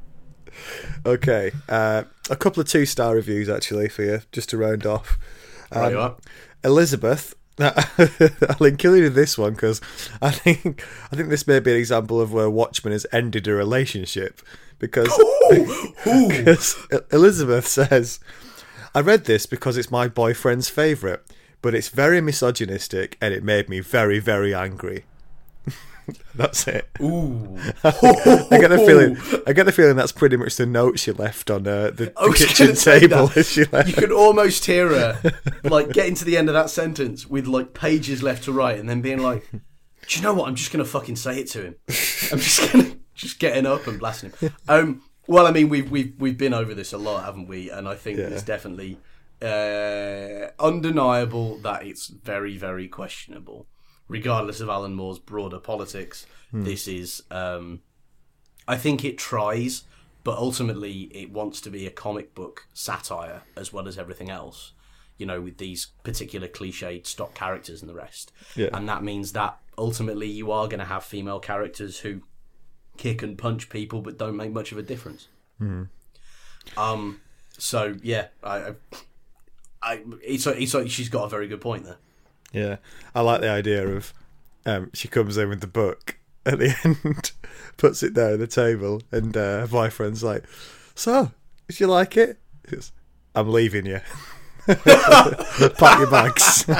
okay, 1.06 1.52
uh, 1.68 2.04
a 2.28 2.36
couple 2.36 2.60
of 2.60 2.68
two 2.68 2.86
star 2.86 3.14
reviews 3.14 3.48
actually 3.48 3.88
for 3.88 4.02
you, 4.02 4.22
just 4.32 4.50
to 4.50 4.56
round 4.56 4.86
off. 4.86 5.18
Um, 5.72 5.82
Right 5.82 6.16
you 6.62 7.36
are. 7.62 7.74
Elizabeth. 7.98 8.46
I'll 8.60 8.66
include 8.66 9.14
this 9.14 9.38
one 9.38 9.52
because 9.52 9.80
I 10.20 10.30
think 10.30 10.84
I 11.12 11.16
think 11.16 11.28
this 11.28 11.46
may 11.46 11.60
be 11.60 11.72
an 11.72 11.76
example 11.76 12.20
of 12.20 12.32
where 12.32 12.50
Watchmen 12.50 12.92
has 12.92 13.06
ended 13.12 13.46
a 13.48 13.54
relationship 13.54 14.40
because 14.78 15.08
Ooh, 15.52 15.94
ooh. 16.06 16.28
Because 16.28 16.76
Elizabeth 17.12 17.66
says, 17.66 18.18
I 18.94 19.00
read 19.00 19.24
this 19.24 19.46
because 19.46 19.76
it's 19.76 19.90
my 19.90 20.08
boyfriend's 20.08 20.68
favourite, 20.68 21.20
but 21.62 21.74
it's 21.74 21.88
very 21.88 22.20
misogynistic 22.20 23.16
and 23.20 23.32
it 23.32 23.44
made 23.44 23.68
me 23.68 23.80
very, 23.80 24.18
very 24.18 24.52
angry. 24.54 25.04
that's 26.34 26.66
it. 26.68 26.88
Ooh. 27.00 27.56
I 27.84 27.90
get 28.50 28.68
the 28.70 28.82
feeling. 28.86 29.16
I 29.46 29.52
get 29.52 29.64
the 29.66 29.72
feeling 29.72 29.96
that's 29.96 30.12
pretty 30.12 30.36
much 30.36 30.56
the 30.56 30.66
note 30.66 30.98
she 30.98 31.12
left 31.12 31.50
on 31.50 31.66
uh, 31.66 31.90
the, 31.90 32.12
the 32.16 32.34
kitchen 32.36 32.74
table 32.74 33.30
as 33.36 33.50
she 33.50 33.64
left. 33.64 33.88
You 33.88 33.94
could 33.94 34.12
almost 34.12 34.64
hear 34.66 34.88
her 34.88 35.32
like 35.64 35.90
getting 35.92 36.14
to 36.16 36.24
the 36.24 36.36
end 36.36 36.48
of 36.48 36.54
that 36.54 36.70
sentence 36.70 37.26
with 37.26 37.46
like 37.46 37.74
pages 37.74 38.22
left 38.22 38.44
to 38.44 38.52
write, 38.52 38.78
and 38.78 38.88
then 38.88 39.00
being 39.00 39.18
like, 39.22 39.48
"Do 39.52 39.58
you 40.08 40.22
know 40.22 40.34
what? 40.34 40.48
I'm 40.48 40.54
just 40.54 40.72
gonna 40.72 40.84
fucking 40.84 41.16
say 41.16 41.40
it 41.40 41.48
to 41.50 41.62
him. 41.62 41.74
I'm 42.32 42.38
just 42.38 42.72
gonna 42.72 42.96
just 43.14 43.38
getting 43.38 43.66
up 43.66 43.86
and 43.86 43.98
blasting 43.98 44.32
him." 44.40 44.52
Um, 44.68 45.02
well, 45.26 45.46
I 45.46 45.52
mean, 45.52 45.68
we've 45.68 45.90
we've 45.90 46.14
we've 46.18 46.38
been 46.38 46.54
over 46.54 46.74
this 46.74 46.92
a 46.92 46.98
lot, 46.98 47.24
haven't 47.24 47.46
we? 47.48 47.70
And 47.70 47.86
I 47.88 47.94
think 47.94 48.18
Yeah. 48.18 48.24
it's 48.26 48.42
definitely 48.42 48.98
uh, 49.42 50.50
undeniable 50.58 51.58
that 51.58 51.84
it's 51.86 52.08
very 52.08 52.56
very 52.56 52.88
questionable, 52.88 53.66
regardless 54.10 54.60
of 54.60 54.68
Alan 54.68 54.94
Moore's 54.94 55.18
broader 55.18 55.58
politics. 55.58 56.26
This 56.52 56.88
is. 56.88 57.22
Um, 57.30 57.80
I 58.66 58.76
think 58.76 59.04
it 59.04 59.16
tries, 59.16 59.84
but 60.24 60.36
ultimately 60.36 61.02
it 61.14 61.30
wants 61.32 61.60
to 61.62 61.70
be 61.70 61.86
a 61.86 61.90
comic 61.90 62.34
book 62.34 62.66
satire 62.74 63.42
as 63.56 63.72
well 63.72 63.88
as 63.88 63.96
everything 63.96 64.28
else. 64.30 64.72
You 65.16 65.26
know, 65.26 65.40
with 65.40 65.58
these 65.58 65.88
particular 66.02 66.48
cliched 66.48 67.06
stock 67.06 67.34
characters 67.34 67.82
and 67.82 67.88
the 67.88 67.94
rest. 67.94 68.32
Yeah. 68.56 68.70
And 68.72 68.88
that 68.88 69.02
means 69.04 69.32
that 69.32 69.58
ultimately 69.78 70.26
you 70.26 70.50
are 70.50 70.66
going 70.66 70.80
to 70.80 70.86
have 70.86 71.04
female 71.04 71.40
characters 71.40 72.00
who 72.00 72.22
kick 72.96 73.22
and 73.22 73.38
punch 73.38 73.68
people 73.70 74.00
but 74.02 74.18
don't 74.18 74.36
make 74.36 74.50
much 74.52 74.72
of 74.72 74.78
a 74.78 74.82
difference. 74.82 75.28
Um. 76.76 77.20
So 77.58 77.96
yeah, 78.02 78.28
I, 78.42 78.74
I, 79.82 80.02
it's, 80.22 80.46
it's 80.46 80.74
like 80.74 80.90
she's 80.90 81.10
got 81.10 81.24
a 81.24 81.28
very 81.28 81.46
good 81.46 81.60
point 81.60 81.84
there. 81.84 81.98
Yeah, 82.52 82.76
I 83.14 83.20
like 83.20 83.40
the 83.40 83.48
idea 83.50 83.86
of 83.86 84.12
um, 84.66 84.90
she 84.94 85.08
comes 85.08 85.36
in 85.36 85.48
with 85.48 85.60
the 85.60 85.66
book 85.66 86.16
at 86.44 86.58
the 86.58 86.74
end, 86.84 87.32
puts 87.76 88.02
it 88.02 88.14
there 88.14 88.32
on 88.32 88.38
the 88.40 88.46
table, 88.46 89.02
and 89.12 89.36
uh, 89.36 89.60
her 89.60 89.66
boyfriend's 89.68 90.22
like, 90.24 90.44
"So, 90.94 91.30
did 91.68 91.80
you 91.80 91.86
like 91.86 92.16
it?" 92.16 92.38
Goes, 92.70 92.92
I'm 93.34 93.50
leaving 93.52 93.86
you. 93.86 94.00
Pack 94.66 95.98
your 95.98 96.10
bags. 96.10 96.64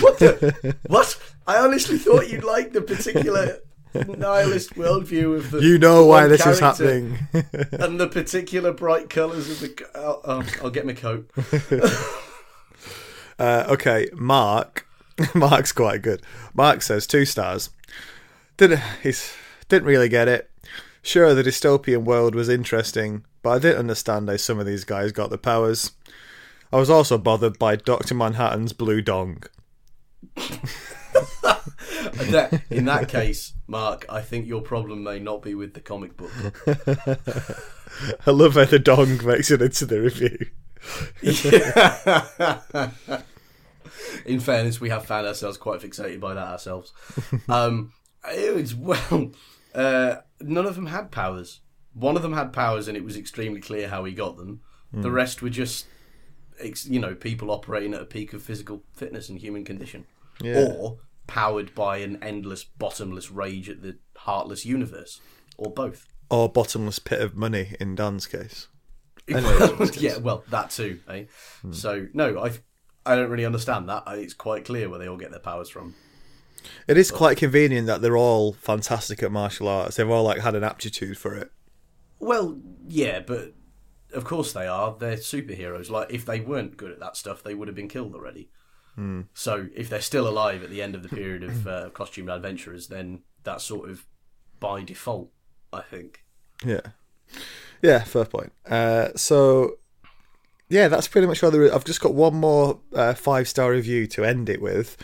What 0.00 0.18
the? 0.18 0.76
what? 0.86 1.18
I 1.46 1.58
honestly 1.58 1.98
thought 1.98 2.28
you'd 2.30 2.44
like 2.44 2.72
the 2.72 2.82
particular 2.82 3.58
nihilist 3.94 4.74
worldview 4.74 5.36
of 5.36 5.50
the. 5.50 5.60
you 5.60 5.78
know 5.78 6.06
why 6.06 6.26
this 6.28 6.46
is 6.46 6.60
happening. 6.60 7.18
and 7.72 7.98
the 8.00 8.08
particular 8.08 8.72
bright 8.72 9.10
colours 9.10 9.50
of 9.50 9.60
the. 9.60 9.68
co- 9.70 9.86
Oh, 9.94 10.20
oh, 10.24 10.42
I'll 10.62 10.70
get 10.70 10.86
my 10.86 10.92
coat. 10.92 11.28
Uh, 13.42 13.66
okay, 13.70 14.08
Mark. 14.14 14.86
Mark's 15.34 15.72
quite 15.72 16.00
good. 16.00 16.22
Mark 16.54 16.80
says 16.80 17.08
two 17.08 17.24
stars. 17.24 17.70
Didn't 18.56 18.80
he's 19.02 19.34
didn't 19.68 19.88
really 19.88 20.08
get 20.08 20.28
it. 20.28 20.48
Sure, 21.02 21.34
the 21.34 21.42
dystopian 21.42 22.04
world 22.04 22.36
was 22.36 22.48
interesting, 22.48 23.24
but 23.42 23.50
I 23.50 23.58
didn't 23.58 23.80
understand 23.80 24.28
how 24.28 24.36
some 24.36 24.60
of 24.60 24.66
these 24.66 24.84
guys 24.84 25.10
got 25.10 25.30
the 25.30 25.38
powers. 25.38 25.90
I 26.72 26.76
was 26.76 26.88
also 26.88 27.18
bothered 27.18 27.58
by 27.58 27.74
Doctor 27.74 28.14
Manhattan's 28.14 28.72
blue 28.72 29.02
dong. 29.02 29.42
In 32.70 32.84
that 32.84 33.06
case, 33.08 33.54
Mark, 33.66 34.06
I 34.08 34.20
think 34.20 34.46
your 34.46 34.62
problem 34.62 35.02
may 35.02 35.18
not 35.18 35.42
be 35.42 35.56
with 35.56 35.74
the 35.74 35.80
comic 35.80 36.16
book. 36.16 36.30
I 38.24 38.30
love 38.30 38.54
how 38.54 38.66
the 38.66 38.78
dong 38.78 39.18
makes 39.26 39.50
it 39.50 39.60
into 39.60 39.84
the 39.84 40.00
review. 40.00 40.46
In 44.26 44.40
fairness, 44.40 44.80
we 44.80 44.90
have 44.90 45.06
found 45.06 45.26
ourselves 45.26 45.56
quite 45.56 45.80
fixated 45.80 46.20
by 46.20 46.34
that 46.34 46.46
ourselves. 46.48 46.92
Um, 47.48 47.92
it 48.24 48.54
was 48.54 48.74
well, 48.74 49.32
uh, 49.74 50.16
none 50.40 50.66
of 50.66 50.74
them 50.76 50.86
had 50.86 51.10
powers. 51.10 51.60
One 51.94 52.16
of 52.16 52.22
them 52.22 52.32
had 52.32 52.52
powers, 52.52 52.88
and 52.88 52.96
it 52.96 53.04
was 53.04 53.16
extremely 53.16 53.60
clear 53.60 53.88
how 53.88 54.04
he 54.04 54.12
got 54.12 54.36
them. 54.36 54.60
The 54.94 55.10
rest 55.10 55.40
were 55.40 55.48
just, 55.50 55.86
you 56.84 57.00
know, 57.00 57.14
people 57.14 57.50
operating 57.50 57.94
at 57.94 58.02
a 58.02 58.04
peak 58.06 58.32
of 58.34 58.42
physical 58.42 58.82
fitness 58.94 59.28
and 59.30 59.38
human 59.38 59.64
condition, 59.64 60.04
Yeah. 60.40 60.66
or 60.68 60.98
powered 61.26 61.74
by 61.74 61.98
an 61.98 62.18
endless, 62.22 62.62
bottomless 62.64 63.30
rage 63.30 63.68
at 63.70 63.80
the 63.82 63.96
heartless 64.16 64.66
universe, 64.66 65.20
or 65.56 65.72
both. 65.72 66.06
Or 66.30 66.48
bottomless 66.50 66.98
pit 66.98 67.20
of 67.22 67.34
money 67.34 67.74
in 67.80 67.94
Dan's 67.94 68.26
case. 68.26 68.68
Anyway, 69.28 69.88
yeah, 69.98 70.18
well, 70.18 70.44
that 70.50 70.70
too. 70.70 71.00
Eh? 71.08 71.24
So 71.70 72.06
no, 72.12 72.42
I 72.42 72.52
I 73.04 73.16
don't 73.16 73.30
really 73.30 73.44
understand 73.44 73.88
that. 73.88 74.04
It's 74.08 74.34
quite 74.34 74.64
clear 74.64 74.88
where 74.88 74.98
they 74.98 75.08
all 75.08 75.16
get 75.16 75.30
their 75.30 75.40
powers 75.40 75.68
from. 75.68 75.94
It 76.86 76.96
is 76.96 77.10
quite 77.10 77.36
convenient 77.36 77.86
that 77.88 78.02
they're 78.02 78.16
all 78.16 78.52
fantastic 78.52 79.22
at 79.22 79.32
martial 79.32 79.66
arts. 79.66 79.96
They've 79.96 80.08
all 80.08 80.22
like 80.24 80.40
had 80.40 80.54
an 80.54 80.64
aptitude 80.64 81.18
for 81.18 81.34
it. 81.34 81.50
Well, 82.20 82.60
yeah, 82.86 83.20
but 83.20 83.54
of 84.12 84.24
course 84.24 84.52
they 84.52 84.66
are. 84.66 84.96
They're 84.98 85.16
superheroes. 85.16 85.90
Like 85.90 86.12
if 86.12 86.24
they 86.24 86.40
weren't 86.40 86.76
good 86.76 86.92
at 86.92 87.00
that 87.00 87.16
stuff, 87.16 87.42
they 87.42 87.54
would 87.54 87.66
have 87.66 87.74
been 87.74 87.88
killed 87.88 88.14
already. 88.14 88.50
So 89.34 89.68
if 89.74 89.88
they're 89.88 90.02
still 90.02 90.28
alive 90.28 90.62
at 90.62 90.68
the 90.70 90.82
end 90.82 90.94
of 90.94 91.02
the 91.02 91.08
period 91.08 91.42
of 91.42 91.66
uh, 91.66 91.90
costume 91.90 92.28
adventurers, 92.28 92.88
then 92.88 93.22
that's 93.42 93.64
sort 93.64 93.88
of 93.88 94.06
by 94.60 94.84
default, 94.84 95.30
I 95.72 95.80
think. 95.80 96.24
Yeah, 96.64 96.82
yeah, 97.80 98.04
fair 98.04 98.26
point. 98.26 98.52
Uh, 98.66 99.08
so, 99.16 99.78
yeah, 100.72 100.88
that's 100.88 101.06
pretty 101.06 101.26
much 101.26 101.42
all 101.44 101.50
there 101.50 101.64
is. 101.64 101.70
I've 101.72 101.84
just 101.84 102.00
got 102.00 102.14
one 102.14 102.34
more 102.34 102.80
uh, 102.94 103.12
five 103.14 103.46
star 103.46 103.70
review 103.70 104.06
to 104.08 104.24
end 104.24 104.48
it 104.48 104.60
with. 104.62 104.96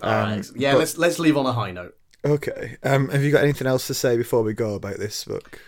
Um, 0.00 0.42
yeah, 0.56 0.72
but- 0.72 0.78
let's 0.78 0.96
let's 0.98 1.18
leave 1.18 1.36
on 1.36 1.44
a 1.46 1.52
high 1.52 1.70
note. 1.70 1.94
Okay. 2.24 2.76
Um, 2.82 3.08
have 3.10 3.22
you 3.22 3.30
got 3.30 3.42
anything 3.42 3.66
else 3.66 3.86
to 3.86 3.94
say 3.94 4.16
before 4.16 4.42
we 4.42 4.52
go 4.52 4.74
about 4.74 4.98
this 4.98 5.24
book? 5.24 5.58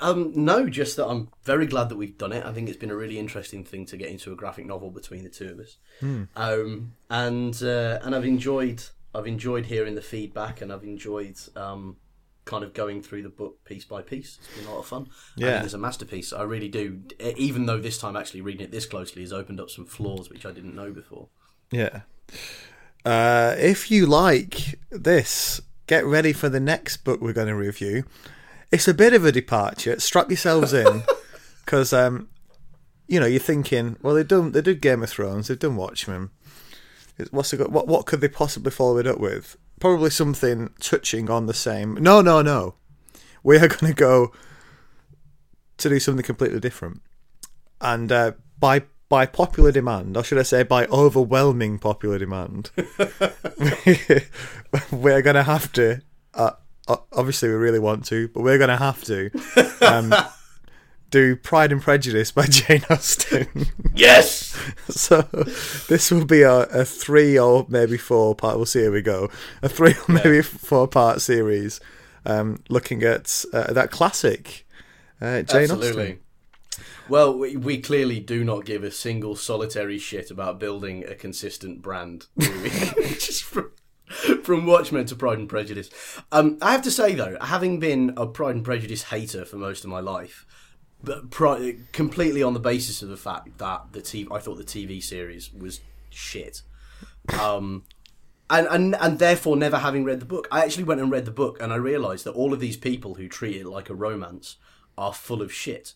Um, 0.00 0.32
no, 0.34 0.68
just 0.68 0.96
that 0.96 1.06
I'm 1.06 1.28
very 1.44 1.66
glad 1.66 1.88
that 1.88 1.96
we've 1.96 2.16
done 2.18 2.32
it. 2.32 2.44
I 2.44 2.52
think 2.52 2.68
it's 2.68 2.78
been 2.78 2.90
a 2.90 2.96
really 2.96 3.18
interesting 3.18 3.64
thing 3.64 3.86
to 3.86 3.96
get 3.96 4.08
into 4.10 4.32
a 4.32 4.36
graphic 4.36 4.66
novel 4.66 4.90
between 4.90 5.24
the 5.24 5.30
two 5.30 5.48
of 5.50 5.58
us. 5.60 5.76
Um, 6.36 6.94
and 7.10 7.62
uh, 7.62 7.98
and 8.02 8.14
I've 8.14 8.24
enjoyed 8.24 8.82
I've 9.14 9.26
enjoyed 9.26 9.66
hearing 9.66 9.94
the 9.94 10.02
feedback, 10.02 10.60
and 10.60 10.72
I've 10.72 10.84
enjoyed 10.84 11.36
um, 11.56 11.96
kind 12.44 12.62
of 12.64 12.74
going 12.74 13.02
through 13.02 13.22
the 13.22 13.28
book 13.28 13.64
piece 13.64 13.84
by 13.84 14.02
piece. 14.02 14.38
It's 14.42 14.58
been 14.58 14.66
a 14.66 14.72
lot 14.74 14.80
of 14.80 14.86
fun. 14.86 15.08
I 15.36 15.40
Yeah. 15.40 15.52
think 15.54 15.64
it's 15.64 15.74
a 15.74 15.78
masterpiece. 15.78 16.32
I 16.32 16.42
really 16.42 16.68
do. 16.68 17.00
Even 17.36 17.66
though 17.66 17.78
this 17.80 17.96
time 17.98 18.16
actually 18.16 18.42
reading 18.42 18.62
it 18.62 18.70
this 18.70 18.84
closely 18.86 19.22
has 19.22 19.32
opened 19.32 19.60
up 19.60 19.70
some 19.70 19.86
flaws 19.86 20.28
which 20.30 20.44
I 20.44 20.52
didn't 20.52 20.74
know 20.74 20.90
before. 20.92 21.28
Yeah. 21.70 22.02
Uh, 23.04 23.54
if 23.58 23.90
you 23.90 24.06
like 24.06 24.78
this, 24.90 25.60
get 25.86 26.04
ready 26.06 26.32
for 26.32 26.48
the 26.48 26.60
next 26.60 26.98
book 26.98 27.20
we're 27.20 27.32
going 27.32 27.48
to 27.48 27.54
review. 27.54 28.04
It's 28.70 28.88
a 28.88 28.94
bit 28.94 29.12
of 29.12 29.24
a 29.24 29.32
departure. 29.32 29.98
Strap 30.00 30.30
yourselves 30.30 30.72
in, 30.72 31.02
because 31.64 31.92
um, 31.92 32.28
you 33.06 33.20
know 33.20 33.26
you're 33.26 33.40
thinking, 33.40 33.96
well, 34.02 34.14
they've 34.14 34.26
done 34.26 34.52
they 34.52 34.62
did 34.62 34.80
Game 34.80 35.02
of 35.02 35.10
Thrones, 35.10 35.48
they've 35.48 35.58
done 35.58 35.76
Watchmen. 35.76 36.30
What's 37.30 37.50
they 37.52 37.56
got, 37.58 37.70
what 37.70 37.86
what 37.86 38.06
could 38.06 38.20
they 38.20 38.28
possibly 38.28 38.70
follow 38.72 38.98
it 38.98 39.06
up 39.06 39.18
with? 39.20 39.56
Probably 39.80 40.10
something 40.10 40.70
touching 40.80 41.30
on 41.30 41.46
the 41.46 41.54
same. 41.54 41.94
No, 41.94 42.20
no, 42.20 42.42
no. 42.42 42.74
We 43.42 43.56
are 43.58 43.68
going 43.68 43.92
to 43.92 43.94
go 43.94 44.32
to 45.76 45.88
do 45.88 45.98
something 45.98 46.24
completely 46.24 46.60
different, 46.60 47.02
and 47.80 48.10
uh, 48.10 48.32
by 48.58 48.82
by 49.08 49.26
popular 49.26 49.70
demand, 49.70 50.16
or 50.16 50.24
should 50.24 50.38
I 50.38 50.42
say 50.42 50.62
by 50.62 50.86
overwhelming 50.86 51.78
popular 51.78 52.18
demand, 52.18 52.70
we're 54.90 55.22
going 55.22 55.36
to 55.36 55.42
have 55.42 55.72
to. 55.74 56.00
Uh, 56.32 56.52
obviously, 57.12 57.48
we 57.48 57.54
really 57.54 57.78
want 57.78 58.04
to, 58.06 58.28
but 58.28 58.42
we're 58.42 58.58
going 58.58 58.70
to 58.70 58.76
have 58.76 59.04
to 59.04 59.30
um, 59.82 60.14
do 61.14 61.36
Pride 61.36 61.70
and 61.70 61.80
Prejudice 61.80 62.32
by 62.32 62.46
Jane 62.50 62.82
Austen. 62.90 63.46
Yes. 63.94 64.60
so 64.88 65.22
this 65.88 66.10
will 66.10 66.24
be 66.24 66.42
a, 66.42 66.62
a 66.62 66.84
three 66.84 67.38
or 67.38 67.66
maybe 67.68 67.96
four 67.96 68.34
part. 68.34 68.56
We'll 68.56 68.66
see 68.66 68.84
how 68.84 68.90
we 68.90 69.00
go. 69.00 69.30
A 69.62 69.68
three 69.68 69.94
or 70.08 70.12
maybe 70.12 70.42
four 70.42 70.88
part 70.88 71.20
series, 71.20 71.78
um, 72.26 72.64
looking 72.68 73.04
at 73.04 73.44
uh, 73.52 73.72
that 73.72 73.92
classic 73.92 74.66
uh, 75.20 75.42
Jane 75.42 75.70
Absolutely. 75.70 76.02
Austen. 76.02 76.20
Well, 77.08 77.38
we, 77.38 77.56
we 77.56 77.80
clearly 77.80 78.18
do 78.18 78.42
not 78.42 78.64
give 78.64 78.82
a 78.82 78.90
single 78.90 79.36
solitary 79.36 79.98
shit 79.98 80.32
about 80.32 80.58
building 80.58 81.04
a 81.04 81.14
consistent 81.14 81.80
brand. 81.80 82.26
Just 82.40 83.44
from, 83.44 83.70
from 84.42 84.66
Watchmen 84.66 85.06
to 85.06 85.14
Pride 85.14 85.38
and 85.38 85.48
Prejudice. 85.48 85.90
Um, 86.32 86.58
I 86.60 86.72
have 86.72 86.82
to 86.82 86.90
say, 86.90 87.14
though, 87.14 87.36
having 87.40 87.78
been 87.78 88.14
a 88.16 88.26
Pride 88.26 88.56
and 88.56 88.64
Prejudice 88.64 89.04
hater 89.04 89.44
for 89.44 89.58
most 89.58 89.84
of 89.84 89.90
my 89.90 90.00
life, 90.00 90.44
but 91.04 91.30
pri- 91.30 91.76
completely 91.92 92.42
on 92.42 92.54
the 92.54 92.60
basis 92.60 93.02
of 93.02 93.08
the 93.08 93.16
fact 93.16 93.58
that 93.58 93.92
the 93.92 94.00
TV, 94.00 94.26
I 94.32 94.38
thought 94.38 94.56
the 94.56 94.64
TV 94.64 95.02
series 95.02 95.52
was 95.52 95.80
shit. 96.10 96.62
Um, 97.40 97.84
and, 98.50 98.66
and 98.68 98.94
and 98.96 99.18
therefore 99.18 99.56
never 99.56 99.78
having 99.78 100.04
read 100.04 100.20
the 100.20 100.26
book. 100.26 100.48
I 100.50 100.64
actually 100.64 100.84
went 100.84 101.00
and 101.00 101.10
read 101.10 101.24
the 101.24 101.30
book 101.30 101.60
and 101.62 101.72
I 101.72 101.76
realised 101.76 102.24
that 102.24 102.32
all 102.32 102.52
of 102.52 102.60
these 102.60 102.76
people 102.76 103.14
who 103.14 103.28
treat 103.28 103.56
it 103.56 103.66
like 103.66 103.88
a 103.88 103.94
romance 103.94 104.56
are 104.98 105.12
full 105.12 105.42
of 105.42 105.52
shit. 105.52 105.94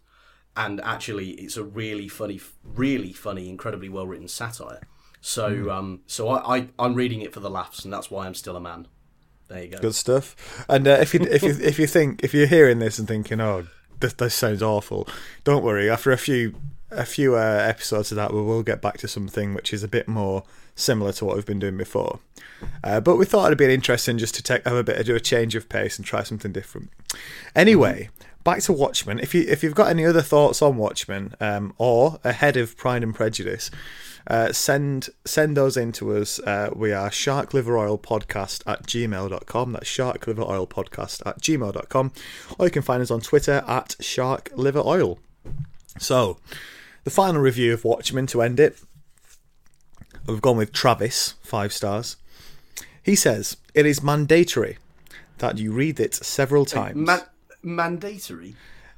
And 0.56 0.80
actually, 0.80 1.30
it's 1.32 1.56
a 1.56 1.62
really 1.62 2.08
funny, 2.08 2.40
really 2.64 3.12
funny, 3.12 3.48
incredibly 3.48 3.88
well 3.88 4.06
written 4.06 4.28
satire. 4.28 4.80
So 5.20 5.70
um, 5.70 6.00
so 6.06 6.28
I, 6.28 6.56
I 6.56 6.68
I'm 6.78 6.94
reading 6.94 7.20
it 7.20 7.32
for 7.32 7.40
the 7.40 7.50
laughs, 7.50 7.84
and 7.84 7.92
that's 7.92 8.10
why 8.10 8.26
I'm 8.26 8.34
still 8.34 8.56
a 8.56 8.60
man. 8.60 8.88
There 9.48 9.62
you 9.62 9.68
go. 9.68 9.78
Good 9.78 9.94
stuff. 9.94 10.64
And 10.68 10.88
uh, 10.88 10.98
if 11.00 11.14
you 11.14 11.20
if 11.20 11.42
you 11.42 11.56
if 11.60 11.78
you 11.78 11.86
think 11.86 12.24
if 12.24 12.34
you're 12.34 12.46
hearing 12.46 12.78
this 12.78 12.98
and 12.98 13.06
thinking, 13.06 13.40
oh, 13.40 13.66
this, 14.00 14.12
this 14.14 14.34
sounds 14.34 14.62
awful, 14.62 15.08
don't 15.44 15.64
worry. 15.64 15.90
After 15.90 16.12
a 16.12 16.18
few 16.18 16.54
a 16.90 17.04
few 17.04 17.36
uh, 17.36 17.64
episodes 17.68 18.10
of 18.10 18.16
that, 18.16 18.32
we 18.32 18.40
will 18.40 18.62
get 18.62 18.80
back 18.80 18.96
to 18.98 19.08
something 19.08 19.52
which 19.52 19.74
is 19.74 19.82
a 19.82 19.88
bit 19.88 20.08
more 20.08 20.42
similar 20.74 21.12
to 21.12 21.24
what 21.24 21.36
we've 21.36 21.44
been 21.44 21.58
doing 21.58 21.76
before. 21.76 22.20
Uh, 22.82 23.00
but 23.00 23.16
we 23.16 23.26
thought 23.26 23.46
it'd 23.46 23.58
be 23.58 23.72
interesting 23.72 24.16
just 24.18 24.34
to 24.34 24.42
take 24.42 24.64
have 24.64 24.76
a 24.76 24.82
bit 24.82 25.04
do 25.04 25.14
a 25.14 25.20
change 25.20 25.54
of 25.54 25.68
pace 25.68 25.98
and 25.98 26.06
try 26.06 26.22
something 26.22 26.52
different. 26.52 26.90
Anyway. 27.54 28.10
Back 28.44 28.62
to 28.62 28.72
Watchmen. 28.72 29.18
If 29.18 29.34
you 29.34 29.44
if 29.46 29.62
you've 29.62 29.74
got 29.74 29.90
any 29.90 30.06
other 30.06 30.22
thoughts 30.22 30.62
on 30.62 30.78
Watchmen, 30.78 31.34
um, 31.38 31.74
or 31.76 32.18
ahead 32.24 32.56
of 32.56 32.78
Pride 32.78 33.02
and 33.02 33.14
Prejudice, 33.14 33.70
uh, 34.28 34.52
send 34.52 35.08
send 35.24 35.56
those 35.56 35.76
in 35.76 35.90
to 35.92 36.16
us. 36.16 36.38
Uh, 36.40 36.70
we 36.74 36.92
are 36.92 37.10
Shark 37.10 37.54
Liver 37.54 37.76
Oil 37.78 37.98
Podcast 37.98 38.62
at 38.66 38.84
gmail.com. 38.86 39.72
That's 39.72 39.86
Shark 39.88 40.26
Liver 40.26 40.42
Oil 40.42 40.66
Podcast 40.66 41.26
at 41.26 41.40
gmail.com. 41.40 42.12
Or 42.58 42.66
you 42.66 42.70
can 42.70 42.82
find 42.82 43.02
us 43.02 43.10
on 43.10 43.20
Twitter 43.20 43.64
at 43.66 43.96
Shark 44.00 44.50
Liver 44.54 44.82
Oil. 44.84 45.18
So, 45.98 46.38
the 47.04 47.10
final 47.10 47.40
review 47.40 47.72
of 47.72 47.84
Watchmen 47.84 48.26
to 48.28 48.42
end 48.42 48.60
it. 48.60 48.78
We've 50.26 50.42
gone 50.42 50.58
with 50.58 50.72
Travis, 50.72 51.34
five 51.42 51.72
stars. 51.72 52.16
He 53.02 53.16
says, 53.16 53.56
It 53.72 53.86
is 53.86 54.02
mandatory 54.02 54.76
that 55.38 55.56
you 55.56 55.72
read 55.72 55.98
it 55.98 56.14
several 56.14 56.66
times. 56.66 56.96
Ma- 56.96 57.20
mandatory, 57.62 58.54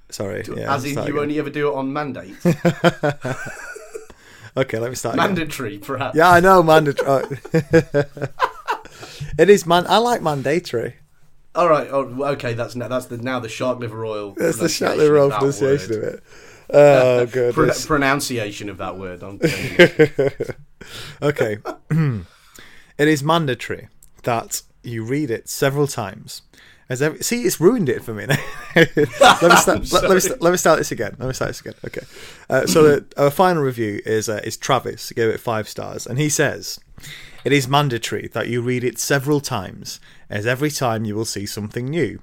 Sorry. 0.08 0.42
Yeah, 0.56 0.74
as 0.74 0.84
in 0.84 0.94
you 0.94 1.02
again. 1.02 1.18
only 1.18 1.38
ever 1.38 1.50
do 1.50 1.68
it 1.68 1.74
on 1.74 1.92
mandate. 1.92 2.34
Okay, 4.56 4.78
let 4.78 4.90
me 4.90 4.96
start 4.96 5.14
again. 5.14 5.34
mandatory, 5.34 5.78
perhaps. 5.78 6.16
Yeah, 6.16 6.30
I 6.30 6.40
know 6.40 6.62
mandatory. 6.62 7.38
Oh. 7.52 7.62
it 9.38 9.48
is 9.50 9.66
man. 9.66 9.86
I 9.88 9.98
like 9.98 10.22
mandatory. 10.22 10.96
All 11.54 11.68
right. 11.68 11.88
Oh, 11.90 12.24
okay. 12.32 12.54
That's 12.54 12.76
now 12.76 12.88
that's 12.88 13.06
the 13.06 13.18
now 13.18 13.40
the 13.40 13.48
shark 13.48 13.78
liver 13.78 14.04
oil. 14.04 14.34
That's 14.36 14.58
the 14.58 14.68
shark 14.68 14.96
liver 14.96 15.18
oil 15.18 15.30
pronunciation 15.30 15.94
of 15.94 16.02
it. 16.02 16.22
Oh, 16.72 17.26
Pro- 17.52 17.72
pronunciation 17.86 18.68
of 18.68 18.78
that 18.78 18.96
word. 18.96 19.22
Okay. 21.22 21.58
it 21.90 23.08
is 23.08 23.22
mandatory 23.22 23.88
that 24.22 24.62
you 24.82 25.04
read 25.04 25.30
it 25.30 25.46
several 25.48 25.86
times. 25.86 26.40
As 26.90 27.00
every, 27.00 27.20
see, 27.22 27.42
it's 27.44 27.60
ruined 27.60 27.88
it 27.88 28.02
for 28.02 28.12
me. 28.12 28.26
let, 28.76 28.96
me 28.96 29.04
start, 29.14 29.42
let, 29.42 29.70
let 29.72 29.80
me 29.80 29.86
sorry. 29.86 30.20
st- 30.20 30.42
let 30.42 30.50
me 30.50 30.56
start 30.56 30.78
this 30.78 30.90
again. 30.90 31.14
Let 31.20 31.28
me 31.28 31.32
start 31.32 31.50
this 31.50 31.60
again. 31.60 31.74
Okay. 31.86 32.00
Uh, 32.50 32.66
so 32.66 32.82
the, 32.82 33.06
our 33.16 33.30
final 33.30 33.62
review 33.62 34.02
is 34.04 34.28
uh, 34.28 34.40
is 34.42 34.56
Travis. 34.56 35.08
He 35.08 35.14
gave 35.14 35.28
it 35.28 35.38
five 35.38 35.68
stars, 35.68 36.04
and 36.04 36.18
he 36.18 36.28
says, 36.28 36.80
"It 37.44 37.52
is 37.52 37.68
mandatory 37.68 38.28
that 38.32 38.48
you 38.48 38.60
read 38.60 38.82
it 38.82 38.98
several 38.98 39.40
times, 39.40 40.00
as 40.28 40.48
every 40.48 40.70
time 40.70 41.04
you 41.04 41.14
will 41.14 41.24
see 41.24 41.46
something 41.46 41.86
new." 41.86 42.22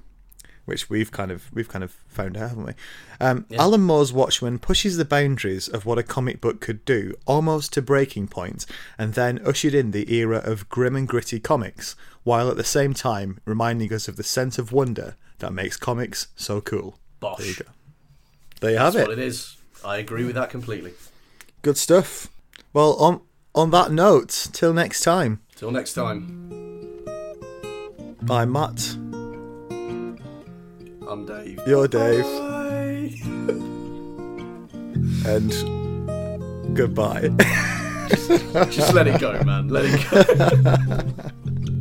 Which 0.66 0.90
we've 0.90 1.10
kind 1.10 1.30
of 1.30 1.50
we've 1.50 1.70
kind 1.70 1.82
of 1.82 1.92
found 2.08 2.36
out, 2.36 2.50
haven't 2.50 2.66
we? 2.66 2.74
Um, 3.20 3.46
Alan 3.52 3.80
Moore's 3.80 4.12
Watchmen 4.12 4.58
pushes 4.58 4.98
the 4.98 5.06
boundaries 5.06 5.66
of 5.66 5.86
what 5.86 5.96
a 5.96 6.02
comic 6.02 6.42
book 6.42 6.60
could 6.60 6.84
do, 6.84 7.14
almost 7.26 7.72
to 7.72 7.80
breaking 7.80 8.28
point, 8.28 8.66
and 8.98 9.14
then 9.14 9.40
ushered 9.46 9.72
in 9.72 9.92
the 9.92 10.14
era 10.14 10.42
of 10.44 10.68
grim 10.68 10.94
and 10.94 11.08
gritty 11.08 11.40
comics, 11.40 11.96
while 12.24 12.50
at 12.50 12.56
the 12.56 12.64
same 12.64 12.94
time 12.94 13.38
reminding 13.44 13.92
us 13.92 14.08
of 14.08 14.16
the 14.16 14.22
sense 14.22 14.58
of 14.58 14.72
wonder 14.72 15.16
that 15.38 15.52
makes 15.52 15.76
comics 15.76 16.28
so 16.36 16.60
cool. 16.60 16.98
Bosh. 17.20 17.38
There 17.38 17.46
you 17.46 17.54
go. 17.54 17.64
There 18.60 18.70
you 18.72 18.78
have 18.78 18.92
That's 18.94 19.04
it. 19.04 19.08
what 19.08 19.18
it 19.18 19.24
is. 19.24 19.56
I 19.84 19.98
agree 19.98 20.24
with 20.24 20.34
that 20.34 20.50
completely. 20.50 20.92
Good 21.62 21.76
stuff. 21.76 22.28
Well, 22.72 22.94
on 22.94 23.20
on 23.54 23.70
that 23.70 23.90
note, 23.92 24.48
till 24.52 24.72
next 24.72 25.02
time. 25.02 25.40
Till 25.56 25.70
next 25.70 25.94
time, 25.94 27.04
I'm 28.28 28.52
Matt. 28.52 28.94
I'm 31.08 31.24
Dave. 31.26 31.60
You're 31.66 31.88
Dave. 31.88 32.24
Bye. 32.24 33.14
And 35.26 35.52
Goodbye. 36.76 37.28
Just 38.70 38.94
let 38.94 39.06
it 39.08 39.20
go, 39.20 39.42
man. 39.42 39.68
Let 39.68 39.84
it 39.86 40.10
go. 40.10 41.68